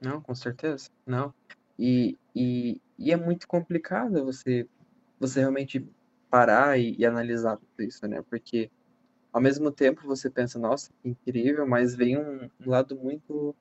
Não, 0.00 0.20
com 0.20 0.34
certeza. 0.34 0.90
Não. 1.04 1.34
E, 1.76 2.16
e, 2.34 2.80
e 2.96 3.10
é 3.10 3.16
muito 3.16 3.48
complicado 3.48 4.24
você, 4.24 4.68
você 5.18 5.40
realmente 5.40 5.84
parar 6.30 6.78
e, 6.78 6.94
e 6.96 7.04
analisar 7.04 7.56
tudo 7.56 7.82
isso, 7.82 8.06
né? 8.06 8.22
Porque 8.30 8.70
ao 9.32 9.40
mesmo 9.40 9.70
tempo 9.70 10.06
você 10.06 10.30
pensa, 10.30 10.58
nossa, 10.58 10.90
que 11.02 11.08
incrível, 11.08 11.66
mas 11.66 11.94
vem 11.94 12.18
um, 12.18 12.50
um 12.60 12.70
lado 12.70 12.96
muito 12.96 13.54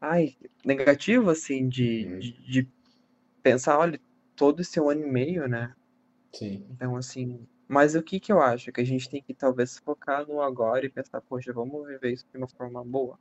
ai, 0.00 0.36
negativo, 0.64 1.30
assim, 1.30 1.68
de, 1.68 2.06
uhum. 2.06 2.18
de, 2.18 2.32
de, 2.32 2.68
pensar, 3.42 3.78
olha, 3.78 4.00
todo 4.36 4.60
esse 4.60 4.80
um 4.80 4.90
ano 4.90 5.06
e 5.06 5.10
meio, 5.10 5.48
né? 5.48 5.74
Sim. 6.32 6.66
Então, 6.70 6.96
assim, 6.96 7.46
mas 7.66 7.94
o 7.94 8.02
que 8.02 8.20
que 8.20 8.32
eu 8.32 8.40
acho? 8.40 8.70
Que 8.72 8.80
a 8.80 8.84
gente 8.84 9.08
tem 9.08 9.22
que 9.22 9.32
talvez 9.32 9.78
focar 9.78 10.26
no 10.26 10.40
agora 10.40 10.84
e 10.84 10.90
pensar, 10.90 11.20
poxa, 11.20 11.52
vamos 11.52 11.86
viver 11.86 12.12
isso 12.12 12.26
de 12.30 12.38
uma 12.38 12.48
forma 12.48 12.84
boa. 12.84 13.18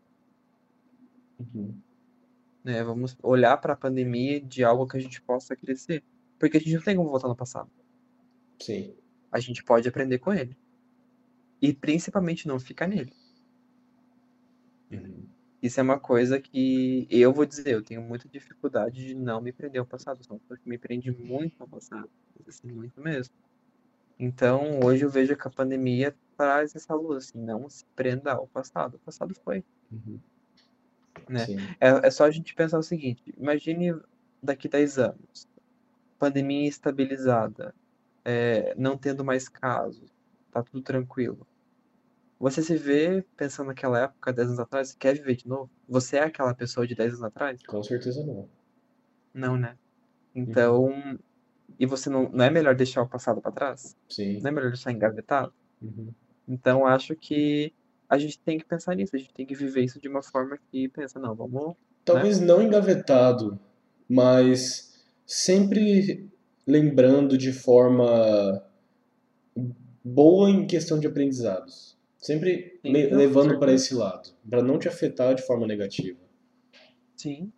Uhum. 1.39 1.75
Né? 2.63 2.83
Vamos 2.83 3.17
olhar 3.21 3.57
para 3.57 3.73
a 3.73 3.77
pandemia 3.77 4.39
de 4.41 4.63
algo 4.63 4.87
que 4.87 4.97
a 4.97 4.99
gente 4.99 5.21
possa 5.21 5.55
crescer. 5.55 6.03
Porque 6.39 6.57
a 6.57 6.59
gente 6.59 6.75
não 6.75 6.81
tem 6.81 6.95
como 6.95 7.09
voltar 7.09 7.27
no 7.27 7.35
passado. 7.35 7.69
Sim. 8.59 8.95
A 9.31 9.39
gente 9.39 9.63
pode 9.63 9.87
aprender 9.87 10.19
com 10.19 10.33
ele. 10.33 10.57
E 11.63 11.71
principalmente 11.71 12.45
não 12.45 12.59
ficar 12.59 12.87
nele. 12.87 13.13
Uhum. 14.91 15.25
Isso 15.61 15.79
é 15.79 15.83
uma 15.83 15.97
coisa 15.97 16.37
que 16.37 17.07
eu 17.09 17.31
vou 17.31 17.45
dizer, 17.45 17.69
eu 17.69 17.81
tenho 17.81 18.01
muita 18.01 18.27
dificuldade 18.27 19.07
de 19.07 19.15
não 19.15 19.39
me 19.39 19.53
prender 19.53 19.79
ao 19.79 19.85
passado. 19.85 20.21
Sou 20.21 20.35
uma 20.35 20.41
pessoa 20.41 20.59
que 20.59 20.67
me 20.67 20.77
prende 20.77 21.09
muito 21.09 21.55
ao 21.61 21.67
passado. 21.69 22.09
Assim, 22.45 22.69
muito 22.69 22.99
mesmo. 22.99 23.33
Então, 24.19 24.81
hoje 24.83 25.05
eu 25.05 25.09
vejo 25.09 25.37
que 25.37 25.47
a 25.47 25.49
pandemia 25.49 26.13
traz 26.35 26.75
essa 26.75 26.93
luz, 26.93 27.29
assim, 27.29 27.39
não 27.39 27.69
se 27.69 27.85
prenda 27.95 28.33
ao 28.33 28.45
passado. 28.45 28.95
O 28.95 28.99
passado 28.99 29.33
foi. 29.33 29.63
Uhum. 29.89 30.19
Né? 31.29 31.45
É, 31.79 32.07
é 32.07 32.11
só 32.11 32.25
a 32.25 32.31
gente 32.31 32.53
pensar 32.53 32.77
o 32.77 32.83
seguinte: 32.83 33.23
imagine 33.37 33.95
daqui 34.41 34.67
10 34.67 34.99
anos, 34.99 35.47
pandemia 36.19 36.67
estabilizada, 36.67 37.73
é, 38.25 38.75
não 38.77 38.97
tendo 38.97 39.23
mais 39.23 39.47
casos, 39.47 40.11
tá 40.51 40.61
tudo 40.61 40.81
tranquilo. 40.81 41.47
Você 42.39 42.61
se 42.61 42.75
vê 42.75 43.23
pensando 43.37 43.67
naquela 43.67 43.99
época, 44.03 44.33
10 44.33 44.47
anos 44.49 44.59
atrás, 44.59 44.93
quer 44.93 45.15
viver 45.15 45.35
de 45.35 45.47
novo? 45.47 45.69
Você 45.87 46.17
é 46.17 46.23
aquela 46.23 46.53
pessoa 46.53 46.85
de 46.85 46.95
10 46.95 47.13
anos 47.13 47.23
atrás? 47.23 47.63
Com 47.65 47.81
certeza 47.81 48.25
não. 48.25 48.49
Não, 49.33 49.57
né? 49.57 49.77
Então, 50.35 50.85
uhum. 50.85 51.17
e 51.79 51.85
você 51.85 52.09
não, 52.09 52.29
não 52.29 52.43
é 52.43 52.49
melhor 52.49 52.75
deixar 52.75 53.01
o 53.01 53.07
passado 53.07 53.41
para 53.41 53.51
trás? 53.51 53.95
Sim. 54.09 54.41
Não 54.41 54.49
é 54.49 54.51
melhor 54.51 54.71
deixar 54.71 54.91
engavetado? 54.91 55.53
Uhum. 55.81 56.11
Então, 56.47 56.85
acho 56.85 57.15
que 57.15 57.73
a 58.09 58.17
gente 58.17 58.39
tem 58.39 58.57
que 58.57 58.65
pensar 58.65 58.95
nisso, 58.95 59.15
a 59.15 59.19
gente 59.19 59.33
tem 59.33 59.45
que 59.45 59.55
viver 59.55 59.83
isso 59.83 59.99
de 59.99 60.07
uma 60.07 60.21
forma 60.21 60.57
que 60.71 60.89
pensa, 60.89 61.19
não, 61.19 61.33
vamos. 61.33 61.75
Talvez 62.03 62.39
né? 62.39 62.47
não 62.47 62.61
engavetado, 62.61 63.59
mas 64.09 65.03
sempre 65.25 66.29
lembrando 66.67 67.37
de 67.37 67.51
forma 67.51 68.61
boa 70.03 70.49
em 70.49 70.67
questão 70.67 70.99
de 70.99 71.07
aprendizados. 71.07 71.92
Sempre 72.23 72.79
levando 72.85 73.59
para 73.59 73.73
esse 73.73 73.93
lado, 73.93 74.29
para 74.49 74.63
não 74.63 74.79
te 74.79 74.87
afetar 74.87 75.35
de 75.35 75.41
forma 75.41 75.67
negativa. 75.67 76.17
Sim. 77.17 77.51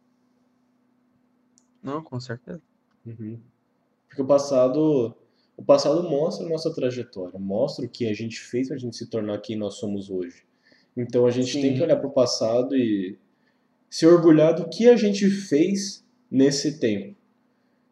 Não, 1.84 2.02
com 2.02 2.20
certeza. 2.20 2.64
Uhum. 3.06 3.38
Porque 4.08 4.24
o 4.24 4.26
passado, 4.26 5.16
o 5.56 5.64
passado 5.64 6.10
mostra 6.10 6.48
a 6.48 6.50
nossa 6.50 6.74
trajetória, 6.74 7.38
mostra 7.38 7.86
o 7.86 7.90
que 7.90 8.08
a 8.08 8.14
gente 8.16 8.40
fez 8.40 8.68
para 8.68 8.76
a 8.76 8.80
gente 8.80 8.98
se 8.98 9.06
tornar 9.06 9.38
quem 9.38 9.56
nós 9.56 9.76
somos 9.76 10.10
hoje. 10.10 10.44
Então 10.98 11.28
a 11.28 11.32
gente 11.32 11.52
Sim. 11.52 11.62
tem 11.62 11.76
que 11.76 11.84
olhar 11.84 11.98
para 11.98 12.08
o 12.08 12.12
passado 12.12 12.76
e 12.76 13.20
se 13.88 14.08
orgulhar 14.08 14.56
do 14.56 14.68
que 14.68 14.90
a 14.90 14.98
gente 14.98 15.30
fez 15.30 16.04
nesse 16.30 16.80
tempo. 16.80 17.16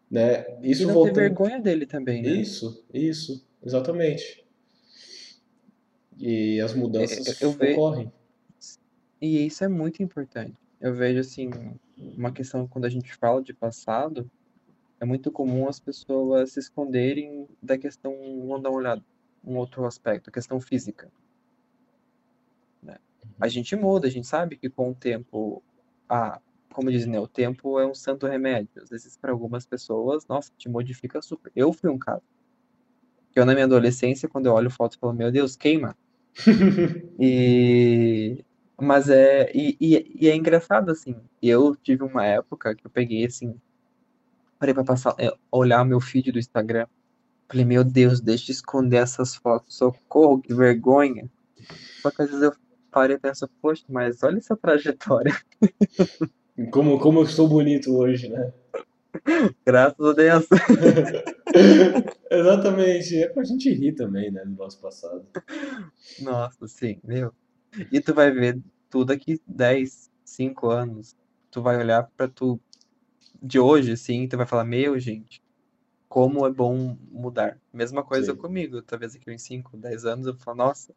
Né? 0.09 0.43
E 0.63 0.71
Isso 0.71 0.81
não 0.81 0.87
ter 0.87 0.93
voltando. 0.95 1.15
vergonha 1.17 1.59
dele 1.59 1.85
também, 1.85 2.23
né? 2.23 2.31
Isso, 2.31 2.83
isso, 2.91 3.45
exatamente. 3.63 4.42
E 6.17 6.59
as 6.61 6.73
mudanças 6.73 7.41
Eu, 7.41 7.49
eu 7.49 7.57
vejo. 7.57 7.73
ocorrem. 7.73 8.11
E 9.21 9.45
isso 9.45 9.63
é 9.63 9.67
muito 9.67 10.03
importante. 10.03 10.55
Eu 10.81 10.93
vejo, 10.93 11.19
assim, 11.19 11.49
uma 11.97 12.31
questão 12.31 12.67
quando 12.67 12.85
a 12.85 12.89
gente 12.89 13.15
fala 13.15 13.41
de 13.41 13.53
passado, 13.53 14.29
é 14.99 15.05
muito 15.05 15.31
comum 15.31 15.67
as 15.67 15.79
pessoas 15.79 16.51
se 16.51 16.59
esconderem 16.59 17.47
da 17.61 17.77
questão, 17.77 18.13
vamos 18.47 18.61
dar 18.61 18.69
uma 18.69 18.79
olhada, 18.79 19.03
um 19.43 19.55
outro 19.57 19.85
aspecto, 19.85 20.29
a 20.29 20.33
questão 20.33 20.59
física. 20.59 21.11
né? 22.81 22.97
A 23.39 23.47
gente 23.47 23.75
muda, 23.75 24.07
a 24.07 24.11
gente 24.11 24.27
sabe 24.27 24.57
que 24.57 24.69
com 24.69 24.91
o 24.91 24.95
tempo, 24.95 25.63
a, 26.09 26.41
como 26.73 26.91
dizem, 26.91 27.11
né, 27.11 27.19
o 27.19 27.27
tempo 27.27 27.79
é 27.79 27.87
um 27.87 27.93
santo 27.93 28.27
remédio. 28.27 28.81
Às 28.81 28.89
vezes, 28.89 29.15
para 29.15 29.31
algumas 29.31 29.65
pessoas, 29.65 30.25
nossa, 30.27 30.51
te 30.57 30.67
modifica 30.67 31.21
super. 31.21 31.51
Eu 31.55 31.71
fui 31.71 31.89
um 31.89 31.97
caso. 31.97 32.23
Eu, 33.35 33.45
na 33.45 33.53
minha 33.53 33.65
adolescência, 33.65 34.29
quando 34.29 34.45
eu 34.45 34.53
olho 34.53 34.69
fotos, 34.69 34.97
falo, 34.97 35.13
meu 35.13 35.31
Deus, 35.31 35.55
queima. 35.55 35.95
E... 37.19 38.43
Mas 38.79 39.09
é... 39.09 39.51
E, 39.53 39.77
e, 39.79 40.17
e 40.21 40.29
é 40.29 40.35
engraçado, 40.35 40.91
assim. 40.91 41.15
Eu 41.41 41.75
tive 41.75 42.03
uma 42.03 42.25
época 42.25 42.75
que 42.75 42.85
eu 42.85 42.91
peguei, 42.91 43.25
assim... 43.25 43.55
Parei 44.59 44.73
pra 44.73 44.83
passar, 44.83 45.15
é, 45.19 45.31
olhar 45.51 45.83
meu 45.85 45.99
feed 45.99 46.31
do 46.31 46.39
Instagram. 46.39 46.87
Falei, 47.49 47.65
meu 47.65 47.83
Deus, 47.83 48.19
deixa 48.21 48.51
eu 48.51 48.53
esconder 48.53 48.97
essas 48.97 49.35
fotos. 49.35 49.75
Socorro, 49.77 50.41
que 50.41 50.53
vergonha. 50.53 51.29
Só 52.01 52.09
que 52.09 52.21
às 52.21 52.29
vezes 52.29 52.43
eu 52.43 52.53
parei 52.91 53.15
e 53.15 53.19
penso, 53.19 53.49
poxa, 53.61 53.83
mas 53.89 54.23
olha 54.23 54.37
essa 54.37 54.55
trajetória. 54.55 55.35
Como, 56.69 56.99
como 56.99 57.21
eu 57.21 57.23
estou 57.23 57.47
bonito 57.47 57.97
hoje, 57.97 58.29
né? 58.29 58.53
Graças 59.65 60.05
a 60.05 60.13
Deus. 60.13 60.47
Exatamente. 62.31 63.17
É 63.23 63.29
pra 63.29 63.43
gente 63.43 63.71
rir 63.73 63.93
também, 63.93 64.31
né, 64.31 64.43
do 64.45 64.55
nosso 64.55 64.79
passado. 64.81 65.25
Nossa, 66.19 66.67
sim, 66.67 66.99
meu. 67.03 67.33
E 67.91 67.99
tu 68.01 68.13
vai 68.13 68.31
ver 68.31 68.59
tu 68.89 69.03
daqui 69.05 69.41
10, 69.47 70.11
5 70.23 70.69
anos. 70.69 71.15
Tu 71.51 71.61
vai 71.61 71.77
olhar 71.77 72.09
pra 72.17 72.27
tu 72.27 72.59
de 73.41 73.59
hoje, 73.59 73.91
assim, 73.93 74.27
tu 74.27 74.37
vai 74.37 74.45
falar, 74.45 74.63
meu, 74.63 74.97
gente, 74.99 75.41
como 76.07 76.45
é 76.45 76.51
bom 76.51 76.97
mudar. 77.11 77.59
Mesma 77.73 78.03
coisa 78.03 78.33
Sim. 78.33 78.37
comigo, 78.37 78.81
talvez 78.81 79.13
daqui 79.13 79.31
uns 79.31 79.43
5, 79.43 79.77
10 79.77 80.05
anos 80.05 80.27
eu 80.27 80.33
vou 80.33 80.41
falar, 80.41 80.57
nossa. 80.57 80.93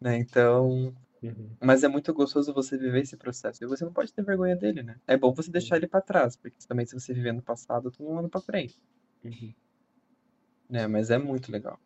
Né, 0.00 0.18
então. 0.18 0.94
Uhum. 1.22 1.50
Mas 1.60 1.84
é 1.84 1.88
muito 1.88 2.12
gostoso 2.12 2.52
você 2.52 2.76
viver 2.76 3.02
esse 3.02 3.16
processo. 3.16 3.62
E 3.62 3.66
você 3.66 3.84
não 3.84 3.92
pode 3.92 4.12
ter 4.12 4.24
vergonha 4.24 4.56
dele, 4.56 4.82
né? 4.82 4.96
É 5.06 5.16
bom 5.16 5.32
você 5.32 5.50
deixar 5.50 5.76
ele 5.76 5.86
pra 5.86 6.00
trás, 6.00 6.36
porque 6.36 6.56
também 6.66 6.84
se 6.84 6.94
você 6.94 7.14
viver 7.14 7.32
no 7.32 7.42
passado, 7.42 7.90
tu 7.90 8.02
não 8.02 8.18
anda 8.18 8.28
pra 8.28 8.40
frente. 8.40 8.76
Uhum. 9.24 9.52
Né? 10.68 10.86
Mas 10.86 11.10
é 11.10 11.18
muito 11.18 11.52
legal 11.52 11.78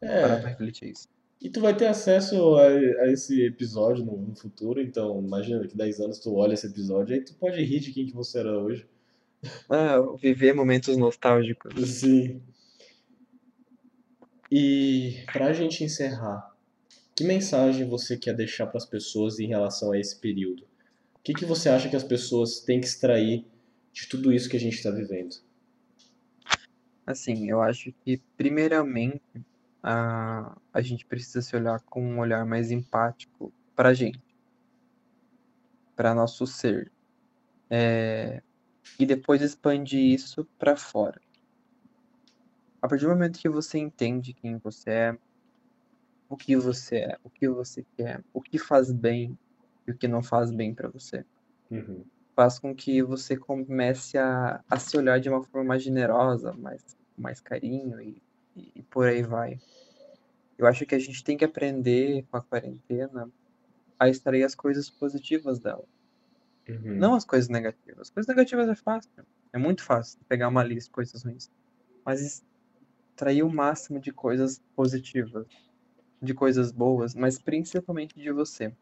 É, 0.00 0.26
refletir 0.36 0.90
isso. 0.92 1.08
e 1.40 1.48
tu 1.50 1.60
vai 1.60 1.76
ter 1.76 1.86
acesso 1.86 2.56
a, 2.56 2.66
a 2.68 3.12
esse 3.12 3.44
episódio 3.44 4.04
no, 4.04 4.16
no 4.16 4.34
futuro, 4.36 4.80
então 4.80 5.20
imagina 5.20 5.66
que 5.66 5.76
10 5.76 6.00
anos 6.00 6.18
tu 6.18 6.34
olha 6.34 6.54
esse 6.54 6.66
episódio, 6.66 7.14
aí 7.14 7.24
tu 7.24 7.34
pode 7.34 7.62
rir 7.62 7.80
de 7.80 7.92
quem 7.92 8.06
que 8.06 8.12
você 8.14 8.38
era 8.40 8.58
hoje. 8.58 8.86
Ah, 9.70 9.98
viver 10.20 10.54
momentos 10.54 10.96
nostálgicos. 10.96 11.72
Sim. 11.88 12.42
E 14.50 15.24
pra 15.32 15.52
gente 15.52 15.82
encerrar, 15.84 16.54
que 17.14 17.24
mensagem 17.24 17.88
você 17.88 18.16
quer 18.16 18.34
deixar 18.34 18.66
para 18.66 18.78
as 18.78 18.86
pessoas 18.86 19.38
em 19.38 19.46
relação 19.48 19.92
a 19.92 19.98
esse 19.98 20.16
período? 20.18 20.62
O 21.14 21.20
que 21.22 21.32
que 21.34 21.44
você 21.44 21.68
acha 21.68 21.88
que 21.88 21.96
as 21.96 22.04
pessoas 22.04 22.60
têm 22.60 22.80
que 22.80 22.86
extrair 22.86 23.44
de 23.92 24.06
tudo 24.08 24.32
isso 24.32 24.48
que 24.48 24.56
a 24.56 24.60
gente 24.60 24.76
está 24.76 24.90
vivendo? 24.90 25.36
Assim, 27.06 27.48
eu 27.48 27.62
acho 27.62 27.92
que, 28.04 28.20
primeiramente, 28.36 29.22
a, 29.82 30.56
a 30.72 30.80
gente 30.80 31.06
precisa 31.06 31.40
se 31.40 31.54
olhar 31.54 31.80
com 31.82 32.02
um 32.02 32.18
olhar 32.18 32.44
mais 32.44 32.72
empático 32.72 33.52
pra 33.76 33.94
gente, 33.94 34.18
pra 35.94 36.14
nosso 36.14 36.46
ser. 36.46 36.90
É, 37.70 38.42
e 38.98 39.06
depois 39.06 39.40
expandir 39.40 40.00
isso 40.00 40.44
pra 40.58 40.76
fora. 40.76 41.20
A 42.82 42.88
partir 42.88 43.04
do 43.04 43.10
momento 43.10 43.38
que 43.38 43.48
você 43.48 43.78
entende 43.78 44.34
quem 44.34 44.58
você 44.58 44.90
é, 44.90 45.18
o 46.28 46.36
que 46.36 46.56
você 46.56 46.96
é, 46.98 47.18
o 47.22 47.30
que 47.30 47.48
você 47.48 47.84
quer, 47.96 48.22
o 48.34 48.40
que 48.40 48.58
faz 48.58 48.92
bem 48.92 49.38
e 49.86 49.92
o 49.92 49.96
que 49.96 50.08
não 50.08 50.22
faz 50.22 50.50
bem 50.50 50.74
pra 50.74 50.88
você, 50.88 51.24
Uhum. 51.70 52.04
Faz 52.36 52.58
com 52.60 52.74
que 52.76 53.02
você 53.02 53.36
comece 53.36 54.18
a, 54.18 54.62
a 54.70 54.78
se 54.78 54.96
olhar 54.98 55.20
de 55.20 55.28
uma 55.30 55.42
forma 55.42 55.68
mais 55.68 55.82
generosa, 55.82 56.52
mais, 56.52 56.96
mais 57.18 57.40
carinho 57.40 58.00
e, 58.00 58.22
e, 58.56 58.72
e 58.76 58.82
por 58.84 59.06
aí 59.08 59.22
vai. 59.24 59.60
Eu 60.58 60.66
acho 60.66 60.86
que 60.86 60.94
a 60.94 60.98
gente 60.98 61.24
tem 61.24 61.36
que 61.36 61.44
aprender 61.44 62.24
com 62.30 62.36
a 62.36 62.42
quarentena 62.42 63.30
a 63.98 64.08
extrair 64.08 64.44
as 64.44 64.54
coisas 64.54 64.90
positivas 64.90 65.60
dela, 65.60 65.84
Uhum. 66.68 66.96
não 66.98 67.14
as 67.14 67.24
coisas 67.24 67.48
negativas. 67.48 68.00
As 68.02 68.10
coisas 68.10 68.28
negativas 68.28 68.68
é 68.68 68.74
fácil, 68.74 69.10
é 69.52 69.58
muito 69.58 69.82
fácil 69.82 70.18
pegar 70.28 70.48
uma 70.48 70.62
lista 70.64 70.88
de 70.88 70.92
coisas 70.92 71.22
ruins, 71.22 71.50
mas 72.04 72.44
extrair 73.12 73.42
o 73.42 73.50
máximo 73.50 74.00
de 74.00 74.12
coisas 74.12 74.62
positivas, 74.74 75.46
de 76.22 76.34
coisas 76.34 76.72
boas, 76.72 77.14
mas 77.14 77.38
principalmente 77.38 78.14
de 78.18 78.32
você. 78.32 78.74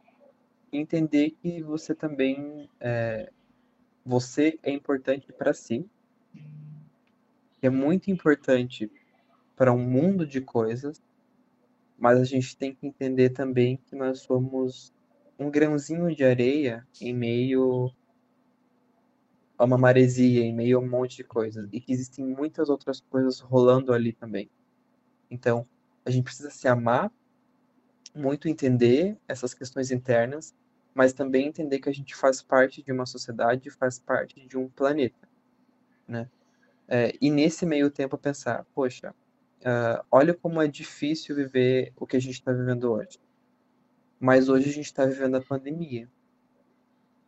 E 0.73 0.79
entender 0.79 1.33
que 1.43 1.63
você 1.63 1.95
também 1.95 2.71
é, 2.81 3.33
você 4.05 4.59
é 4.63 4.71
importante 4.71 5.33
para 5.33 5.55
si, 5.55 5.89
é 7.63 7.71
muito 7.71 8.11
importante 8.11 8.91
para 9.57 9.73
um 9.73 9.79
mundo 9.79 10.27
de 10.27 10.41
coisas, 10.41 11.03
mas 11.99 12.21
a 12.21 12.25
gente 12.25 12.57
tem 12.57 12.75
que 12.75 12.87
entender 12.87 13.31
também 13.31 13.79
que 13.79 13.97
nós 13.97 14.21
somos 14.21 14.93
um 15.39 15.51
grãozinho 15.51 16.15
de 16.15 16.25
areia 16.25 16.87
em 17.01 17.15
meio 17.15 17.91
a 19.57 19.65
uma 19.65 19.79
maresia, 19.79 20.45
em 20.45 20.53
meio 20.53 20.79
a 20.79 20.81
um 20.81 20.89
monte 20.89 21.17
de 21.17 21.25
coisas, 21.25 21.69
e 21.73 21.81
que 21.81 21.93
existem 21.93 22.27
muitas 22.27 22.69
outras 22.69 23.01
coisas 23.01 23.41
rolando 23.41 23.93
ali 23.93 24.13
também. 24.13 24.51
Então, 25.31 25.67
a 26.05 26.11
gente 26.11 26.25
precisa 26.25 26.51
se 26.51 26.69
amar, 26.69 27.11
muito 28.15 28.49
entender 28.49 29.17
essas 29.27 29.55
questões 29.55 29.91
internas, 29.91 30.55
mas 30.95 31.13
também 31.13 31.49
entender 31.49 31.81
que 31.81 31.89
a 31.89 31.93
gente 31.93 32.15
faz 32.15 32.41
parte 32.41 32.83
de 32.83 32.93
uma 32.93 33.05
sociedade, 33.05 33.69
faz 33.71 33.99
parte 33.99 34.47
de 34.47 34.57
um 34.57 34.69
planeta, 34.69 35.29
né? 36.07 36.31
É, 36.87 37.13
e 37.21 37.31
nesse 37.31 37.67
meio 37.67 37.91
tempo 37.91 38.17
pensar, 38.17 38.65
poxa, 38.75 39.15
uh, 39.61 40.05
olha 40.11 40.35
como 40.35 40.61
é 40.61 40.69
difícil 40.69 41.35
viver 41.35 41.93
o 41.97 42.07
que 42.07 42.17
a 42.17 42.21
gente 42.21 42.35
está 42.35 42.53
vivendo 42.53 42.93
hoje. 42.93 43.19
Mas 44.21 44.49
hoje 44.49 44.69
a 44.69 44.73
gente 44.73 44.87
está 44.87 45.05
vivendo 45.07 45.37
a 45.37 45.41
pandemia. 45.41 46.09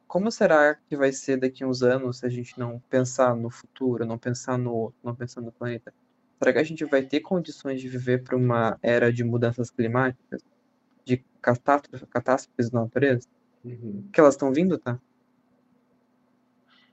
Como 0.07 0.31
será 0.31 0.75
que 0.75 0.97
vai 0.97 1.13
ser 1.13 1.39
daqui 1.39 1.65
a 1.65 1.67
uns 1.67 1.83
anos 1.83 2.19
se 2.19 2.27
a 2.27 2.29
gente 2.29 2.59
não 2.59 2.79
pensar 2.89 3.35
no 3.35 3.51
futuro, 3.51 4.07
não 4.07 4.19
pensar 4.19 4.57
no 4.57 4.73
outro, 4.73 5.01
não 5.03 5.15
pensar 5.15 5.41
no 5.41 5.51
planeta? 5.51 5.93
Será 6.39 6.53
que 6.53 6.59
a 6.59 6.65
gente 6.65 6.85
vai 6.85 7.03
ter 7.03 7.21
condições 7.21 7.81
de 7.81 7.89
viver 7.89 8.23
para 8.23 8.37
uma 8.37 8.79
era 8.83 9.13
de 9.13 9.25
mudanças 9.25 9.71
climáticas, 9.71 10.43
de 11.05 11.25
catástrofes, 11.41 12.07
catástrofes 12.11 12.71
na 12.71 12.83
natureza? 12.83 13.27
Uhum. 13.67 14.09
Que 14.13 14.21
elas 14.21 14.35
estão 14.35 14.53
vindo, 14.53 14.79
tá? 14.79 15.01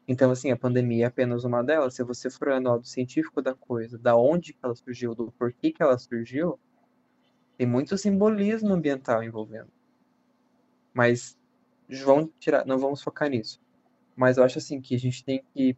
Então, 0.07 0.31
assim, 0.31 0.51
a 0.51 0.57
pandemia 0.57 1.05
é 1.05 1.07
apenas 1.07 1.43
uma 1.43 1.63
delas. 1.63 1.93
Se 1.93 2.03
você 2.03 2.29
for 2.29 2.47
olhar 2.47 2.59
no 2.59 2.71
lado 2.71 2.85
científico 2.85 3.41
da 3.41 3.53
coisa, 3.53 3.97
da 3.97 4.17
onde 4.17 4.53
que 4.53 4.59
ela 4.61 4.75
surgiu, 4.75 5.13
do 5.13 5.31
porquê 5.33 5.71
que 5.71 5.81
ela 5.81 5.97
surgiu, 5.97 6.59
tem 7.57 7.67
muito 7.67 7.97
simbolismo 7.97 8.73
ambiental 8.73 9.23
envolvendo. 9.23 9.71
Mas 10.93 11.37
vão 12.03 12.27
tirar, 12.39 12.65
não 12.65 12.79
vamos 12.79 13.01
focar 13.01 13.29
nisso. 13.29 13.61
Mas 14.15 14.37
eu 14.37 14.43
acho 14.43 14.57
assim 14.57 14.81
que 14.81 14.95
a 14.95 14.99
gente 14.99 15.23
tem 15.23 15.43
que 15.53 15.77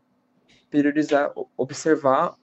priorizar, 0.70 1.32
observar, 1.56 2.36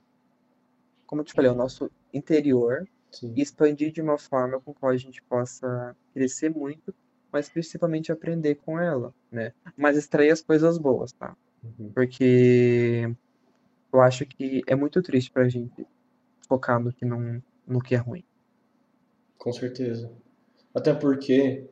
como 1.07 1.23
eu 1.23 1.24
te 1.24 1.33
falei, 1.33 1.51
o 1.51 1.55
nosso 1.55 1.91
interior 2.12 2.87
Sim. 3.11 3.33
e 3.37 3.43
expandir 3.43 3.93
de 3.93 4.01
uma 4.01 4.19
forma 4.19 4.61
com 4.61 4.73
qual 4.73 4.93
a 4.93 4.97
gente 4.97 5.23
possa 5.23 5.97
crescer 6.15 6.51
muito, 6.51 6.95
mas 7.33 7.49
principalmente 7.49 8.13
aprender 8.13 8.57
com 8.57 8.79
ela, 8.79 9.15
né? 9.31 9.53
Mas 9.77 9.97
extrair 9.97 10.31
as 10.31 10.43
coisas 10.43 10.79
boas, 10.79 11.13
tá? 11.13 11.37
Uhum. 11.65 11.91
Porque 11.95 13.11
eu 13.93 14.01
acho 14.01 14.27
que 14.27 14.63
é 14.67 14.75
muito 14.75 15.03
triste 15.03 15.31
pra 15.31 15.49
gente 15.49 15.87
focar 16.49 16.81
no 16.81 16.93
que 16.93 17.05
não, 17.05 17.43
no 17.67 17.81
que 17.81 17.95
é 17.95 17.99
ruim. 17.99 18.25
Com 19.39 19.53
certeza. 19.53 20.11
Até 20.75 20.95
porque, 20.95 21.65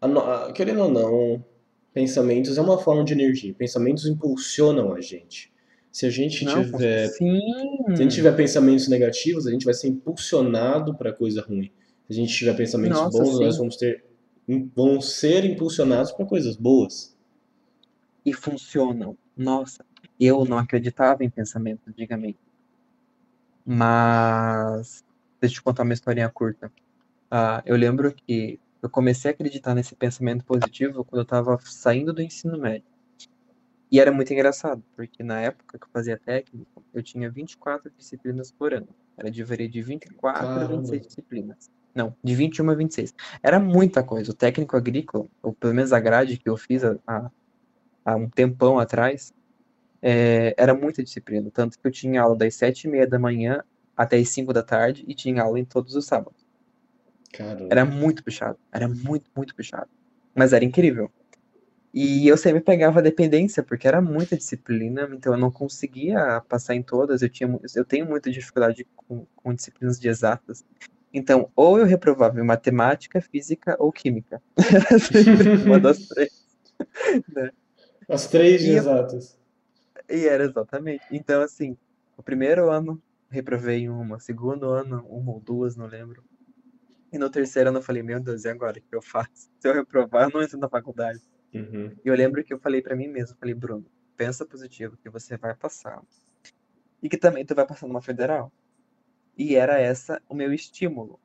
a 0.00 0.06
a- 0.06 0.52
querendo 0.52 0.82
ou 0.82 0.90
não, 0.90 1.44
pensamentos 1.92 2.58
é 2.58 2.60
uma 2.60 2.78
forma 2.78 3.04
de 3.04 3.12
energia. 3.12 3.54
Pensamentos 3.54 4.06
impulsionam 4.06 4.92
a 4.94 5.00
gente. 5.00 5.52
Se 5.92 6.06
a 6.06 6.10
gente 6.10 6.44
Não, 6.44 6.62
tiver, 6.64 7.08
sim. 7.08 7.40
se 7.86 7.92
a 7.92 7.96
gente 7.96 8.14
tiver 8.16 8.32
pensamentos 8.36 8.88
negativos, 8.88 9.46
a 9.46 9.50
gente 9.50 9.64
vai 9.64 9.74
ser 9.74 9.88
impulsionado 9.88 10.94
para 10.96 11.12
coisa 11.12 11.40
ruim. 11.40 11.70
Se 12.06 12.12
a 12.12 12.14
gente 12.14 12.34
tiver 12.34 12.56
pensamentos 12.56 13.00
Nossa, 13.00 13.16
bons, 13.22 13.38
nós 13.40 13.54
sim. 13.54 13.58
vamos 13.60 13.76
ter, 13.76 14.04
vão 14.74 15.00
ser 15.00 15.44
impulsionados 15.44 16.12
para 16.12 16.26
coisas 16.26 16.56
boas. 16.56 17.16
E 18.24 18.32
funcionam. 18.32 19.16
Nossa. 19.36 19.84
eu 20.18 20.44
não 20.44 20.58
acreditava 20.58 21.24
em 21.24 21.30
pensamento 21.30 21.80
antigamente. 21.88 22.38
Mas, 23.66 25.04
deixa 25.40 25.56
eu 25.56 25.60
te 25.60 25.62
contar 25.62 25.82
uma 25.82 25.92
historinha 25.92 26.28
curta. 26.28 26.70
Uh, 27.32 27.62
eu 27.64 27.76
lembro 27.76 28.14
que 28.14 28.60
eu 28.82 28.90
comecei 28.90 29.30
a 29.30 29.34
acreditar 29.34 29.74
nesse 29.74 29.94
pensamento 29.94 30.44
positivo 30.44 31.04
quando 31.04 31.20
eu 31.20 31.24
estava 31.24 31.58
saindo 31.64 32.12
do 32.12 32.22
ensino 32.22 32.58
médio. 32.58 32.86
E 33.90 33.98
era 33.98 34.12
muito 34.12 34.32
engraçado, 34.32 34.82
porque 34.94 35.22
na 35.22 35.40
época 35.40 35.78
que 35.78 35.84
eu 35.84 35.88
fazia 35.92 36.18
técnico, 36.18 36.84
eu 36.92 37.02
tinha 37.02 37.30
24 37.30 37.90
disciplinas 37.96 38.50
por 38.52 38.74
ano. 38.74 38.88
Era 39.16 39.30
de 39.30 39.42
varia 39.42 39.68
de 39.68 39.80
24 39.80 40.40
Caramba. 40.40 40.64
a 40.64 40.66
26 40.66 41.06
disciplinas. 41.06 41.70
Não, 41.94 42.14
de 42.22 42.34
21 42.34 42.70
a 42.70 42.74
26. 42.74 43.14
Era 43.42 43.60
muita 43.60 44.02
coisa. 44.02 44.32
O 44.32 44.34
técnico 44.34 44.76
agrícola, 44.76 45.26
ou 45.42 45.52
pelo 45.52 45.74
menos 45.74 45.92
a 45.92 46.00
grade 46.00 46.36
que 46.36 46.48
eu 46.48 46.56
fiz 46.56 46.82
há, 46.84 47.30
há 48.04 48.16
um 48.16 48.28
tempão 48.28 48.78
atrás, 48.78 49.32
é, 50.02 50.54
era 50.58 50.74
muita 50.74 51.02
disciplina. 51.02 51.50
Tanto 51.52 51.78
que 51.78 51.86
eu 51.86 51.92
tinha 51.92 52.20
aula 52.20 52.36
das 52.36 52.54
7 52.56 52.84
e 52.84 52.90
meia 52.90 53.06
da 53.06 53.18
manhã 53.18 53.62
até 53.96 54.16
as 54.16 54.28
5 54.28 54.52
da 54.52 54.62
tarde 54.62 55.04
e 55.06 55.14
tinha 55.14 55.42
aula 55.42 55.58
em 55.58 55.64
todos 55.64 55.94
os 55.94 56.04
sábados. 56.04 56.44
Caramba. 57.32 57.68
Era 57.70 57.84
muito 57.84 58.24
puxado. 58.24 58.58
Era 58.72 58.88
muito, 58.88 59.30
muito 59.34 59.54
puxado. 59.54 59.88
Mas 60.34 60.52
era 60.52 60.64
incrível. 60.64 61.10
E 61.92 62.26
eu 62.26 62.36
sempre 62.36 62.60
pegava 62.60 63.00
dependência, 63.00 63.62
porque 63.62 63.86
era 63.86 64.02
muita 64.02 64.36
disciplina, 64.36 65.08
então 65.12 65.32
eu 65.32 65.38
não 65.38 65.48
conseguia 65.48 66.42
passar 66.48 66.74
em 66.74 66.82
todas. 66.82 67.22
Eu, 67.22 67.28
tinha, 67.28 67.48
eu 67.72 67.84
tenho 67.84 68.04
muita 68.04 68.32
dificuldade 68.32 68.84
com, 68.96 69.24
com 69.36 69.54
disciplinas 69.54 70.00
de 70.00 70.08
exatas. 70.08 70.64
Então, 71.14 71.48
ou 71.54 71.78
eu 71.78 71.86
reprovava 71.86 72.40
em 72.40 72.44
matemática, 72.44 73.20
física 73.20 73.76
ou 73.78 73.92
química. 73.92 74.42
Uma 75.64 75.78
das 75.78 76.08
três. 76.08 76.44
né? 77.32 77.52
As 78.08 78.26
três 78.26 78.62
e 78.62 78.70
exatas. 78.70 79.38
Eu... 80.08 80.18
E 80.18 80.26
era 80.26 80.42
exatamente. 80.42 81.04
Então, 81.12 81.40
assim, 81.40 81.78
o 82.16 82.22
primeiro 82.22 82.68
ano 82.68 83.00
reprovei 83.30 83.82
em 83.82 83.88
uma, 83.88 84.18
segundo 84.18 84.68
ano, 84.68 85.06
uma 85.08 85.32
ou 85.32 85.40
duas, 85.40 85.76
não 85.76 85.86
lembro. 85.86 86.24
E 87.12 87.16
no 87.16 87.30
terceiro 87.30 87.68
ano 87.68 87.78
eu 87.78 87.82
falei, 87.82 88.02
meu 88.02 88.18
Deus, 88.18 88.44
e 88.44 88.48
agora 88.48 88.76
o 88.76 88.82
que 88.82 88.96
eu 88.96 89.00
faço? 89.00 89.48
Se 89.60 89.68
eu 89.68 89.72
reprovar, 89.72 90.24
eu 90.24 90.30
não 90.30 90.42
entro 90.42 90.58
na 90.58 90.68
faculdade. 90.68 91.20
Uhum. 91.54 91.92
E 92.04 92.08
eu 92.08 92.14
lembro 92.16 92.42
que 92.42 92.52
eu 92.52 92.58
falei 92.58 92.82
para 92.82 92.96
mim 92.96 93.06
mesmo, 93.06 93.36
falei, 93.38 93.54
Bruno, 93.54 93.86
pensa 94.16 94.44
positivo 94.44 94.96
que 94.96 95.08
você 95.08 95.36
vai 95.36 95.54
passar. 95.54 96.02
E 97.00 97.08
que 97.08 97.16
também 97.16 97.46
tu 97.46 97.54
vai 97.54 97.64
passar 97.64 97.86
numa 97.86 98.02
federal. 98.02 98.52
E 99.36 99.56
era 99.56 99.78
essa 99.78 100.20
o 100.28 100.34
meu 100.34 100.52
estímulo. 100.52 101.18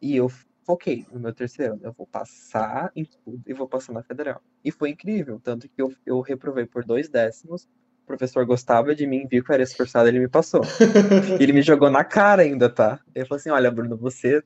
E 0.00 0.16
eu 0.16 0.30
foquei 0.64 1.06
no 1.12 1.20
meu 1.20 1.32
terceiro 1.32 1.74
ano. 1.74 1.82
Eu 1.84 1.92
vou 1.92 2.06
passar 2.06 2.90
em 2.94 3.04
tudo 3.04 3.42
e 3.46 3.52
vou 3.52 3.68
passar 3.68 3.92
na 3.92 4.02
federal. 4.02 4.42
E 4.64 4.70
foi 4.70 4.90
incrível, 4.90 5.40
tanto 5.42 5.68
que 5.68 5.80
eu, 5.80 5.92
eu 6.04 6.20
reprovei 6.20 6.66
por 6.66 6.84
dois 6.84 7.08
décimos. 7.08 7.64
O 8.04 8.06
professor 8.06 8.44
gostava 8.44 8.94
de 8.94 9.06
mim, 9.06 9.26
viu 9.30 9.44
que 9.44 9.50
eu 9.50 9.54
era 9.54 9.62
esforçado, 9.62 10.08
ele 10.08 10.18
me 10.18 10.28
passou. 10.28 10.60
ele 11.40 11.52
me 11.52 11.62
jogou 11.62 11.90
na 11.90 12.04
cara 12.04 12.42
ainda, 12.42 12.68
tá? 12.68 13.00
Ele 13.14 13.24
falou 13.24 13.38
assim: 13.38 13.50
olha, 13.50 13.70
Bruno, 13.70 13.96
você 13.96 14.42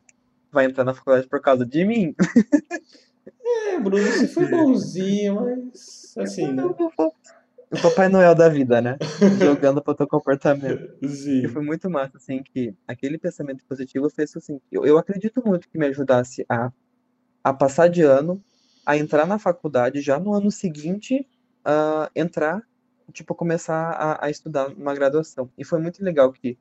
vai 0.52 0.66
entrar 0.66 0.84
na 0.84 0.94
faculdade 0.94 1.26
por 1.26 1.40
causa 1.40 1.64
de 1.64 1.84
mim. 1.84 2.14
É, 3.44 3.78
Bruno, 3.78 4.04
você 4.04 4.28
foi 4.28 4.46
bonzinho, 4.50 5.36
mas 5.36 6.14
assim, 6.18 6.52
né? 6.52 6.62
O 7.70 7.82
Papai 7.82 8.08
Noel 8.08 8.34
da 8.34 8.48
vida, 8.48 8.80
né? 8.80 8.96
Jogando 9.42 9.82
pro 9.82 9.94
teu 9.94 10.06
comportamento. 10.06 10.96
Sim. 11.08 11.44
E 11.44 11.48
foi 11.48 11.62
muito 11.62 11.90
massa, 11.90 12.16
assim, 12.16 12.42
que 12.42 12.74
aquele 12.86 13.18
pensamento 13.18 13.64
positivo 13.68 14.08
fez 14.08 14.36
assim. 14.36 14.60
Eu, 14.70 14.86
eu 14.86 14.96
acredito 14.98 15.42
muito 15.44 15.68
que 15.68 15.76
me 15.76 15.86
ajudasse 15.86 16.46
a, 16.48 16.72
a 17.42 17.52
passar 17.52 17.88
de 17.88 18.02
ano, 18.02 18.42
a 18.84 18.96
entrar 18.96 19.26
na 19.26 19.38
faculdade 19.38 20.00
já 20.00 20.18
no 20.18 20.32
ano 20.32 20.50
seguinte, 20.50 21.26
a 21.64 22.08
entrar, 22.14 22.62
tipo, 23.12 23.34
começar 23.34 23.90
a, 23.90 24.26
a 24.26 24.30
estudar 24.30 24.68
uma 24.68 24.94
graduação. 24.94 25.50
E 25.58 25.64
foi 25.64 25.80
muito 25.80 26.04
legal 26.04 26.32
que 26.32 26.56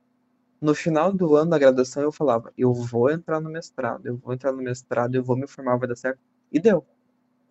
no 0.60 0.74
final 0.74 1.12
do 1.12 1.36
ano 1.36 1.50
da 1.50 1.58
graduação 1.58 2.02
eu 2.02 2.10
falava, 2.10 2.52
eu 2.58 2.72
vou 2.72 3.10
entrar 3.10 3.40
no 3.40 3.50
mestrado, 3.50 4.06
eu 4.06 4.16
vou 4.16 4.34
entrar 4.34 4.52
no 4.52 4.62
mestrado, 4.62 5.14
eu 5.14 5.22
vou 5.22 5.36
me 5.36 5.46
formar, 5.46 5.76
vai 5.76 5.88
dar 5.88 5.96
certo. 5.96 6.18
E 6.50 6.58
deu. 6.58 6.84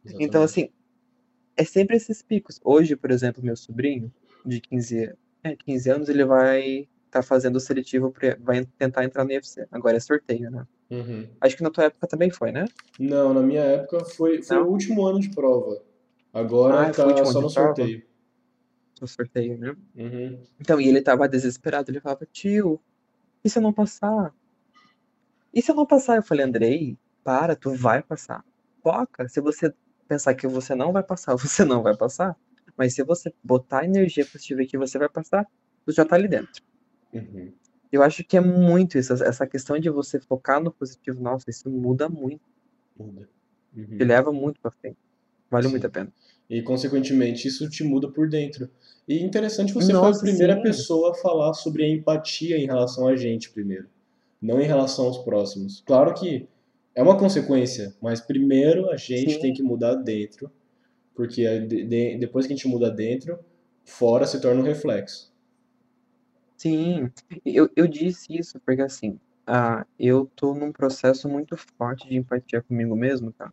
Exatamente. 0.03 0.27
Então, 0.27 0.43
assim, 0.43 0.69
é 1.57 1.63
sempre 1.63 1.95
esses 1.95 2.21
picos. 2.21 2.59
Hoje, 2.63 2.95
por 2.95 3.11
exemplo, 3.11 3.43
meu 3.43 3.55
sobrinho, 3.55 4.11
de 4.45 4.59
15, 4.61 5.13
é, 5.43 5.55
15 5.55 5.89
anos, 5.89 6.09
ele 6.09 6.25
vai 6.25 6.87
estar 7.05 7.21
tá 7.21 7.23
fazendo 7.23 7.55
o 7.55 7.59
seletivo, 7.59 8.13
vai 8.39 8.65
tentar 8.77 9.03
entrar 9.03 9.23
no 9.23 9.31
UFC. 9.31 9.67
Agora 9.71 9.97
é 9.97 9.99
sorteio, 9.99 10.51
né? 10.51 10.67
Uhum. 10.89 11.27
Acho 11.41 11.57
que 11.57 11.63
na 11.63 11.69
tua 11.69 11.85
época 11.85 12.07
também 12.07 12.29
foi, 12.29 12.51
né? 12.51 12.65
Não, 12.99 13.33
na 13.33 13.41
minha 13.41 13.61
época 13.61 14.05
foi, 14.05 14.41
foi 14.41 14.57
o 14.57 14.67
último 14.67 15.05
ano 15.05 15.19
de 15.19 15.29
prova. 15.29 15.81
Agora 16.33 16.87
ah, 16.87 16.91
tá 16.91 17.25
só 17.25 17.41
no 17.41 17.49
sorteio. 17.49 18.03
No 18.99 19.07
sorteio, 19.07 19.57
né? 19.57 19.75
Uhum. 19.95 20.39
Então, 20.59 20.79
e 20.79 20.87
ele 20.87 21.01
tava 21.01 21.27
desesperado. 21.27 21.89
Ele 21.89 21.99
falava, 21.99 22.25
tio, 22.31 22.79
e 23.43 23.49
se 23.49 23.57
eu 23.57 23.63
não 23.63 23.73
passar? 23.73 24.33
E 25.53 25.61
se 25.61 25.71
eu 25.71 25.75
não 25.75 25.85
passar? 25.85 26.17
Eu 26.17 26.23
falei, 26.23 26.45
Andrei, 26.45 26.97
para, 27.23 27.55
tu 27.55 27.73
vai 27.73 28.03
passar. 28.03 28.43
Foca. 28.83 29.27
Se 29.27 29.41
você 29.41 29.73
pensar 30.07 30.33
que 30.35 30.47
você 30.47 30.75
não 30.75 30.91
vai 30.91 31.03
passar, 31.03 31.35
você 31.37 31.65
não 31.65 31.81
vai 31.81 31.95
passar. 31.95 32.35
Mas 32.77 32.93
se 32.93 33.03
você 33.03 33.33
botar 33.43 33.85
energia 33.85 34.25
positiva 34.25 34.65
que 34.65 34.77
você 34.77 34.97
vai 34.97 35.09
passar, 35.09 35.47
você 35.85 35.97
já 35.97 36.05
tá 36.05 36.15
ali 36.15 36.27
dentro. 36.27 36.61
Uhum. 37.13 37.51
Eu 37.91 38.03
acho 38.03 38.23
que 38.23 38.35
é 38.35 38.41
muito 38.41 38.97
isso, 38.97 39.13
essa 39.13 39.47
questão 39.47 39.79
de 39.79 39.89
você 39.89 40.19
focar 40.19 40.61
no 40.61 40.71
positivo, 40.71 41.21
nossa, 41.21 41.49
isso 41.49 41.69
muda 41.69 42.09
muito. 42.09 42.43
Muda. 42.97 43.29
Uhum. 43.75 43.97
Te 43.97 44.03
leva 44.03 44.31
muito 44.31 44.59
pra 44.59 44.71
frente. 44.71 44.97
Vale 45.49 45.65
Sim. 45.65 45.71
muito 45.71 45.87
a 45.87 45.89
pena. 45.89 46.11
E, 46.49 46.61
consequentemente, 46.61 47.47
isso 47.47 47.69
te 47.69 47.83
muda 47.83 48.09
por 48.09 48.27
dentro. 48.27 48.69
E 49.07 49.23
interessante, 49.23 49.73
você 49.73 49.93
Nossa, 49.93 50.19
foi 50.19 50.29
a 50.29 50.31
primeira 50.31 50.55
sim. 50.55 50.61
pessoa 50.61 51.11
a 51.11 51.13
falar 51.13 51.53
sobre 51.53 51.83
a 51.83 51.89
empatia 51.89 52.57
em 52.57 52.65
relação 52.65 53.07
a 53.07 53.15
gente 53.15 53.49
primeiro, 53.51 53.87
não 54.41 54.59
em 54.59 54.65
relação 54.65 55.05
aos 55.05 55.19
próximos. 55.19 55.83
Claro 55.85 56.13
que 56.13 56.47
é 56.95 57.03
uma 57.03 57.17
consequência, 57.17 57.93
mas 58.01 58.21
primeiro 58.21 58.89
a 58.89 58.95
gente 58.95 59.33
sim. 59.33 59.39
tem 59.39 59.53
que 59.53 59.61
mudar 59.61 59.95
dentro, 59.95 60.49
porque 61.13 61.45
depois 62.17 62.47
que 62.47 62.53
a 62.53 62.55
gente 62.55 62.67
muda 62.67 62.89
dentro, 62.89 63.37
fora 63.83 64.25
se 64.25 64.39
torna 64.39 64.61
um 64.61 64.63
reflexo. 64.63 65.33
Sim, 66.55 67.11
eu, 67.45 67.69
eu 67.75 67.85
disse 67.85 68.35
isso 68.35 68.59
porque 68.61 68.81
assim, 68.81 69.19
ah, 69.45 69.85
eu 69.99 70.25
tô 70.35 70.55
num 70.55 70.71
processo 70.71 71.27
muito 71.27 71.57
forte 71.57 72.07
de 72.07 72.15
empatia 72.15 72.61
comigo 72.61 72.95
mesmo, 72.95 73.31
tá? 73.31 73.51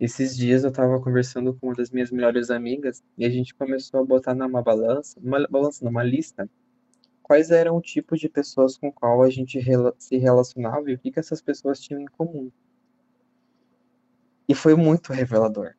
Esses 0.00 0.36
dias 0.36 0.62
eu 0.62 0.70
tava 0.70 1.00
conversando 1.00 1.52
com 1.54 1.66
uma 1.66 1.74
das 1.74 1.90
minhas 1.90 2.12
melhores 2.12 2.50
amigas 2.50 3.02
e 3.16 3.26
a 3.26 3.30
gente 3.30 3.52
começou 3.52 4.00
a 4.00 4.04
botar 4.04 4.32
numa 4.32 4.62
balança, 4.62 5.18
uma 5.20 5.44
balança, 5.48 5.84
numa 5.84 6.04
lista, 6.04 6.48
quais 7.28 7.50
eram 7.50 7.76
o 7.76 7.82
tipo 7.82 8.16
de 8.16 8.28
pessoas 8.28 8.76
com 8.76 8.90
qual 8.90 9.22
a 9.22 9.28
gente 9.28 9.60
se 9.98 10.16
relacionava 10.16 10.90
e 10.90 10.94
o 10.94 10.98
que, 10.98 11.12
que 11.12 11.20
essas 11.20 11.42
pessoas 11.42 11.78
tinham 11.78 12.00
em 12.00 12.06
comum. 12.06 12.50
E 14.48 14.54
foi 14.54 14.74
muito 14.74 15.12
revelador. 15.12 15.74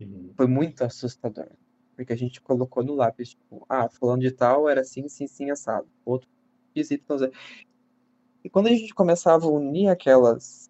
Uhum. 0.00 0.32
Foi 0.34 0.46
muito 0.46 0.82
assustador. 0.82 1.48
Porque 1.94 2.14
a 2.14 2.16
gente 2.16 2.40
colocou 2.40 2.82
no 2.82 2.94
lápis, 2.94 3.30
tipo, 3.30 3.64
ah, 3.68 3.88
falando 3.88 4.22
de 4.22 4.32
tal 4.32 4.68
era 4.68 4.80
assim, 4.80 5.06
sim, 5.06 5.26
sim, 5.26 5.50
assado. 5.50 5.86
Outro 6.04 6.28
então, 6.76 7.16
e 8.42 8.50
quando 8.50 8.66
a 8.66 8.70
gente 8.70 8.92
começava 8.92 9.46
a 9.46 9.50
unir 9.50 9.88
aquelas 9.88 10.68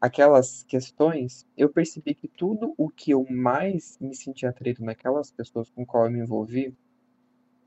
aquelas 0.00 0.62
questões, 0.62 1.44
eu 1.56 1.68
percebi 1.68 2.14
que 2.14 2.28
tudo 2.28 2.72
o 2.78 2.88
que 2.88 3.10
eu 3.10 3.26
mais 3.28 3.98
me 4.00 4.14
sentia 4.14 4.48
atraído 4.48 4.82
naquelas 4.82 5.30
pessoas 5.30 5.68
com 5.70 5.84
qual 5.84 6.06
eu 6.06 6.10
me 6.10 6.20
envolvi 6.20 6.74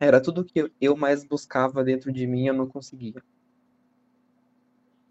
era 0.03 0.21
tudo 0.21 0.43
que 0.43 0.71
eu 0.81 0.95
mais 0.95 1.23
buscava 1.23 1.83
dentro 1.83 2.11
de 2.11 2.27
mim 2.27 2.47
eu 2.47 2.53
não 2.53 2.67
conseguia. 2.67 3.23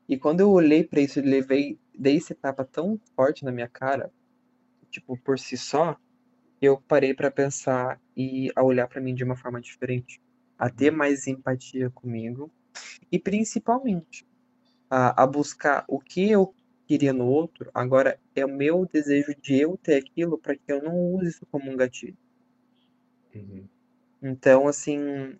E 0.08 0.18
quando 0.18 0.40
eu 0.40 0.50
olhei 0.50 0.84
para 0.84 1.00
isso 1.00 1.18
e 1.18 1.22
levei, 1.22 1.78
dei 1.98 2.16
esse 2.16 2.34
tapa 2.34 2.64
tão 2.64 3.00
forte 3.16 3.44
na 3.44 3.52
minha 3.52 3.68
cara, 3.68 4.12
tipo, 4.90 5.16
por 5.16 5.38
si 5.38 5.56
só, 5.56 5.96
eu 6.60 6.80
parei 6.86 7.14
para 7.14 7.30
pensar 7.30 8.00
e 8.16 8.52
a 8.54 8.62
olhar 8.62 8.86
para 8.86 9.00
mim 9.00 9.14
de 9.14 9.24
uma 9.24 9.36
forma 9.36 9.60
diferente, 9.60 10.20
a 10.58 10.68
ter 10.68 10.90
mais 10.90 11.26
empatia 11.26 11.88
comigo 11.90 12.50
e 13.10 13.18
principalmente 13.18 14.26
a, 14.90 15.22
a 15.22 15.26
buscar 15.26 15.84
o 15.88 15.98
que 15.98 16.30
eu 16.30 16.54
queria 16.86 17.12
no 17.12 17.26
outro, 17.26 17.70
agora 17.72 18.20
é 18.34 18.44
o 18.44 18.54
meu 18.54 18.84
desejo 18.84 19.34
de 19.40 19.58
eu 19.58 19.78
ter 19.78 19.94
aquilo 19.94 20.36
para 20.36 20.54
que 20.54 20.70
eu 20.70 20.82
não 20.82 21.14
use 21.14 21.28
isso 21.28 21.46
como 21.46 21.70
um 21.70 21.76
gatilho. 21.76 22.16
Uhum. 23.34 23.66
Então, 24.22 24.68
assim, 24.68 25.36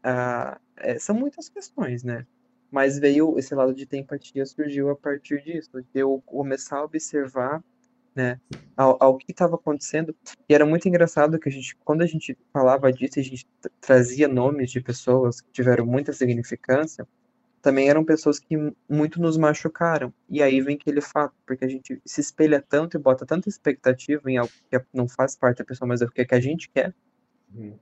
é, 0.76 0.98
são 0.98 1.14
muitas 1.14 1.48
questões, 1.48 2.02
né? 2.02 2.26
Mas 2.70 2.98
veio 2.98 3.38
esse 3.38 3.54
lado 3.54 3.74
de 3.74 3.86
ter 3.86 3.98
empatia 3.98 4.44
surgiu 4.46 4.90
a 4.90 4.96
partir 4.96 5.42
disso, 5.42 5.70
de 5.80 6.00
eu 6.00 6.22
começar 6.26 6.78
a 6.78 6.84
observar, 6.84 7.62
né, 8.14 8.40
ao, 8.76 8.96
ao 9.02 9.16
que 9.18 9.30
estava 9.30 9.54
acontecendo. 9.54 10.14
E 10.48 10.54
era 10.54 10.66
muito 10.66 10.88
engraçado 10.88 11.38
que 11.38 11.48
a 11.48 11.52
gente, 11.52 11.76
quando 11.84 12.02
a 12.02 12.06
gente 12.06 12.36
falava 12.52 12.92
disso, 12.92 13.20
a 13.20 13.22
gente 13.22 13.46
trazia 13.80 14.26
nomes 14.26 14.70
de 14.70 14.80
pessoas 14.80 15.40
que 15.40 15.50
tiveram 15.52 15.86
muita 15.86 16.12
significância 16.12 17.06
também 17.62 17.88
eram 17.88 18.04
pessoas 18.04 18.40
que 18.40 18.56
muito 18.88 19.22
nos 19.22 19.38
machucaram. 19.38 20.12
E 20.28 20.42
aí 20.42 20.60
vem 20.60 20.74
aquele 20.74 21.00
fato, 21.00 21.32
porque 21.46 21.64
a 21.64 21.68
gente 21.68 22.02
se 22.04 22.20
espelha 22.20 22.60
tanto 22.60 22.96
e 22.96 23.00
bota 23.00 23.24
tanta 23.24 23.48
expectativa 23.48 24.28
em 24.28 24.36
algo 24.36 24.52
que 24.68 24.84
não 24.92 25.08
faz 25.08 25.36
parte 25.36 25.58
da 25.58 25.64
pessoa, 25.64 25.86
mas 25.86 26.02
é 26.02 26.04
o 26.04 26.10
que 26.10 26.26
a 26.28 26.40
gente 26.40 26.68
quer. 26.68 26.92
Uhum. 27.54 27.78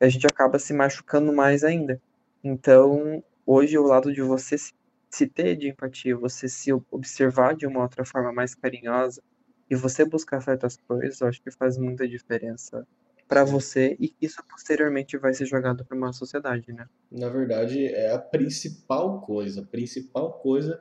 A 0.00 0.08
gente 0.08 0.26
acaba 0.26 0.58
se 0.58 0.72
machucando 0.72 1.32
mais 1.32 1.64
ainda. 1.64 2.00
Então, 2.42 3.22
hoje, 3.46 3.78
o 3.78 3.86
lado 3.86 4.12
de 4.12 4.22
você 4.22 4.56
se, 4.58 5.26
ter 5.26 5.56
de 5.56 5.68
empatia, 5.68 6.16
você 6.16 6.48
se 6.48 6.72
observar 6.90 7.54
de 7.54 7.66
uma 7.66 7.82
outra 7.82 8.04
forma 8.04 8.32
mais 8.32 8.54
carinhosa 8.54 9.22
e 9.70 9.74
você 9.74 10.04
buscar 10.04 10.40
certas 10.40 10.76
coisas, 10.76 11.20
eu 11.20 11.28
acho 11.28 11.42
que 11.42 11.50
faz 11.50 11.78
muita 11.78 12.06
diferença 12.06 12.86
para 13.26 13.44
você 13.44 13.96
e 13.98 14.14
isso 14.20 14.42
posteriormente 14.48 15.16
vai 15.16 15.32
ser 15.32 15.46
jogado 15.46 15.84
para 15.84 15.96
uma 15.96 16.12
sociedade, 16.12 16.72
né? 16.72 16.86
Na 17.10 17.28
verdade, 17.28 17.86
é 17.86 18.12
a 18.12 18.18
principal 18.18 19.22
coisa. 19.22 19.62
A 19.62 19.64
principal 19.64 20.34
coisa 20.34 20.78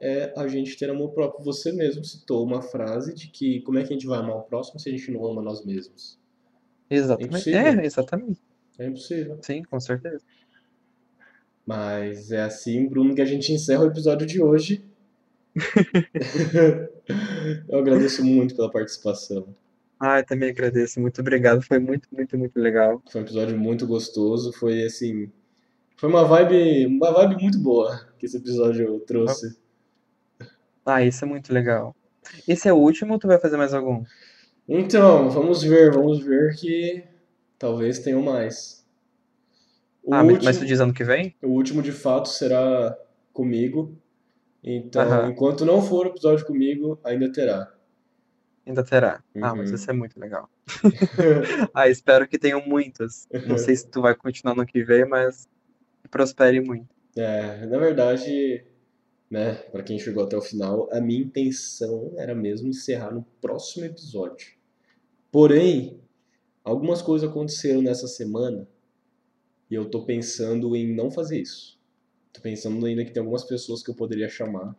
é 0.00 0.32
a 0.36 0.48
gente 0.48 0.76
ter 0.76 0.90
amor 0.90 1.12
próprio. 1.12 1.44
Você 1.44 1.72
mesmo 1.72 2.04
citou 2.04 2.44
uma 2.44 2.62
frase 2.62 3.14
de 3.14 3.28
que 3.28 3.60
como 3.62 3.78
é 3.78 3.82
que 3.82 3.90
a 3.90 3.92
gente 3.92 4.06
vai 4.06 4.18
amar 4.18 4.36
o 4.36 4.42
próximo 4.42 4.80
se 4.80 4.88
a 4.88 4.92
gente 4.92 5.10
não 5.10 5.24
ama 5.24 5.40
nós 5.40 5.64
mesmos? 5.64 6.18
Exatamente. 6.90 7.54
É. 7.54 7.68
É, 7.68 7.84
exatamente. 7.86 8.40
É 8.78 8.86
impossível. 8.86 9.38
Sim, 9.42 9.62
com 9.62 9.78
certeza. 9.78 10.24
Mas 11.66 12.30
é 12.30 12.42
assim, 12.42 12.86
Bruno, 12.86 13.14
que 13.14 13.22
a 13.22 13.26
gente 13.26 13.52
encerra 13.52 13.84
o 13.84 13.88
episódio 13.88 14.26
de 14.26 14.42
hoje. 14.42 14.84
Eu 17.68 17.78
agradeço 17.78 18.24
muito 18.24 18.56
pela 18.56 18.70
participação. 18.70 19.54
Ah, 20.00 20.18
eu 20.18 20.26
também 20.26 20.50
agradeço. 20.50 21.00
Muito 21.00 21.20
obrigado. 21.20 21.62
Foi 21.62 21.78
muito, 21.78 22.08
muito, 22.12 22.36
muito 22.36 22.58
legal. 22.58 23.00
Foi 23.10 23.20
um 23.20 23.24
episódio 23.24 23.56
muito 23.56 23.86
gostoso. 23.86 24.52
Foi 24.52 24.82
assim. 24.82 25.30
Foi 25.96 26.08
uma 26.08 26.24
vibe, 26.24 26.86
uma 26.86 27.12
vibe 27.12 27.40
muito 27.40 27.58
boa 27.58 28.06
que 28.18 28.26
esse 28.26 28.36
episódio 28.36 28.98
trouxe. 29.00 29.56
Ah, 30.84 31.02
isso 31.02 31.24
é 31.24 31.28
muito 31.28 31.52
legal. 31.52 31.94
Esse 32.46 32.68
é 32.68 32.72
o 32.72 32.76
último 32.76 33.14
ou 33.14 33.18
tu 33.18 33.26
vai 33.26 33.38
fazer 33.38 33.56
mais 33.56 33.72
algum? 33.72 34.04
Então, 34.68 35.30
vamos 35.30 35.62
ver, 35.62 35.92
vamos 35.92 36.20
ver 36.20 36.54
que 36.56 37.04
talvez 37.64 37.98
tenham 38.00 38.20
mais. 38.20 38.84
O 40.02 40.12
ah, 40.12 40.22
mas- 40.22 40.32
último, 40.34 40.44
mas 40.44 40.58
tu 40.58 40.66
diz 40.66 40.80
ano 40.80 40.92
que 40.92 41.02
vem? 41.02 41.34
o 41.42 41.48
último 41.48 41.80
de 41.80 41.92
fato 41.92 42.28
será 42.28 42.94
comigo. 43.32 43.98
Então, 44.62 45.00
Aham. 45.02 45.30
enquanto 45.30 45.64
não 45.64 45.80
for 45.80 46.06
o 46.06 46.10
episódio 46.10 46.44
comigo, 46.46 47.00
ainda 47.02 47.32
terá. 47.32 47.72
Ainda 48.66 48.84
terá. 48.84 49.22
Ah, 49.40 49.54
mas 49.54 49.70
Uhum. 49.70 49.76
isso 49.76 49.90
é 49.90 49.94
muito 49.94 50.20
legal. 50.20 50.50
Ah, 51.74 51.88
espero 51.88 52.28
que 52.28 52.38
tenham 52.38 52.60
muitos. 52.66 53.26
Não 53.46 53.56
sei 53.56 53.76
se 53.76 53.88
tu 53.88 54.02
vai 54.02 54.14
continuar 54.14 54.54
no 54.54 54.66
que 54.66 54.84
vem, 54.84 55.06
mas 55.06 55.48
prospere 56.10 56.60
muito. 56.60 56.88
É, 57.16 57.64
na 57.66 57.78
verdade, 57.78 58.62
né, 59.30 59.54
para 59.72 59.82
quem 59.82 59.98
chegou 59.98 60.24
até 60.24 60.36
o 60.36 60.42
final, 60.42 60.88
a 60.92 61.00
minha 61.00 61.20
intenção 61.22 62.12
era 62.18 62.34
mesmo 62.34 62.68
encerrar 62.68 63.10
no 63.10 63.22
próximo 63.40 63.86
episódio. 63.86 64.48
Porém, 65.32 66.03
algumas 66.64 67.02
coisas 67.02 67.28
aconteceram 67.28 67.82
nessa 67.82 68.08
semana 68.08 68.66
e 69.70 69.74
eu 69.74 69.84
tô 69.84 70.04
pensando 70.04 70.74
em 70.74 70.94
não 70.94 71.10
fazer 71.10 71.40
isso. 71.40 71.78
Tô 72.32 72.40
pensando 72.40 72.84
ainda 72.84 73.04
que 73.04 73.12
tem 73.12 73.20
algumas 73.20 73.44
pessoas 73.44 73.82
que 73.82 73.90
eu 73.90 73.94
poderia 73.94 74.28
chamar. 74.28 74.74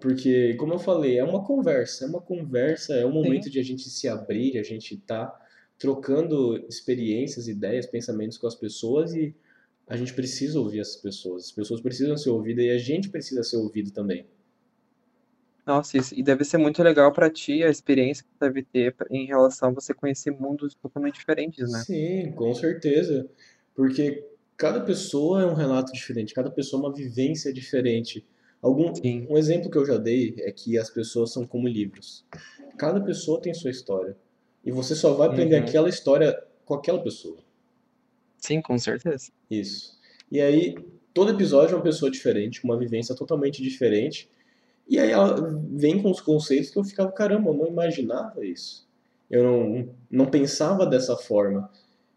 Porque, 0.00 0.54
como 0.54 0.74
eu 0.74 0.78
falei, 0.78 1.18
é 1.18 1.24
uma 1.24 1.44
conversa, 1.44 2.04
é 2.04 2.08
uma 2.08 2.20
conversa, 2.20 2.94
é 2.94 3.06
um 3.06 3.12
momento 3.12 3.48
de 3.48 3.58
a 3.58 3.62
gente 3.62 3.88
se 3.88 4.08
abrir, 4.08 4.58
a 4.58 4.62
gente 4.62 4.96
tá 4.96 5.34
trocando 5.78 6.56
experiências, 6.68 7.48
ideias, 7.48 7.86
pensamentos 7.86 8.36
com 8.38 8.46
as 8.46 8.54
pessoas 8.54 9.14
e 9.14 9.34
a 9.86 9.96
gente 9.96 10.12
precisa 10.14 10.58
ouvir 10.58 10.80
essas 10.80 10.96
pessoas. 10.96 11.44
As 11.44 11.52
pessoas 11.52 11.80
precisam 11.80 12.16
ser 12.16 12.30
ouvidas 12.30 12.64
e 12.64 12.70
a 12.70 12.78
gente 12.78 13.08
precisa 13.08 13.42
ser 13.42 13.56
ouvido 13.56 13.90
também. 13.90 14.26
Nossa, 15.66 15.98
isso, 15.98 16.14
e 16.16 16.22
deve 16.22 16.44
ser 16.44 16.58
muito 16.58 16.80
legal 16.82 17.12
pra 17.12 17.28
ti 17.28 17.64
a 17.64 17.68
experiência 17.68 18.22
que 18.24 18.30
deve 18.40 18.62
ter 18.62 18.94
em 19.10 19.26
relação 19.26 19.70
a 19.70 19.72
você 19.72 19.92
conhecer 19.92 20.30
mundos 20.30 20.74
totalmente 20.74 21.14
diferentes, 21.18 21.68
né? 21.72 21.80
Sim, 21.80 22.32
com 22.32 22.54
certeza. 22.54 23.28
Porque 23.74 24.24
cada 24.56 24.80
pessoa 24.80 25.42
é 25.42 25.46
um 25.46 25.54
relato 25.54 25.92
diferente, 25.92 26.32
cada 26.32 26.50
pessoa 26.50 26.80
é 26.80 26.86
uma 26.86 26.94
vivência 26.94 27.52
diferente. 27.52 28.24
Algum, 28.62 28.94
Sim. 28.94 29.26
um 29.28 29.36
exemplo 29.36 29.68
que 29.68 29.76
eu 29.76 29.84
já 29.84 29.96
dei 29.98 30.36
é 30.38 30.52
que 30.52 30.78
as 30.78 30.88
pessoas 30.88 31.32
são 31.32 31.44
como 31.44 31.66
livros. 31.66 32.24
Cada 32.78 33.00
pessoa 33.00 33.40
tem 33.40 33.52
sua 33.52 33.70
história. 33.70 34.16
E 34.64 34.70
você 34.70 34.94
só 34.94 35.14
vai 35.14 35.28
aprender 35.28 35.56
Uhum. 35.60 35.64
aquela 35.66 35.88
história 35.88 36.42
com 36.64 36.74
aquela 36.74 37.02
pessoa. 37.02 37.38
Sim, 38.38 38.60
com 38.62 38.78
certeza. 38.78 39.30
Isso. 39.50 39.98
E 40.30 40.40
aí, 40.40 40.76
todo 41.12 41.32
episódio 41.32 41.74
é 41.74 41.76
uma 41.76 41.82
pessoa 41.82 42.10
diferente, 42.10 42.62
uma 42.64 42.78
vivência 42.78 43.14
totalmente 43.14 43.62
diferente. 43.62 44.28
E 44.88 44.98
aí 44.98 45.10
ela 45.10 45.34
vem 45.70 46.00
com 46.00 46.10
os 46.10 46.20
conceitos 46.20 46.70
que 46.70 46.78
eu 46.78 46.84
ficava, 46.84 47.10
caramba, 47.10 47.50
eu 47.50 47.54
não 47.54 47.66
imaginava 47.66 48.44
isso. 48.44 48.86
Eu 49.28 49.42
não, 49.42 49.88
não 50.10 50.26
pensava 50.26 50.86
dessa 50.86 51.16
forma. 51.16 51.70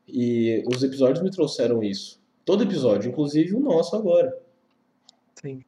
E 0.08 0.64
os 0.68 0.84
episódios 0.84 1.24
me 1.24 1.32
trouxeram 1.32 1.84
isso. 1.84 2.20
Todo 2.46 2.64
episódio, 2.64 3.10
inclusive 3.10 3.56
o 3.56 3.60
nosso 3.60 3.96
agora. 3.96 4.36
Sim. 5.42 5.64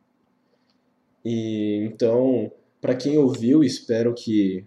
E 1.23 1.88
então, 1.91 2.52
para 2.80 2.95
quem 2.95 3.18
ouviu, 3.18 3.64
espero 3.64 4.14
que 4.14 4.65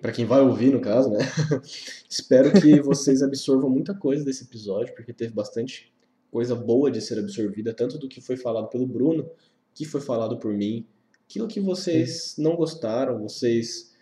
para 0.00 0.12
quem 0.12 0.24
vai 0.24 0.40
ouvir 0.40 0.72
no 0.72 0.80
caso, 0.80 1.10
né? 1.10 1.18
espero 2.08 2.52
que 2.52 2.78
vocês 2.80 3.22
absorvam 3.22 3.68
muita 3.68 3.94
coisa 3.94 4.24
desse 4.24 4.44
episódio, 4.44 4.94
porque 4.94 5.12
teve 5.12 5.32
bastante 5.32 5.92
coisa 6.30 6.54
boa 6.54 6.90
de 6.90 7.00
ser 7.00 7.18
absorvida, 7.18 7.74
tanto 7.74 7.98
do 7.98 8.08
que 8.08 8.20
foi 8.20 8.36
falado 8.36 8.68
pelo 8.68 8.86
Bruno, 8.86 9.28
que 9.74 9.84
foi 9.84 10.00
falado 10.00 10.38
por 10.38 10.52
mim, 10.52 10.86
aquilo 11.28 11.46
que 11.46 11.60
vocês 11.60 12.34
não 12.38 12.56
gostaram, 12.56 13.20
vocês 13.20 13.94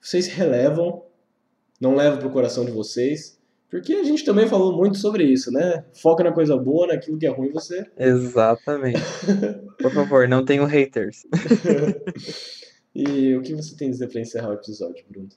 vocês 0.00 0.28
relevam, 0.28 1.04
não 1.80 1.96
levam 1.96 2.20
pro 2.20 2.30
coração 2.30 2.64
de 2.64 2.70
vocês, 2.70 3.36
porque 3.68 3.94
a 3.94 4.04
gente 4.04 4.24
também 4.24 4.46
falou 4.46 4.76
muito 4.76 4.96
sobre 4.96 5.24
isso, 5.24 5.50
né? 5.50 5.84
Foca 6.00 6.22
na 6.22 6.32
coisa 6.32 6.56
boa, 6.56 6.86
naquilo 6.86 7.18
que 7.18 7.26
é 7.26 7.30
ruim 7.30 7.50
você 7.50 7.90
Exatamente. 7.98 9.00
Por 9.76 9.92
favor, 9.92 10.28
não 10.28 10.44
tenham 10.44 10.64
haters. 10.64 11.26
E 12.94 13.36
o 13.36 13.42
que 13.42 13.54
você 13.54 13.76
tem 13.76 13.88
a 13.88 13.90
dizer 13.92 14.08
para 14.08 14.20
encerrar 14.20 14.48
o 14.48 14.54
episódio, 14.54 15.04
Bruno? 15.08 15.28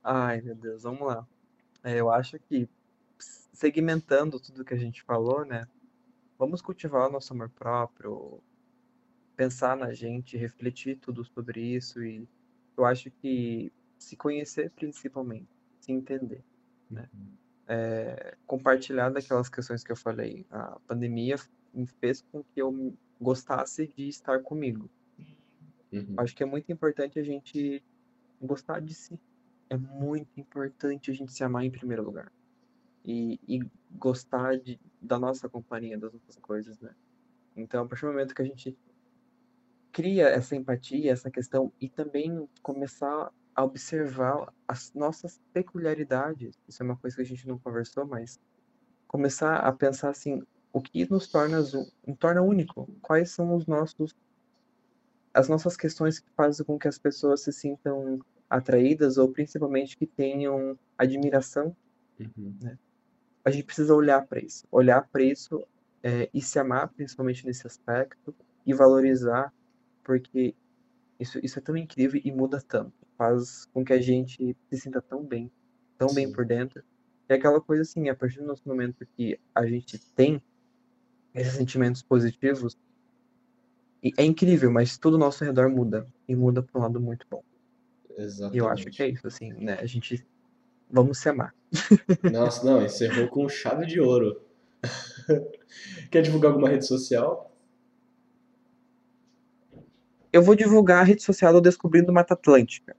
Ai, 0.00 0.40
meu 0.42 0.54
Deus, 0.54 0.84
vamos 0.84 1.00
lá. 1.00 1.26
É, 1.82 1.98
eu 1.98 2.08
acho 2.08 2.38
que 2.38 2.68
segmentando 3.52 4.38
tudo 4.38 4.64
que 4.64 4.74
a 4.74 4.78
gente 4.78 5.02
falou, 5.02 5.44
né? 5.44 5.66
Vamos 6.38 6.62
cultivar 6.62 7.08
o 7.08 7.12
nosso 7.12 7.32
amor 7.32 7.50
próprio, 7.50 8.40
pensar 9.36 9.76
na 9.76 9.92
gente, 9.92 10.36
refletir 10.36 10.98
tudo 10.98 11.24
sobre 11.24 11.60
isso 11.60 12.02
e 12.02 12.28
eu 12.76 12.84
acho 12.84 13.10
que 13.10 13.72
se 13.98 14.16
conhecer 14.16 14.70
principalmente, 14.70 15.48
se 15.80 15.92
entender, 15.92 16.42
né? 16.90 17.08
É, 17.66 18.36
compartilhar 18.46 19.08
daquelas 19.08 19.48
questões 19.48 19.82
que 19.82 19.90
eu 19.90 19.96
falei. 19.96 20.44
A 20.50 20.78
pandemia 20.86 21.36
fez 22.00 22.20
com 22.30 22.42
que 22.42 22.60
eu 22.60 22.94
gostasse 23.20 23.86
de 23.96 24.08
estar 24.08 24.42
comigo. 24.42 24.90
Uhum. 25.90 26.14
Acho 26.18 26.34
que 26.34 26.42
é 26.42 26.46
muito 26.46 26.70
importante 26.70 27.18
a 27.18 27.22
gente 27.22 27.82
gostar 28.40 28.80
de 28.80 28.92
si. 28.92 29.18
É 29.70 29.76
muito 29.76 30.38
importante 30.38 31.10
a 31.10 31.14
gente 31.14 31.32
se 31.32 31.42
amar 31.42 31.64
em 31.64 31.70
primeiro 31.70 32.02
lugar. 32.02 32.30
E, 33.04 33.38
e 33.48 33.60
gostar 33.92 34.58
de, 34.58 34.78
da 35.00 35.18
nossa 35.18 35.48
companhia, 35.48 35.96
das 35.96 36.12
outras 36.12 36.36
coisas, 36.36 36.78
né? 36.80 36.94
Então, 37.56 37.84
a 37.84 37.88
partir 37.88 38.04
do 38.04 38.12
momento 38.12 38.34
que 38.34 38.42
a 38.42 38.44
gente 38.44 38.76
cria 39.94 40.26
essa 40.26 40.56
empatia, 40.56 41.12
essa 41.12 41.30
questão, 41.30 41.72
e 41.80 41.88
também 41.88 42.48
começar 42.60 43.30
a 43.54 43.64
observar 43.64 44.52
as 44.66 44.92
nossas 44.92 45.40
peculiaridades, 45.52 46.58
isso 46.68 46.82
é 46.82 46.84
uma 46.84 46.96
coisa 46.96 47.14
que 47.14 47.22
a 47.22 47.26
gente 47.26 47.46
não 47.46 47.56
conversou, 47.56 48.04
mas 48.04 48.40
começar 49.06 49.58
a 49.58 49.72
pensar 49.72 50.10
assim, 50.10 50.42
o 50.72 50.82
que 50.82 51.08
nos 51.08 51.28
torna, 51.28 51.60
nos 51.60 52.18
torna 52.18 52.42
único? 52.42 52.90
Quais 53.00 53.30
são 53.30 53.54
os 53.54 53.66
nossos 53.66 54.12
as 55.32 55.48
nossas 55.48 55.76
questões 55.76 56.18
que 56.18 56.30
fazem 56.36 56.64
com 56.64 56.78
que 56.78 56.86
as 56.86 56.98
pessoas 56.98 57.42
se 57.42 57.52
sintam 57.52 58.20
atraídas 58.48 59.18
ou 59.18 59.28
principalmente 59.28 59.96
que 59.96 60.06
tenham 60.06 60.78
admiração, 60.98 61.76
Uhum. 62.20 62.76
a 63.44 63.50
gente 63.50 63.64
precisa 63.64 63.92
olhar 63.92 64.24
para 64.24 64.38
isso, 64.38 64.64
olhar 64.70 65.08
para 65.08 65.22
isso 65.22 65.60
é, 66.00 66.30
e 66.32 66.40
se 66.40 66.60
amar 66.60 66.88
principalmente 66.88 67.44
nesse 67.44 67.66
aspecto 67.66 68.32
e 68.64 68.72
valorizar, 68.72 69.52
porque 70.04 70.54
isso, 71.18 71.40
isso 71.42 71.58
é 71.58 71.62
tão 71.62 71.76
incrível 71.76 72.20
e 72.24 72.30
muda 72.30 72.60
tanto, 72.60 72.92
faz 73.16 73.66
com 73.72 73.84
que 73.84 73.92
a 73.92 74.00
gente 74.00 74.56
se 74.70 74.78
sinta 74.78 75.00
tão 75.00 75.24
bem, 75.24 75.50
tão 75.98 76.12
bem 76.14 76.26
Sim. 76.26 76.32
por 76.32 76.44
dentro. 76.44 76.82
É 77.28 77.34
aquela 77.34 77.60
coisa 77.60 77.82
assim, 77.82 78.08
a 78.08 78.14
partir 78.14 78.40
do 78.40 78.46
nosso 78.46 78.62
momento 78.66 79.06
que 79.16 79.40
a 79.54 79.66
gente 79.66 79.98
tem 80.12 80.42
esses 81.34 81.54
sentimentos 81.54 82.02
positivos, 82.02 82.76
e 84.04 84.12
é 84.18 84.22
incrível, 84.24 84.70
mas 84.70 84.98
tudo 84.98 85.14
ao 85.14 85.20
nosso 85.20 85.42
redor 85.42 85.70
muda. 85.70 86.06
E 86.28 86.36
muda 86.36 86.62
para 86.62 86.78
um 86.78 86.82
lado 86.82 87.00
muito 87.00 87.26
bom. 87.30 87.42
E 88.52 88.58
eu 88.58 88.68
acho 88.68 88.84
que 88.90 89.02
é 89.02 89.08
Exatamente. 89.08 89.14
isso, 89.14 89.26
assim, 89.26 89.52
né? 89.54 89.78
A 89.80 89.86
gente. 89.86 90.24
Vamos 90.90 91.18
se 91.18 91.28
amar. 91.30 91.54
Nossa, 92.30 92.64
não, 92.64 92.84
encerrou 92.84 93.26
com 93.28 93.48
chave 93.48 93.86
de 93.86 93.98
ouro. 93.98 94.42
Quer 96.10 96.20
divulgar 96.20 96.52
alguma 96.52 96.68
rede 96.68 96.86
social? 96.86 97.50
Eu 100.34 100.42
vou 100.42 100.56
divulgar 100.56 101.00
a 101.00 101.04
rede 101.04 101.22
social 101.22 101.52
do 101.52 101.60
Descobrindo 101.60 102.12
Mata 102.12 102.34
Atlântica. 102.34 102.96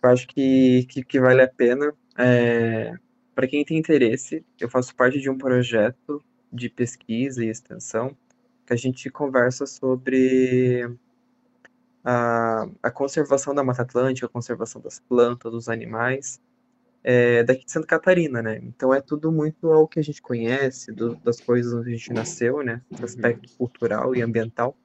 Eu 0.00 0.08
acho 0.08 0.24
que, 0.28 0.86
que, 0.88 1.02
que 1.02 1.18
vale 1.18 1.42
a 1.42 1.48
pena. 1.48 1.92
É, 2.16 2.94
para 3.34 3.48
quem 3.48 3.64
tem 3.64 3.76
interesse, 3.76 4.46
eu 4.60 4.68
faço 4.68 4.94
parte 4.94 5.20
de 5.20 5.28
um 5.28 5.36
projeto 5.36 6.22
de 6.52 6.68
pesquisa 6.68 7.44
e 7.44 7.48
extensão 7.48 8.16
que 8.64 8.72
a 8.72 8.76
gente 8.76 9.10
conversa 9.10 9.66
sobre 9.66 10.96
a, 12.04 12.68
a 12.80 12.90
conservação 12.92 13.52
da 13.52 13.64
Mata 13.64 13.82
Atlântica, 13.82 14.26
a 14.26 14.30
conservação 14.30 14.80
das 14.80 15.00
plantas, 15.00 15.50
dos 15.50 15.68
animais, 15.68 16.40
é, 17.02 17.42
daqui 17.42 17.64
de 17.64 17.72
Santa 17.72 17.88
Catarina, 17.88 18.40
né? 18.40 18.60
Então 18.62 18.94
é 18.94 19.00
tudo 19.00 19.32
muito 19.32 19.72
ao 19.72 19.88
que 19.88 19.98
a 19.98 20.04
gente 20.04 20.22
conhece, 20.22 20.92
do, 20.92 21.16
das 21.16 21.40
coisas 21.40 21.74
onde 21.74 21.88
a 21.90 21.96
gente 21.96 22.12
nasceu, 22.12 22.62
né? 22.62 22.80
Esse 22.92 23.04
aspecto 23.04 23.52
cultural 23.58 24.14
e 24.14 24.22
ambiental. 24.22 24.76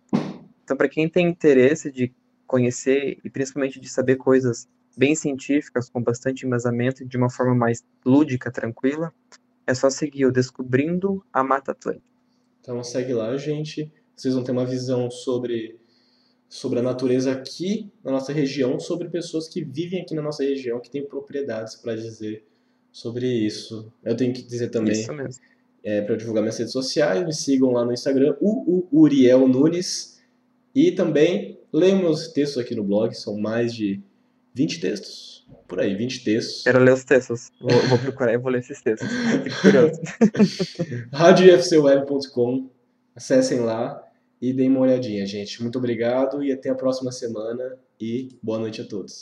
Então, 0.69 0.77
para 0.77 0.87
quem 0.87 1.09
tem 1.09 1.27
interesse 1.27 1.91
de 1.91 2.13
conhecer 2.45 3.17
e 3.23 3.27
principalmente 3.27 3.79
de 3.79 3.89
saber 3.89 4.17
coisas 4.17 4.67
bem 4.95 5.15
científicas, 5.15 5.89
com 5.89 5.99
bastante 5.99 6.45
embasamento 6.45 7.03
de 7.03 7.17
uma 7.17 7.27
forma 7.27 7.55
mais 7.55 7.83
lúdica, 8.05 8.51
tranquila, 8.51 9.11
é 9.65 9.73
só 9.73 9.89
seguir 9.89 10.27
o 10.27 10.31
Descobrindo 10.31 11.25
a 11.33 11.43
Mata 11.43 11.71
Atlântica. 11.71 12.05
Então 12.61 12.83
segue 12.83 13.13
lá, 13.13 13.35
gente. 13.35 13.91
Vocês 14.15 14.35
vão 14.35 14.43
ter 14.43 14.51
uma 14.51 14.63
visão 14.63 15.09
sobre, 15.09 15.79
sobre 16.47 16.77
a 16.77 16.83
natureza 16.83 17.31
aqui 17.31 17.91
na 18.03 18.11
nossa 18.11 18.31
região, 18.31 18.79
sobre 18.79 19.09
pessoas 19.09 19.47
que 19.47 19.63
vivem 19.63 20.03
aqui 20.03 20.13
na 20.13 20.21
nossa 20.21 20.43
região, 20.43 20.79
que 20.79 20.91
têm 20.91 21.03
propriedades 21.03 21.77
para 21.77 21.95
dizer 21.95 22.45
sobre 22.91 23.25
isso. 23.25 23.91
Eu 24.03 24.15
tenho 24.15 24.31
que 24.35 24.43
dizer 24.43 24.69
também, 24.69 25.03
é, 25.81 26.03
para 26.03 26.15
divulgar 26.15 26.43
minhas 26.43 26.59
redes 26.59 26.73
sociais, 26.73 27.25
me 27.25 27.33
sigam 27.33 27.71
lá 27.71 27.83
no 27.83 27.91
Instagram, 27.91 28.37
o 28.39 28.87
Uriel 28.91 29.47
Nunes. 29.47 30.18
E 30.79 30.93
também 30.93 31.59
leiam 31.73 31.99
meus 31.99 32.29
textos 32.29 32.57
aqui 32.57 32.73
no 32.73 32.85
blog, 32.85 33.13
são 33.13 33.37
mais 33.37 33.73
de 33.73 34.01
20 34.55 34.79
textos. 34.79 35.45
Por 35.67 35.81
aí, 35.81 35.93
20 35.93 36.23
textos. 36.23 36.63
Quero 36.63 36.79
ler 36.79 36.93
os 36.93 37.03
textos. 37.03 37.51
Vou, 37.59 37.77
vou 37.89 37.97
procurar 37.97 38.33
e 38.33 38.37
vou 38.37 38.49
ler 38.49 38.59
esses 38.59 38.81
textos. 38.81 39.09
Fico 39.43 39.61
curioso. 39.61 39.99
radiofcweb.com. 41.11 42.69
Acessem 43.13 43.59
lá 43.59 44.01
e 44.41 44.53
deem 44.53 44.69
uma 44.69 44.79
olhadinha, 44.79 45.25
gente. 45.25 45.61
Muito 45.61 45.77
obrigado 45.77 46.41
e 46.41 46.49
até 46.49 46.69
a 46.69 46.75
próxima 46.75 47.11
semana. 47.11 47.77
E 47.99 48.29
boa 48.41 48.57
noite 48.57 48.79
a 48.79 48.87
todos. 48.87 49.17